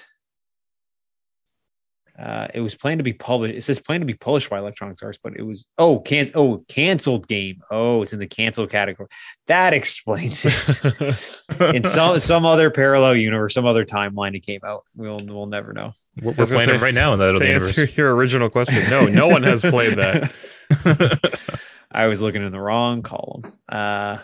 uh 2.22 2.46
it 2.54 2.60
was 2.60 2.74
planned 2.74 2.98
to 3.00 3.04
be 3.04 3.12
published 3.12 3.56
it 3.56 3.62
says 3.62 3.80
planned 3.80 4.00
to 4.00 4.06
be 4.06 4.14
published 4.14 4.48
by 4.48 4.58
Electronic 4.58 4.96
Arts 5.02 5.18
but 5.22 5.36
it 5.36 5.42
was 5.42 5.66
oh 5.78 5.98
can 5.98 6.30
oh 6.34 6.64
canceled 6.68 7.26
game. 7.26 7.60
Oh 7.70 8.02
it's 8.02 8.12
in 8.12 8.18
the 8.18 8.26
canceled 8.26 8.70
category. 8.70 9.08
That 9.48 9.74
explains 9.80 10.46
it. 10.46 11.74
In 11.74 11.84
some 11.96 12.18
some 12.20 12.46
other 12.46 12.70
parallel 12.70 13.16
universe 13.16 13.54
some 13.54 13.66
other 13.66 13.84
timeline 13.84 14.36
it 14.36 14.40
came 14.40 14.60
out. 14.64 14.84
We'll 14.94 15.20
we'll 15.24 15.46
never 15.46 15.72
know. 15.72 15.92
We're, 16.20 16.32
we're 16.32 16.36
was 16.36 16.50
gonna 16.50 16.64
playing 16.64 16.80
it 16.80 16.82
right 16.82 16.94
now 16.94 17.12
in 17.12 17.18
that 17.18 17.30
other 17.30 17.40
to 17.40 17.46
universe. 17.46 17.78
answer 17.78 17.92
your 17.94 18.14
original 18.14 18.48
question, 18.50 18.88
no, 18.88 19.06
no 19.06 19.28
one 19.28 19.42
has 19.42 19.62
played 19.62 19.94
that. 19.98 21.50
I 21.90 22.06
was 22.06 22.22
looking 22.22 22.44
in 22.44 22.52
the 22.52 22.60
wrong 22.60 23.02
column. 23.02 23.42
Uh 23.68 24.18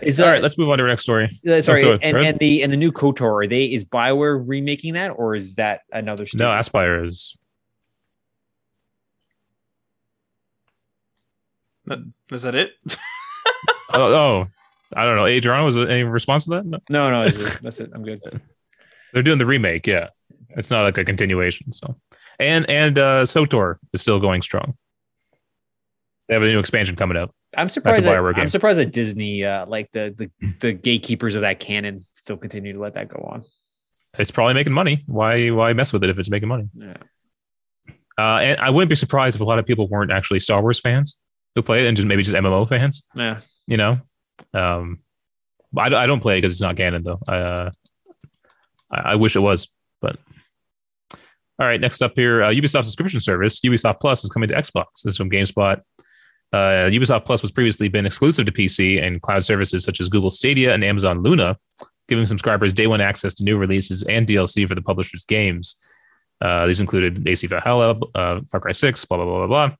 is 0.00 0.16
that 0.18 0.30
right, 0.30 0.42
let's 0.42 0.56
move 0.56 0.68
on 0.68 0.78
to 0.78 0.84
our 0.84 0.88
next 0.88 1.02
story. 1.02 1.28
Uh, 1.48 1.60
sorry, 1.60 1.80
so, 1.80 1.98
and, 2.00 2.16
and 2.16 2.38
the 2.38 2.62
and 2.62 2.72
the 2.72 2.76
new 2.76 2.92
Kotor 2.92 3.44
are 3.44 3.48
they 3.48 3.64
is 3.64 3.84
Bioware 3.84 4.42
remaking 4.44 4.94
that 4.94 5.10
or 5.10 5.34
is 5.34 5.56
that 5.56 5.80
another 5.92 6.26
story? 6.26 6.48
No. 6.48 6.56
Aspyr 6.56 7.04
is. 7.04 7.36
Is 12.30 12.42
that 12.42 12.54
it? 12.54 12.72
Oh, 13.94 14.14
oh, 14.14 14.46
I 14.96 15.04
don't 15.04 15.16
know. 15.16 15.26
Adriano, 15.26 15.66
was 15.66 15.74
there 15.74 15.88
any 15.88 16.02
response 16.04 16.44
to 16.44 16.50
that? 16.52 16.64
No. 16.64 16.78
no, 16.88 17.10
no, 17.10 17.28
that's 17.28 17.78
it. 17.78 17.90
I'm 17.94 18.02
good. 18.02 18.20
They're 19.12 19.22
doing 19.22 19.38
the 19.38 19.44
remake. 19.44 19.86
Yeah, 19.86 20.08
it's 20.50 20.70
not 20.70 20.84
like 20.84 20.96
a 20.96 21.04
continuation. 21.04 21.72
So, 21.72 21.96
and 22.38 22.68
and 22.70 22.98
uh, 22.98 23.24
SWTOR 23.24 23.76
is 23.92 24.00
still 24.00 24.18
going 24.18 24.40
strong. 24.40 24.78
They 26.26 26.34
have 26.34 26.42
a 26.42 26.46
new 26.46 26.58
expansion 26.58 26.96
coming 26.96 27.18
out. 27.18 27.34
I'm 27.56 27.68
surprised. 27.68 28.02
That. 28.02 28.12
I'm 28.42 28.48
surprised 28.48 28.78
that 28.78 28.92
Disney, 28.92 29.44
uh, 29.44 29.66
like 29.66 29.90
the 29.92 30.14
the 30.40 30.52
the 30.60 30.72
gatekeepers 30.72 31.34
of 31.34 31.42
that 31.42 31.60
canon, 31.60 32.00
still 32.14 32.36
continue 32.36 32.72
to 32.72 32.78
let 32.80 32.94
that 32.94 33.08
go 33.08 33.28
on. 33.30 33.42
It's 34.18 34.30
probably 34.30 34.54
making 34.54 34.72
money. 34.72 35.04
Why 35.06 35.50
why 35.50 35.72
mess 35.72 35.92
with 35.92 36.04
it 36.04 36.10
if 36.10 36.18
it's 36.18 36.30
making 36.30 36.48
money? 36.48 36.68
Yeah. 36.74 36.96
Uh, 38.18 38.38
and 38.42 38.60
I 38.60 38.70
wouldn't 38.70 38.90
be 38.90 38.94
surprised 38.96 39.36
if 39.36 39.40
a 39.40 39.44
lot 39.44 39.58
of 39.58 39.66
people 39.66 39.88
weren't 39.88 40.12
actually 40.12 40.40
Star 40.40 40.60
Wars 40.60 40.80
fans 40.80 41.18
who 41.54 41.62
play 41.62 41.82
it, 41.82 41.86
and 41.86 41.96
just 41.96 42.06
maybe 42.06 42.22
just 42.22 42.36
MMO 42.36 42.68
fans. 42.68 43.02
Yeah. 43.14 43.40
You 43.66 43.76
know, 43.76 44.00
um, 44.54 45.00
I, 45.76 45.88
don't- 45.88 45.98
I 45.98 46.06
don't 46.06 46.20
play 46.20 46.34
it 46.34 46.38
because 46.42 46.52
it's 46.52 46.60
not 46.62 46.76
canon 46.76 47.02
though. 47.02 47.18
I, 47.26 47.36
uh, 47.36 47.70
I 48.90 48.96
I 49.12 49.14
wish 49.16 49.36
it 49.36 49.40
was, 49.40 49.68
but. 50.00 50.16
All 51.58 51.66
right, 51.68 51.80
next 51.80 52.02
up 52.02 52.12
here, 52.16 52.42
uh, 52.42 52.50
Ubisoft 52.50 52.84
subscription 52.84 53.20
service, 53.20 53.60
Ubisoft 53.60 54.00
Plus, 54.00 54.24
is 54.24 54.30
coming 54.30 54.48
to 54.48 54.54
Xbox. 54.54 55.02
This 55.04 55.12
is 55.12 55.16
from 55.16 55.30
GameSpot. 55.30 55.80
Uh, 56.52 56.90
Ubisoft 56.90 57.24
Plus 57.24 57.40
was 57.40 57.50
previously 57.50 57.88
been 57.88 58.04
exclusive 58.04 58.44
to 58.46 58.52
PC 58.52 59.02
and 59.02 59.22
cloud 59.22 59.44
services 59.44 59.84
such 59.84 60.00
as 60.00 60.08
Google 60.08 60.30
Stadia 60.30 60.74
and 60.74 60.84
Amazon 60.84 61.22
Luna, 61.22 61.56
giving 62.08 62.26
subscribers 62.26 62.74
day 62.74 62.86
one 62.86 63.00
access 63.00 63.32
to 63.34 63.44
new 63.44 63.56
releases 63.56 64.02
and 64.02 64.26
DLC 64.26 64.68
for 64.68 64.74
the 64.74 64.82
publisher's 64.82 65.24
games. 65.24 65.76
Uh, 66.42 66.66
these 66.66 66.80
included 66.80 67.26
AC 67.26 67.46
Valhalla, 67.46 67.98
uh, 68.14 68.40
Far 68.50 68.60
Cry 68.60 68.72
6, 68.72 69.04
blah, 69.06 69.16
blah, 69.16 69.24
blah, 69.24 69.46
blah, 69.46 69.68
blah. 69.68 69.76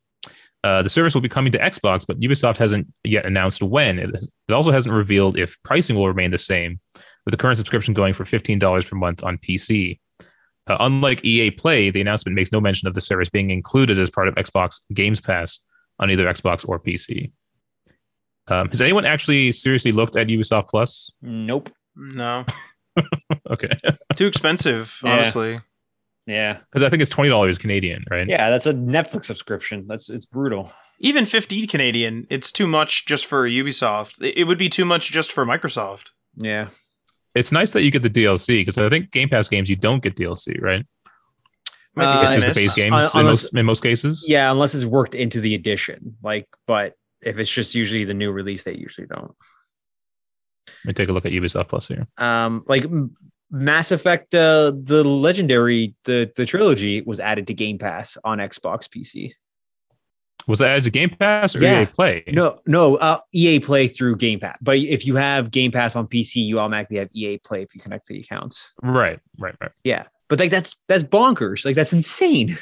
Uh, 0.65 0.81
the 0.81 0.89
service 0.89 1.13
will 1.13 1.21
be 1.21 1.29
coming 1.29 1.51
to 1.51 1.59
Xbox, 1.59 2.07
but 2.07 2.21
Ubisoft 2.21 2.57
hasn't 2.57 2.87
yet 3.03 3.27
announced 3.27 3.63
when. 3.63 3.99
It, 3.99 4.11
it 4.15 4.53
also 4.53 4.71
hasn't 4.71 4.95
revealed 4.95 5.37
if 5.37 5.61
pricing 5.65 5.97
will 5.97 6.07
remain 6.07 6.31
the 6.31 6.39
same, 6.39 6.79
with 7.27 7.33
the 7.33 7.37
current 7.37 7.59
subscription 7.59 7.95
going 7.95 8.15
for 8.15 8.25
$15 8.25 8.89
per 8.89 8.97
month 8.97 9.25
on 9.25 9.39
PC. 9.39 9.99
Uh, 10.69 10.77
unlike 10.79 11.25
EA 11.25 11.51
Play, 11.51 11.91
the 11.91 12.01
announcement 12.01 12.37
makes 12.37 12.53
no 12.53 12.61
mention 12.61 12.87
of 12.87 12.95
the 12.95 13.01
service 13.01 13.29
being 13.29 13.51
included 13.51 13.99
as 13.99 14.09
part 14.09 14.29
of 14.29 14.37
Xbox 14.37 14.81
Games 14.95 15.21
Pass 15.21 15.59
on 16.03 16.11
either 16.11 16.27
Xbox 16.27 16.69
or 16.69 16.79
PC. 16.79 17.33
Um, 18.49 18.69
has 18.69 18.81
anyone 18.81 19.05
actually 19.07 19.53
seriously 19.53 19.93
looked 19.93 20.17
at 20.17 20.27
Ubisoft 20.27 20.69
Plus? 20.69 21.11
Nope. 21.23 21.71
No, 21.97 22.45
Okay, 23.51 23.69
too 24.17 24.27
expensive. 24.27 24.99
Yeah. 25.05 25.13
Honestly, 25.13 25.61
Yeah. 26.27 26.59
because 26.71 26.83
I 26.83 26.89
think 26.89 27.03
it's 27.03 27.11
twenty 27.11 27.29
dollars 27.31 27.59
Canadian, 27.59 28.05
right? 28.11 28.27
Yeah. 28.29 28.49
That's 28.51 28.67
a 28.67 28.73
Netflix 28.73 29.25
subscription. 29.27 29.87
That's 29.89 30.09
it's 30.11 30.27
brutal. 30.27 30.73
even 30.99 31.25
fifty 31.27 31.67
Canadian, 31.67 32.27
it's 32.31 32.51
too 32.51 32.67
much 32.67 33.07
just 33.07 33.27
for 33.27 33.49
Ubisoft. 33.49 34.23
It 34.23 34.39
it 34.39 34.45
would 34.45 34.59
be 34.59 34.69
too 34.71 34.85
much 34.87 35.11
just 35.13 35.31
for 35.33 35.45
Microsoft. 35.47 36.09
Yeah. 36.37 36.69
It's 37.35 37.53
nice 37.53 37.73
that 37.73 37.83
you 37.83 37.91
get 37.91 38.03
the 38.03 38.11
DLC 38.11 38.61
because 38.61 38.77
I 38.79 38.89
think 38.91 39.11
Game 39.11 39.29
Pass 39.29 39.49
games 39.49 39.71
you 39.71 39.77
don't 39.77 40.03
get 40.03 40.17
DLC, 40.17 40.61
right? 40.61 40.85
Might 41.95 42.05
Uh, 42.07 42.19
be 42.21 42.25
It's 42.25 42.35
just 42.35 42.47
the 42.47 42.55
base 42.55 42.75
games 42.75 43.15
Un- 43.15 43.21
in 43.21 43.27
most 43.27 43.55
in 43.55 43.67
most 43.67 43.83
cases. 43.83 44.25
Yeah, 44.29 44.51
unless 44.51 44.75
it's 44.75 44.85
worked 44.87 45.15
into 45.15 45.41
the 45.41 45.55
edition. 45.55 46.17
Like, 46.23 46.47
but 46.67 46.95
if 47.21 47.39
it's 47.39 47.51
just 47.51 47.75
usually 47.75 48.05
the 48.05 48.15
new 48.15 48.33
release, 48.33 48.65
they 48.65 48.75
usually 48.75 49.07
don't. 49.07 49.33
Let 50.69 50.85
me 50.85 50.93
take 50.95 51.09
a 51.09 51.13
look 51.13 51.27
at 51.27 51.33
Ubisoft 51.33 51.69
Plus 51.69 51.89
here. 51.89 52.07
um 52.19 52.65
like 52.67 52.85
mass 53.51 53.93
effect 53.93 54.35
uh 54.35 54.73
the 54.83 55.05
legendary 55.05 55.95
the 56.05 56.31
the 56.37 56.47
trilogy 56.47 57.03
was 57.03 57.21
added 57.21 57.47
to 57.49 57.55
game 57.55 57.77
pass 57.79 58.17
on 58.25 58.39
xbox 58.39 58.89
pc 58.89 59.33
Was 60.49 60.59
that 60.61 60.71
added 60.71 60.85
to 60.85 60.91
Game 60.91 61.11
Pass 61.11 61.55
or 61.55 61.61
Yeah. 61.63 61.83
EA 61.83 61.87
Play? 61.87 62.25
no 62.29 62.61
no 62.67 62.97
uh 62.97 63.19
ea 63.35 63.61
play 63.61 63.89
through 63.89 64.17
game 64.17 64.41
pass 64.41 64.57
but 64.63 64.79
if 64.79 65.05
you 65.07 65.17
have 65.17 65.51
game 65.51 65.71
pass 65.71 65.95
on 65.97 66.07
pc 66.07 66.37
you 66.37 66.59
automatically 66.59 66.97
have 66.97 67.11
ea 67.15 67.39
play 67.45 67.63
if 67.63 67.75
you 67.75 67.81
connect 67.83 68.07
to 68.07 68.15
the 68.15 68.21
accounts 68.21 68.73
Right, 68.83 69.21
right, 69.39 69.55
right. 69.61 69.73
yeah 69.85 70.05
but 70.33 70.41
like 70.41 70.51
that's 70.51 70.77
that's 70.89 71.03
bonkers 71.05 71.67
like 71.67 71.75
that's 71.75 71.93
insane 71.93 72.57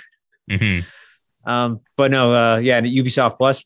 hmm 0.51 0.80
um 1.44 1.78
but 1.97 2.10
no 2.10 2.34
uh 2.34 2.56
yeah 2.59 2.80
the 2.80 2.98
ubisoft 2.98 3.38
plus 3.38 3.64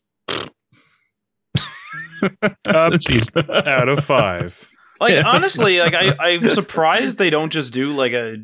Uh, 2.21 2.29
Jeez. 3.01 3.35
out 3.67 3.89
of 3.89 4.03
five. 4.03 4.69
Like 4.99 5.23
honestly, 5.25 5.79
like 5.79 5.93
I, 5.93 6.15
I'm 6.19 6.49
surprised 6.49 7.17
they 7.17 7.29
don't 7.29 7.51
just 7.51 7.73
do 7.73 7.91
like 7.93 8.13
a 8.13 8.37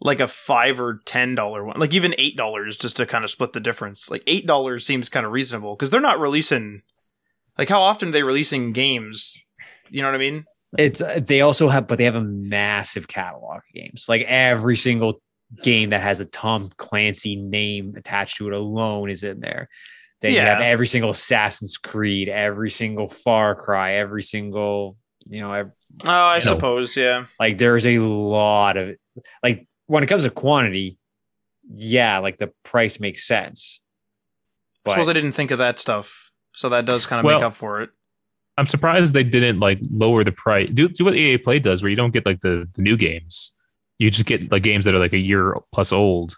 like 0.00 0.20
a 0.20 0.28
five 0.28 0.80
or 0.80 1.00
ten 1.06 1.34
dollar 1.34 1.64
one, 1.64 1.78
like 1.78 1.94
even 1.94 2.14
eight 2.18 2.36
dollars, 2.36 2.76
just 2.76 2.96
to 2.96 3.06
kind 3.06 3.24
of 3.24 3.30
split 3.30 3.52
the 3.52 3.60
difference. 3.60 4.10
Like 4.10 4.22
eight 4.26 4.46
dollars 4.46 4.84
seems 4.86 5.08
kind 5.08 5.24
of 5.26 5.32
reasonable 5.32 5.76
because 5.76 5.90
they're 5.90 6.00
not 6.00 6.18
releasing. 6.20 6.82
Like 7.56 7.68
how 7.68 7.80
often 7.82 8.08
are 8.08 8.12
they 8.12 8.22
releasing 8.22 8.72
games? 8.72 9.38
You 9.90 10.02
know 10.02 10.08
what 10.08 10.14
I 10.16 10.18
mean? 10.18 10.44
It's 10.78 11.00
uh, 11.00 11.20
they 11.24 11.40
also 11.40 11.68
have 11.68 11.86
but 11.86 11.98
they 11.98 12.04
have 12.04 12.14
a 12.14 12.20
massive 12.20 13.06
catalog 13.08 13.56
of 13.58 13.62
games 13.74 14.06
like 14.08 14.22
every 14.22 14.76
single 14.76 15.20
game 15.62 15.90
that 15.90 16.00
has 16.00 16.20
a 16.20 16.24
tom 16.24 16.68
clancy 16.76 17.36
name 17.36 17.94
attached 17.96 18.36
to 18.38 18.46
it 18.48 18.52
alone 18.52 19.08
is 19.10 19.22
in 19.22 19.40
there 19.40 19.68
then 20.20 20.32
you 20.32 20.40
have 20.40 20.60
every 20.62 20.86
single 20.86 21.10
assassin's 21.10 21.76
creed 21.76 22.28
every 22.28 22.70
single 22.70 23.06
far 23.08 23.54
cry 23.54 23.94
every 23.94 24.22
single 24.22 24.96
you 25.26 25.40
know 25.40 25.52
ev- 25.52 25.70
Oh, 26.04 26.10
I 26.10 26.38
You 26.38 26.44
know. 26.44 26.50
suppose, 26.56 26.96
yeah. 26.96 27.26
like 27.38 27.56
there's 27.58 27.86
a 27.86 27.98
lot 28.00 28.76
of 28.76 28.96
like 29.44 29.68
when 29.86 30.02
it 30.02 30.08
comes 30.08 30.24
to 30.24 30.30
quantity 30.30 30.98
yeah, 31.72 32.18
like 32.18 32.36
the 32.38 32.50
price 32.64 32.98
makes 33.00 33.26
sense. 33.26 33.80
I 34.84 34.90
suppose 34.90 35.08
I 35.08 35.12
didn't 35.14 35.32
think 35.32 35.50
of 35.50 35.58
that 35.58 35.78
stuff, 35.78 36.30
so 36.52 36.68
that 36.68 36.84
does 36.84 37.06
kind 37.06 37.20
of 37.20 37.24
Well- 37.24 37.38
make 37.38 37.44
up 37.46 37.54
for 37.54 37.80
it. 37.80 37.90
I'm 38.56 38.66
surprised 38.66 39.14
they 39.14 39.24
didn't 39.24 39.58
like 39.60 39.80
lower 39.90 40.22
the 40.22 40.32
price. 40.32 40.70
Do, 40.72 40.88
do 40.88 41.04
what 41.04 41.14
EA 41.16 41.38
Play 41.38 41.58
does, 41.58 41.82
where 41.82 41.90
you 41.90 41.96
don't 41.96 42.12
get 42.12 42.24
like 42.24 42.40
the, 42.40 42.68
the 42.74 42.82
new 42.82 42.96
games. 42.96 43.52
You 43.98 44.10
just 44.10 44.26
get 44.26 44.50
like 44.52 44.62
games 44.62 44.84
that 44.84 44.94
are 44.94 44.98
like 45.00 45.12
a 45.12 45.18
year 45.18 45.56
plus 45.72 45.92
old, 45.92 46.36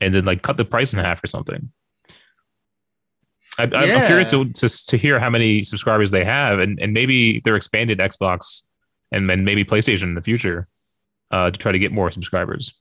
and 0.00 0.14
then 0.14 0.24
like 0.24 0.42
cut 0.42 0.56
the 0.56 0.64
price 0.64 0.92
in 0.92 0.98
half 0.98 1.22
or 1.22 1.26
something. 1.26 1.70
I, 3.58 3.64
Yeah. 3.64 4.06
curious 4.06 4.30
to, 4.30 4.44
to 4.48 4.68
to 4.86 4.96
hear 4.96 5.18
how 5.18 5.28
many 5.30 5.62
subscribers 5.62 6.10
they 6.10 6.24
have, 6.24 6.58
and 6.60 6.80
and 6.80 6.92
maybe 6.92 7.40
they're 7.44 7.56
expanded 7.56 7.98
Xbox 7.98 8.62
and 9.12 9.28
then 9.28 9.44
maybe 9.44 9.64
PlayStation 9.64 10.04
in 10.04 10.14
the 10.14 10.22
future 10.22 10.68
uh, 11.30 11.50
to 11.50 11.58
try 11.58 11.72
to 11.72 11.78
get 11.78 11.92
more 11.92 12.10
subscribers. 12.12 12.72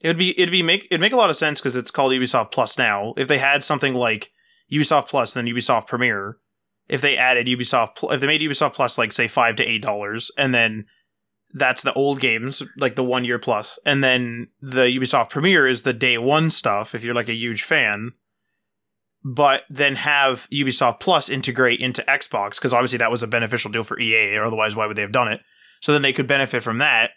It'd 0.00 0.16
be 0.16 0.38
it'd 0.38 0.50
be 0.52 0.62
make 0.62 0.86
it'd 0.90 1.00
make 1.00 1.12
a 1.12 1.16
lot 1.16 1.30
of 1.30 1.36
sense 1.36 1.60
because 1.60 1.76
it's 1.76 1.90
called 1.90 2.12
Ubisoft 2.12 2.52
Plus 2.52 2.78
now. 2.78 3.12
If 3.16 3.28
they 3.28 3.38
had 3.38 3.62
something 3.64 3.94
like 3.94 4.30
Ubisoft 4.72 5.08
Plus, 5.08 5.34
then 5.34 5.46
Ubisoft 5.46 5.86
Premiere. 5.86 6.38
If 6.88 7.00
they 7.00 7.16
added 7.16 7.46
Ubisoft, 7.46 8.12
if 8.12 8.20
they 8.20 8.26
made 8.26 8.40
Ubisoft 8.40 8.74
Plus 8.74 8.98
like 8.98 9.12
say 9.12 9.28
five 9.28 9.56
to 9.56 9.64
eight 9.64 9.82
dollars, 9.82 10.30
and 10.38 10.54
then 10.54 10.86
that's 11.52 11.82
the 11.82 11.92
old 11.94 12.20
games, 12.20 12.62
like 12.76 12.94
the 12.94 13.04
one 13.04 13.24
year 13.24 13.38
plus, 13.38 13.78
and 13.84 14.02
then 14.02 14.48
the 14.60 14.84
Ubisoft 14.84 15.30
Premiere 15.30 15.66
is 15.66 15.82
the 15.82 15.92
day 15.92 16.18
one 16.18 16.50
stuff. 16.50 16.94
If 16.94 17.04
you're 17.04 17.14
like 17.14 17.28
a 17.28 17.34
huge 17.34 17.62
fan, 17.62 18.12
but 19.24 19.62
then 19.68 19.96
have 19.96 20.48
Ubisoft 20.50 21.00
Plus 21.00 21.28
integrate 21.28 21.80
into 21.80 22.02
Xbox 22.02 22.56
because 22.56 22.72
obviously 22.72 22.98
that 22.98 23.10
was 23.10 23.22
a 23.22 23.26
beneficial 23.26 23.70
deal 23.70 23.84
for 23.84 23.98
EA, 23.98 24.36
or 24.36 24.44
otherwise 24.44 24.74
why 24.74 24.86
would 24.86 24.96
they 24.96 25.02
have 25.02 25.12
done 25.12 25.28
it? 25.28 25.40
So 25.80 25.92
then 25.92 26.02
they 26.02 26.12
could 26.12 26.26
benefit 26.26 26.62
from 26.62 26.78
that 26.78 27.10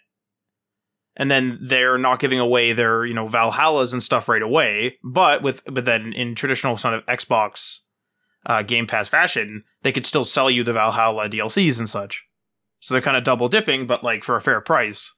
and 1.16 1.30
then 1.30 1.58
they're 1.60 1.98
not 1.98 2.18
giving 2.18 2.38
away 2.38 2.72
their 2.72 3.04
you 3.04 3.14
know 3.14 3.28
Valhallas 3.28 3.92
and 3.92 4.02
stuff 4.02 4.28
right 4.28 4.42
away. 4.42 4.98
But 5.02 5.42
with 5.42 5.62
but 5.66 5.84
then 5.84 6.12
in 6.12 6.34
traditional 6.34 6.76
sort 6.76 6.94
of 6.94 7.06
Xbox 7.06 7.78
uh, 8.46 8.62
Game 8.62 8.86
Pass 8.86 9.08
fashion, 9.08 9.64
they 9.82 9.92
could 9.92 10.06
still 10.06 10.24
sell 10.24 10.50
you 10.50 10.62
the 10.62 10.72
Valhalla 10.72 11.28
DLCs 11.28 11.78
and 11.78 11.88
such. 11.88 12.24
So 12.80 12.94
they're 12.94 13.02
kind 13.02 13.16
of 13.16 13.24
double 13.24 13.48
dipping, 13.48 13.86
but 13.86 14.02
like 14.02 14.24
for 14.24 14.36
a 14.36 14.40
fair 14.40 14.60
price. 14.60 15.12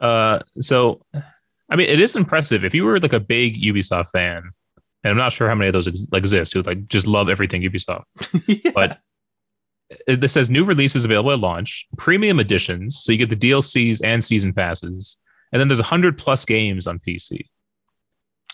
Uh, 0.00 0.40
so, 0.60 1.00
I 1.70 1.76
mean, 1.76 1.88
it 1.88 1.98
is 1.98 2.14
impressive 2.16 2.64
if 2.64 2.74
you 2.74 2.84
were 2.84 3.00
like 3.00 3.12
a 3.12 3.20
big 3.20 3.60
Ubisoft 3.60 4.10
fan, 4.10 4.50
and 5.02 5.10
I'm 5.10 5.16
not 5.16 5.32
sure 5.32 5.48
how 5.48 5.54
many 5.54 5.68
of 5.68 5.72
those 5.72 5.88
ex- 5.88 6.06
like, 6.12 6.20
exist 6.20 6.52
who 6.52 6.62
like 6.62 6.86
just 6.86 7.06
love 7.06 7.28
everything 7.28 7.62
Ubisoft. 7.62 8.04
Yeah. 8.46 8.70
But 8.74 9.00
it, 10.06 10.20
this 10.20 10.32
says 10.32 10.50
new 10.50 10.64
releases 10.64 11.04
available 11.04 11.32
at 11.32 11.38
launch, 11.38 11.86
premium 11.96 12.38
editions, 12.40 13.00
so 13.02 13.10
you 13.12 13.18
get 13.18 13.30
the 13.30 13.36
DLCs 13.36 14.00
and 14.04 14.22
season 14.22 14.52
passes, 14.52 15.16
and 15.52 15.60
then 15.60 15.68
there's 15.68 15.80
hundred 15.80 16.18
plus 16.18 16.44
games 16.44 16.86
on 16.86 16.98
PC. 16.98 17.46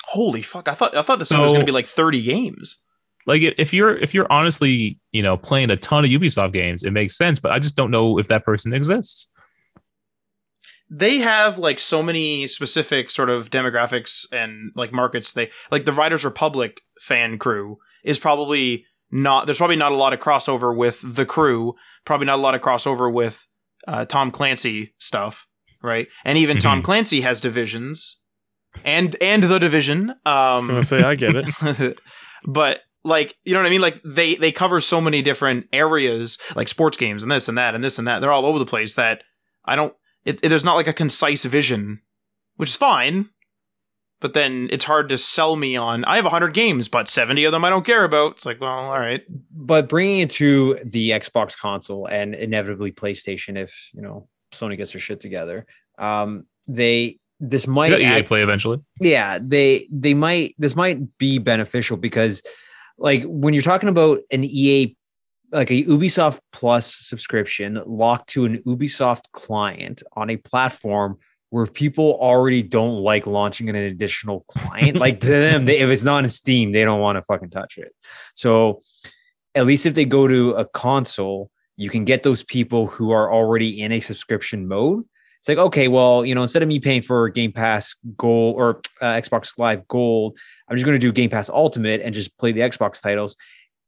holy 0.07 0.43
fuck! 0.43 0.69
I 0.69 0.75
thought 0.75 0.97
I 0.97 1.03
thought 1.03 1.19
this 1.19 1.31
one 1.31 1.41
was 1.41 1.51
going 1.51 1.61
to 1.61 1.67
be 1.67 1.73
like 1.73 1.87
thirty 1.87 2.23
games. 2.23 2.79
Like 3.27 3.43
if 3.43 3.73
you're 3.73 3.97
if 3.97 4.15
you're 4.15 4.31
honestly 4.31 4.99
you 5.13 5.23
know 5.23 5.37
playing 5.37 5.71
a 5.71 5.77
ton 5.77 6.05
of 6.05 6.11
Ubisoft 6.11 6.53
games, 6.53 6.83
it 6.85 6.91
makes 6.93 7.17
sense. 7.17 7.39
But 7.41 7.53
I 7.53 7.59
just 7.59 7.77
don't 7.77 7.91
know 7.91 8.19
if 8.19 8.29
that 8.29 8.45
person 8.45 8.73
exists. 8.73 9.29
they 10.91 11.19
have 11.19 11.59
like 11.59 11.79
so 11.79 12.03
many 12.03 12.47
specific 12.47 13.11
sort 13.11 13.31
of 13.31 13.51
demographics 13.51 14.27
and 14.33 14.73
like 14.75 14.93
markets 14.93 15.33
they 15.33 15.51
like 15.71 15.85
the 15.85 15.93
riders 15.93 16.25
republic 16.25 16.81
fan 17.01 17.39
crew 17.39 17.79
is 18.05 18.19
probably 18.19 18.85
not 19.11 19.47
there's 19.47 19.59
probably 19.59 19.77
not 19.77 19.93
a 19.93 19.97
lot 19.97 20.13
of 20.13 20.21
crossover 20.21 20.77
with 20.77 21.01
the 21.03 21.25
crew 21.25 21.75
probably 22.05 22.27
not 22.27 22.39
a 22.39 22.43
lot 22.43 22.55
of 22.55 22.61
crossover 22.61 23.13
with 23.13 23.47
uh, 23.89 24.05
tom 24.05 24.31
clancy 24.31 24.95
stuff 24.99 25.47
right 25.83 26.09
and 26.25 26.37
even 26.39 26.59
tom 26.59 26.81
Mhm. 26.81 26.85
clancy 26.85 27.21
has 27.23 27.41
divisions 27.41 28.19
and 28.85 29.17
and 29.23 29.43
the 29.45 29.59
division 29.59 30.11
Um, 30.11 30.17
I 30.27 30.55
was 30.57 30.67
gonna 30.67 30.83
say 30.85 31.03
I 31.03 31.15
get 31.15 31.37
it. 31.37 31.99
but 32.47 32.81
like 33.05 33.37
you 33.45 33.53
know 33.55 33.61
what 33.61 33.67
I 33.67 33.71
mean? 33.71 33.81
Like 33.81 34.01
they 34.05 34.35
they 34.37 34.53
cover 34.53 34.81
so 34.81 35.01
many 35.01 35.23
different 35.23 35.67
areas, 35.73 36.39
like 36.57 36.69
sports 36.69 36.97
games 36.97 37.23
and 37.23 37.31
this 37.33 37.49
and 37.49 37.59
that 37.59 37.75
and 37.75 37.83
this 37.83 37.99
and 37.99 38.07
that. 38.09 38.21
They're 38.21 38.33
all 38.33 38.47
over 38.47 38.59
the 38.59 38.67
place. 38.67 38.95
That 38.95 39.23
I 39.65 39.77
don't. 39.77 39.95
It, 40.25 40.41
it- 40.43 40.49
there's 40.49 40.65
not 40.65 40.75
like 40.77 40.89
a 40.89 40.93
concise 40.93 41.45
vision, 41.45 42.01
which 42.57 42.71
is 42.71 42.77
fine. 42.77 43.29
But 44.21 44.35
then 44.35 44.69
it's 44.71 44.85
hard 44.85 45.09
to 45.09 45.19
sell 45.19 45.57
me 45.57 45.75
on. 45.75 46.05
I 46.05 46.15
have 46.15 46.25
100 46.25 46.55
games, 46.55 46.87
but 46.87 47.09
70 47.09 47.43
of 47.43 47.51
them 47.51 47.65
I 47.65 47.71
don't 47.71 47.85
care 47.85 48.05
about. 48.05 48.35
It's 48.37 48.47
like, 48.47 48.61
well, 48.61 48.71
all 48.73 49.01
right. 49.01 49.23
but 49.51 49.89
bringing 49.89 50.21
it 50.21 50.31
to 50.31 50.79
the 50.85 51.11
Xbox 51.11 51.59
console 51.59 52.07
and 52.07 52.33
inevitably 52.33 52.93
PlayStation, 52.93 53.57
if 53.59 53.91
you 53.93 54.01
know 54.01 54.29
Sony 54.53 54.77
gets 54.77 54.93
their 54.93 55.01
shit 55.01 55.21
together, 55.21 55.67
um, 55.99 56.47
they 56.69 57.19
this 57.41 57.67
You 57.67 57.73
might 57.73 57.91
got 57.91 58.01
EA 58.01 58.05
act- 58.05 58.29
Play 58.29 58.43
eventually. 58.45 58.79
yeah 59.01 59.41
they 59.43 59.89
they 59.91 60.15
might 60.15 60.55
this 60.57 60.77
might 60.77 61.19
be 61.19 61.39
beneficial 61.39 61.97
because 61.97 62.45
like 62.99 63.25
when 63.25 63.55
you're 63.55 63.63
talking 63.63 63.89
about 63.89 64.21
an 64.31 64.45
EA 64.45 64.97
like 65.51 65.71
a 65.71 65.85
Ubisoft 65.85 66.41
Plus 66.51 66.93
subscription 66.95 67.81
locked 67.87 68.31
to 68.31 68.47
an 68.47 68.63
Ubisoft 68.67 69.25
client 69.33 70.03
on 70.15 70.31
a 70.31 70.37
platform 70.37 71.19
where 71.51 71.67
people 71.67 72.17
already 72.19 72.63
don't 72.63 72.97
like 72.97 73.27
launching 73.27 73.69
an 73.69 73.77
additional 73.77 74.41
client 74.49 74.97
like 74.97 75.21
to 75.21 75.29
them 75.29 75.67
they, 75.67 75.79
if 75.79 75.91
it's 75.91 76.03
not 76.03 76.25
in 76.25 76.31
Steam 76.31 76.73
they 76.73 76.85
don't 76.85 77.01
want 77.01 77.17
to 77.17 77.23
fucking 77.23 77.51
touch 77.51 77.79
it. 77.79 77.95
So 78.35 78.81
at 79.55 79.67
least 79.67 79.85
if 79.87 79.95
they 79.95 80.07
go 80.07 80.27
to 80.27 80.53
a 80.53 80.65
console 80.65 81.51
you 81.77 81.91
can 81.91 82.05
get 82.05 82.23
those 82.23 82.43
people 82.43 82.87
who 82.87 83.11
are 83.11 83.33
already 83.33 83.83
in 83.83 83.93
a 83.93 84.01
subscription 84.01 84.69
mode 84.69 85.05
it's 85.43 85.49
like 85.49 85.59
okay 85.59 85.89
well 85.89 86.25
you 86.25 86.37
know 86.37 86.43
instead 86.43 86.63
of 86.63 86.69
me 86.69 86.79
paying 86.79 87.03
for 87.03 87.29
game 87.29 87.51
pass 87.51 87.97
gold 88.17 88.55
or 88.57 88.81
uh, 89.01 89.21
xbox 89.21 89.59
live 89.59 89.87
gold 89.89 90.39
i'm 90.69 90.77
just 90.77 90.87
going 90.87 90.95
to 90.95 91.05
do 91.05 91.11
game 91.11 91.29
pass 91.29 91.51
ultimate 91.51 92.01
and 92.01 92.15
just 92.15 92.39
play 92.39 92.53
the 92.53 92.61
xbox 92.61 93.03
titles. 93.03 93.37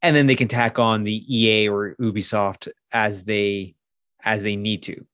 And 0.02 0.14
then 0.14 0.26
they 0.26 0.36
can 0.36 0.48
tack 0.48 0.78
on 0.78 1.04
the 1.04 1.24
ea 1.34 1.66
or 1.68 1.96
ubisoft 1.98 2.68
as 2.92 3.24
they 3.24 3.74
as 4.22 4.42
they 4.42 4.54
need 4.54 4.82
to. 4.82 5.06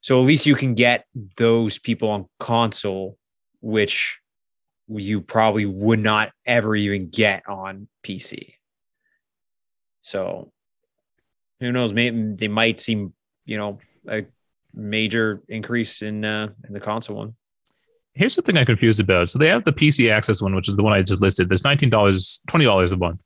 So 0.00 0.18
at 0.20 0.26
least 0.26 0.46
you 0.46 0.54
can 0.54 0.74
get 0.74 1.04
those 1.36 1.78
people 1.78 2.08
on 2.10 2.26
console 2.38 3.18
which 3.60 4.20
you 4.86 5.20
probably 5.20 5.66
would 5.66 5.98
not 5.98 6.30
ever 6.46 6.74
even 6.74 7.10
get 7.10 7.46
on 7.46 7.88
pc 8.02 8.54
so 10.00 10.50
who 11.60 11.72
knows? 11.72 11.92
Maybe 11.92 12.34
they 12.34 12.48
might 12.48 12.80
seem 12.80 13.12
you 13.44 13.56
know 13.56 13.78
a 14.08 14.24
major 14.74 15.42
increase 15.48 16.02
in 16.02 16.24
uh 16.24 16.48
in 16.66 16.72
the 16.72 16.80
console 16.80 17.16
one 17.16 17.34
Here's 18.18 18.34
something 18.34 18.58
I'm 18.58 18.66
confused 18.66 18.98
about. 18.98 19.30
So 19.30 19.38
they 19.38 19.46
have 19.46 19.62
the 19.62 19.72
PC 19.72 20.10
Access 20.10 20.42
one, 20.42 20.56
which 20.56 20.68
is 20.68 20.74
the 20.74 20.82
one 20.82 20.92
I 20.92 21.02
just 21.02 21.22
listed. 21.22 21.48
That's 21.48 21.62
nineteen 21.62 21.88
dollars, 21.88 22.40
twenty 22.48 22.64
dollars 22.64 22.90
a 22.90 22.96
month. 22.96 23.24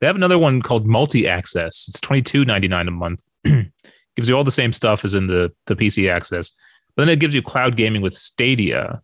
They 0.00 0.06
have 0.06 0.16
another 0.16 0.38
one 0.38 0.62
called 0.62 0.86
Multi 0.86 1.28
Access. 1.28 1.84
It's 1.86 2.00
twenty 2.00 2.22
two 2.22 2.46
ninety 2.46 2.66
nine 2.66 2.88
a 2.88 2.92
month. 2.92 3.22
gives 3.44 4.26
you 4.26 4.34
all 4.34 4.42
the 4.42 4.50
same 4.50 4.72
stuff 4.72 5.04
as 5.04 5.14
in 5.14 5.26
the 5.26 5.52
the 5.66 5.76
PC 5.76 6.10
Access, 6.10 6.50
but 6.96 7.04
then 7.04 7.12
it 7.12 7.20
gives 7.20 7.34
you 7.34 7.42
cloud 7.42 7.76
gaming 7.76 8.00
with 8.00 8.14
Stadia, 8.14 9.02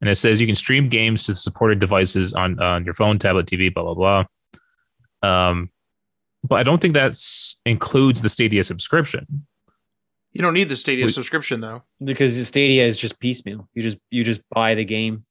and 0.00 0.08
it 0.08 0.14
says 0.14 0.40
you 0.40 0.46
can 0.46 0.54
stream 0.54 0.88
games 0.88 1.26
to 1.26 1.34
supported 1.34 1.78
devices 1.78 2.32
on 2.32 2.58
on 2.58 2.86
your 2.86 2.94
phone, 2.94 3.18
tablet, 3.18 3.44
TV, 3.44 3.72
blah 3.72 3.82
blah 3.82 4.24
blah. 5.22 5.50
Um, 5.50 5.70
but 6.42 6.56
I 6.56 6.62
don't 6.62 6.80
think 6.80 6.94
that's 6.94 7.60
includes 7.66 8.22
the 8.22 8.30
Stadia 8.30 8.64
subscription. 8.64 9.46
You 10.34 10.42
don't 10.42 10.52
need 10.54 10.68
the 10.68 10.76
Stadia 10.76 11.04
Wait. 11.06 11.14
subscription 11.14 11.60
though. 11.60 11.82
because 12.04 12.34
stadia 12.46 12.84
is 12.84 12.96
just 12.98 13.18
piecemeal 13.20 13.68
you 13.74 13.82
just 13.82 13.98
you 14.10 14.22
just 14.24 14.40
buy 14.50 14.74
the 14.74 14.84
game 14.84 15.22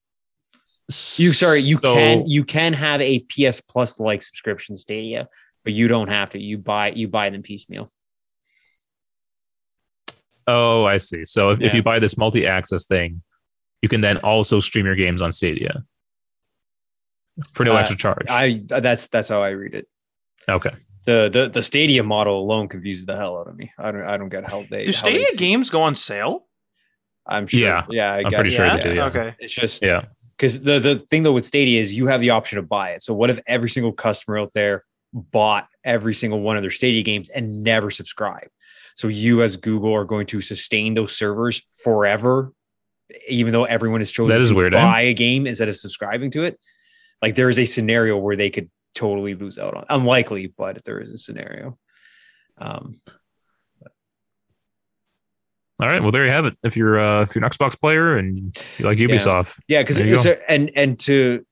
you 1.17 1.33
sorry 1.33 1.59
you 1.61 1.77
So- 1.83 1.93
can 1.93 2.25
you 2.27 2.43
can 2.45 2.73
have 2.73 3.01
a 3.01 3.19
ps 3.31 3.59
plus 3.61 3.99
like 3.99 4.21
subscription 4.23 4.75
stadia 4.77 5.27
but 5.63 5.73
you 5.73 5.87
don't 5.87 6.07
have 6.09 6.29
to 6.31 6.39
you 6.41 6.57
buy 6.57 6.91
you 6.91 7.07
buy 7.07 7.29
them 7.29 7.43
piecemeal 7.43 7.89
Oh, 10.45 10.83
I 10.83 10.97
see. 10.97 11.23
So 11.23 11.51
if, 11.51 11.61
if 11.61 11.73
you 11.73 11.81
buy 11.81 11.99
this 11.99 12.17
multi 12.17 12.45
access 12.45 12.85
thing, 12.85 13.21
you 13.81 13.87
can 13.87 14.01
then 14.01 14.17
also 14.17 14.59
stream 14.59 14.85
your 14.85 14.95
games 14.95 15.21
on 15.21 15.31
Stadia 15.31 15.83
for 17.53 17.63
no 17.63 17.75
Uh, 17.75 17.79
extra 17.79 17.97
charge. 17.97 18.25
i 18.29 18.61
that's 18.67 19.07
that's 19.07 19.29
how 19.29 19.41
i 19.41 19.49
read 19.49 19.73
it 19.73 19.87
okay. 20.49 20.71
The 21.05 21.29
the 21.31 21.49
the 21.49 21.61
stadia 21.63 22.03
model 22.03 22.39
alone 22.39 22.67
confuses 22.67 23.05
the 23.05 23.15
hell 23.15 23.37
out 23.37 23.47
of 23.47 23.55
me 23.55 23.71
i 23.77 23.91
don't 23.91 24.03
i 24.05 24.15
don't 24.17 24.29
get 24.29 24.49
how 24.49 24.63
they 24.69 24.85
Do 24.85 24.91
how 24.91 25.03
they 25.09 25.25
games 25.37 25.69
go 25.69 25.81
on 25.81 25.95
sale? 25.95 26.45
i'm 27.27 27.47
sure 27.47 27.59
Yeah. 27.59 27.85
yeah 27.89 28.13
I 28.13 28.17
I'm 28.19 28.23
guess. 28.29 28.33
pretty 28.35 28.49
sure 28.51 28.65
yeah. 28.65 28.77
they 28.77 28.83
do, 28.83 28.93
yeah. 28.95 29.05
Okay. 29.05 29.35
it's 29.39 29.53
just 29.53 29.81
Yeah. 29.83 30.05
because 30.37 30.61
the 30.61 30.79
the 30.79 30.99
thing 30.99 31.23
though 31.23 31.33
with 31.33 31.45
Stadia 31.45 31.79
is 31.79 31.93
you 31.95 32.07
have 32.07 32.21
the 32.21 32.31
option 32.31 32.57
to 32.57 32.61
buy 32.63 32.91
it. 32.91 33.03
So 33.03 33.13
what 33.13 33.29
if 33.29 33.39
every 33.47 33.69
single 33.69 33.91
customer 33.93 34.37
out 34.39 34.51
there 34.53 34.83
bought 35.13 35.67
every 35.85 36.13
single 36.13 36.41
one 36.41 36.57
of 36.57 36.63
their 36.63 36.71
Stadia 36.71 37.03
games 37.03 37.29
and 37.29 37.63
never 37.63 37.89
subscribe? 37.91 38.47
So 38.95 39.07
you 39.07 39.41
as 39.41 39.55
Google 39.57 39.93
are 39.93 40.05
going 40.05 40.25
to 40.27 40.41
sustain 40.41 40.93
those 40.95 41.15
servers 41.15 41.61
forever, 41.83 42.51
even 43.29 43.53
though 43.53 43.65
everyone 43.65 44.01
has 44.01 44.11
chosen 44.11 44.29
That 44.29 44.41
is 44.41 44.49
to 44.49 44.55
weird, 44.55 44.75
eh? 44.75 44.81
buy 44.81 45.01
a 45.01 45.13
game 45.13 45.47
instead 45.47 45.69
of 45.69 45.75
subscribing 45.75 46.29
to 46.31 46.43
it. 46.43 46.59
Like 47.21 47.35
there 47.35 47.47
is 47.49 47.57
a 47.59 47.65
scenario 47.65 48.17
where 48.17 48.35
they 48.35 48.49
could 48.49 48.69
totally 48.93 49.35
lose 49.35 49.57
out 49.57 49.75
on. 49.75 49.85
Unlikely, 49.89 50.47
but 50.47 50.77
if 50.77 50.83
there 50.83 50.99
is 50.99 51.11
a 51.11 51.17
scenario. 51.17 51.77
Um, 52.57 52.99
All 55.79 55.89
right. 55.89 56.01
Well, 56.01 56.11
there 56.11 56.25
you 56.25 56.31
have 56.31 56.45
it. 56.45 56.57
If 56.63 56.77
you're 56.77 56.99
uh, 56.99 57.23
if 57.23 57.35
you're 57.35 57.43
an 57.43 57.49
Xbox 57.49 57.79
player 57.79 58.17
and 58.17 58.55
you 58.77 58.85
like 58.85 58.97
Ubisoft, 58.97 59.55
Yeah, 59.67 59.81
because 59.81 59.99
you 59.99 60.35
and 60.47 60.71
and 60.75 60.99
to 61.01 61.45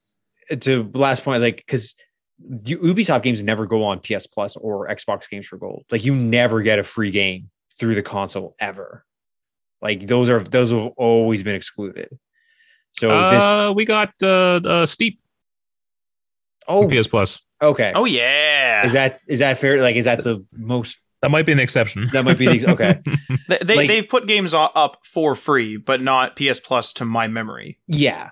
to 0.62 0.90
last 0.94 1.24
point, 1.24 1.42
like 1.42 1.58
because 1.58 1.96
Ubisoft 2.50 3.24
games 3.24 3.44
never 3.44 3.66
go 3.66 3.84
on 3.84 4.00
PS 4.00 4.28
Plus 4.28 4.56
or 4.56 4.88
Xbox 4.88 5.30
Games 5.30 5.48
for 5.48 5.58
Gold. 5.58 5.86
Like 5.92 6.06
you 6.06 6.16
never 6.16 6.62
get 6.62 6.80
a 6.80 6.84
free 6.84 7.12
game 7.12 7.50
through 7.78 7.96
the 7.96 8.04
console 8.04 8.56
ever. 8.60 9.06
Like 9.82 10.08
those 10.08 10.30
are 10.30 10.40
those 10.40 10.72
have 10.72 10.92
always 10.98 11.44
been 11.44 11.56
excluded. 11.56 12.10
So 12.94 13.08
this 13.30 13.44
uh, 13.44 13.74
we 13.76 13.86
got 13.86 14.14
uh, 14.22 14.60
uh, 14.64 14.86
Steep 14.86 15.20
oh 16.72 16.88
PS 16.90 17.08
Plus. 17.08 17.40
okay 17.62 17.92
Oh 17.96 18.06
yeah. 18.06 18.86
is 18.86 18.94
that 18.94 19.20
is 19.28 19.40
that 19.40 19.58
fair? 19.58 19.82
Like 19.82 19.96
is 19.96 20.06
that 20.06 20.24
the 20.24 20.46
most 20.52 21.00
That 21.22 21.32
might 21.32 21.46
be 21.46 21.52
an 21.52 21.60
exception. 21.60 22.08
that 22.14 22.26
might 22.26 22.38
be 22.38 22.48
the 22.60 22.72
okay 22.72 23.00
they, 23.50 23.58
they, 23.64 23.76
like- 23.76 23.88
they've 23.88 24.08
put 24.10 24.28
games 24.28 24.54
up 24.54 24.98
for 25.04 25.36
free, 25.36 25.78
but 25.78 26.02
not 26.02 26.36
PS 26.36 26.60
Plus 26.60 26.94
to 26.94 27.06
my 27.06 27.28
memory. 27.28 27.78
yeah, 27.88 28.32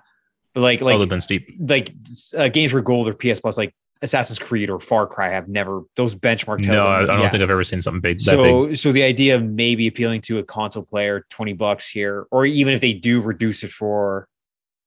like 0.54 0.80
like 0.80 0.94
other 0.96 1.06
than 1.06 1.20
Steep. 1.20 1.42
like 1.60 1.92
uh, 2.36 2.48
games 2.48 2.72
for 2.72 2.80
Gold 2.80 3.06
or 3.08 3.14
PS 3.14 3.38
Plus 3.40 3.56
like 3.56 3.72
Assassin's 4.02 4.38
Creed 4.38 4.70
or 4.70 4.80
Far 4.80 5.06
Cry 5.06 5.28
have 5.28 5.46
never 5.46 5.82
those 5.94 6.14
benchmark 6.14 6.60
No, 6.64 6.72
titles. 6.72 6.86
I, 6.86 6.98
I 7.02 7.06
don't 7.06 7.20
yeah. 7.20 7.28
think 7.30 7.42
I've 7.42 7.50
ever 7.50 7.62
seen 7.64 7.82
something 7.82 8.00
big. 8.00 8.18
That 8.20 8.36
big. 8.36 8.46
so 8.46 8.74
so 8.74 8.92
the 8.92 9.02
idea 9.02 9.36
of 9.36 9.44
maybe 9.44 9.86
appealing 9.86 10.22
to 10.22 10.38
a 10.38 10.42
console 10.42 10.82
player 10.82 11.26
20 11.28 11.52
bucks 11.52 11.86
here 11.88 12.26
or 12.30 12.46
even 12.46 12.72
if 12.72 12.80
they 12.80 12.94
do 12.94 13.20
reduce 13.20 13.62
it 13.62 13.70
for 13.70 14.26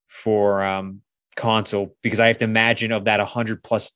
for 0.08 0.64
um 0.64 1.03
console 1.36 1.96
because 2.02 2.20
i 2.20 2.28
have 2.28 2.38
to 2.38 2.46
imagine 2.46 2.92
of 2.92 3.06
that 3.06 3.20
100 3.20 3.64
plus 3.64 3.94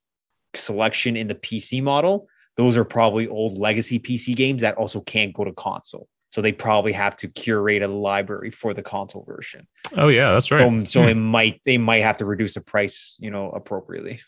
selection 0.56 1.16
in 1.16 1.28
the 1.28 1.36
pc 1.36 1.82
model 1.84 2.28
those 2.56 2.78
are 2.78 2.86
probably 2.86 3.28
old 3.28 3.58
legacy 3.58 4.00
pc 4.00 4.36
games 4.36 4.62
that 4.62 4.76
also 4.76 5.00
can't 5.02 5.34
go 5.34 5.44
to 5.44 5.52
console 5.54 6.08
so 6.30 6.42
they 6.42 6.52
probably 6.52 6.92
have 6.94 7.16
to 7.16 7.28
curate 7.28 7.82
a 7.82 7.88
library 7.88 8.52
for 8.52 8.74
the 8.74 8.82
console 8.82 9.24
version 9.24 9.68
Oh 9.96 10.10
yeah, 10.10 10.34
that's 10.34 10.52
right. 10.52 10.64
um, 10.64 10.86
so 10.86 11.04
Hmm. 11.04 11.08
it 11.10 11.16
might 11.16 11.62
they 11.64 11.78
might 11.78 12.04
have 12.04 12.18
to 12.18 12.26
reduce 12.26 12.56
the 12.56 12.62
price 12.62 13.18
you 13.22 13.32
know 13.32 13.50
appropriately 13.52 14.20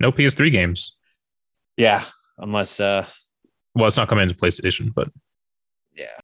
No 0.00 0.10
PS3 0.12 0.50
games. 0.50 0.96
yeah 1.76 2.04
unless 2.38 2.80
uh 2.80 3.04
Well, 3.74 3.86
it's 3.86 3.96
not 3.98 4.08
coming 4.08 4.22
into 4.22 4.34
PlayStation, 4.34 4.94
but 4.94 5.08
yeah 5.94 6.16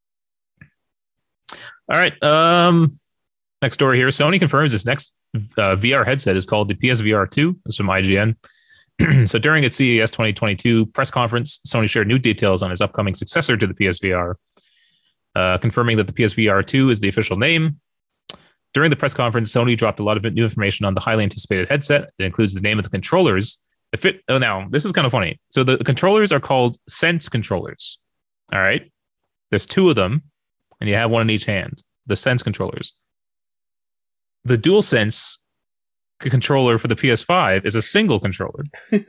all 1.86 1.98
right. 1.98 2.20
Um, 2.22 2.88
next 3.64 3.74
story 3.74 3.96
here. 3.96 4.08
Sony 4.08 4.38
confirms 4.38 4.74
its 4.74 4.84
next 4.84 5.14
uh, 5.34 5.74
VR 5.74 6.06
headset 6.06 6.36
is 6.36 6.46
called 6.46 6.68
the 6.68 6.74
PSVR 6.74 7.28
2. 7.28 7.58
This 7.64 7.76
from 7.76 7.86
IGN. 7.86 8.36
so 9.28 9.38
during 9.38 9.64
its 9.64 9.76
CES 9.76 10.10
2022 10.10 10.86
press 10.86 11.10
conference, 11.10 11.58
Sony 11.66 11.88
shared 11.88 12.06
new 12.06 12.18
details 12.18 12.62
on 12.62 12.70
its 12.70 12.80
upcoming 12.80 13.14
successor 13.14 13.56
to 13.56 13.66
the 13.66 13.74
PSVR, 13.74 14.34
uh, 15.34 15.58
confirming 15.58 15.96
that 15.96 16.06
the 16.06 16.12
PSVR 16.12 16.64
2 16.64 16.90
is 16.90 17.00
the 17.00 17.08
official 17.08 17.36
name. 17.36 17.80
During 18.74 18.90
the 18.90 18.96
press 18.96 19.14
conference, 19.14 19.52
Sony 19.52 19.76
dropped 19.76 19.98
a 19.98 20.04
lot 20.04 20.16
of 20.16 20.34
new 20.34 20.44
information 20.44 20.84
on 20.84 20.94
the 20.94 21.00
highly 21.00 21.22
anticipated 21.22 21.70
headset. 21.70 22.10
It 22.18 22.24
includes 22.24 22.54
the 22.54 22.60
name 22.60 22.78
of 22.78 22.84
the 22.84 22.90
controllers. 22.90 23.58
The 23.92 23.98
fit. 23.98 24.20
Oh, 24.28 24.38
now 24.38 24.66
this 24.68 24.84
is 24.84 24.92
kind 24.92 25.06
of 25.06 25.12
funny. 25.12 25.40
So 25.48 25.64
the 25.64 25.78
controllers 25.78 26.32
are 26.32 26.40
called 26.40 26.76
Sense 26.88 27.28
controllers. 27.28 27.98
All 28.52 28.60
right. 28.60 28.90
There's 29.50 29.66
two 29.66 29.88
of 29.88 29.94
them, 29.94 30.22
and 30.80 30.90
you 30.90 30.96
have 30.96 31.10
one 31.10 31.22
in 31.22 31.30
each 31.30 31.44
hand. 31.44 31.82
The 32.06 32.16
Sense 32.16 32.42
controllers. 32.42 32.92
The 34.44 34.56
DualSense 34.56 35.38
c- 36.22 36.30
controller 36.30 36.78
for 36.78 36.88
the 36.88 36.94
PS5 36.96 37.64
is 37.64 37.74
a 37.74 37.82
single 37.82 38.20
controller, 38.20 38.64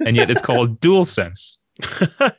and 0.05 0.15
yet 0.15 0.29
it's 0.29 0.41
called 0.41 0.79
DualSense. 0.81 1.57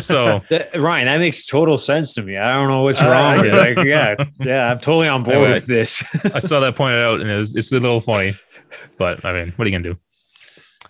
So 0.00 0.40
That- 0.48 0.70
Ryan, 0.78 1.06
that 1.06 1.18
makes 1.18 1.46
total 1.46 1.78
sense 1.78 2.14
to 2.14 2.22
me. 2.22 2.36
I 2.36 2.54
don't 2.54 2.68
know 2.68 2.82
what's 2.82 3.00
Uh, 3.00 3.08
wrong. 3.10 3.40
with 3.40 3.52
it. 3.54 3.86
yeah. 3.86 4.14
Like, 4.18 4.26
yeah, 4.40 4.44
yeah, 4.44 4.70
I'm 4.72 4.78
totally 4.80 5.08
on 5.08 5.22
board 5.22 5.36
Anyway. 5.36 5.52
with 5.52 5.66
this. 5.66 6.02
I 6.34 6.38
saw 6.40 6.60
that 6.60 6.74
pointed 6.76 7.00
out, 7.02 7.20
and 7.20 7.30
it 7.30 7.36
was, 7.36 7.54
it's 7.54 7.70
a 7.72 7.78
little 7.78 8.00
funny. 8.00 8.34
But 8.98 9.24
I 9.24 9.32
mean, 9.32 9.52
what 9.56 9.66
are 9.66 9.70
you 9.70 9.78
gonna 9.78 9.94
do? 9.94 10.00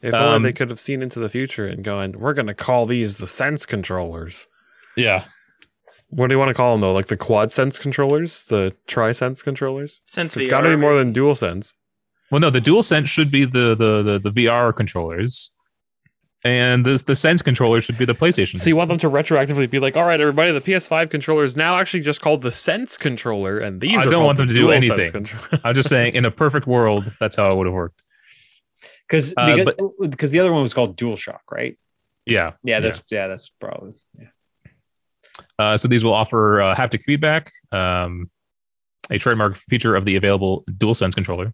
If 0.01 0.15
only 0.15 0.37
Um, 0.37 0.43
they 0.43 0.53
could 0.53 0.71
have 0.71 0.79
seen 0.79 1.03
into 1.03 1.19
the 1.19 1.29
future 1.29 1.67
and 1.67 1.83
going, 1.85 2.13
we're 2.19 2.33
going 2.35 2.47
to 2.47 2.55
call 2.55 2.87
these 2.87 3.17
the 3.17 3.27
sense 3.27 3.67
controllers. 3.67 4.47
Yeah, 4.97 5.25
What 6.11 6.29
do 6.29 6.35
you 6.35 6.39
want 6.39 6.49
to 6.49 6.55
call 6.55 6.75
them 6.75 6.81
though? 6.81 6.93
Like 6.93 7.07
the 7.07 7.17
quad 7.17 7.53
sense 7.53 7.79
controllers, 7.79 8.45
the 8.47 8.75
tri 8.87 9.13
sense 9.13 9.43
controllers. 9.43 10.03
Since 10.07 10.37
It's 10.37 10.47
VR, 10.47 10.51
got 10.51 10.61
to 10.63 10.71
be 10.71 10.77
more 10.77 10.95
than 10.95 11.13
dual 11.13 11.35
sense. 11.35 11.75
Well, 12.31 12.41
no, 12.41 12.51
the 12.51 12.61
dual 12.61 12.83
sense 12.83 13.09
should 13.09 13.31
be 13.31 13.45
the 13.45 13.75
the 13.75 14.03
the, 14.03 14.31
the 14.31 14.47
VR 14.47 14.75
controllers, 14.75 15.51
and 16.45 16.85
the 16.85 17.03
the 17.07 17.17
Sense 17.17 17.43
controller 17.43 17.81
should 17.81 17.99
be 17.99 18.05
the 18.05 18.15
PlayStation. 18.15 18.59
So 18.59 18.69
you 18.69 18.77
want 18.77 18.89
them 18.89 18.99
to 18.99 19.11
retroactively 19.11 19.69
be 19.69 19.79
like, 19.79 19.97
all 19.97 20.05
right, 20.05 20.21
everybody, 20.21 20.53
the 20.53 20.61
PS5 20.61 21.11
controller 21.11 21.45
is 21.45 21.57
now 21.57 21.77
actually 21.77 22.01
just 22.01 22.21
called 22.21 22.43
the 22.43 22.53
Sense 22.53 22.97
controller, 22.97 23.59
and 23.59 23.81
these 23.81 24.05
I 24.05 24.07
are 24.09 24.11
don't 24.11 24.25
want 24.25 24.39
them 24.39 24.47
the 24.47 24.55
to 24.55 24.61
do 24.61 24.71
anything. 24.71 25.27
I'm 25.65 25.75
just 25.75 25.89
saying, 25.89 26.15
in 26.15 26.25
a 26.25 26.31
perfect 26.31 26.67
world, 26.67 27.11
that's 27.19 27.37
how 27.37 27.53
it 27.53 27.57
would 27.57 27.67
have 27.67 27.75
worked. 27.75 28.03
Because 29.09 29.35
Uh, 29.37 29.57
because, 29.57 29.75
because 30.11 30.31
the 30.31 30.41
other 30.41 30.53
one 30.53 30.63
was 30.63 30.75
called 30.75 30.97
DualShock, 30.97 31.41
right? 31.51 31.79
Yeah, 32.27 32.53
Yeah, 32.63 32.81
that's 32.81 33.03
yeah, 33.11 33.27
that's 33.27 33.49
probably 33.49 33.95
yeah. 34.19 34.27
Uh, 35.59 35.77
so 35.77 35.89
these 35.89 36.05
will 36.05 36.15
offer 36.15 36.61
uh, 36.61 36.75
haptic 36.75 37.03
feedback, 37.03 37.51
um, 37.73 38.31
a 39.11 39.19
trademark 39.19 39.57
feature 39.57 39.97
of 39.97 40.05
the 40.05 40.17
available 40.17 40.65
DualSense 40.71 41.15
controller. 41.15 41.53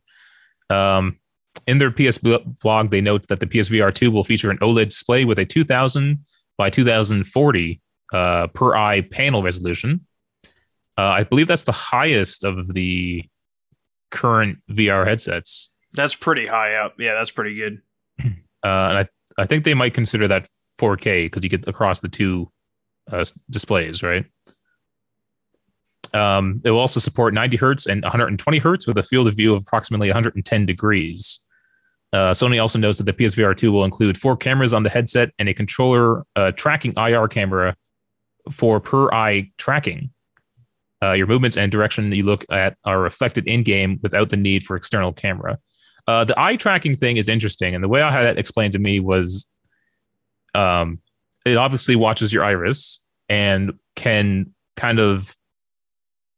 Um, 0.71 1.19
in 1.67 1.79
their 1.79 1.91
PS 1.91 2.19
blog, 2.19 2.91
they 2.91 3.01
note 3.01 3.29
that 3.29 3.41
the 3.41 3.47
PSVR 3.47 3.95
2 3.95 4.11
will 4.11 4.25
feature 4.25 4.51
an 4.51 4.59
OLED 4.59 4.87
display 4.87 5.25
with 5.25 5.39
a 5.39 5.45
2000 5.45 6.25
by 6.59 6.69
2040 6.69 7.81
uh, 8.13 8.47
per 8.49 8.75
eye 8.75 9.01
panel 9.01 9.43
resolution. 9.43 10.07
Uh, 10.99 11.03
I 11.03 11.25
believe 11.25 11.47
that's 11.47 11.65
the 11.65 11.73
highest 11.73 12.45
of 12.45 12.75
the 12.75 13.25
current 14.11 14.59
VR 14.71 15.07
headsets. 15.07 15.71
That's 15.93 16.15
pretty 16.15 16.47
high 16.47 16.75
up. 16.75 16.95
Yeah, 16.99 17.15
that's 17.15 17.31
pretty 17.31 17.55
good. 17.55 17.83
Uh, 18.65 18.89
and 18.89 18.97
I, 18.97 19.09
I 19.43 19.45
think 19.45 19.65
they 19.65 19.75
might 19.75 19.93
consider 19.93 20.27
that 20.27 20.49
4K 20.81 21.27
because 21.27 21.43
you 21.43 21.51
get 21.51 21.69
across 21.69 22.01
the 22.01 22.09
two 22.09 22.51
uh, 23.11 23.25
displays, 23.51 24.03
right? 24.03 24.25
Um, 26.13 26.61
it 26.65 26.71
will 26.71 26.79
also 26.79 27.01
support 27.01 27.35
90 27.35 27.57
hertz 27.57 27.87
and 27.87 28.03
120 28.05 28.59
hertz 28.59 28.87
with 28.87 28.99
a 28.99 29.03
field 29.03 29.27
of 29.27 29.37
view 29.37 29.55
of 29.55 29.63
approximately 29.63 30.09
110 30.09 30.67
degrees. 30.67 31.41
Uh, 32.13 32.31
Sony 32.31 32.63
also 32.63 32.79
notes 32.79 32.99
that 32.99 33.05
the 33.05 33.13
PSVR 33.13 33.57
2 33.57 33.73
will 33.73 33.85
include 33.85 34.17
four 34.17 34.37
cameras 34.37 34.73
on 34.73 34.85
the 34.85 34.91
headset 34.91 35.33
and 35.41 35.49
a 35.49 35.55
controller 35.55 36.25
uh, 36.37 36.53
tracking 36.53 36.93
IR 36.97 37.27
camera 37.27 37.75
for 38.53 38.79
per 38.79 39.13
eye 39.13 39.51
tracking. 39.59 40.11
Uh, 41.03 41.13
your 41.13 41.27
movements 41.27 41.57
and 41.57 41.73
direction 41.73 42.13
you 42.13 42.23
look 42.23 42.45
at 42.51 42.77
are 42.85 43.01
reflected 43.01 43.47
in 43.49 43.65
game 43.65 43.99
without 44.03 44.31
the 44.31 44.37
need 44.37 44.63
for 44.63 44.77
external 44.77 45.13
camera. 45.13 45.59
Uh, 46.07 46.25
the 46.25 46.39
eye 46.41 46.55
tracking 46.57 46.97
thing 46.97 47.17
is 47.17 47.29
interesting, 47.29 47.75
and 47.75 47.83
the 47.83 47.89
way 47.89 48.01
I 48.01 48.11
had 48.11 48.23
that 48.23 48.39
explained 48.39 48.75
to 48.75 48.79
me 48.79 49.01
was, 49.01 49.47
um, 50.55 51.01
it 51.45 51.57
obviously 51.57 51.97
watches 51.97 52.33
your 52.33 52.45
iris 52.45 53.01
and 53.29 53.73
can 53.97 54.53
kind 54.77 54.99
of 54.99 55.37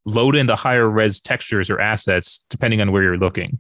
load 0.05 0.37
in 0.37 0.47
the 0.47 0.57
higher 0.57 0.89
res 0.89 1.21
textures 1.21 1.69
or 1.71 1.81
assets 1.81 2.45
depending 2.51 2.81
on 2.81 2.93
where 2.93 3.03
you're 3.03 3.17
looking. 3.19 3.59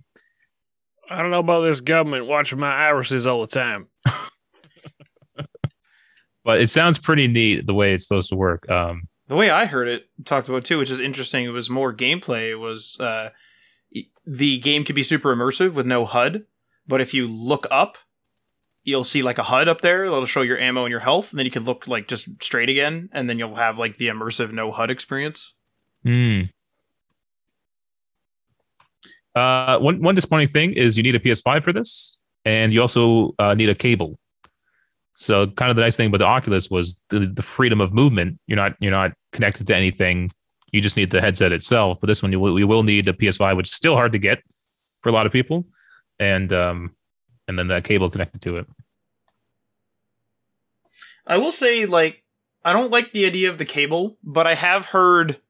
I 1.08 1.22
don't 1.22 1.30
know 1.30 1.40
about 1.40 1.62
this 1.62 1.80
government 1.80 2.26
watching 2.26 2.58
my 2.58 2.74
irises 2.74 3.26
all 3.26 3.40
the 3.40 3.46
time. 3.46 3.88
But 6.44 6.60
it 6.60 6.70
sounds 6.70 6.96
pretty 6.96 7.26
neat 7.26 7.66
the 7.66 7.74
way 7.74 7.92
it's 7.92 8.04
supposed 8.04 8.28
to 8.28 8.36
work. 8.36 8.70
Um, 8.70 9.08
The 9.26 9.34
way 9.34 9.50
I 9.50 9.64
heard 9.66 9.88
it 9.88 10.04
talked 10.24 10.48
about 10.48 10.64
too, 10.64 10.78
which 10.78 10.92
is 10.92 11.00
interesting, 11.00 11.44
it 11.44 11.48
was 11.48 11.68
more 11.68 11.92
gameplay. 11.92 12.50
It 12.50 12.54
Was 12.60 12.96
uh, 13.00 13.30
the 14.24 14.58
game 14.60 14.84
could 14.84 14.94
be 14.94 15.02
super 15.02 15.34
immersive 15.34 15.72
with 15.72 15.86
no 15.86 16.04
HUD, 16.04 16.44
but 16.86 17.00
if 17.00 17.12
you 17.12 17.26
look 17.26 17.66
up, 17.68 17.98
you'll 18.86 19.04
see 19.04 19.22
like 19.22 19.36
a 19.36 19.42
HUD 19.42 19.68
up 19.68 19.82
there. 19.82 20.08
That'll 20.08 20.24
show 20.24 20.40
your 20.40 20.58
ammo 20.58 20.84
and 20.84 20.90
your 20.90 21.00
health, 21.00 21.32
and 21.32 21.38
then 21.38 21.44
you 21.44 21.50
can 21.50 21.64
look 21.64 21.86
like 21.86 22.08
just 22.08 22.28
straight 22.40 22.70
again, 22.70 23.10
and 23.12 23.28
then 23.28 23.38
you'll 23.38 23.56
have 23.56 23.78
like 23.78 23.96
the 23.96 24.06
immersive 24.06 24.52
no 24.52 24.70
HUD 24.70 24.90
experience. 24.90 25.54
Hmm. 26.02 26.42
Uh, 29.34 29.78
one 29.78 30.00
one 30.00 30.14
disappointing 30.14 30.48
thing 30.48 30.72
is 30.72 30.96
you 30.96 31.02
need 31.02 31.14
a 31.14 31.18
PS5 31.18 31.62
for 31.62 31.72
this, 31.72 32.18
and 32.46 32.72
you 32.72 32.80
also 32.80 33.34
uh, 33.38 33.54
need 33.54 33.68
a 33.68 33.74
cable. 33.74 34.16
So, 35.14 35.48
kind 35.48 35.70
of 35.70 35.76
the 35.76 35.82
nice 35.82 35.96
thing 35.96 36.08
about 36.08 36.18
the 36.18 36.26
Oculus 36.26 36.70
was 36.70 37.02
the, 37.08 37.20
the 37.20 37.42
freedom 37.42 37.80
of 37.80 37.92
movement. 37.92 38.38
You're 38.46 38.56
not 38.56 38.76
you're 38.80 38.92
not 38.92 39.12
connected 39.32 39.66
to 39.66 39.76
anything. 39.76 40.30
You 40.72 40.80
just 40.80 40.96
need 40.96 41.10
the 41.10 41.20
headset 41.20 41.52
itself. 41.52 41.98
But 42.00 42.06
this 42.06 42.22
one, 42.22 42.32
you 42.32 42.40
will, 42.40 42.58
you 42.58 42.66
will 42.66 42.82
need 42.82 43.08
a 43.08 43.12
PS5, 43.12 43.56
which 43.56 43.68
is 43.68 43.72
still 43.72 43.94
hard 43.94 44.12
to 44.12 44.18
get 44.18 44.42
for 45.00 45.08
a 45.08 45.12
lot 45.12 45.26
of 45.26 45.32
people, 45.32 45.66
and 46.18 46.52
um, 46.52 46.95
and 47.48 47.58
then 47.58 47.68
that 47.68 47.84
cable 47.84 48.10
connected 48.10 48.42
to 48.42 48.56
it. 48.56 48.66
I 51.26 51.38
will 51.38 51.52
say, 51.52 51.86
like, 51.86 52.22
I 52.64 52.72
don't 52.72 52.90
like 52.90 53.12
the 53.12 53.26
idea 53.26 53.50
of 53.50 53.58
the 53.58 53.64
cable, 53.64 54.18
but 54.22 54.46
I 54.46 54.54
have 54.54 54.86
heard, 54.86 55.40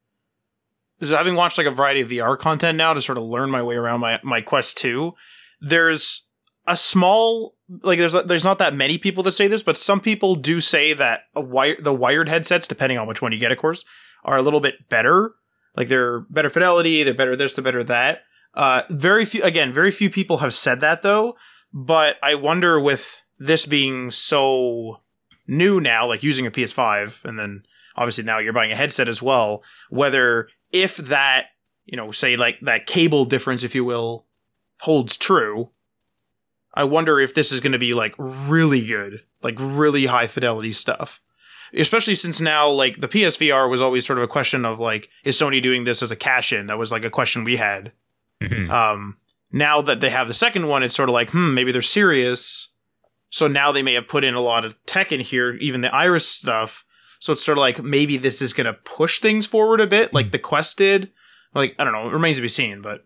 having 1.00 1.34
watched 1.34 1.58
like 1.58 1.66
a 1.66 1.70
variety 1.70 2.00
of 2.00 2.08
VR 2.08 2.38
content 2.38 2.78
now 2.78 2.94
to 2.94 3.02
sort 3.02 3.18
of 3.18 3.24
learn 3.24 3.50
my 3.50 3.62
way 3.62 3.76
around 3.76 4.00
my 4.00 4.20
my 4.22 4.40
Quest 4.40 4.78
Two. 4.78 5.14
There's 5.60 6.26
a 6.66 6.76
small 6.76 7.54
like 7.82 7.98
there's 7.98 8.12
there's 8.24 8.44
not 8.44 8.58
that 8.58 8.74
many 8.74 8.98
people 8.98 9.22
that 9.24 9.32
say 9.32 9.48
this, 9.48 9.62
but 9.62 9.76
some 9.76 10.00
people 10.00 10.34
do 10.34 10.60
say 10.60 10.92
that 10.94 11.22
a 11.34 11.40
wire 11.40 11.76
the 11.78 11.94
wired 11.94 12.28
headsets, 12.28 12.68
depending 12.68 12.98
on 12.98 13.06
which 13.06 13.22
one 13.22 13.32
you 13.32 13.38
get, 13.38 13.52
of 13.52 13.58
course, 13.58 13.84
are 14.24 14.36
a 14.36 14.42
little 14.42 14.60
bit 14.60 14.88
better. 14.88 15.34
Like 15.76 15.88
they're 15.88 16.20
better 16.20 16.50
fidelity, 16.50 17.02
they're 17.02 17.14
better 17.14 17.36
this, 17.36 17.54
they're 17.54 17.64
better 17.64 17.84
that. 17.84 18.20
Uh, 18.54 18.82
very 18.88 19.26
few, 19.26 19.42
again, 19.42 19.72
very 19.72 19.90
few 19.90 20.08
people 20.08 20.38
have 20.38 20.54
said 20.54 20.80
that 20.80 21.02
though. 21.02 21.36
But 21.78 22.16
I 22.22 22.36
wonder 22.36 22.80
with 22.80 23.22
this 23.38 23.66
being 23.66 24.10
so 24.10 25.02
new 25.46 25.78
now, 25.78 26.06
like 26.06 26.22
using 26.22 26.46
a 26.46 26.50
PS5, 26.50 27.22
and 27.26 27.38
then 27.38 27.66
obviously 27.96 28.24
now 28.24 28.38
you're 28.38 28.54
buying 28.54 28.72
a 28.72 28.76
headset 28.76 29.08
as 29.10 29.20
well, 29.20 29.62
whether 29.90 30.48
if 30.72 30.96
that, 30.96 31.48
you 31.84 31.94
know, 31.94 32.12
say 32.12 32.34
like 32.34 32.58
that 32.62 32.86
cable 32.86 33.26
difference, 33.26 33.62
if 33.62 33.74
you 33.74 33.84
will, 33.84 34.24
holds 34.80 35.18
true, 35.18 35.68
I 36.72 36.84
wonder 36.84 37.20
if 37.20 37.34
this 37.34 37.52
is 37.52 37.60
going 37.60 37.72
to 37.72 37.78
be 37.78 37.92
like 37.92 38.14
really 38.18 38.86
good, 38.86 39.22
like 39.42 39.56
really 39.58 40.06
high 40.06 40.28
fidelity 40.28 40.72
stuff. 40.72 41.20
Especially 41.74 42.14
since 42.14 42.40
now, 42.40 42.70
like 42.70 43.02
the 43.02 43.08
PSVR 43.08 43.68
was 43.68 43.82
always 43.82 44.06
sort 44.06 44.18
of 44.18 44.22
a 44.22 44.28
question 44.28 44.64
of 44.64 44.80
like, 44.80 45.10
is 45.24 45.36
Sony 45.38 45.62
doing 45.62 45.84
this 45.84 46.02
as 46.02 46.10
a 46.10 46.16
cash 46.16 46.54
in? 46.54 46.68
That 46.68 46.78
was 46.78 46.90
like 46.90 47.04
a 47.04 47.10
question 47.10 47.44
we 47.44 47.56
had. 47.56 47.92
Mhm. 48.42 48.70
Um, 48.70 49.18
now 49.52 49.80
that 49.82 50.00
they 50.00 50.10
have 50.10 50.28
the 50.28 50.34
second 50.34 50.68
one, 50.68 50.82
it's 50.82 50.94
sort 50.94 51.08
of 51.08 51.12
like, 51.14 51.30
hmm, 51.30 51.54
maybe 51.54 51.72
they're 51.72 51.82
serious. 51.82 52.68
So 53.30 53.48
now 53.48 53.72
they 53.72 53.82
may 53.82 53.94
have 53.94 54.08
put 54.08 54.24
in 54.24 54.34
a 54.34 54.40
lot 54.40 54.64
of 54.64 54.74
tech 54.86 55.12
in 55.12 55.20
here, 55.20 55.54
even 55.54 55.80
the 55.80 55.94
Iris 55.94 56.28
stuff. 56.28 56.84
So 57.18 57.32
it's 57.32 57.44
sort 57.44 57.58
of 57.58 57.60
like 57.62 57.82
maybe 57.82 58.16
this 58.16 58.40
is 58.42 58.52
going 58.52 58.66
to 58.66 58.72
push 58.74 59.20
things 59.20 59.46
forward 59.46 59.80
a 59.80 59.86
bit, 59.86 60.12
like 60.14 60.30
the 60.32 60.38
Quest 60.38 60.78
did. 60.78 61.10
Like 61.54 61.74
I 61.78 61.84
don't 61.84 61.92
know, 61.92 62.06
it 62.08 62.12
remains 62.12 62.36
to 62.36 62.42
be 62.42 62.48
seen, 62.48 62.82
but 62.82 63.04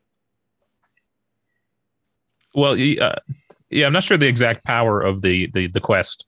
Well, 2.55 2.73
uh, 2.73 3.15
yeah, 3.71 3.87
I'm 3.87 3.93
not 3.93 4.03
sure 4.03 4.17
the 4.17 4.27
exact 4.27 4.65
power 4.65 5.01
of 5.01 5.23
the 5.23 5.49
the, 5.53 5.69
the 5.69 5.81
Quest. 5.81 6.27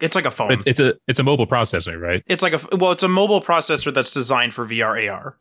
it's 0.00 0.14
like 0.14 0.26
a 0.26 0.30
phone. 0.30 0.52
It's, 0.52 0.66
it's 0.66 0.80
a 0.80 0.94
it's 1.08 1.18
a 1.18 1.22
mobile 1.24 1.46
processor, 1.46 1.98
right? 2.00 2.22
It's 2.26 2.42
like 2.42 2.52
a 2.52 2.76
well, 2.76 2.92
it's 2.92 3.02
a 3.02 3.08
mobile 3.08 3.40
processor 3.40 3.92
that's 3.92 4.12
designed 4.12 4.52
for 4.54 4.66
VR 4.66 5.10
AR. 5.10 5.38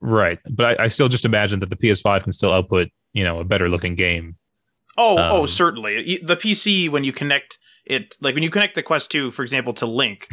Right, 0.00 0.38
but 0.50 0.80
I, 0.80 0.84
I 0.84 0.88
still 0.88 1.08
just 1.08 1.24
imagine 1.24 1.60
that 1.60 1.70
the 1.70 1.76
PS5 1.76 2.22
can 2.22 2.32
still 2.32 2.52
output 2.52 2.88
you 3.12 3.24
know 3.24 3.40
a 3.40 3.44
better 3.44 3.68
looking 3.68 3.94
game. 3.94 4.36
Oh, 4.96 5.16
oh, 5.18 5.40
Um, 5.42 5.46
certainly. 5.46 6.18
The 6.22 6.36
PC 6.36 6.88
when 6.88 7.04
you 7.04 7.12
connect 7.12 7.58
it, 7.86 8.16
like 8.20 8.34
when 8.34 8.42
you 8.42 8.50
connect 8.50 8.74
the 8.74 8.82
Quest 8.82 9.10
2, 9.10 9.30
for 9.30 9.42
example, 9.42 9.72
to 9.74 9.86
Link, 9.86 10.28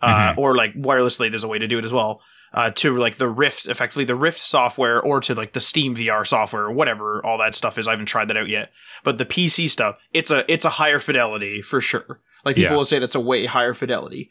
uh, 0.00 0.34
or 0.36 0.54
like 0.54 0.74
wirelessly, 0.74 1.30
there's 1.30 1.42
a 1.44 1.48
way 1.48 1.58
to 1.58 1.66
do 1.66 1.78
it 1.78 1.84
as 1.84 1.92
well. 1.92 2.20
Uh, 2.54 2.70
to 2.70 2.96
like 2.96 3.16
the 3.16 3.28
Rift, 3.28 3.66
effectively 3.68 4.04
the 4.04 4.14
Rift 4.14 4.38
software, 4.38 5.00
or 5.00 5.20
to 5.20 5.34
like 5.34 5.52
the 5.52 5.60
Steam 5.60 5.94
VR 5.96 6.26
software, 6.26 6.62
or 6.64 6.72
whatever 6.72 7.24
all 7.26 7.36
that 7.38 7.54
stuff 7.54 7.76
is. 7.78 7.88
I 7.88 7.90
haven't 7.90 8.06
tried 8.06 8.28
that 8.28 8.36
out 8.36 8.48
yet, 8.48 8.70
but 9.02 9.18
the 9.18 9.26
PC 9.26 9.68
stuff, 9.68 9.96
it's 10.12 10.30
a 10.30 10.50
it's 10.50 10.64
a 10.64 10.70
higher 10.70 11.00
fidelity 11.00 11.60
for 11.60 11.80
sure. 11.80 12.20
Like 12.44 12.56
people 12.56 12.70
Yeah. 12.72 12.76
will 12.76 12.84
say 12.84 12.98
that's 12.98 13.14
a 13.16 13.20
way 13.20 13.46
higher 13.46 13.74
fidelity. 13.74 14.30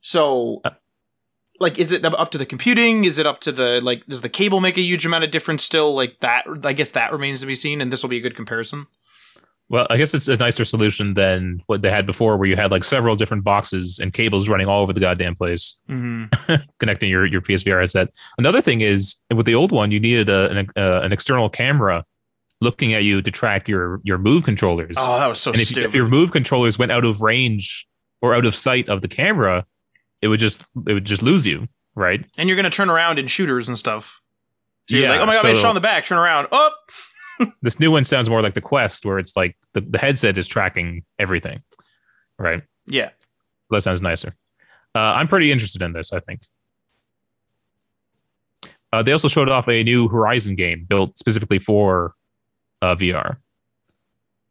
So, 0.00 0.60
Uh, 0.64 0.70
like, 1.60 1.78
is 1.78 1.92
it 1.92 2.04
up 2.04 2.30
to 2.32 2.38
the 2.38 2.46
computing? 2.46 3.04
Is 3.04 3.18
it 3.18 3.26
up 3.26 3.40
to 3.40 3.52
the 3.52 3.80
like? 3.82 4.06
Does 4.06 4.22
the 4.22 4.28
cable 4.28 4.60
make 4.60 4.76
a 4.76 4.82
huge 4.82 5.04
amount 5.06 5.24
of 5.24 5.30
difference 5.30 5.62
still? 5.64 5.94
Like 5.94 6.20
that, 6.20 6.44
I 6.64 6.72
guess 6.72 6.90
that 6.92 7.12
remains 7.12 7.40
to 7.40 7.46
be 7.46 7.54
seen, 7.54 7.80
and 7.80 7.92
this 7.92 8.02
will 8.02 8.10
be 8.10 8.18
a 8.18 8.20
good 8.20 8.36
comparison. 8.36 8.86
Well, 9.68 9.86
I 9.90 9.96
guess 9.96 10.14
it's 10.14 10.28
a 10.28 10.36
nicer 10.36 10.64
solution 10.64 11.14
than 11.14 11.60
what 11.66 11.82
they 11.82 11.90
had 11.90 12.06
before, 12.06 12.36
where 12.36 12.48
you 12.48 12.54
had 12.54 12.70
like 12.70 12.84
several 12.84 13.16
different 13.16 13.42
boxes 13.42 13.98
and 13.98 14.12
cables 14.12 14.48
running 14.48 14.68
all 14.68 14.80
over 14.82 14.92
the 14.92 15.00
goddamn 15.00 15.34
place, 15.34 15.74
Mm-hmm. 15.88 16.54
connecting 16.78 17.10
your 17.10 17.26
your 17.26 17.40
PSVR 17.40 17.80
headset. 17.80 18.10
Another 18.38 18.60
thing 18.60 18.80
is 18.80 19.16
with 19.34 19.46
the 19.46 19.54
old 19.56 19.72
one, 19.72 19.90
you 19.90 19.98
needed 19.98 20.28
a, 20.28 20.50
an 20.50 20.68
uh, 20.76 21.00
an 21.02 21.12
external 21.12 21.48
camera 21.48 22.04
looking 22.60 22.94
at 22.94 23.02
you 23.04 23.20
to 23.20 23.30
track 23.30 23.68
your 23.68 24.00
your 24.04 24.18
move 24.18 24.44
controllers. 24.44 24.96
Oh, 24.98 25.18
that 25.18 25.26
was 25.26 25.40
so 25.40 25.50
and 25.50 25.60
if, 25.60 25.68
stupid. 25.68 25.86
if 25.88 25.94
your 25.94 26.06
move 26.08 26.30
controllers 26.30 26.78
went 26.78 26.92
out 26.92 27.04
of 27.04 27.20
range 27.20 27.86
or 28.22 28.34
out 28.34 28.46
of 28.46 28.54
sight 28.54 28.88
of 28.88 29.02
the 29.02 29.08
camera, 29.08 29.66
it 30.22 30.28
would 30.28 30.40
just 30.40 30.64
it 30.86 30.92
would 30.94 31.04
just 31.04 31.22
lose 31.22 31.46
you, 31.46 31.68
right? 31.94 32.24
and 32.38 32.48
you're 32.48 32.56
gonna 32.56 32.70
turn 32.70 32.90
around 32.90 33.18
in 33.18 33.26
shooters 33.26 33.68
and 33.68 33.78
stuff. 33.78 34.20
So 34.88 34.96
you're 34.96 35.04
Yeah, 35.04 35.10
like, 35.12 35.20
oh 35.20 35.26
my 35.26 35.32
god, 35.32 35.42
so- 35.42 35.48
I 35.48 35.54
shot 35.54 35.68
in 35.70 35.74
the 35.74 35.80
back. 35.80 36.04
Turn 36.04 36.18
around. 36.18 36.48
Up. 36.52 36.74
This 37.60 37.78
new 37.78 37.90
one 37.90 38.02
sounds 38.04 38.30
more 38.30 38.40
like 38.40 38.54
the 38.54 38.62
Quest, 38.62 39.04
where 39.04 39.18
it's 39.18 39.36
like 39.36 39.58
the, 39.74 39.82
the 39.82 39.98
headset 39.98 40.38
is 40.38 40.48
tracking 40.48 41.04
everything, 41.18 41.62
right? 42.38 42.62
Yeah. 42.86 43.10
That 43.68 43.82
sounds 43.82 44.00
nicer. 44.00 44.34
Uh, 44.94 45.00
I'm 45.00 45.28
pretty 45.28 45.52
interested 45.52 45.82
in 45.82 45.92
this. 45.92 46.14
I 46.14 46.20
think. 46.20 46.40
Uh, 48.92 49.02
they 49.02 49.12
also 49.12 49.28
showed 49.28 49.50
off 49.50 49.68
a 49.68 49.82
new 49.82 50.08
Horizon 50.08 50.54
game 50.54 50.84
built 50.88 51.18
specifically 51.18 51.58
for 51.58 52.14
uh, 52.80 52.94
VR. 52.94 53.36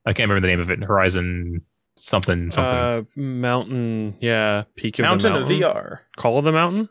I 0.05 0.13
can't 0.13 0.29
remember 0.29 0.41
the 0.45 0.51
name 0.53 0.59
of 0.59 0.69
it. 0.69 0.83
Horizon 0.83 1.61
something 1.95 2.51
something. 2.51 2.75
Uh, 2.75 3.03
mountain, 3.15 4.15
yeah, 4.19 4.63
peak 4.75 4.99
of 4.99 5.03
Mountain 5.05 5.33
the 5.33 5.39
of 5.39 5.49
mountain. 5.49 5.61
VR. 5.61 5.99
Call 6.17 6.37
of 6.37 6.45
the 6.45 6.51
mountain. 6.51 6.89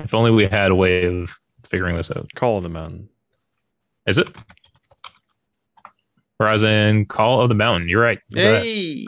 if 0.00 0.14
only 0.14 0.30
we 0.30 0.46
had 0.46 0.70
a 0.70 0.74
way 0.74 1.06
of 1.06 1.38
figuring 1.64 1.96
this 1.96 2.10
out. 2.10 2.28
Call 2.34 2.58
of 2.58 2.62
the 2.62 2.68
mountain. 2.68 3.08
Is 4.06 4.18
it 4.18 4.28
Horizon 6.38 7.06
Call 7.06 7.40
of 7.40 7.48
the 7.48 7.54
Mountain? 7.54 7.88
You're 7.88 8.02
right. 8.02 8.20
Look 8.30 8.40
at 8.40 8.50
that. 8.50 8.62
Hey. 8.62 9.06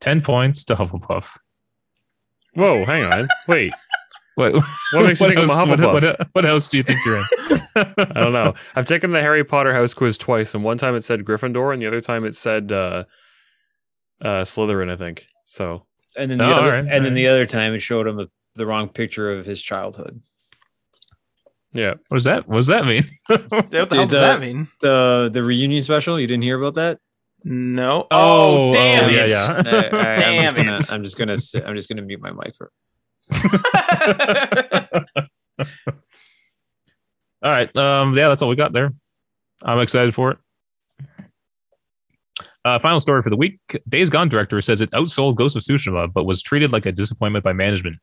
Ten 0.00 0.20
points 0.20 0.64
to 0.64 0.76
Hufflepuff. 0.76 1.38
Whoa, 2.54 2.84
hang 2.84 3.04
on, 3.04 3.28
wait. 3.48 3.72
What, 4.36 4.54
What 4.54 4.64
makes 5.04 5.20
you 5.20 5.26
think 5.28 5.38
I'm 5.40 5.48
a 5.48 5.52
else, 5.52 5.66
what, 5.66 5.80
what, 6.02 6.28
what 6.32 6.46
else 6.46 6.68
do 6.68 6.76
you 6.76 6.82
think 6.82 7.00
you're 7.04 7.16
in? 7.16 7.24
I 7.98 8.20
don't 8.20 8.32
know. 8.32 8.54
I've 8.74 8.86
taken 8.86 9.10
the 9.12 9.20
Harry 9.20 9.44
Potter 9.44 9.72
house 9.74 9.92
quiz 9.94 10.16
twice, 10.16 10.54
and 10.54 10.62
one 10.62 10.78
time 10.78 10.94
it 10.94 11.02
said 11.04 11.24
Gryffindor, 11.24 11.72
and 11.72 11.82
the 11.82 11.86
other 11.86 12.00
time 12.00 12.24
it 12.24 12.36
said 12.36 12.70
uh, 12.70 13.04
uh, 14.20 14.42
Slytherin. 14.44 14.90
I 14.90 14.96
think 14.96 15.26
so. 15.44 15.86
And 16.16 16.30
then 16.30 16.38
the 16.38 16.44
Oh, 16.44 16.52
other, 16.52 16.66
alright, 16.66 16.78
and 16.80 16.88
then 16.88 16.98
alright. 17.00 17.14
the 17.14 17.28
other 17.28 17.44
time 17.46 17.74
it 17.74 17.80
showed 17.80 18.06
him 18.06 18.20
a, 18.20 18.26
the 18.54 18.64
wrong 18.66 18.88
picture 18.88 19.32
of 19.32 19.44
his 19.44 19.60
childhood. 19.60 20.20
Yeah, 21.72 21.94
What 22.08 22.16
does 22.16 22.24
that? 22.24 22.48
What 22.48 22.56
does 22.56 22.68
that 22.68 22.86
mean? 22.86 23.04
What 23.28 23.70
the 23.70 23.76
hell 23.78 23.86
Did, 23.86 24.08
does 24.08 24.14
uh, 24.14 24.20
that 24.20 24.40
mean? 24.40 24.68
The 24.80 25.28
the 25.32 25.42
reunion 25.42 25.82
special. 25.82 26.18
You 26.18 26.26
didn't 26.26 26.44
hear 26.44 26.58
about 26.58 26.74
that? 26.74 27.00
No. 27.44 28.06
Oh, 28.10 28.72
damn 28.72 29.04
oh, 29.04 29.08
it. 29.08 29.14
yeah, 29.14 29.24
yeah. 29.26 29.88
All 29.92 29.98
right, 29.98 30.22
I'm 30.22 30.42
just 30.42 30.54
Damn 30.54 30.54
gonna 30.64 30.72
it. 30.78 30.92
I'm 30.92 31.02
just 31.04 31.18
gonna 31.18 31.66
I'm 31.68 31.76
just 31.76 31.88
gonna 31.88 32.02
mute 32.02 32.20
my 32.20 32.32
mic 32.32 32.54
for. 32.56 32.70
All 37.42 37.52
right. 37.52 37.74
Um, 37.76 38.16
yeah, 38.16 38.28
that's 38.28 38.42
all 38.42 38.48
we 38.48 38.56
got 38.56 38.72
there. 38.72 38.92
I'm 39.62 39.78
excited 39.78 40.14
for 40.14 40.32
it. 40.32 40.38
Uh, 42.64 42.78
final 42.80 42.98
story 42.98 43.22
for 43.22 43.30
the 43.30 43.36
week. 43.36 43.60
Days 43.88 44.10
Gone 44.10 44.28
director 44.28 44.60
says 44.60 44.80
it 44.80 44.90
outsold 44.90 45.36
Ghost 45.36 45.54
of 45.54 45.62
Tsushima, 45.62 46.12
but 46.12 46.24
was 46.24 46.42
treated 46.42 46.72
like 46.72 46.84
a 46.84 46.92
disappointment 46.92 47.44
by 47.44 47.52
management. 47.52 47.96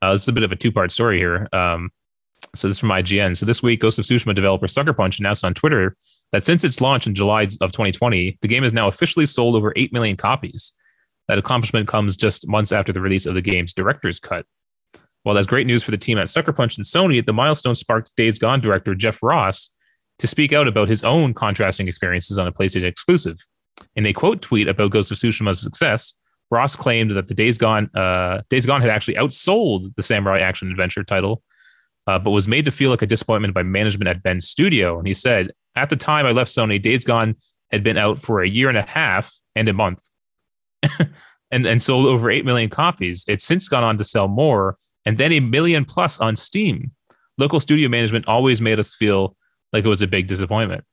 Uh, 0.00 0.12
this 0.12 0.22
is 0.22 0.28
a 0.28 0.32
bit 0.32 0.44
of 0.44 0.52
a 0.52 0.56
two 0.56 0.72
part 0.72 0.90
story 0.90 1.18
here. 1.18 1.46
Um, 1.52 1.90
so 2.54 2.68
this 2.68 2.76
is 2.76 2.78
from 2.78 2.88
IGN. 2.88 3.36
So 3.36 3.44
this 3.44 3.62
week, 3.62 3.80
Ghost 3.80 3.98
of 3.98 4.06
Tsushima 4.06 4.34
developer 4.34 4.68
Sucker 4.68 4.94
Punch 4.94 5.18
announced 5.18 5.44
on 5.44 5.52
Twitter 5.52 5.94
that 6.32 6.42
since 6.42 6.64
its 6.64 6.80
launch 6.80 7.06
in 7.06 7.14
July 7.14 7.42
of 7.42 7.72
2020, 7.72 8.38
the 8.40 8.48
game 8.48 8.62
has 8.62 8.72
now 8.72 8.88
officially 8.88 9.26
sold 9.26 9.54
over 9.54 9.72
8 9.76 9.92
million 9.92 10.16
copies. 10.16 10.72
That 11.28 11.38
accomplishment 11.38 11.88
comes 11.88 12.16
just 12.16 12.46
months 12.48 12.72
after 12.72 12.92
the 12.92 13.00
release 13.00 13.26
of 13.26 13.34
the 13.34 13.42
game's 13.42 13.72
director's 13.72 14.20
cut. 14.20 14.46
While 15.22 15.34
that's 15.34 15.46
great 15.48 15.66
news 15.66 15.82
for 15.82 15.90
the 15.90 15.98
team 15.98 16.18
at 16.18 16.28
Sucker 16.28 16.52
Punch 16.52 16.76
and 16.76 16.86
Sony, 16.86 17.24
the 17.24 17.32
milestone 17.32 17.74
sparked 17.74 18.14
Days 18.16 18.38
Gone 18.38 18.60
director 18.60 18.94
Jeff 18.94 19.22
Ross 19.22 19.70
to 20.18 20.26
speak 20.26 20.52
out 20.52 20.68
about 20.68 20.88
his 20.88 21.02
own 21.04 21.34
contrasting 21.34 21.88
experiences 21.88 22.38
on 22.38 22.46
a 22.46 22.52
PlayStation 22.52 22.84
exclusive. 22.84 23.36
In 23.96 24.06
a 24.06 24.12
quote 24.12 24.40
tweet 24.40 24.68
about 24.68 24.92
Ghost 24.92 25.10
of 25.10 25.18
Tsushima's 25.18 25.60
success, 25.60 26.14
Ross 26.50 26.76
claimed 26.76 27.10
that 27.10 27.26
the 27.26 27.34
Days 27.34 27.58
Gone 27.58 27.90
uh, 27.94 28.42
Days 28.48 28.66
Gone 28.66 28.80
had 28.80 28.90
actually 28.90 29.14
outsold 29.14 29.94
the 29.96 30.02
samurai 30.02 30.38
action 30.38 30.70
adventure 30.70 31.02
title, 31.02 31.42
uh, 32.06 32.18
but 32.18 32.30
was 32.30 32.46
made 32.46 32.64
to 32.64 32.70
feel 32.70 32.90
like 32.90 33.02
a 33.02 33.06
disappointment 33.06 33.52
by 33.52 33.64
management 33.64 34.08
at 34.08 34.22
Bend's 34.22 34.48
studio. 34.48 34.96
And 34.96 35.08
he 35.08 35.14
said, 35.14 35.50
"At 35.74 35.90
the 35.90 35.96
time 35.96 36.24
I 36.24 36.30
left 36.30 36.50
Sony, 36.50 36.80
Days 36.80 37.04
Gone 37.04 37.34
had 37.72 37.82
been 37.82 37.98
out 37.98 38.20
for 38.20 38.42
a 38.42 38.48
year 38.48 38.68
and 38.68 38.78
a 38.78 38.82
half 38.82 39.34
and 39.56 39.68
a 39.68 39.72
month, 39.72 40.08
and 41.50 41.66
and 41.66 41.82
sold 41.82 42.06
over 42.06 42.30
eight 42.30 42.44
million 42.44 42.70
copies. 42.70 43.24
It's 43.28 43.44
since 43.44 43.68
gone 43.68 43.84
on 43.84 43.98
to 43.98 44.04
sell 44.04 44.28
more, 44.28 44.76
and 45.04 45.18
then 45.18 45.32
a 45.32 45.40
million 45.40 45.84
plus 45.84 46.18
on 46.18 46.36
Steam. 46.36 46.92
Local 47.38 47.60
studio 47.60 47.88
management 47.88 48.26
always 48.26 48.60
made 48.60 48.80
us 48.80 48.94
feel 48.94 49.36
like 49.72 49.84
it 49.84 49.88
was 49.88 50.02
a 50.02 50.06
big 50.06 50.26
disappointment. 50.26 50.84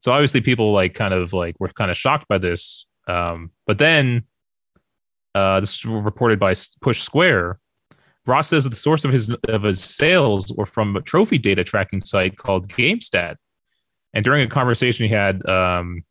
So 0.00 0.12
obviously, 0.12 0.40
people 0.40 0.72
like 0.72 0.94
kind 0.94 1.14
of 1.14 1.32
like 1.32 1.56
were 1.58 1.68
kind 1.68 1.90
of 1.90 1.96
shocked 1.96 2.28
by 2.28 2.38
this. 2.38 2.86
Um, 3.06 3.50
but 3.66 3.78
then, 3.78 4.24
uh, 5.34 5.60
this 5.60 5.84
was 5.84 6.02
reported 6.02 6.38
by 6.38 6.54
Push 6.80 7.00
Square. 7.02 7.58
Ross 8.26 8.48
says 8.48 8.64
that 8.64 8.70
the 8.70 8.76
source 8.76 9.04
of 9.04 9.12
his 9.12 9.34
of 9.48 9.62
his 9.62 9.82
sales 9.82 10.52
were 10.52 10.66
from 10.66 10.96
a 10.96 11.02
trophy 11.02 11.38
data 11.38 11.64
tracking 11.64 12.00
site 12.00 12.36
called 12.36 12.68
GameStat. 12.68 13.36
And 14.12 14.24
during 14.24 14.42
a 14.44 14.48
conversation 14.48 15.06
he 15.06 15.12
had, 15.12 15.46
um, 15.48 16.04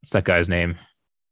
what's 0.00 0.10
that 0.10 0.24
guy's 0.24 0.48
name? 0.48 0.76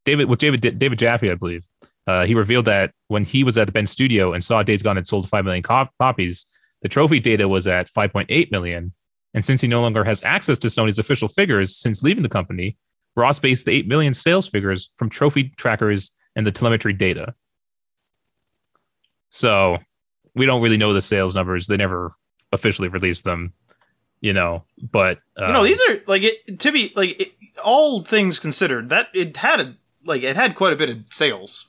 David 0.07 0.29
with 0.29 0.39
David 0.39 0.79
David 0.79 0.99
Jaffe, 0.99 1.31
I 1.31 1.35
believe. 1.35 1.69
Uh, 2.07 2.25
he 2.25 2.35
revealed 2.35 2.65
that 2.67 2.93
when 3.09 3.25
he 3.25 3.45
was 3.45 3.59
at 3.59 3.67
the 3.67 3.73
Bend 3.73 3.89
Studio 3.89 4.33
and 4.33 4.43
saw 4.43 4.63
Days 4.63 4.83
Gone 4.83 4.97
had 4.97 5.07
sold 5.07 5.29
five 5.29 5.45
million 5.45 5.63
cop- 5.63 5.93
copies, 6.01 6.47
the 6.81 6.89
trophy 6.89 7.19
data 7.19 7.49
was 7.49 7.67
at 7.67 7.91
5.8 7.91 8.51
million. 8.53 8.93
And 9.35 9.45
since 9.45 9.61
he 9.61 9.69
no 9.69 9.83
longer 9.83 10.05
has 10.05 10.23
access 10.23 10.57
to 10.59 10.69
Sony's 10.69 11.01
official 11.01 11.29
figures 11.29 11.77
since 11.77 12.03
leaving 12.03 12.23
the 12.23 12.29
company, 12.29 12.77
Ross 13.17 13.41
based 13.41 13.67
the 13.67 13.73
8 13.73 13.89
million 13.89 14.15
sales 14.15 14.47
figures 14.47 14.91
from 14.97 15.11
trophy 15.11 15.53
trackers 15.57 16.13
and 16.37 16.47
the 16.47 16.53
telemetry 16.53 16.93
data. 16.93 17.35
So 19.31 19.79
we 20.35 20.47
don't 20.47 20.63
really 20.63 20.77
know 20.77 20.93
the 20.93 21.03
sales 21.03 21.35
numbers. 21.35 21.67
They 21.67 21.77
never 21.77 22.13
officially 22.53 22.89
released 22.89 23.25
them, 23.25 23.53
you 24.21 24.33
know. 24.33 24.65
But 24.81 25.19
um, 25.37 25.49
you 25.49 25.53
know, 25.53 25.65
these 25.65 25.81
are 25.89 26.01
like 26.07 26.23
it 26.23 26.61
to 26.61 26.71
be 26.71 26.93
like 26.95 27.21
it, 27.21 27.33
all 27.65 28.03
things 28.03 28.39
considered. 28.39 28.91
That 28.91 29.09
it 29.13 29.37
had 29.39 29.61
a 29.61 29.77
like 30.07 30.23
it 30.23 30.37
had 30.37 30.55
quite 30.55 30.73
a 30.73 30.77
bit 30.77 30.89
of 30.91 30.99
sales. 31.11 31.69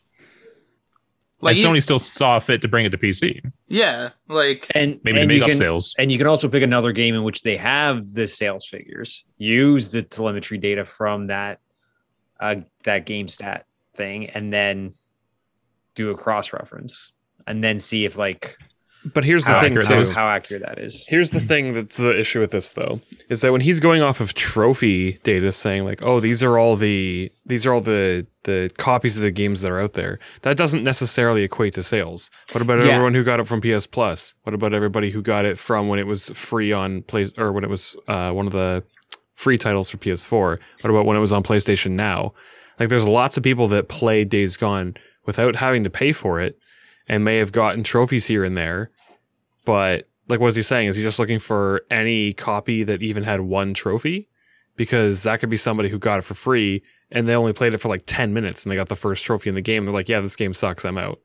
like 1.41 1.57
you- 1.57 1.65
Sony 1.65 1.81
still 1.83 1.99
saw 1.99 2.39
fit 2.39 2.61
to 2.63 2.67
bring 2.67 2.85
it 2.85 2.89
to 2.91 2.97
PC, 2.97 3.41
yeah, 3.67 4.09
like 4.27 4.67
And 4.73 4.99
maybe 5.03 5.19
and 5.19 5.29
to 5.29 5.35
make 5.35 5.43
up 5.43 5.49
can, 5.49 5.57
sales. 5.57 5.93
And 5.99 6.11
you 6.11 6.17
can 6.17 6.25
also 6.27 6.49
pick 6.49 6.63
another 6.63 6.91
game 6.91 7.13
in 7.15 7.23
which 7.23 7.41
they 7.43 7.57
have 7.57 8.11
the 8.13 8.27
sales 8.27 8.65
figures, 8.67 9.23
use 9.37 9.91
the 9.91 10.01
telemetry 10.01 10.57
data 10.57 10.83
from 10.85 11.27
that 11.27 11.59
uh, 12.39 12.55
that 12.83 13.05
game 13.05 13.27
stat 13.27 13.65
thing, 13.95 14.29
and 14.29 14.53
then 14.53 14.93
do 15.95 16.11
a 16.11 16.15
cross 16.15 16.53
reference, 16.53 17.11
and 17.47 17.63
then 17.63 17.79
see 17.79 18.05
if 18.05 18.17
like 18.17 18.57
But 19.13 19.23
here's 19.25 19.45
the 19.45 19.51
how, 19.51 19.61
thing 19.61 19.77
accurate 19.77 20.07
too. 20.07 20.13
how 20.13 20.27
accurate 20.27 20.63
that 20.63 20.79
is. 20.79 21.05
Here's 21.07 21.31
the 21.31 21.39
thing 21.39 21.73
that's 21.73 21.97
the 21.97 22.17
issue 22.19 22.39
with 22.39 22.51
this 22.51 22.71
though 22.71 23.01
is 23.29 23.41
that 23.41 23.51
when 23.51 23.61
he's 23.61 23.79
going 23.79 24.01
off 24.01 24.19
of 24.21 24.33
trophy 24.33 25.13
data 25.23 25.51
saying 25.51 25.85
like 25.85 26.01
oh 26.01 26.19
these 26.19 26.41
are 26.43 26.57
all 26.57 26.75
the 26.75 27.31
these 27.45 27.65
are 27.65 27.73
all 27.73 27.81
the 27.81 28.25
the 28.43 28.71
copies 28.77 29.17
of 29.17 29.23
the 29.23 29.31
games 29.31 29.61
that 29.61 29.71
are 29.71 29.81
out 29.81 29.93
there 29.93 30.19
that 30.43 30.55
doesn't 30.57 30.83
necessarily 30.83 31.43
equate 31.43 31.73
to 31.73 31.83
sales. 31.83 32.29
What 32.51 32.61
about 32.61 32.83
Yeah. 32.83 32.91
everyone 32.93 33.13
who 33.13 33.23
got 33.23 33.39
it 33.39 33.47
from 33.47 33.61
PS 33.61 33.85
Plus? 33.87 34.33
What 34.43 34.53
about 34.53 34.73
everybody 34.73 35.11
who 35.11 35.21
got 35.21 35.45
it 35.45 35.57
from 35.57 35.87
when 35.87 35.99
it 35.99 36.07
was 36.07 36.29
free 36.29 36.71
on 36.71 37.01
play 37.03 37.27
or 37.37 37.51
when 37.51 37.63
it 37.63 37.69
was 37.69 37.95
uh, 38.07 38.31
one 38.31 38.47
of 38.47 38.53
the 38.53 38.83
free 39.35 39.57
titles 39.57 39.89
for 39.89 39.97
PS4? 39.97 40.59
What 40.81 40.89
about 40.89 41.05
when 41.05 41.17
it 41.17 41.21
was 41.21 41.31
on 41.31 41.43
PlayStation 41.43 41.91
Now? 41.91 42.33
Like 42.79 42.89
there's 42.89 43.05
lots 43.05 43.37
of 43.37 43.43
people 43.43 43.67
that 43.69 43.87
play 43.89 44.23
Days 44.23 44.55
Gone 44.57 44.95
without 45.25 45.57
having 45.57 45.83
to 45.83 45.89
pay 45.89 46.11
for 46.11 46.39
it 46.39 46.57
and 47.07 47.23
may 47.23 47.37
have 47.37 47.51
gotten 47.51 47.83
trophies 47.83 48.27
here 48.27 48.43
and 48.43 48.57
there 48.57 48.91
but 49.67 50.07
like 50.29 50.39
what 50.39 50.47
is 50.47 50.55
he 50.55 50.63
saying? 50.63 50.87
Is 50.87 50.95
he 50.95 51.03
just 51.03 51.19
looking 51.19 51.39
for 51.39 51.81
any 51.91 52.31
copy 52.31 52.83
that 52.83 53.01
even 53.01 53.23
had 53.23 53.41
one 53.41 53.73
trophy? 53.73 54.29
Because 54.77 55.23
that 55.23 55.41
could 55.41 55.49
be 55.49 55.57
somebody 55.57 55.89
who 55.89 55.99
got 55.99 56.19
it 56.19 56.23
for 56.23 56.35
free 56.35 56.83
and 57.11 57.27
they 57.27 57.35
only 57.35 57.51
played 57.51 57.73
it 57.73 57.79
for 57.79 57.89
like 57.89 58.03
10 58.05 58.33
minutes 58.33 58.63
and 58.63 58.71
they 58.71 58.77
got 58.77 58.87
the 58.87 58.95
first 58.95 59.25
trophy 59.25 59.49
in 59.49 59.55
the 59.55 59.61
game 59.61 59.83
they're 59.85 59.93
like 59.93 60.09
yeah 60.09 60.21
this 60.21 60.37
game 60.37 60.53
sucks 60.53 60.85
i'm 60.85 60.97
out. 60.97 61.19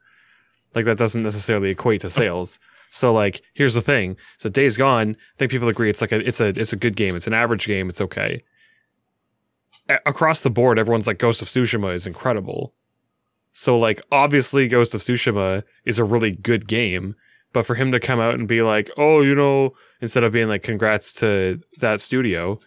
Like 0.74 0.86
that 0.86 0.98
doesn't 0.98 1.22
necessarily 1.22 1.70
equate 1.70 2.00
to 2.00 2.10
sales. 2.10 2.58
So 2.90 3.12
like 3.12 3.42
here's 3.54 3.74
the 3.74 3.80
thing. 3.80 4.16
So 4.38 4.48
days 4.48 4.76
gone 4.76 5.16
i 5.34 5.36
think 5.38 5.52
people 5.52 5.68
agree 5.68 5.88
it's 5.88 6.00
like 6.00 6.12
a 6.12 6.26
it's 6.26 6.40
a 6.40 6.48
it's 6.48 6.72
a 6.72 6.76
good 6.76 6.96
game. 6.96 7.14
It's 7.14 7.28
an 7.28 7.34
average 7.34 7.66
game. 7.68 7.88
It's 7.88 8.00
okay. 8.00 8.40
A- 9.88 10.00
across 10.04 10.40
the 10.40 10.50
board 10.50 10.80
everyone's 10.80 11.06
like 11.06 11.18
ghost 11.18 11.42
of 11.42 11.46
tsushima 11.46 11.94
is 11.94 12.08
incredible 12.08 12.74
so 13.52 13.78
like 13.78 14.00
obviously 14.10 14.68
Ghost 14.68 14.94
of 14.94 15.00
Tsushima 15.00 15.62
is 15.84 15.98
a 15.98 16.04
really 16.04 16.32
good 16.32 16.66
game, 16.66 17.14
but 17.52 17.66
for 17.66 17.74
him 17.74 17.92
to 17.92 18.00
come 18.00 18.20
out 18.20 18.34
and 18.34 18.48
be 18.48 18.62
like, 18.62 18.90
"Oh, 18.96 19.20
you 19.20 19.34
know," 19.34 19.74
instead 20.00 20.24
of 20.24 20.32
being 20.32 20.48
like 20.48 20.62
congrats 20.62 21.12
to 21.14 21.60
that 21.80 22.00
studio, 22.00 22.58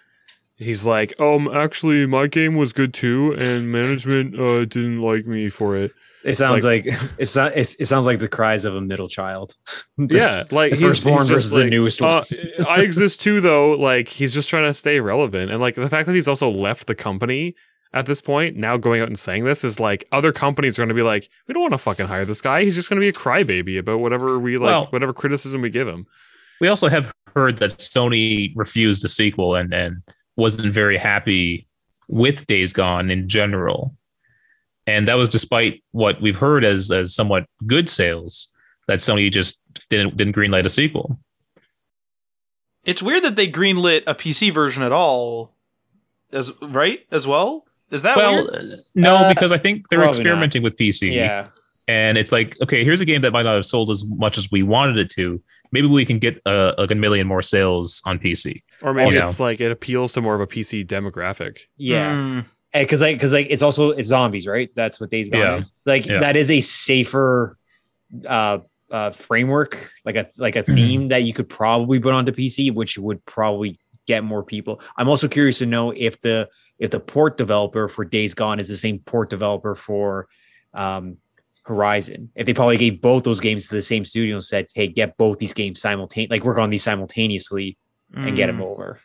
he's 0.58 0.86
like, 0.86 1.20
"Um, 1.20 1.48
actually 1.48 2.06
my 2.06 2.28
game 2.28 2.56
was 2.56 2.74
good 2.74 2.94
too 2.94 3.36
and 3.40 3.72
management 3.72 4.40
uh 4.40 4.66
didn't 4.66 5.02
like 5.02 5.26
me 5.26 5.50
for 5.50 5.76
it." 5.76 5.92
It 6.26 6.36
sounds 6.36 6.66
like, 6.66 6.88
it's 7.20 7.36
not. 7.36 7.56
It's, 7.56 7.76
it 7.76 7.86
sounds 7.86 8.08
like 8.08 8.18
the 8.18 8.28
cries 8.28 8.66
of 8.66 8.76
a 8.76 8.82
middle 8.82 9.08
child. 9.08 9.56
Yeah, 9.98 10.44
like 10.52 10.72
the 10.72 10.78
he's, 10.78 10.88
firstborn 10.88 11.20
he's 11.20 11.30
versus 11.30 11.52
just 11.52 11.54
the 11.54 11.70
newest 11.70 12.02
uh, 12.02 12.24
I 12.68 12.82
exist 12.82 13.22
too 13.22 13.40
though, 13.40 13.72
like 13.72 14.10
he's 14.10 14.34
just 14.34 14.50
trying 14.50 14.66
to 14.66 14.74
stay 14.74 15.00
relevant 15.00 15.52
and 15.52 15.62
like 15.62 15.76
the 15.76 15.88
fact 15.88 16.06
that 16.08 16.16
he's 16.16 16.28
also 16.28 16.50
left 16.50 16.86
the 16.88 16.96
company 16.96 17.56
at 17.94 18.06
this 18.06 18.20
point, 18.22 18.56
now 18.58 18.76
going 18.78 19.02
out 19.02 19.08
and 19.08 19.18
saying 19.18 19.44
this 19.46 19.64
is 19.64 19.80
like 19.80 20.06
other 20.12 20.32
companies 20.34 20.78
are 20.78 20.82
going 20.82 20.90
to 20.90 20.96
be 20.96 21.02
like, 21.02 21.30
we 21.48 21.54
don't 21.54 21.62
want 21.62 21.74
to 21.74 21.78
fucking 21.78 22.08
hire 22.08 22.26
this 22.26 22.42
guy. 22.42 22.64
He's 22.64 22.76
just 22.76 22.90
going 22.90 23.00
to 23.00 23.06
be 23.06 23.08
a 23.10 23.14
crybaby 23.14 23.80
about 23.80 24.00
whatever 24.00 24.38
we 24.40 24.58
like, 24.58 24.68
Well- 24.68 24.86
whatever 24.88 25.14
criticism 25.14 25.62
we 25.62 25.70
give 25.70 25.88
him. 25.88 26.06
We 26.62 26.68
also 26.68 26.88
have 26.90 27.12
heard 27.36 27.58
that 27.58 27.72
Sony 27.72 28.54
refused 28.56 29.04
a 29.06 29.10
sequel 29.10 29.56
and 29.56 29.74
and 29.74 30.02
wasn't 30.38 30.72
very 30.74 30.98
happy 30.98 31.68
with 32.08 32.46
Days 32.46 32.72
Gone 32.74 33.10
in 33.12 33.28
general, 33.28 33.96
and 34.88 35.08
that 35.08 35.18
was 35.18 35.28
despite 35.30 35.84
what 35.92 36.22
we've 36.22 36.38
heard 36.38 36.64
as 36.64 36.92
as 36.92 37.14
somewhat 37.16 37.46
good 37.66 37.90
sales. 37.90 38.50
That 38.88 39.00
Sony 39.00 39.32
just 39.32 39.60
didn't 39.90 40.16
didn't 40.16 40.36
greenlight 40.36 40.64
a 40.66 40.70
sequel. 40.70 41.20
it's 42.86 43.02
weird 43.02 43.24
that 43.24 43.36
they 43.36 43.48
greenlit 43.48 44.04
a 44.08 44.14
PC 44.16 44.54
version 44.54 44.84
at 44.84 44.92
all, 44.92 45.56
as 46.32 46.52
right 46.62 47.06
as 47.12 47.26
well. 47.28 47.66
Is 47.92 48.02
that 48.02 48.18
well, 48.18 48.48
weird? 48.48 48.80
no, 48.96 49.16
Uh, 49.16 49.30
because 49.34 49.52
I 49.52 49.58
think 49.58 49.90
they're 49.90 50.00
probably 50.00 50.20
experimenting 50.20 50.64
with 50.64 50.76
PC. 50.78 51.14
yeah, 51.14 51.48
and 51.88 52.18
it's 52.18 52.32
like 52.32 52.60
okay 52.64 52.84
here's 52.84 53.00
a 53.02 53.06
game 53.06 53.22
that 53.22 53.32
might 53.32 53.44
not 53.44 53.56
have 53.56 53.66
sold 53.66 53.92
as 53.92 54.04
much 54.08 54.38
as 54.40 54.50
we 54.52 54.64
wanted 54.64 54.98
it 54.98 55.10
to 55.12 55.40
maybe 55.72 55.88
we 55.88 56.04
can 56.04 56.18
get 56.18 56.42
uh, 56.48 56.74
like 56.80 56.90
a 56.90 56.96
million 56.96 57.28
more 57.28 57.44
sales 57.44 58.02
on 58.06 58.18
pc 58.18 58.56
Or 58.82 58.92
maybe 58.94 59.06
Also- 59.18 59.24
it's 59.24 59.40
like 59.40 59.62
it 59.62 59.72
appeals 59.72 60.14
to 60.14 60.22
more 60.22 60.34
of 60.34 60.42
a 60.42 60.48
PC 60.48 60.84
demographic. 60.86 61.60
yeah. 61.78 62.16
Hmm. 62.16 62.40
because 62.74 63.02
like 63.02 63.18
because 63.18 63.34
like 63.34 63.48
it's 63.52 63.62
also 63.62 63.92
it's 63.92 64.08
zombies 64.10 64.48
right 64.48 64.70
that's 64.76 65.00
what 65.00 65.12
days 65.12 65.30
gone 65.30 65.42
Yeah. 65.42 65.58
is 65.58 65.74
like 65.86 66.08
Yeah. 66.08 66.20
that 66.20 66.36
is 66.36 66.50
a 66.50 66.60
safer 66.62 67.56
uh 68.28 68.60
uh 68.92 69.12
framework 69.12 69.92
like 70.06 70.16
a 70.16 70.28
like 70.38 70.56
a 70.56 70.64
Mm-hmm. 70.64 70.76
theme 70.76 71.08
that 71.10 71.24
you 71.24 71.34
could 71.34 71.50
probably 71.50 72.00
put 72.00 72.14
onto 72.16 72.32
pc 72.32 72.74
which 72.74 72.98
would 72.98 73.24
probably 73.26 73.80
get 74.08 74.24
more 74.24 74.44
people 74.44 74.82
i'm 74.98 75.10
also 75.10 75.28
curious 75.28 75.58
to 75.60 75.66
know 75.66 75.92
if 75.92 76.20
the 76.22 76.50
if 76.80 76.92
the 76.92 77.00
port 77.00 77.38
developer 77.38 77.88
for 77.88 78.04
days 78.06 78.34
gone 78.34 78.60
is 78.60 78.68
the 78.68 78.78
same 78.78 79.00
port 79.00 79.30
developer 79.30 79.76
for 79.76 80.28
um 80.74 81.18
horizon 81.64 82.30
if 82.36 82.46
they 82.46 82.54
probably 82.54 82.78
gave 82.78 83.02
both 83.02 83.24
those 83.24 83.40
games 83.40 83.68
to 83.68 83.74
the 83.74 83.82
same 83.82 84.06
studio 84.06 84.36
and 84.36 84.44
said 84.44 84.68
hey 84.76 84.88
get 84.88 85.18
both 85.18 85.40
these 85.40 85.54
games 85.54 85.82
simultaneously 85.82 86.36
like 86.38 86.46
work 86.46 86.60
on 86.60 86.70
these 86.70 86.84
simultaneously 86.84 87.78
and 88.14 88.36
get 88.36 88.48
them 88.48 88.62
over. 88.62 89.00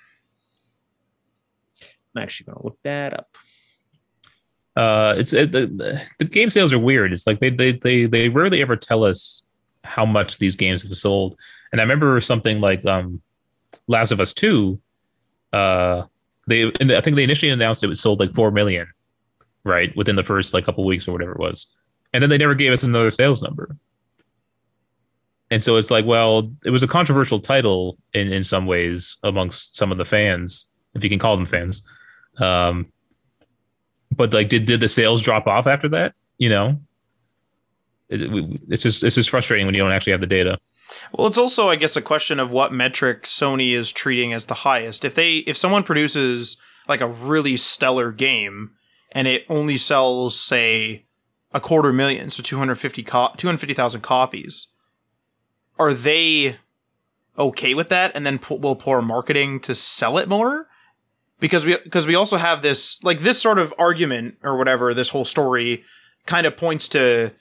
I'm 2.14 2.22
actually 2.22 2.46
gonna 2.46 2.64
look 2.64 2.78
that 2.84 3.14
up. 3.14 3.28
Uh 4.76 5.14
it's 5.18 5.32
it, 5.32 5.52
the, 5.52 5.66
the, 5.66 6.10
the 6.18 6.24
game 6.24 6.50
sales 6.50 6.72
are 6.72 6.78
weird. 6.78 7.12
It's 7.12 7.26
like 7.26 7.40
they, 7.40 7.50
they 7.50 7.72
they 7.72 8.06
they 8.06 8.28
rarely 8.28 8.62
ever 8.62 8.76
tell 8.76 9.04
us 9.04 9.42
how 9.82 10.04
much 10.04 10.38
these 10.38 10.56
games 10.56 10.82
have 10.82 10.94
sold. 10.96 11.36
And 11.72 11.80
i 11.80 11.84
remember 11.84 12.20
something 12.20 12.60
like 12.60 12.84
um 12.86 13.20
last 13.86 14.12
of 14.12 14.20
us 14.20 14.32
2 14.34 14.80
uh 15.52 16.02
they 16.50 16.70
and 16.80 16.92
i 16.92 17.00
think 17.00 17.16
they 17.16 17.24
initially 17.24 17.50
announced 17.50 17.82
it 17.82 17.88
was 17.88 18.00
sold 18.00 18.20
like 18.20 18.30
4 18.32 18.50
million 18.50 18.86
right 19.64 19.94
within 19.96 20.16
the 20.16 20.22
first 20.22 20.54
like 20.54 20.64
couple 20.64 20.84
weeks 20.84 21.06
or 21.06 21.12
whatever 21.12 21.32
it 21.32 21.38
was. 21.38 21.66
And 22.12 22.22
then 22.22 22.30
they 22.30 22.38
never 22.38 22.54
gave 22.54 22.72
us 22.72 22.82
another 22.82 23.10
sales 23.10 23.42
number. 23.42 23.76
And 25.50 25.62
so 25.62 25.76
it's 25.76 25.90
like 25.90 26.06
well 26.06 26.50
it 26.64 26.70
was 26.70 26.82
a 26.82 26.88
controversial 26.88 27.40
title 27.40 27.98
in 28.14 28.32
in 28.32 28.42
some 28.42 28.66
ways 28.66 29.16
amongst 29.22 29.76
some 29.76 29.92
of 29.92 29.98
the 29.98 30.04
fans 30.04 30.66
if 30.94 31.04
you 31.04 31.10
can 31.10 31.18
call 31.18 31.36
them 31.36 31.46
fans. 31.46 31.82
Um 32.38 32.86
but 34.14 34.32
like 34.32 34.48
did 34.48 34.64
did 34.64 34.80
the 34.80 34.88
sales 34.88 35.22
drop 35.22 35.46
off 35.46 35.66
after 35.66 35.88
that? 35.90 36.14
You 36.38 36.48
know? 36.48 36.80
It- 38.08 38.22
it's 38.68 38.82
just 38.82 39.04
it's 39.04 39.14
just 39.16 39.30
frustrating 39.30 39.66
when 39.66 39.74
you 39.74 39.80
don't 39.80 39.92
actually 39.92 40.12
have 40.12 40.20
the 40.20 40.26
data 40.26 40.58
Well, 41.12 41.26
it's 41.26 41.38
also, 41.38 41.68
I 41.68 41.76
guess, 41.76 41.96
a 41.96 42.02
question 42.02 42.38
of 42.38 42.52
what 42.52 42.72
metric 42.72 43.24
Sony 43.24 43.72
is 43.72 43.92
treating 43.92 44.32
as 44.32 44.46
the 44.46 44.54
highest. 44.54 45.04
If 45.04 45.14
they, 45.14 45.38
if 45.38 45.56
someone 45.56 45.82
produces 45.82 46.56
like 46.88 47.00
a 47.00 47.06
really 47.06 47.56
stellar 47.56 48.12
game 48.12 48.72
and 49.12 49.26
it 49.26 49.44
only 49.48 49.76
sells, 49.76 50.38
say, 50.38 51.04
a 51.52 51.60
quarter 51.60 51.92
million, 51.92 52.30
so 52.30 52.42
250 52.42 53.02
co- 53.02 53.32
250,000 53.36 54.00
copies, 54.00 54.68
are 55.78 55.94
they 55.94 56.56
okay 57.38 57.74
with 57.74 57.88
that? 57.88 58.12
And 58.14 58.24
then 58.24 58.38
pu- 58.38 58.56
will 58.56 58.76
pour 58.76 59.02
marketing 59.02 59.60
to 59.60 59.74
sell 59.74 60.18
it 60.18 60.28
more? 60.28 60.68
Because 61.40 61.64
we, 61.64 61.76
because 61.82 62.06
we 62.06 62.14
also 62.14 62.36
have 62.36 62.62
this, 62.62 63.02
like 63.02 63.20
this 63.20 63.40
sort 63.40 63.58
of 63.58 63.72
argument 63.78 64.36
or 64.42 64.56
whatever, 64.56 64.92
this 64.92 65.08
whole 65.08 65.24
story 65.24 65.82
kind 66.26 66.46
of 66.46 66.56
points 66.56 66.86
to 66.88 67.32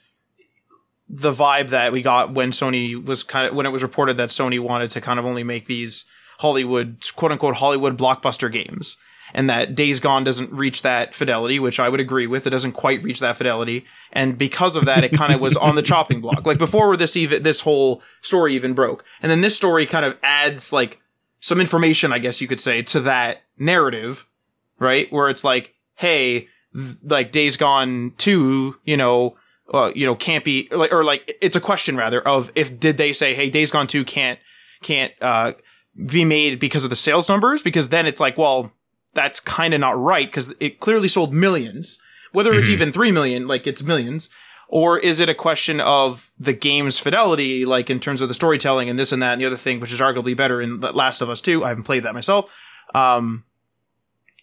the 1.12 1.32
vibe 1.32 1.70
that 1.70 1.92
we 1.92 2.02
got 2.02 2.32
when 2.32 2.52
Sony 2.52 3.02
was 3.02 3.24
kind 3.24 3.48
of 3.48 3.54
when 3.54 3.66
it 3.66 3.70
was 3.70 3.82
reported 3.82 4.16
that 4.16 4.28
Sony 4.28 4.60
wanted 4.60 4.90
to 4.90 5.00
kind 5.00 5.18
of 5.18 5.26
only 5.26 5.42
make 5.42 5.66
these 5.66 6.04
Hollywood 6.38 7.04
quote 7.16 7.32
unquote 7.32 7.56
Hollywood 7.56 7.98
blockbuster 7.98 8.50
games 8.50 8.96
and 9.34 9.48
that 9.50 9.74
Days 9.74 10.00
Gone 10.00 10.24
doesn't 10.24 10.52
reach 10.52 10.82
that 10.82 11.14
fidelity, 11.14 11.58
which 11.58 11.78
I 11.80 11.88
would 11.88 12.00
agree 12.00 12.26
with. 12.26 12.46
It 12.46 12.50
doesn't 12.50 12.72
quite 12.72 13.02
reach 13.02 13.20
that 13.20 13.36
fidelity, 13.36 13.84
and 14.12 14.38
because 14.38 14.76
of 14.76 14.84
that, 14.86 15.04
it 15.04 15.12
kind 15.12 15.32
of 15.32 15.40
was 15.40 15.56
on 15.56 15.74
the 15.74 15.82
chopping 15.82 16.20
block. 16.20 16.46
Like 16.46 16.58
before 16.58 16.96
this 16.96 17.16
even 17.16 17.42
this 17.42 17.60
whole 17.60 18.02
story 18.20 18.54
even 18.54 18.74
broke, 18.74 19.04
and 19.22 19.30
then 19.30 19.40
this 19.40 19.56
story 19.56 19.86
kind 19.86 20.04
of 20.04 20.16
adds 20.22 20.72
like 20.72 21.00
some 21.40 21.60
information, 21.60 22.12
I 22.12 22.18
guess 22.18 22.40
you 22.40 22.48
could 22.48 22.60
say, 22.60 22.82
to 22.82 23.00
that 23.00 23.42
narrative, 23.58 24.26
right? 24.78 25.10
Where 25.12 25.28
it's 25.28 25.44
like, 25.44 25.74
hey, 25.94 26.48
th- 26.74 26.96
like 27.02 27.32
Days 27.32 27.56
Gone 27.56 28.12
two, 28.16 28.76
you 28.84 28.96
know, 28.96 29.36
uh, 29.72 29.92
you 29.94 30.04
know, 30.06 30.14
can't 30.14 30.44
be 30.44 30.68
like, 30.70 30.92
or 30.92 31.04
like, 31.04 31.36
it's 31.40 31.56
a 31.56 31.60
question 31.60 31.96
rather 31.96 32.20
of 32.26 32.50
if 32.54 32.78
did 32.80 32.96
they 32.96 33.12
say, 33.12 33.34
hey, 33.34 33.50
Days 33.50 33.70
Gone 33.70 33.86
two 33.86 34.04
can't 34.04 34.38
can't 34.82 35.12
uh, 35.20 35.52
be 36.06 36.24
made 36.24 36.58
because 36.58 36.84
of 36.84 36.90
the 36.90 36.96
sales 36.96 37.28
numbers? 37.28 37.62
Because 37.62 37.88
then 37.90 38.06
it's 38.06 38.20
like, 38.20 38.36
well, 38.38 38.72
that's 39.14 39.40
kind 39.40 39.74
of 39.74 39.80
not 39.80 39.98
right 39.98 40.26
because 40.26 40.54
it 40.60 40.80
clearly 40.80 41.08
sold 41.08 41.32
millions. 41.34 41.98
Whether 42.32 42.54
it's 42.54 42.68
Mhm. 42.68 42.72
even 42.72 42.92
three 42.92 43.10
million, 43.12 43.46
like 43.48 43.66
it's 43.66 43.82
millions, 43.82 44.28
Or 44.72 45.00
is 45.00 45.18
it 45.18 45.28
a 45.28 45.34
question 45.34 45.80
of 45.80 46.30
the 46.38 46.52
game's 46.52 47.00
fidelity, 47.00 47.64
like 47.66 47.90
in 47.90 47.98
terms 47.98 48.20
of 48.20 48.28
the 48.28 48.34
storytelling 48.34 48.88
and 48.88 48.96
this 48.96 49.10
and 49.10 49.20
that 49.20 49.32
and 49.32 49.40
the 49.40 49.46
other 49.46 49.56
thing, 49.56 49.80
which 49.80 49.92
is 49.92 49.98
arguably 49.98 50.36
better 50.36 50.60
in 50.60 50.78
The 50.78 50.92
Last 50.92 51.20
of 51.20 51.28
Us 51.28 51.40
2? 51.40 51.64
I 51.64 51.70
haven't 51.70 51.82
played 51.82 52.04
that 52.04 52.14
myself. 52.14 52.48
Um, 52.94 53.42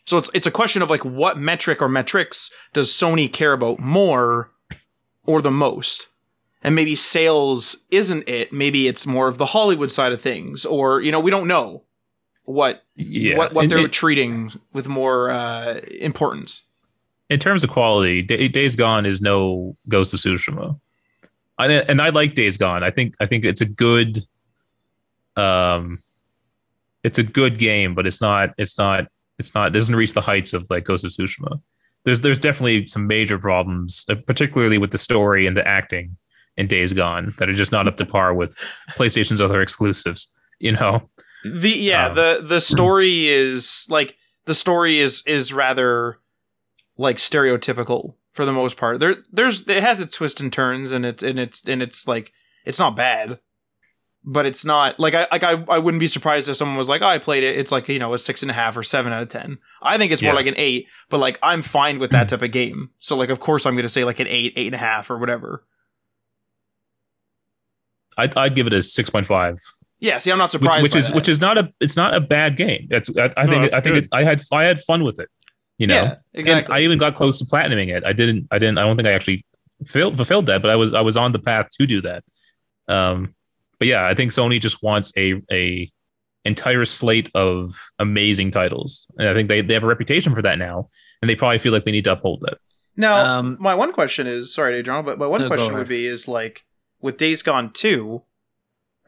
so 0.06 0.18
it's 0.18 0.30
it's 0.34 0.46
a 0.48 0.52
question 0.52 0.82
of 0.82 0.90
like 0.90 1.06
what 1.06 1.38
metric 1.38 1.82
or 1.82 1.88
metrics 1.88 2.52
does 2.74 2.90
Sony 2.92 3.32
care 3.32 3.54
about 3.54 3.80
more 3.80 4.52
or 5.28 5.42
the 5.42 5.52
most? 5.52 6.08
And 6.64 6.74
maybe 6.74 6.96
sales 6.96 7.78
isn't 7.92 8.28
it. 8.28 8.52
Maybe 8.52 8.88
it's 8.88 9.06
more 9.06 9.28
of 9.28 9.38
the 9.38 9.46
Hollywood 9.46 9.92
side 9.92 10.12
of 10.12 10.20
things, 10.20 10.66
or 10.66 11.02
you 11.02 11.12
know, 11.12 11.20
we 11.20 11.30
don't 11.30 11.48
know 11.48 11.84
what 12.46 12.84
Yeah. 12.96 13.38
what 13.38 13.54
what 13.54 13.64
And 13.64 13.72
they're 13.72 13.86
it- 13.86 13.92
treating 13.92 14.52
with 14.74 14.88
more 14.88 15.30
uh, 15.30 15.82
importance. 16.02 16.64
in 17.30 17.40
terms 17.40 17.64
of 17.64 17.70
quality, 17.70 18.22
Day- 18.24 18.48
Days 18.48 18.76
Gone 18.76 19.06
is 19.06 19.22
no 19.22 19.76
Ghost 19.88 20.14
of 20.14 20.20
Tsushima. 20.22 20.80
I, 21.60 21.68
and 21.72 22.02
I 22.02 22.10
like 22.10 22.34
Days 22.36 22.56
Gone. 22.58 22.84
I 22.84 22.90
think 22.92 23.16
I 23.20 23.26
think 23.28 23.44
it's 23.46 23.62
a 23.62 23.66
good, 23.70 24.18
um, 25.36 26.02
it's 27.04 27.20
a 27.20 27.24
good 27.24 27.58
game, 27.60 27.94
but 27.96 28.08
it's 28.08 28.22
not 28.22 28.54
it's 28.58 28.78
not 28.78 29.08
it's 29.40 29.54
not 29.54 29.68
it 29.68 29.72
doesn't 29.72 29.96
reach 29.96 30.14
the 30.14 30.22
heights 30.22 30.54
of 30.54 30.66
like 30.70 30.86
Ghost 30.86 31.04
of 31.06 31.12
Tsushima. 31.12 31.62
There's 32.08 32.22
there's 32.22 32.40
definitely 32.40 32.88
some 32.88 33.06
major 33.06 33.38
problems, 33.38 34.06
uh, 34.08 34.16
particularly 34.26 34.78
with 34.78 34.92
the 34.92 34.98
story 34.98 35.46
and 35.46 35.58
the 35.58 35.68
acting 35.68 36.16
in 36.56 36.66
Days 36.66 36.94
Gone 36.94 37.34
that 37.38 37.50
are 37.50 37.54
just 37.54 37.74
not 37.74 37.86
up 37.86 37.98
to 37.98 38.06
par 38.06 38.34
with 38.34 38.58
PlayStation's 38.92 39.42
other 39.42 39.62
exclusives. 39.62 40.34
You 40.58 40.72
know, 40.72 41.10
The 41.44 41.70
yeah, 41.72 42.08
Um, 42.08 42.16
the 42.16 42.40
the 42.42 42.62
story 42.62 43.28
is 43.28 43.86
like 43.90 44.16
the 44.46 44.56
story 44.56 45.00
is 45.00 45.22
is 45.26 45.52
rather 45.52 46.20
like 46.98 47.18
stereotypical 47.18 48.16
for 48.32 48.46
the 48.46 48.54
most 48.54 48.78
part. 48.78 49.02
There 49.02 49.16
there's 49.34 49.68
it 49.68 49.84
has 49.84 50.00
its 50.00 50.16
twists 50.16 50.40
and 50.40 50.54
turns 50.54 50.94
and 50.94 51.06
it's 51.06 51.22
and 51.22 51.38
it's 51.38 51.62
and 51.68 51.82
it's 51.82 52.08
like 52.08 52.32
it's 52.64 52.80
not 52.80 52.96
bad. 52.96 53.40
But 54.30 54.46
it's 54.46 54.66
not 54.66 55.00
like 55.00 55.14
I 55.14 55.26
like 55.32 55.44
I, 55.44 55.64
I 55.70 55.78
wouldn't 55.78 56.02
be 56.02 56.10
surprised 56.10 56.50
if 56.50 56.58
someone 56.58 56.76
was 56.78 56.90
like, 56.90 57.02
oh, 57.02 57.08
I 57.08 57.18
played 57.18 57.44
it. 57.44 57.58
It's 57.58 57.72
like, 57.72 57.88
you 57.88 57.98
know, 57.98 58.14
a 58.14 58.20
six 58.20 58.42
and 58.42 58.52
a 58.52 58.54
half 58.54 58.76
or 58.76 58.84
seven 58.84 59.14
out 59.14 59.22
of 59.24 59.30
ten. 59.30 59.58
I 59.82 59.98
think 59.98 60.12
it's 60.12 60.22
more 60.22 60.34
like 60.34 60.48
an 60.48 60.54
eight, 60.58 60.88
but 61.08 61.20
like 61.20 61.40
I'm 61.42 61.62
fine 61.62 61.98
with 61.98 62.12
that 62.12 62.28
type 62.28 62.42
of 62.42 62.52
game. 62.52 62.90
So 63.00 63.16
like 63.16 63.30
of 63.30 63.40
course 63.40 63.66
I'm 63.66 63.78
gonna 63.78 63.88
say 63.88 64.04
like 64.04 64.20
an 64.20 64.28
eight, 64.28 64.52
eight 64.58 64.66
and 64.66 64.76
a 64.76 64.80
half 64.80 65.10
or 65.10 65.18
whatever. 65.18 65.64
I'd, 68.18 68.36
I'd 68.36 68.56
give 68.56 68.68
it 68.68 68.74
a 68.74 68.82
six 68.82 69.10
point 69.10 69.28
five 69.28 69.58
Yeah, 70.00 70.18
see, 70.18 70.32
I'm 70.32 70.38
not 70.38 70.52
surprised. 70.52 70.82
which 70.82 70.94
by 70.94 71.00
is 71.00 71.08
that. 71.08 71.16
which 71.16 71.30
is 71.30 71.40
not 71.40 71.58
a 71.58 71.72
it's 71.80 71.96
not 71.96 72.14
a 72.14 72.20
bad 72.20 72.58
game. 72.58 72.88
It's 72.92 73.10
I, 73.18 73.32
I 73.38 73.44
No, 73.46 73.52
think 73.52 73.62
that's 73.64 73.76
I 73.76 73.80
think 73.80 73.96
it, 73.98 74.08
I 74.12 74.24
had 74.24 74.42
I 74.52 74.64
had 74.64 74.82
fun 74.82 75.04
with 75.04 75.20
it. 75.20 75.30
You 75.78 75.88
know, 75.88 75.94
yeah, 76.04 76.12
And 76.34 76.42
exactly. 76.42 76.76
I 76.76 76.80
even 76.80 76.98
got 76.98 77.16
close 77.16 77.38
to 77.40 77.46
platinuming 77.46 77.96
it. 77.96 78.04
I 78.06 78.12
didn't. 78.12 78.48
I 78.52 78.58
didn't. 78.58 78.80
I 78.80 78.82
don't 78.82 78.98
think 78.98 79.08
I 79.08 79.12
actually 79.14 79.46
failed, 79.86 80.16
fulfilled 80.18 80.48
that, 80.48 80.64
but 80.64 80.72
I 80.72 80.76
was. 80.76 80.92
I 80.92 81.02
was 81.02 81.16
on 81.16 81.34
the 81.34 81.40
path 81.40 81.68
to 81.80 81.86
do 81.86 82.02
that. 82.02 82.24
Um, 82.88 83.36
but 83.80 83.88
yeah, 83.88 84.06
I 84.08 84.14
think 84.14 84.32
Sony 84.32 84.60
just 84.60 84.82
wants 84.84 85.12
a 85.18 85.42
a 85.52 85.92
entire 86.46 86.86
slate 86.86 87.30
of 87.36 87.90
amazing 88.00 88.52
titles, 88.52 89.06
and 89.18 89.28
I 89.28 89.34
think 89.34 89.50
they, 89.50 89.62
they 89.62 89.74
have 89.74 89.84
a 89.84 89.88
reputation 89.88 90.34
for 90.34 90.42
that 90.42 90.58
now, 90.58 90.90
and 91.22 91.30
they 91.30 91.36
probably 91.36 91.58
feel 91.58 91.74
like 91.74 91.84
they 91.86 91.92
need 91.92 92.06
to 92.06 92.14
uphold 92.14 92.42
that. 92.42 92.58
Now, 92.96 93.40
Um, 93.40 93.58
my 93.60 93.76
one 93.76 93.92
question 93.92 94.28
is 94.28 94.54
sorry 94.54 94.74
to 94.74 94.82
drama, 94.84 95.04
but 95.04 95.20
my 95.20 95.28
one 95.28 95.42
No, 95.42 95.48
question 95.48 95.76
would 95.76 95.88
be 95.90 96.06
is 96.06 96.28
like 96.28 96.66
with 97.02 97.18
Days 97.18 97.42
Gone 97.44 97.72
2, 97.74 98.24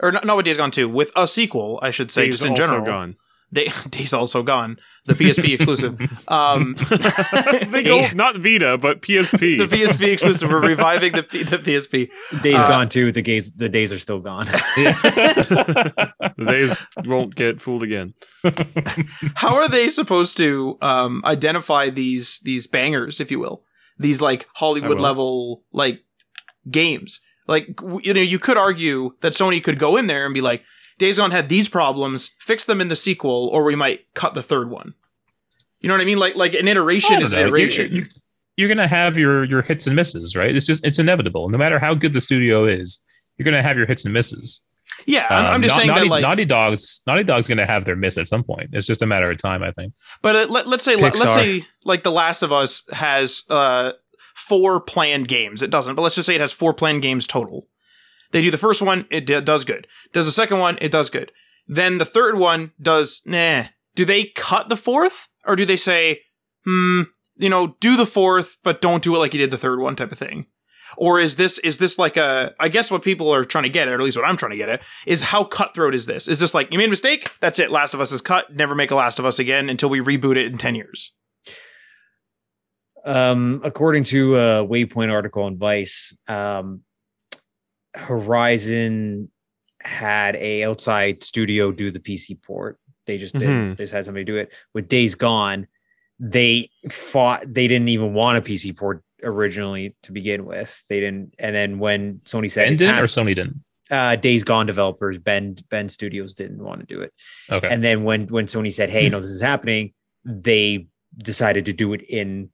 or 0.01 0.11
not, 0.11 0.25
not 0.25 0.35
with 0.37 0.45
Days 0.45 0.57
Gone 0.57 0.69
2, 0.71 0.87
with 0.89 1.11
a 1.15 1.27
sequel, 1.27 1.79
I 1.81 1.89
should 1.91 2.11
say, 2.11 2.25
Days 2.25 2.35
just 2.39 2.43
in 2.43 2.51
also 2.51 2.61
general. 2.63 2.85
gone. 2.85 3.15
Day, 3.51 3.69
Days 3.89 4.13
Also 4.13 4.43
Gone, 4.43 4.77
the 5.05 5.15
PSP 5.15 5.53
exclusive. 5.55 5.99
Um, 6.27 6.75
they 7.71 7.83
go 7.83 8.05
not 8.13 8.37
Vita, 8.37 8.77
but 8.77 9.01
PSP. 9.01 9.57
the 9.57 9.67
PSP 9.77 10.13
exclusive. 10.13 10.49
We're 10.49 10.61
reviving 10.61 11.13
the, 11.13 11.23
P- 11.23 11.43
the 11.43 11.57
PSP. 11.57 12.09
Days 12.41 12.59
Uh, 12.59 12.67
gone 12.67 12.89
too. 12.89 13.11
The 13.11 13.21
days 13.21 13.51
the 13.53 13.69
days 13.69 13.91
are 13.91 13.99
still 13.99 14.19
gone. 14.19 14.45
the 14.45 16.13
days 16.47 16.85
won't 17.05 17.35
get 17.35 17.61
fooled 17.61 17.83
again. 17.83 18.13
How 19.35 19.55
are 19.55 19.69
they 19.69 19.89
supposed 19.89 20.37
to 20.37 20.77
um, 20.81 21.21
identify 21.25 21.89
these 21.89 22.39
these 22.43 22.67
bangers, 22.67 23.19
if 23.19 23.31
you 23.31 23.39
will, 23.39 23.63
these 23.97 24.21
like 24.21 24.47
Hollywood 24.55 24.99
level 24.99 25.63
like 25.71 26.01
games? 26.69 27.19
Like 27.47 27.67
w- 27.77 28.01
you 28.03 28.13
know, 28.13 28.21
you 28.21 28.39
could 28.39 28.57
argue 28.57 29.11
that 29.21 29.33
Sony 29.33 29.63
could 29.63 29.79
go 29.79 29.97
in 29.97 30.07
there 30.07 30.25
and 30.25 30.33
be 30.33 30.41
like, 30.41 30.63
Days 30.99 31.17
Gone 31.17 31.31
had 31.31 31.49
these 31.49 31.67
problems, 31.69 32.29
fix 32.39 32.65
them 32.65 32.79
in 32.81 32.89
the 32.89 32.95
sequel, 32.95 33.49
or 33.51 33.63
we 33.63 33.75
might 33.75 34.13
cut 34.13 34.35
the 34.35 34.43
third 34.43 34.69
one. 34.69 34.93
You 35.81 35.87
know 35.87 35.95
what 35.95 36.01
I 36.01 36.05
mean? 36.05 36.19
Like 36.19 36.35
like 36.35 36.53
an 36.53 36.67
iteration 36.67 37.21
is 37.21 37.31
don't 37.31 37.39
an 37.39 37.49
know. 37.49 37.55
You- 37.55 37.63
iteration. 37.65 37.95
you- 37.95 38.05
You're 38.57 38.67
gonna 38.69 38.87
have 38.87 39.17
your 39.17 39.43
your 39.45 39.61
hits 39.63 39.87
and 39.87 39.95
misses, 39.95 40.35
right? 40.35 40.53
It's 40.55 40.65
just 40.67 40.85
it's 40.85 40.99
inevitable. 40.99 41.49
No 41.49 41.57
matter 41.57 41.79
how 41.79 41.93
good 41.95 42.13
the 42.13 42.21
studio 42.21 42.65
is, 42.65 42.99
you're 43.37 43.45
gonna 43.45 43.61
have 43.63 43.77
your 43.77 43.85
hits 43.87 44.03
and 44.03 44.13
misses. 44.13 44.59
yeah, 45.05 45.25
I'm, 45.29 45.45
I'm 45.45 45.53
Um, 45.55 45.61
just 45.61 45.73
Na- 45.73 45.77
saying 45.77 45.87
Naughty, 45.87 46.01
that 46.01 46.09
like, 46.11 46.21
Naughty 46.23 46.43
Dog's 46.45 47.01
Naughty 47.07 47.23
Dog's 47.23 47.47
gonna 47.47 47.65
have 47.65 47.85
their 47.85 47.95
miss 47.95 48.17
at 48.17 48.27
some 48.27 48.43
point. 48.43 48.71
It's 48.73 48.85
just 48.85 49.01
a 49.01 49.05
matter 49.05 49.31
of 49.31 49.37
time, 49.37 49.63
I 49.63 49.71
think. 49.71 49.93
But 50.21 50.35
uh, 50.35 50.45
let, 50.51 50.67
let's 50.67 50.83
say 50.83 50.95
us 50.95 50.99
Pixar. 51.21 51.33
say 51.35 51.63
like 51.85 52.03
The 52.03 52.11
Last 52.11 52.43
of 52.43 52.51
Us 52.51 52.83
has 52.91 53.43
uh 53.49 53.93
four 54.35 54.81
planned 54.81 55.29
games. 55.29 55.61
It 55.61 55.69
doesn't, 55.69 55.95
but 55.95 56.01
let's 56.01 56.15
just 56.15 56.25
say 56.25 56.35
it 56.35 56.41
has 56.41 56.51
four 56.51 56.73
planned 56.73 57.01
games 57.01 57.25
total. 57.27 57.67
They 58.31 58.41
do 58.41 58.51
the 58.51 58.57
first 58.57 58.81
one, 58.81 59.05
it 59.09 59.25
d- 59.25 59.41
does 59.41 59.65
good. 59.65 59.87
Does 60.13 60.25
the 60.25 60.31
second 60.31 60.59
one, 60.59 60.77
it 60.81 60.91
does 60.91 61.09
good. 61.09 61.31
Then 61.67 61.97
the 61.97 62.05
third 62.05 62.37
one 62.37 62.71
does 62.81 63.21
nah. 63.25 63.65
Do 63.95 64.05
they 64.05 64.25
cut 64.35 64.69
the 64.69 64.77
fourth, 64.77 65.27
or 65.45 65.55
do 65.55 65.65
they 65.65 65.77
say, 65.77 66.21
hmm, 66.65 67.03
you 67.37 67.49
know, 67.49 67.75
do 67.79 67.95
the 67.95 68.05
fourth, 68.05 68.57
but 68.63 68.81
don't 68.81 69.03
do 69.03 69.15
it 69.15 69.19
like 69.19 69.33
you 69.33 69.39
did 69.39 69.51
the 69.51 69.57
third 69.57 69.79
one, 69.79 69.95
type 69.95 70.11
of 70.11 70.19
thing? 70.19 70.45
Or 70.97 71.19
is 71.19 71.35
this 71.35 71.59
is 71.59 71.77
this 71.77 71.99
like 71.99 72.17
a? 72.17 72.53
I 72.59 72.67
guess 72.67 72.89
what 72.89 73.03
people 73.03 73.33
are 73.33 73.45
trying 73.45 73.63
to 73.63 73.69
get 73.69 73.87
at, 73.87 73.93
or 73.93 73.97
at 73.97 74.03
least 74.03 74.17
what 74.17 74.25
I'm 74.25 74.37
trying 74.37 74.51
to 74.51 74.57
get 74.57 74.69
at, 74.69 74.81
is 75.05 75.21
how 75.21 75.43
cutthroat 75.43 75.93
is 75.93 76.07
this? 76.07 76.27
Is 76.27 76.39
this 76.39 76.53
like 76.53 76.71
you 76.71 76.79
made 76.79 76.87
a 76.87 76.89
mistake? 76.89 77.39
That's 77.39 77.59
it. 77.59 77.71
Last 77.71 77.93
of 77.93 78.01
Us 78.01 78.11
is 78.11 78.21
cut. 78.21 78.55
Never 78.55 78.73
make 78.73 78.91
a 78.91 78.95
Last 78.95 79.19
of 79.19 79.25
Us 79.25 79.37
again 79.37 79.69
until 79.69 79.89
we 79.89 79.99
reboot 79.99 80.35
it 80.35 80.47
in 80.47 80.57
ten 80.57 80.75
years. 80.75 81.13
Um, 83.05 83.61
according 83.63 84.05
to 84.05 84.35
a 84.35 84.67
Waypoint 84.67 85.11
article 85.11 85.43
on 85.43 85.57
Vice, 85.57 86.13
um, 86.27 86.81
Horizon 87.95 89.29
had 89.81 90.35
a 90.35 90.63
outside 90.65 91.23
studio 91.23 91.71
do 91.71 91.89
the 91.91 91.99
PC 91.99 92.41
port. 92.41 92.77
They 93.07 93.17
just 93.17 93.33
did. 93.33 93.47
Mhm. 93.47 93.77
They 93.77 93.83
just 93.83 93.93
had 93.93 94.05
somebody 94.05 94.25
do 94.25 94.37
it. 94.37 94.51
With 94.73 94.87
Days 94.87 95.15
Gone, 95.15 95.67
they 96.19 96.69
fought. 96.89 97.51
They 97.51 97.67
didn't 97.67 97.89
even 97.89 98.13
want 98.13 98.37
a 98.37 98.41
PC 98.41 98.73
port 98.77 99.03
originally 99.23 99.95
to 100.03 100.11
begin 100.11 100.45
with. 100.45 100.83
They 100.89 100.99
didn't. 100.99 101.33
And 101.39 101.55
then 101.55 101.79
when 101.79 102.19
Sony 102.25 102.51
said 102.51 102.67
Bend 102.67 102.79
didn't 102.79 102.99
or 102.99 103.07
Sony 103.07 103.33
didn't. 103.35 103.63
uh, 103.89 104.15
Days 104.17 104.43
Gone 104.43 104.65
developers, 104.67 105.17
Bend 105.17 105.63
Bend 105.69 105.91
Studios 105.91 106.35
didn't 106.35 106.61
want 106.63 106.81
to 106.81 106.85
do 106.85 107.01
it. 107.01 107.13
Okay. 107.49 107.67
And 107.69 107.81
then 107.83 108.03
when 108.03 108.27
when 108.27 108.45
Sony 108.45 108.71
said, 108.71 108.89
"Hey, 108.89 109.09
no, 109.09 109.19
this 109.21 109.29
is 109.31 109.41
happening," 109.41 109.93
they 110.25 110.87
decided 111.17 111.65
to 111.65 111.73
do 111.73 111.93
it 111.93 112.01
in 112.01 112.49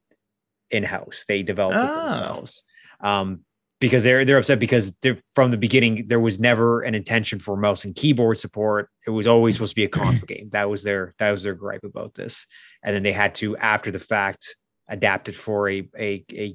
in 0.72 0.84
house. 0.84 1.26
They 1.28 1.44
developed 1.44 1.76
it 1.78 1.98
Oh. 1.98 2.10
themselves 2.10 2.64
um, 3.02 3.45
because 3.80 4.04
they're 4.04 4.26
they're 4.26 4.38
upset 4.38 4.60
because 4.60 4.96
they're, 5.02 5.18
from 5.34 5.52
the 5.52 5.58
beginning 5.58 6.08
there 6.08 6.20
was 6.20 6.40
never 6.40 6.82
an 6.82 6.96
intention 6.96 7.40
for 7.40 7.58
mouse 7.58 7.86
and 7.86 7.96
keyboard 7.96 8.38
support. 8.38 8.90
It 9.06 9.12
was 9.12 9.28
always 9.28 9.56
supposed 9.56 9.72
to 9.72 9.76
be 9.76 9.86
a 9.86 9.90
console 10.04 10.26
game. 10.26 10.50
That 10.52 10.70
was 10.70 10.84
their 10.84 11.14
that 11.20 11.32
was 11.32 11.44
their 11.44 11.56
gripe 11.56 11.84
about 11.84 12.14
this. 12.14 12.48
And 12.84 12.96
then 12.96 13.04
they 13.04 13.12
had 13.12 13.36
to 13.36 13.58
after 13.58 13.92
the 13.92 14.00
fact 14.00 14.56
adapt 14.88 15.30
it 15.30 15.36
for 15.36 15.70
a 15.70 15.88
a, 15.98 16.26
a 16.34 16.54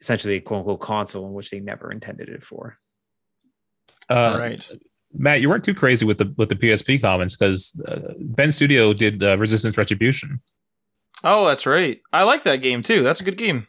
essentially 0.00 0.36
a 0.36 0.40
quote 0.40 0.60
unquote 0.60 0.80
console 0.80 1.26
in 1.26 1.32
which 1.32 1.50
they 1.50 1.60
never 1.60 1.90
intended 1.90 2.28
it 2.28 2.42
for. 2.42 2.76
Uh, 4.08 4.36
right. 4.38 4.70
Matt, 5.12 5.40
you 5.40 5.48
weren't 5.48 5.64
too 5.64 5.74
crazy 5.74 6.04
with 6.04 6.18
the 6.18 6.32
with 6.36 6.48
the 6.48 6.54
PSP 6.54 7.00
comments 7.00 7.36
because 7.36 7.80
uh, 7.86 8.12
Bend 8.18 8.54
Studio 8.54 8.92
did 8.92 9.22
uh, 9.22 9.36
Resistance 9.38 9.76
Retribution. 9.76 10.40
Oh, 11.24 11.46
that's 11.46 11.66
right. 11.66 12.00
I 12.12 12.22
like 12.22 12.44
that 12.44 12.56
game 12.56 12.82
too. 12.82 13.02
That's 13.02 13.20
a 13.20 13.24
good 13.24 13.36
game. 13.36 13.66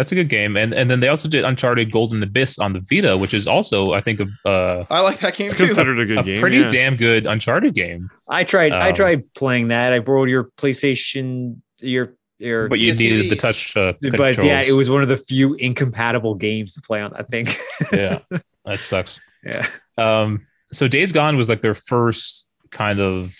That's 0.00 0.12
a 0.12 0.14
good 0.14 0.30
game, 0.30 0.56
and 0.56 0.72
and 0.72 0.90
then 0.90 1.00
they 1.00 1.08
also 1.08 1.28
did 1.28 1.44
Uncharted 1.44 1.92
Golden 1.92 2.22
Abyss 2.22 2.58
on 2.58 2.72
the 2.72 2.80
Vita, 2.80 3.18
which 3.18 3.34
is 3.34 3.46
also 3.46 3.92
I 3.92 4.00
think 4.00 4.18
a 4.20 4.48
uh, 4.48 4.86
I 4.88 5.00
like 5.02 5.18
that 5.18 5.36
game 5.36 5.44
It's 5.48 5.58
too. 5.58 5.66
considered 5.66 6.00
a 6.00 6.06
good 6.06 6.20
a 6.20 6.22
game. 6.22 6.40
pretty 6.40 6.56
yeah. 6.56 6.68
damn 6.70 6.96
good 6.96 7.26
Uncharted 7.26 7.74
game. 7.74 8.08
I 8.26 8.44
tried. 8.44 8.72
I 8.72 8.88
Um, 8.88 8.94
tried 8.94 9.34
playing 9.34 9.68
that. 9.68 9.92
I 9.92 9.98
borrowed 9.98 10.30
your 10.30 10.44
PlayStation. 10.56 11.58
Your 11.80 12.14
your. 12.38 12.68
But 12.70 12.78
you 12.78 12.92
PSP. 12.92 12.98
needed 12.98 13.30
the 13.30 13.36
touch. 13.36 13.76
Uh, 13.76 13.92
but 14.00 14.10
controls. 14.12 14.46
yeah, 14.46 14.62
it 14.62 14.74
was 14.74 14.88
one 14.88 15.02
of 15.02 15.08
the 15.08 15.18
few 15.18 15.52
incompatible 15.54 16.34
games 16.34 16.72
to 16.74 16.80
play 16.80 17.02
on. 17.02 17.12
I 17.14 17.22
think. 17.24 17.54
yeah, 17.92 18.20
that 18.64 18.80
sucks. 18.80 19.20
yeah. 19.44 19.66
Um, 19.98 20.46
so 20.72 20.88
Days 20.88 21.12
Gone 21.12 21.36
was 21.36 21.50
like 21.50 21.60
their 21.60 21.74
first 21.74 22.48
kind 22.70 23.00
of 23.00 23.36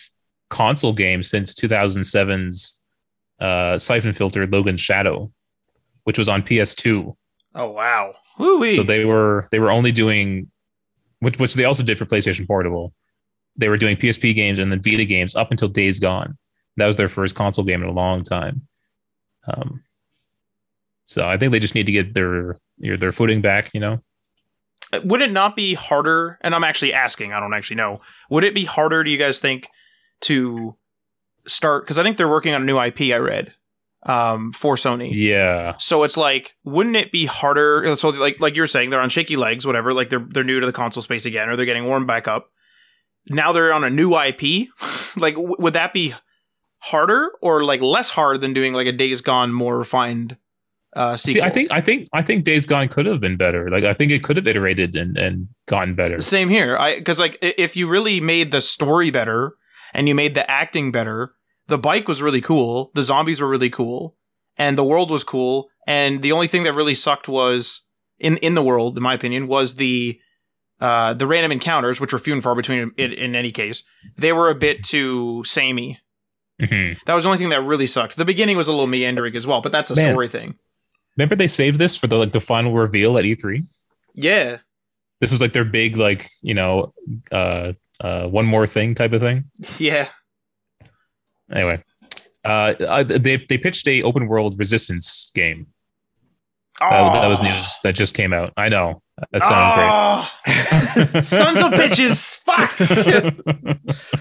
console 0.50 0.92
game 0.92 1.22
since 1.22 1.54
2007's 1.54 2.82
uh, 3.40 3.78
Siphon 3.78 4.12
Filter 4.12 4.46
Logan's 4.46 4.80
Shadow, 4.80 5.30
which 6.10 6.18
was 6.18 6.28
on 6.28 6.42
PS2. 6.42 7.14
Oh 7.54 7.70
wow. 7.70 8.14
Woo 8.36 8.74
So 8.74 8.82
they 8.82 9.04
were 9.04 9.46
they 9.52 9.60
were 9.60 9.70
only 9.70 9.92
doing, 9.92 10.50
which 11.20 11.38
which 11.38 11.54
they 11.54 11.64
also 11.64 11.84
did 11.84 11.98
for 11.98 12.04
PlayStation 12.04 12.48
Portable. 12.48 12.92
They 13.54 13.68
were 13.68 13.76
doing 13.76 13.96
PSP 13.96 14.34
games 14.34 14.58
and 14.58 14.72
then 14.72 14.82
Vita 14.82 15.04
games 15.04 15.36
up 15.36 15.52
until 15.52 15.68
Days 15.68 16.00
Gone. 16.00 16.36
That 16.78 16.88
was 16.88 16.96
their 16.96 17.08
first 17.08 17.36
console 17.36 17.64
game 17.64 17.80
in 17.80 17.88
a 17.88 17.92
long 17.92 18.24
time. 18.24 18.66
Um, 19.46 19.84
So 21.04 21.28
I 21.28 21.36
think 21.36 21.52
they 21.52 21.60
just 21.60 21.76
need 21.76 21.86
to 21.86 21.92
get 21.92 22.12
their 22.14 22.58
their, 22.78 22.96
their 22.96 23.12
footing 23.12 23.40
back. 23.40 23.70
You 23.72 23.78
know, 23.78 24.02
Would 25.04 25.20
it 25.20 25.30
not 25.30 25.54
be 25.54 25.74
harder? 25.74 26.40
And 26.40 26.56
I'm 26.56 26.64
actually 26.64 26.92
asking. 26.92 27.32
I 27.32 27.38
don't 27.38 27.54
actually 27.54 27.76
know. 27.76 28.00
Would 28.30 28.42
it 28.42 28.52
be 28.52 28.64
harder? 28.64 29.04
Do 29.04 29.12
you 29.12 29.18
guys 29.18 29.38
think 29.38 29.68
to 30.22 30.74
start? 31.46 31.84
Because 31.84 32.00
I 32.00 32.02
think 32.02 32.16
they're 32.16 32.26
working 32.28 32.52
on 32.52 32.62
a 32.62 32.64
new 32.64 32.80
IP. 32.80 33.00
I 33.14 33.18
read 33.18 33.54
um, 34.04 34.52
for 34.52 34.76
Sony. 34.76 35.10
yeah. 35.12 35.76
So 35.78 36.04
it's 36.04 36.16
like, 36.16 36.54
wouldn't 36.64 36.96
it 36.96 37.12
be 37.12 37.26
harder? 37.26 37.94
So 37.96 38.10
like 38.10 38.40
like 38.40 38.56
you're 38.56 38.66
saying, 38.66 38.90
they're 38.90 39.00
on 39.00 39.10
shaky 39.10 39.36
legs, 39.36 39.66
whatever. 39.66 39.92
Like 39.92 40.08
they're 40.10 40.26
they're 40.28 40.44
new 40.44 40.60
to 40.60 40.66
the 40.66 40.72
console 40.72 41.02
space 41.02 41.26
again, 41.26 41.48
or 41.48 41.56
they're 41.56 41.66
getting 41.66 41.86
warmed 41.86 42.06
back 42.06 42.28
up. 42.28 42.46
Now 43.28 43.52
they're 43.52 43.72
on 43.72 43.84
a 43.84 43.90
new 43.90 44.16
IP. 44.16 44.68
like, 45.16 45.34
w- 45.34 45.56
would 45.58 45.74
that 45.74 45.92
be 45.92 46.14
harder 46.78 47.30
or 47.42 47.62
like 47.62 47.82
less 47.82 48.10
hard 48.10 48.40
than 48.40 48.54
doing 48.54 48.72
like 48.72 48.86
a 48.86 48.92
Days 48.92 49.20
Gone 49.20 49.52
more 49.52 49.76
refined 49.78 50.38
uh, 50.94 51.16
See. 51.16 51.40
I 51.40 51.50
think 51.50 51.70
I 51.70 51.80
think 51.80 52.08
I 52.12 52.22
think 52.22 52.44
Days 52.44 52.66
Gone 52.66 52.88
could 52.88 53.06
have 53.06 53.20
been 53.20 53.36
better. 53.36 53.70
Like 53.70 53.84
I 53.84 53.94
think 53.94 54.10
it 54.10 54.24
could 54.24 54.36
have 54.36 54.46
iterated 54.46 54.96
and 54.96 55.16
and 55.16 55.48
gotten 55.66 55.94
better. 55.94 56.20
Same 56.20 56.48
here. 56.48 56.76
I 56.76 56.96
because 56.96 57.20
like 57.20 57.38
if 57.40 57.76
you 57.76 57.88
really 57.88 58.20
made 58.20 58.50
the 58.50 58.60
story 58.60 59.10
better 59.10 59.54
and 59.94 60.08
you 60.08 60.14
made 60.14 60.34
the 60.34 60.48
acting 60.50 60.90
better, 60.90 61.32
the 61.70 61.78
bike 61.78 62.06
was 62.08 62.20
really 62.20 62.40
cool, 62.42 62.90
the 62.94 63.02
zombies 63.02 63.40
were 63.40 63.48
really 63.48 63.70
cool, 63.70 64.16
and 64.58 64.76
the 64.76 64.84
world 64.84 65.10
was 65.10 65.24
cool. 65.24 65.68
And 65.86 66.20
the 66.22 66.32
only 66.32 66.46
thing 66.46 66.64
that 66.64 66.74
really 66.74 66.94
sucked 66.94 67.28
was 67.28 67.82
in 68.18 68.36
in 68.38 68.54
the 68.54 68.62
world, 68.62 68.96
in 68.96 69.02
my 69.02 69.14
opinion, 69.14 69.46
was 69.48 69.76
the 69.76 70.20
uh, 70.80 71.14
the 71.14 71.26
random 71.26 71.52
encounters, 71.52 72.00
which 72.00 72.12
were 72.12 72.18
few 72.18 72.32
and 72.34 72.42
far 72.42 72.54
between. 72.54 72.90
In, 72.98 73.12
in 73.12 73.34
any 73.34 73.50
case, 73.50 73.82
they 74.16 74.32
were 74.32 74.50
a 74.50 74.54
bit 74.54 74.84
too 74.84 75.42
samey. 75.44 75.98
Mhm. 76.60 77.00
That 77.06 77.14
was 77.14 77.24
the 77.24 77.28
only 77.30 77.38
thing 77.38 77.48
that 77.50 77.62
really 77.62 77.86
sucked. 77.86 78.16
The 78.16 78.24
beginning 78.26 78.56
was 78.58 78.68
a 78.68 78.70
little 78.72 78.86
meandering 78.86 79.34
as 79.36 79.46
well, 79.46 79.62
but 79.62 79.72
that's 79.72 79.90
a 79.90 79.96
Man. 79.96 80.10
story 80.12 80.28
thing. 80.28 80.56
Remember 81.16 81.34
they 81.34 81.48
saved 81.48 81.78
this 81.78 81.96
for 81.96 82.06
the 82.06 82.16
like 82.16 82.32
the 82.32 82.40
final 82.40 82.74
reveal 82.74 83.16
at 83.18 83.24
E3. 83.24 83.66
Yeah, 84.14 84.58
This 85.20 85.30
was 85.30 85.40
like 85.40 85.52
their 85.54 85.64
big 85.64 85.96
like 85.96 86.28
you 86.42 86.54
know 86.54 86.92
uh 87.32 87.72
uh 88.00 88.26
one 88.28 88.44
more 88.46 88.66
thing 88.66 88.94
type 88.94 89.12
of 89.14 89.20
thing. 89.22 89.44
yeah. 89.78 90.08
Anyway, 91.52 91.82
uh, 92.44 93.02
they 93.04 93.36
they 93.48 93.58
pitched 93.58 93.86
a 93.88 94.02
open 94.02 94.26
world 94.28 94.58
resistance 94.58 95.30
game. 95.34 95.66
That, 96.78 97.12
that 97.12 97.28
was 97.28 97.40
Oh. 97.40 97.44
news 97.44 97.78
that 97.82 97.94
just 97.94 98.14
came 98.14 98.32
out. 98.32 98.52
I 98.56 98.68
know 98.70 99.02
that 99.32 99.42
sounded 99.42 99.86
Oh, 101.16 101.20
sons 101.22 101.60
of 101.62 101.72
bitches! 101.72 102.36
Fuck. 102.46 103.78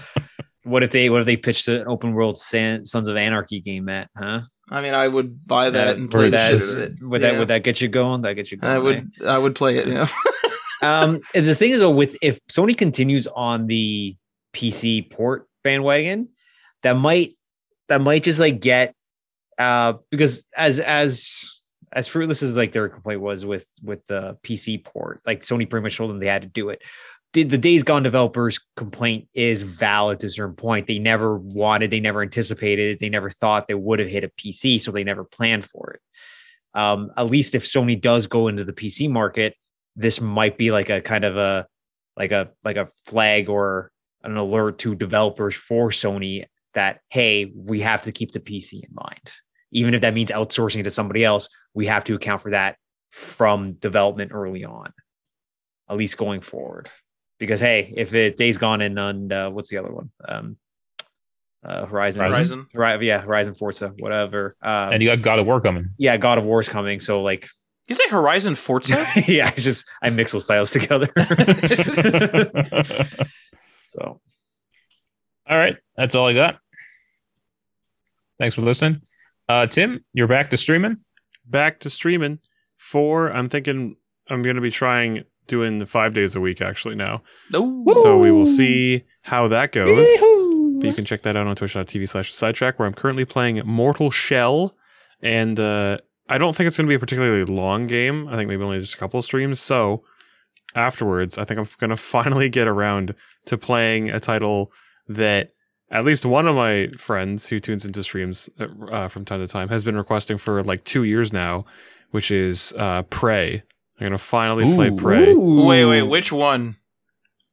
What 0.62 0.82
if 0.82 0.90
they 0.90 1.08
what 1.08 1.20
if 1.20 1.26
they 1.26 1.36
pitched 1.38 1.66
an 1.68 1.84
open 1.88 2.12
world 2.12 2.38
San, 2.38 2.84
Sons 2.84 3.08
of 3.08 3.16
Anarchy 3.16 3.60
game, 3.60 3.86
Matt? 3.86 4.10
Huh? 4.16 4.42
I 4.70 4.82
mean, 4.82 4.92
I 4.92 5.08
would 5.08 5.44
buy 5.46 5.70
that 5.70 5.96
and 5.96 6.10
play 6.10 6.28
that, 6.30 6.60
shit 6.60 6.78
it. 6.78 6.92
would 7.02 7.22
Yeah. 7.22 7.32
that 7.32 7.38
would 7.38 7.48
that 7.48 7.64
get 7.64 7.80
you 7.80 7.88
going? 7.88 8.20
That 8.22 8.34
get 8.34 8.52
you 8.52 8.58
going. 8.58 8.72
I 8.72 8.76
eh? 8.76 8.78
would, 8.78 9.10
I 9.26 9.38
would 9.38 9.54
play 9.54 9.78
it. 9.78 9.88
Yeah. 9.88 10.06
um 10.82 11.20
and 11.34 11.46
the 11.46 11.54
thing 11.54 11.70
is 11.72 11.80
though 11.80 11.90
with 11.90 12.16
if 12.22 12.38
sony 12.46 12.76
continues 12.76 13.26
on 13.26 13.66
the 13.66 14.16
pc 14.54 15.10
port 15.10 15.48
bandwagon 15.64 16.28
that 16.82 16.96
might 16.96 17.30
that 17.88 18.00
might 18.00 18.22
just 18.22 18.40
like 18.40 18.60
get 18.60 18.94
uh 19.58 19.94
because 20.10 20.42
as 20.56 20.80
as 20.80 21.44
as 21.92 22.06
fruitless 22.06 22.42
as 22.42 22.56
like 22.56 22.72
their 22.72 22.88
complaint 22.88 23.20
was 23.20 23.44
with 23.44 23.70
with 23.82 24.06
the 24.06 24.36
pc 24.42 24.82
port 24.84 25.20
like 25.26 25.42
sony 25.42 25.68
pretty 25.68 25.82
much 25.82 25.96
told 25.96 26.10
them 26.10 26.18
they 26.18 26.26
had 26.26 26.42
to 26.42 26.48
do 26.48 26.68
it. 26.70 26.82
The, 27.32 27.44
the 27.44 27.58
days 27.58 27.84
gone 27.84 28.02
developers 28.02 28.58
complaint 28.76 29.28
is 29.34 29.62
valid 29.62 30.18
to 30.18 30.26
a 30.26 30.30
certain 30.30 30.56
point. 30.56 30.88
They 30.88 30.98
never 30.98 31.38
wanted 31.38 31.92
they 31.92 32.00
never 32.00 32.22
anticipated 32.22 32.94
it. 32.94 32.98
They 32.98 33.08
never 33.08 33.30
thought 33.30 33.68
they 33.68 33.74
would 33.74 34.00
have 34.00 34.08
hit 34.08 34.24
a 34.24 34.28
pc 34.28 34.80
so 34.80 34.90
they 34.90 35.04
never 35.04 35.24
planned 35.24 35.64
for 35.64 35.92
it. 35.92 36.00
Um 36.78 37.12
at 37.16 37.26
least 37.30 37.54
if 37.54 37.64
sony 37.64 38.00
does 38.00 38.26
go 38.26 38.48
into 38.48 38.64
the 38.64 38.72
pc 38.72 39.08
market 39.08 39.54
this 39.96 40.20
might 40.20 40.56
be 40.56 40.70
like 40.70 40.90
a 40.90 41.00
kind 41.00 41.24
of 41.24 41.36
a 41.36 41.66
like 42.16 42.32
a 42.32 42.50
like 42.64 42.76
a 42.76 42.88
flag 43.06 43.48
or 43.48 43.90
an 44.22 44.36
alert 44.36 44.78
to 44.78 44.94
developers 44.94 45.54
for 45.54 45.90
Sony 45.90 46.44
that 46.74 47.00
hey, 47.10 47.52
we 47.54 47.80
have 47.80 48.02
to 48.02 48.12
keep 48.12 48.32
the 48.32 48.40
PC 48.40 48.74
in 48.74 48.90
mind. 48.92 49.32
Even 49.72 49.94
if 49.94 50.00
that 50.00 50.14
means 50.14 50.30
outsourcing 50.30 50.80
it 50.80 50.84
to 50.84 50.90
somebody 50.90 51.24
else, 51.24 51.48
we 51.74 51.86
have 51.86 52.04
to 52.04 52.14
account 52.14 52.42
for 52.42 52.50
that 52.50 52.76
from 53.10 53.74
development 53.74 54.32
early 54.34 54.64
on. 54.64 54.92
At 55.88 55.96
least 55.96 56.16
going 56.16 56.40
forward. 56.40 56.90
Because 57.38 57.60
hey, 57.60 57.92
if 57.96 58.14
it 58.14 58.36
Days 58.36 58.58
Gone 58.58 58.80
and 58.80 58.98
on 58.98 59.32
uh, 59.32 59.50
what's 59.50 59.68
the 59.70 59.78
other 59.78 59.92
one? 59.92 60.10
Um 60.28 60.56
uh 61.64 61.86
Horizon. 61.86 62.22
Horizon? 62.22 62.24
Horizon. 62.32 62.66
Right, 62.74 63.02
yeah, 63.02 63.20
Horizon 63.20 63.54
Forza, 63.54 63.92
whatever. 63.98 64.56
Um, 64.62 64.92
and 64.92 65.02
you 65.02 65.08
got 65.10 65.22
God 65.22 65.38
of 65.40 65.46
War 65.46 65.60
coming. 65.60 65.90
yeah, 65.98 66.16
God 66.16 66.38
of 66.38 66.44
War's 66.44 66.68
coming. 66.68 67.00
So 67.00 67.22
like 67.22 67.46
You 67.88 67.94
say 67.94 68.08
Horizon 68.08 68.54
Forza? 68.54 69.04
yeah, 69.26 69.48
I 69.48 69.60
just 69.60 69.86
I 70.02 70.10
mix 70.10 70.32
those 70.32 70.44
styles 70.44 70.70
together. 70.70 71.08
so 73.88 74.20
all 75.50 75.58
right, 75.58 75.76
that's 75.96 76.14
all 76.14 76.28
I 76.28 76.34
got. 76.34 76.60
Thanks 78.38 78.54
for 78.54 78.62
listening. 78.62 79.02
Uh, 79.48 79.66
Tim, 79.66 80.04
you're 80.14 80.28
back 80.28 80.50
to 80.50 80.56
streaming. 80.56 80.98
Back 81.44 81.80
to 81.80 81.90
streaming. 81.90 82.38
Four. 82.78 83.30
I'm 83.32 83.48
thinking 83.48 83.96
I'm 84.28 84.42
going 84.42 84.56
to 84.56 84.62
be 84.62 84.70
trying 84.70 85.24
doing 85.48 85.80
the 85.80 85.86
five 85.86 86.14
days 86.14 86.36
a 86.36 86.40
week 86.40 86.62
actually 86.62 86.94
now. 86.94 87.22
No. 87.52 87.84
So 88.02 88.18
we 88.18 88.30
will 88.30 88.46
see 88.46 89.02
how 89.22 89.48
that 89.48 89.72
goes. 89.72 90.06
But 90.80 90.86
you 90.86 90.94
can 90.94 91.04
check 91.04 91.22
that 91.22 91.34
out 91.36 91.48
on 91.48 91.56
twitch.tv 91.56 92.08
slash 92.08 92.32
sidetrack 92.32 92.78
where 92.78 92.86
I'm 92.86 92.94
currently 92.94 93.24
playing 93.24 93.60
Mortal 93.66 94.10
Shell. 94.10 94.76
And 95.20 95.58
uh, 95.58 95.98
I 96.28 96.38
don't 96.38 96.54
think 96.54 96.68
it's 96.68 96.76
going 96.76 96.86
to 96.86 96.88
be 96.88 96.94
a 96.94 97.00
particularly 97.00 97.44
long 97.44 97.88
game. 97.88 98.28
I 98.28 98.36
think 98.36 98.48
maybe 98.48 98.62
only 98.62 98.78
just 98.78 98.94
a 98.94 98.98
couple 98.98 99.18
of 99.18 99.24
streams. 99.24 99.60
So 99.60 100.04
afterwards, 100.76 101.36
I 101.36 101.44
think 101.44 101.58
I'm 101.58 101.66
going 101.78 101.90
to 101.96 101.96
finally 101.96 102.48
get 102.48 102.68
around 102.68 103.16
to 103.46 103.58
playing 103.58 104.10
a 104.10 104.20
title 104.20 104.72
that 105.14 105.52
at 105.90 106.04
least 106.04 106.24
one 106.24 106.46
of 106.46 106.54
my 106.54 106.88
friends 106.96 107.48
who 107.48 107.60
tunes 107.60 107.84
into 107.84 108.02
streams 108.02 108.48
uh, 108.90 109.08
from 109.08 109.24
time 109.24 109.40
to 109.40 109.48
time 109.48 109.68
has 109.68 109.84
been 109.84 109.96
requesting 109.96 110.38
for 110.38 110.62
like 110.62 110.84
two 110.84 111.04
years 111.04 111.32
now, 111.32 111.64
which 112.10 112.30
is 112.30 112.72
uh, 112.76 113.02
Prey. 113.02 113.62
I'm 113.98 114.06
going 114.06 114.12
to 114.12 114.18
finally 114.18 114.74
play 114.74 114.88
Ooh. 114.88 114.96
Prey. 114.96 115.34
Wait, 115.34 115.84
wait. 115.84 116.02
Which 116.02 116.32
one? 116.32 116.76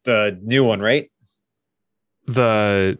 the 0.08 0.40
new 0.42 0.64
one, 0.64 0.80
right? 0.80 1.12
The 2.26 2.98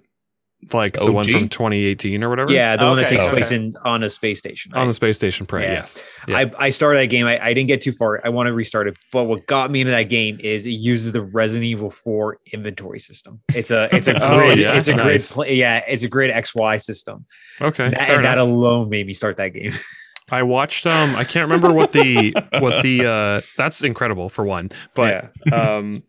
like 0.74 0.94
the 0.94 1.12
one 1.12 1.26
from 1.26 1.50
2018 1.50 2.24
or 2.24 2.30
whatever. 2.30 2.52
Yeah, 2.52 2.76
the 2.76 2.86
one 2.86 2.98
that 2.98 3.06
Okay, 3.06 3.16
takes 3.16 3.26
okay. 3.26 3.34
place 3.34 3.52
in 3.52 3.76
on 3.86 4.04
a 4.04 4.10
space 4.10 4.40
station. 4.40 4.74
On 4.74 4.88
the 4.88 4.94
space 4.94 5.16
station 5.16 5.46
Prey, 5.46 5.64
Yeah. 5.64 5.74
yes. 5.74 6.08
Yeah. 6.28 6.38
I, 6.40 6.52
I 6.58 6.70
started 6.70 7.00
that 7.02 7.08
game. 7.08 7.26
I, 7.26 7.44
I 7.44 7.54
didn't 7.54 7.68
get 7.68 7.82
too 7.82 7.92
far. 7.92 8.20
I 8.26 8.30
want 8.30 8.48
to 8.48 8.54
restart 8.54 8.88
it. 8.88 8.98
But 9.12 9.26
what 9.26 9.46
got 9.48 9.72
me 9.72 9.82
into 9.82 9.92
that 9.92 10.04
game 10.04 10.40
is 10.42 10.66
it 10.66 10.72
uses 10.72 11.12
the 11.12 11.22
Resident 11.22 11.66
Evil 11.66 11.90
4 11.90 12.40
inventory 12.54 13.00
system. 13.00 13.40
It's 13.56 13.72
a 13.72 13.88
it's 13.96 14.08
a 14.08 14.14
grid. 14.20 14.22
Oh, 14.24 14.54
yeah? 14.54 14.74
It's 14.78 14.88
a 14.88 14.94
grid. 14.94 15.06
Nice. 15.06 15.32
Play, 15.34 15.56
yeah, 15.56 15.84
it's 15.88 16.04
a 16.04 16.08
grid 16.10 16.32
XY 16.34 16.82
system. 16.82 17.26
okay. 17.62 17.90
That, 17.90 18.10
and 18.10 18.26
that 18.26 18.38
alone 18.38 18.90
made 18.90 19.08
me 19.08 19.14
start 19.14 19.38
that 19.38 19.50
game. 19.50 19.72
I 20.30 20.44
watched 20.44 20.86
um 20.86 21.16
I 21.16 21.24
can't 21.24 21.50
remember 21.50 21.72
what 21.72 21.94
the 21.94 22.34
what 22.60 22.84
the 22.84 23.06
uh 23.06 23.42
that's 23.56 23.82
incredible 23.82 24.28
for 24.28 24.44
one. 24.44 24.72
But 24.94 25.32
um 25.54 26.04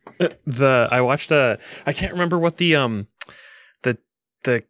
the 0.45 0.89
I 0.91 1.01
watched 1.03 1.31
uh 1.31 1.57
I 1.87 1.93
can't 1.93 2.11
remember 2.13 2.37
what 2.37 2.57
the 2.57 2.75
um 2.75 3.07
the 4.45 4.65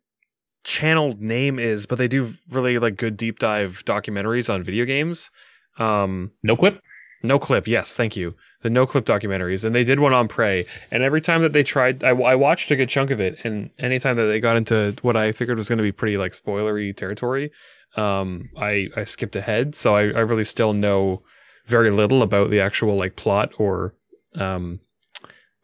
channel 0.65 1.15
name 1.19 1.59
is, 1.59 1.86
but 1.86 1.99
they 1.99 2.09
do 2.09 2.31
really 2.51 2.78
like 2.78 2.97
good 2.97 3.16
deep 3.16 3.39
dive 3.39 3.82
documentaries 3.85 4.53
on 4.53 4.62
video 4.62 4.85
games. 4.85 5.31
Um 5.78 6.32
Noclip. 6.47 6.81
no 7.23 7.39
clip, 7.39 7.66
yes, 7.66 7.97
thank 7.97 8.16
you. 8.16 8.35
The 8.62 8.69
Noclip 8.69 9.03
documentaries, 9.03 9.65
and 9.65 9.74
they 9.74 9.85
did 9.85 10.01
one 10.01 10.12
on 10.12 10.27
Prey. 10.28 10.66
And 10.90 11.03
every 11.05 11.20
time 11.20 11.43
that 11.43 11.53
they 11.53 11.62
tried, 11.62 12.03
I, 12.03 12.11
I 12.11 12.35
watched 12.35 12.70
a 12.70 12.77
good 12.77 12.89
chunk 12.89 13.11
of 13.11 13.20
it. 13.20 13.39
And 13.45 13.70
anytime 13.78 14.16
that 14.16 14.27
they 14.27 14.40
got 14.40 14.57
into 14.57 14.97
what 15.03 15.16
I 15.16 15.31
figured 15.32 15.59
was 15.59 15.69
going 15.69 15.78
to 15.78 15.82
be 15.85 15.93
pretty 15.93 16.16
like 16.16 16.32
spoilery 16.32 16.97
territory, 16.97 17.53
um, 17.97 18.51
I 18.57 18.89
I 18.97 19.05
skipped 19.05 19.36
ahead. 19.36 19.74
So 19.74 19.95
I, 19.95 20.01
I 20.01 20.20
really 20.20 20.45
still 20.45 20.73
know 20.73 21.23
very 21.66 21.90
little 21.90 22.23
about 22.23 22.51
the 22.51 22.61
actual 22.61 22.97
like 22.97 23.15
plot 23.15 23.53
or 23.59 23.95
um 24.36 24.81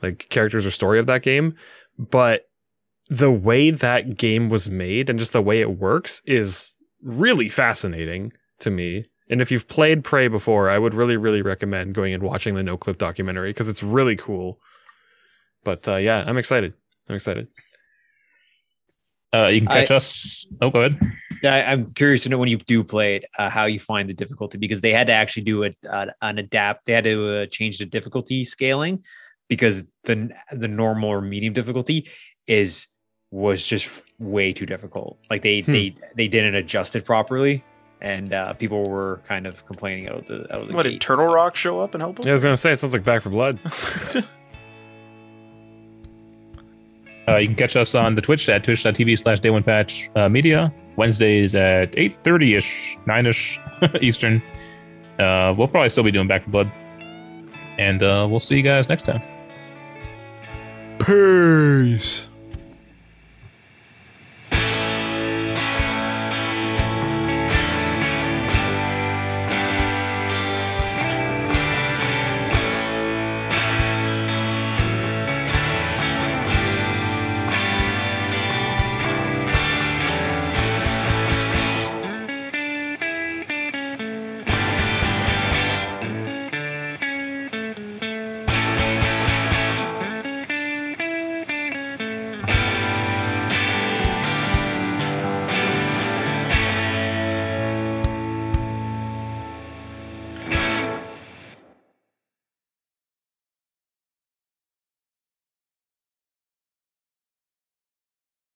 like 0.02 0.28
characters 0.28 0.66
or 0.66 0.70
story 0.70 0.98
of 0.98 1.06
that 1.06 1.22
game. 1.22 1.56
But 1.98 2.48
the 3.08 3.30
way 3.30 3.70
that 3.70 4.16
game 4.16 4.48
was 4.48 4.70
made 4.70 5.10
and 5.10 5.18
just 5.18 5.32
the 5.32 5.42
way 5.42 5.60
it 5.60 5.78
works 5.78 6.22
is 6.26 6.74
really 7.02 7.48
fascinating 7.48 8.32
to 8.60 8.70
me. 8.70 9.06
And 9.28 9.40
if 9.40 9.50
you've 9.50 9.68
played 9.68 10.04
Prey 10.04 10.28
before, 10.28 10.70
I 10.70 10.78
would 10.78 10.94
really, 10.94 11.16
really 11.16 11.42
recommend 11.42 11.94
going 11.94 12.14
and 12.14 12.22
watching 12.22 12.54
the 12.54 12.62
Noclip 12.62 12.98
documentary 12.98 13.50
because 13.50 13.68
it's 13.68 13.82
really 13.82 14.16
cool. 14.16 14.58
But 15.64 15.86
uh, 15.88 15.96
yeah, 15.96 16.24
I'm 16.26 16.36
excited. 16.38 16.74
I'm 17.08 17.16
excited. 17.16 17.48
Uh, 19.34 19.46
you 19.48 19.60
can 19.60 19.68
I- 19.68 19.80
catch 19.80 19.90
us. 19.90 20.46
Oh, 20.60 20.70
go 20.70 20.80
ahead. 20.80 21.00
Yeah, 21.42 21.54
I- 21.56 21.72
I'm 21.72 21.90
curious 21.92 22.22
to 22.22 22.28
know 22.28 22.38
when 22.38 22.48
you 22.48 22.58
do 22.58 22.84
play 22.84 23.16
it, 23.16 23.24
uh, 23.38 23.50
how 23.50 23.66
you 23.66 23.80
find 23.80 24.08
the 24.08 24.14
difficulty 24.14 24.58
because 24.58 24.80
they 24.80 24.92
had 24.92 25.08
to 25.08 25.12
actually 25.12 25.42
do 25.42 25.62
it 25.64 25.76
uh, 25.88 26.06
an 26.22 26.38
adapt. 26.38 26.86
They 26.86 26.92
had 26.92 27.04
to 27.04 27.28
uh, 27.28 27.46
change 27.46 27.78
the 27.78 27.86
difficulty 27.86 28.44
scaling 28.44 29.04
because 29.48 29.84
the 30.04 30.30
the 30.52 30.68
normal 30.68 31.10
or 31.10 31.20
medium 31.20 31.52
difficulty 31.52 32.08
is 32.46 32.86
was 33.34 33.66
just 33.66 34.12
way 34.20 34.52
too 34.52 34.64
difficult. 34.66 35.18
Like 35.28 35.42
they 35.42 35.60
Hmm. 35.60 35.72
they 35.72 35.94
they 36.14 36.28
didn't 36.28 36.54
adjust 36.54 36.94
it 36.96 37.04
properly. 37.04 37.64
and 38.00 38.32
uh, 38.34 38.52
people 38.54 38.82
were 38.84 39.22
kind 39.26 39.46
of 39.46 39.64
complaining 39.66 40.08
out 40.08 40.16
of 40.18 40.26
the 40.26 40.34
out 40.54 40.60
of 40.62 40.68
the 40.68 40.74
What 40.74 40.82
gate. 40.84 40.92
did 40.92 41.00
Turtle 41.00 41.26
Rock 41.26 41.56
show 41.56 41.78
up 41.80 41.94
and 41.94 42.02
help 42.02 42.18
him? 42.18 42.26
Yeah, 42.26 42.32
I 42.32 42.34
was 42.34 42.42
gonna 42.44 42.56
say 42.56 42.72
it 42.72 42.78
sounds 42.78 42.92
like 42.92 43.02
Back 43.04 43.22
4 43.22 43.32
Blood. 43.32 43.58
Uh, 47.26 47.36
you 47.38 47.46
can 47.48 47.56
catch 47.56 47.74
us 47.74 47.94
on 47.94 48.14
the 48.14 48.20
Twitch 48.20 48.46
at 48.50 48.62
twitch.tv 48.62 49.18
slash 49.18 49.40
day 49.40 49.48
one 49.48 49.62
patch 49.62 50.10
uh, 50.14 50.28
media. 50.28 50.70
Wednesdays 50.96 51.54
at 51.54 51.90
8.30 51.92 52.56
ish, 52.58 52.98
9 53.06 53.26
ish 53.26 53.58
Eastern. 54.02 54.42
Uh, 55.18 55.54
we'll 55.56 55.66
probably 55.66 55.88
still 55.88 56.04
be 56.04 56.10
doing 56.10 56.28
Back 56.28 56.44
4 56.44 56.50
Blood. 56.52 56.72
And 57.78 58.02
uh, 58.02 58.26
we'll 58.30 58.40
see 58.40 58.56
you 58.56 58.62
guys 58.62 58.90
next 58.90 59.04
time. 59.06 59.22
Peace. 60.98 62.28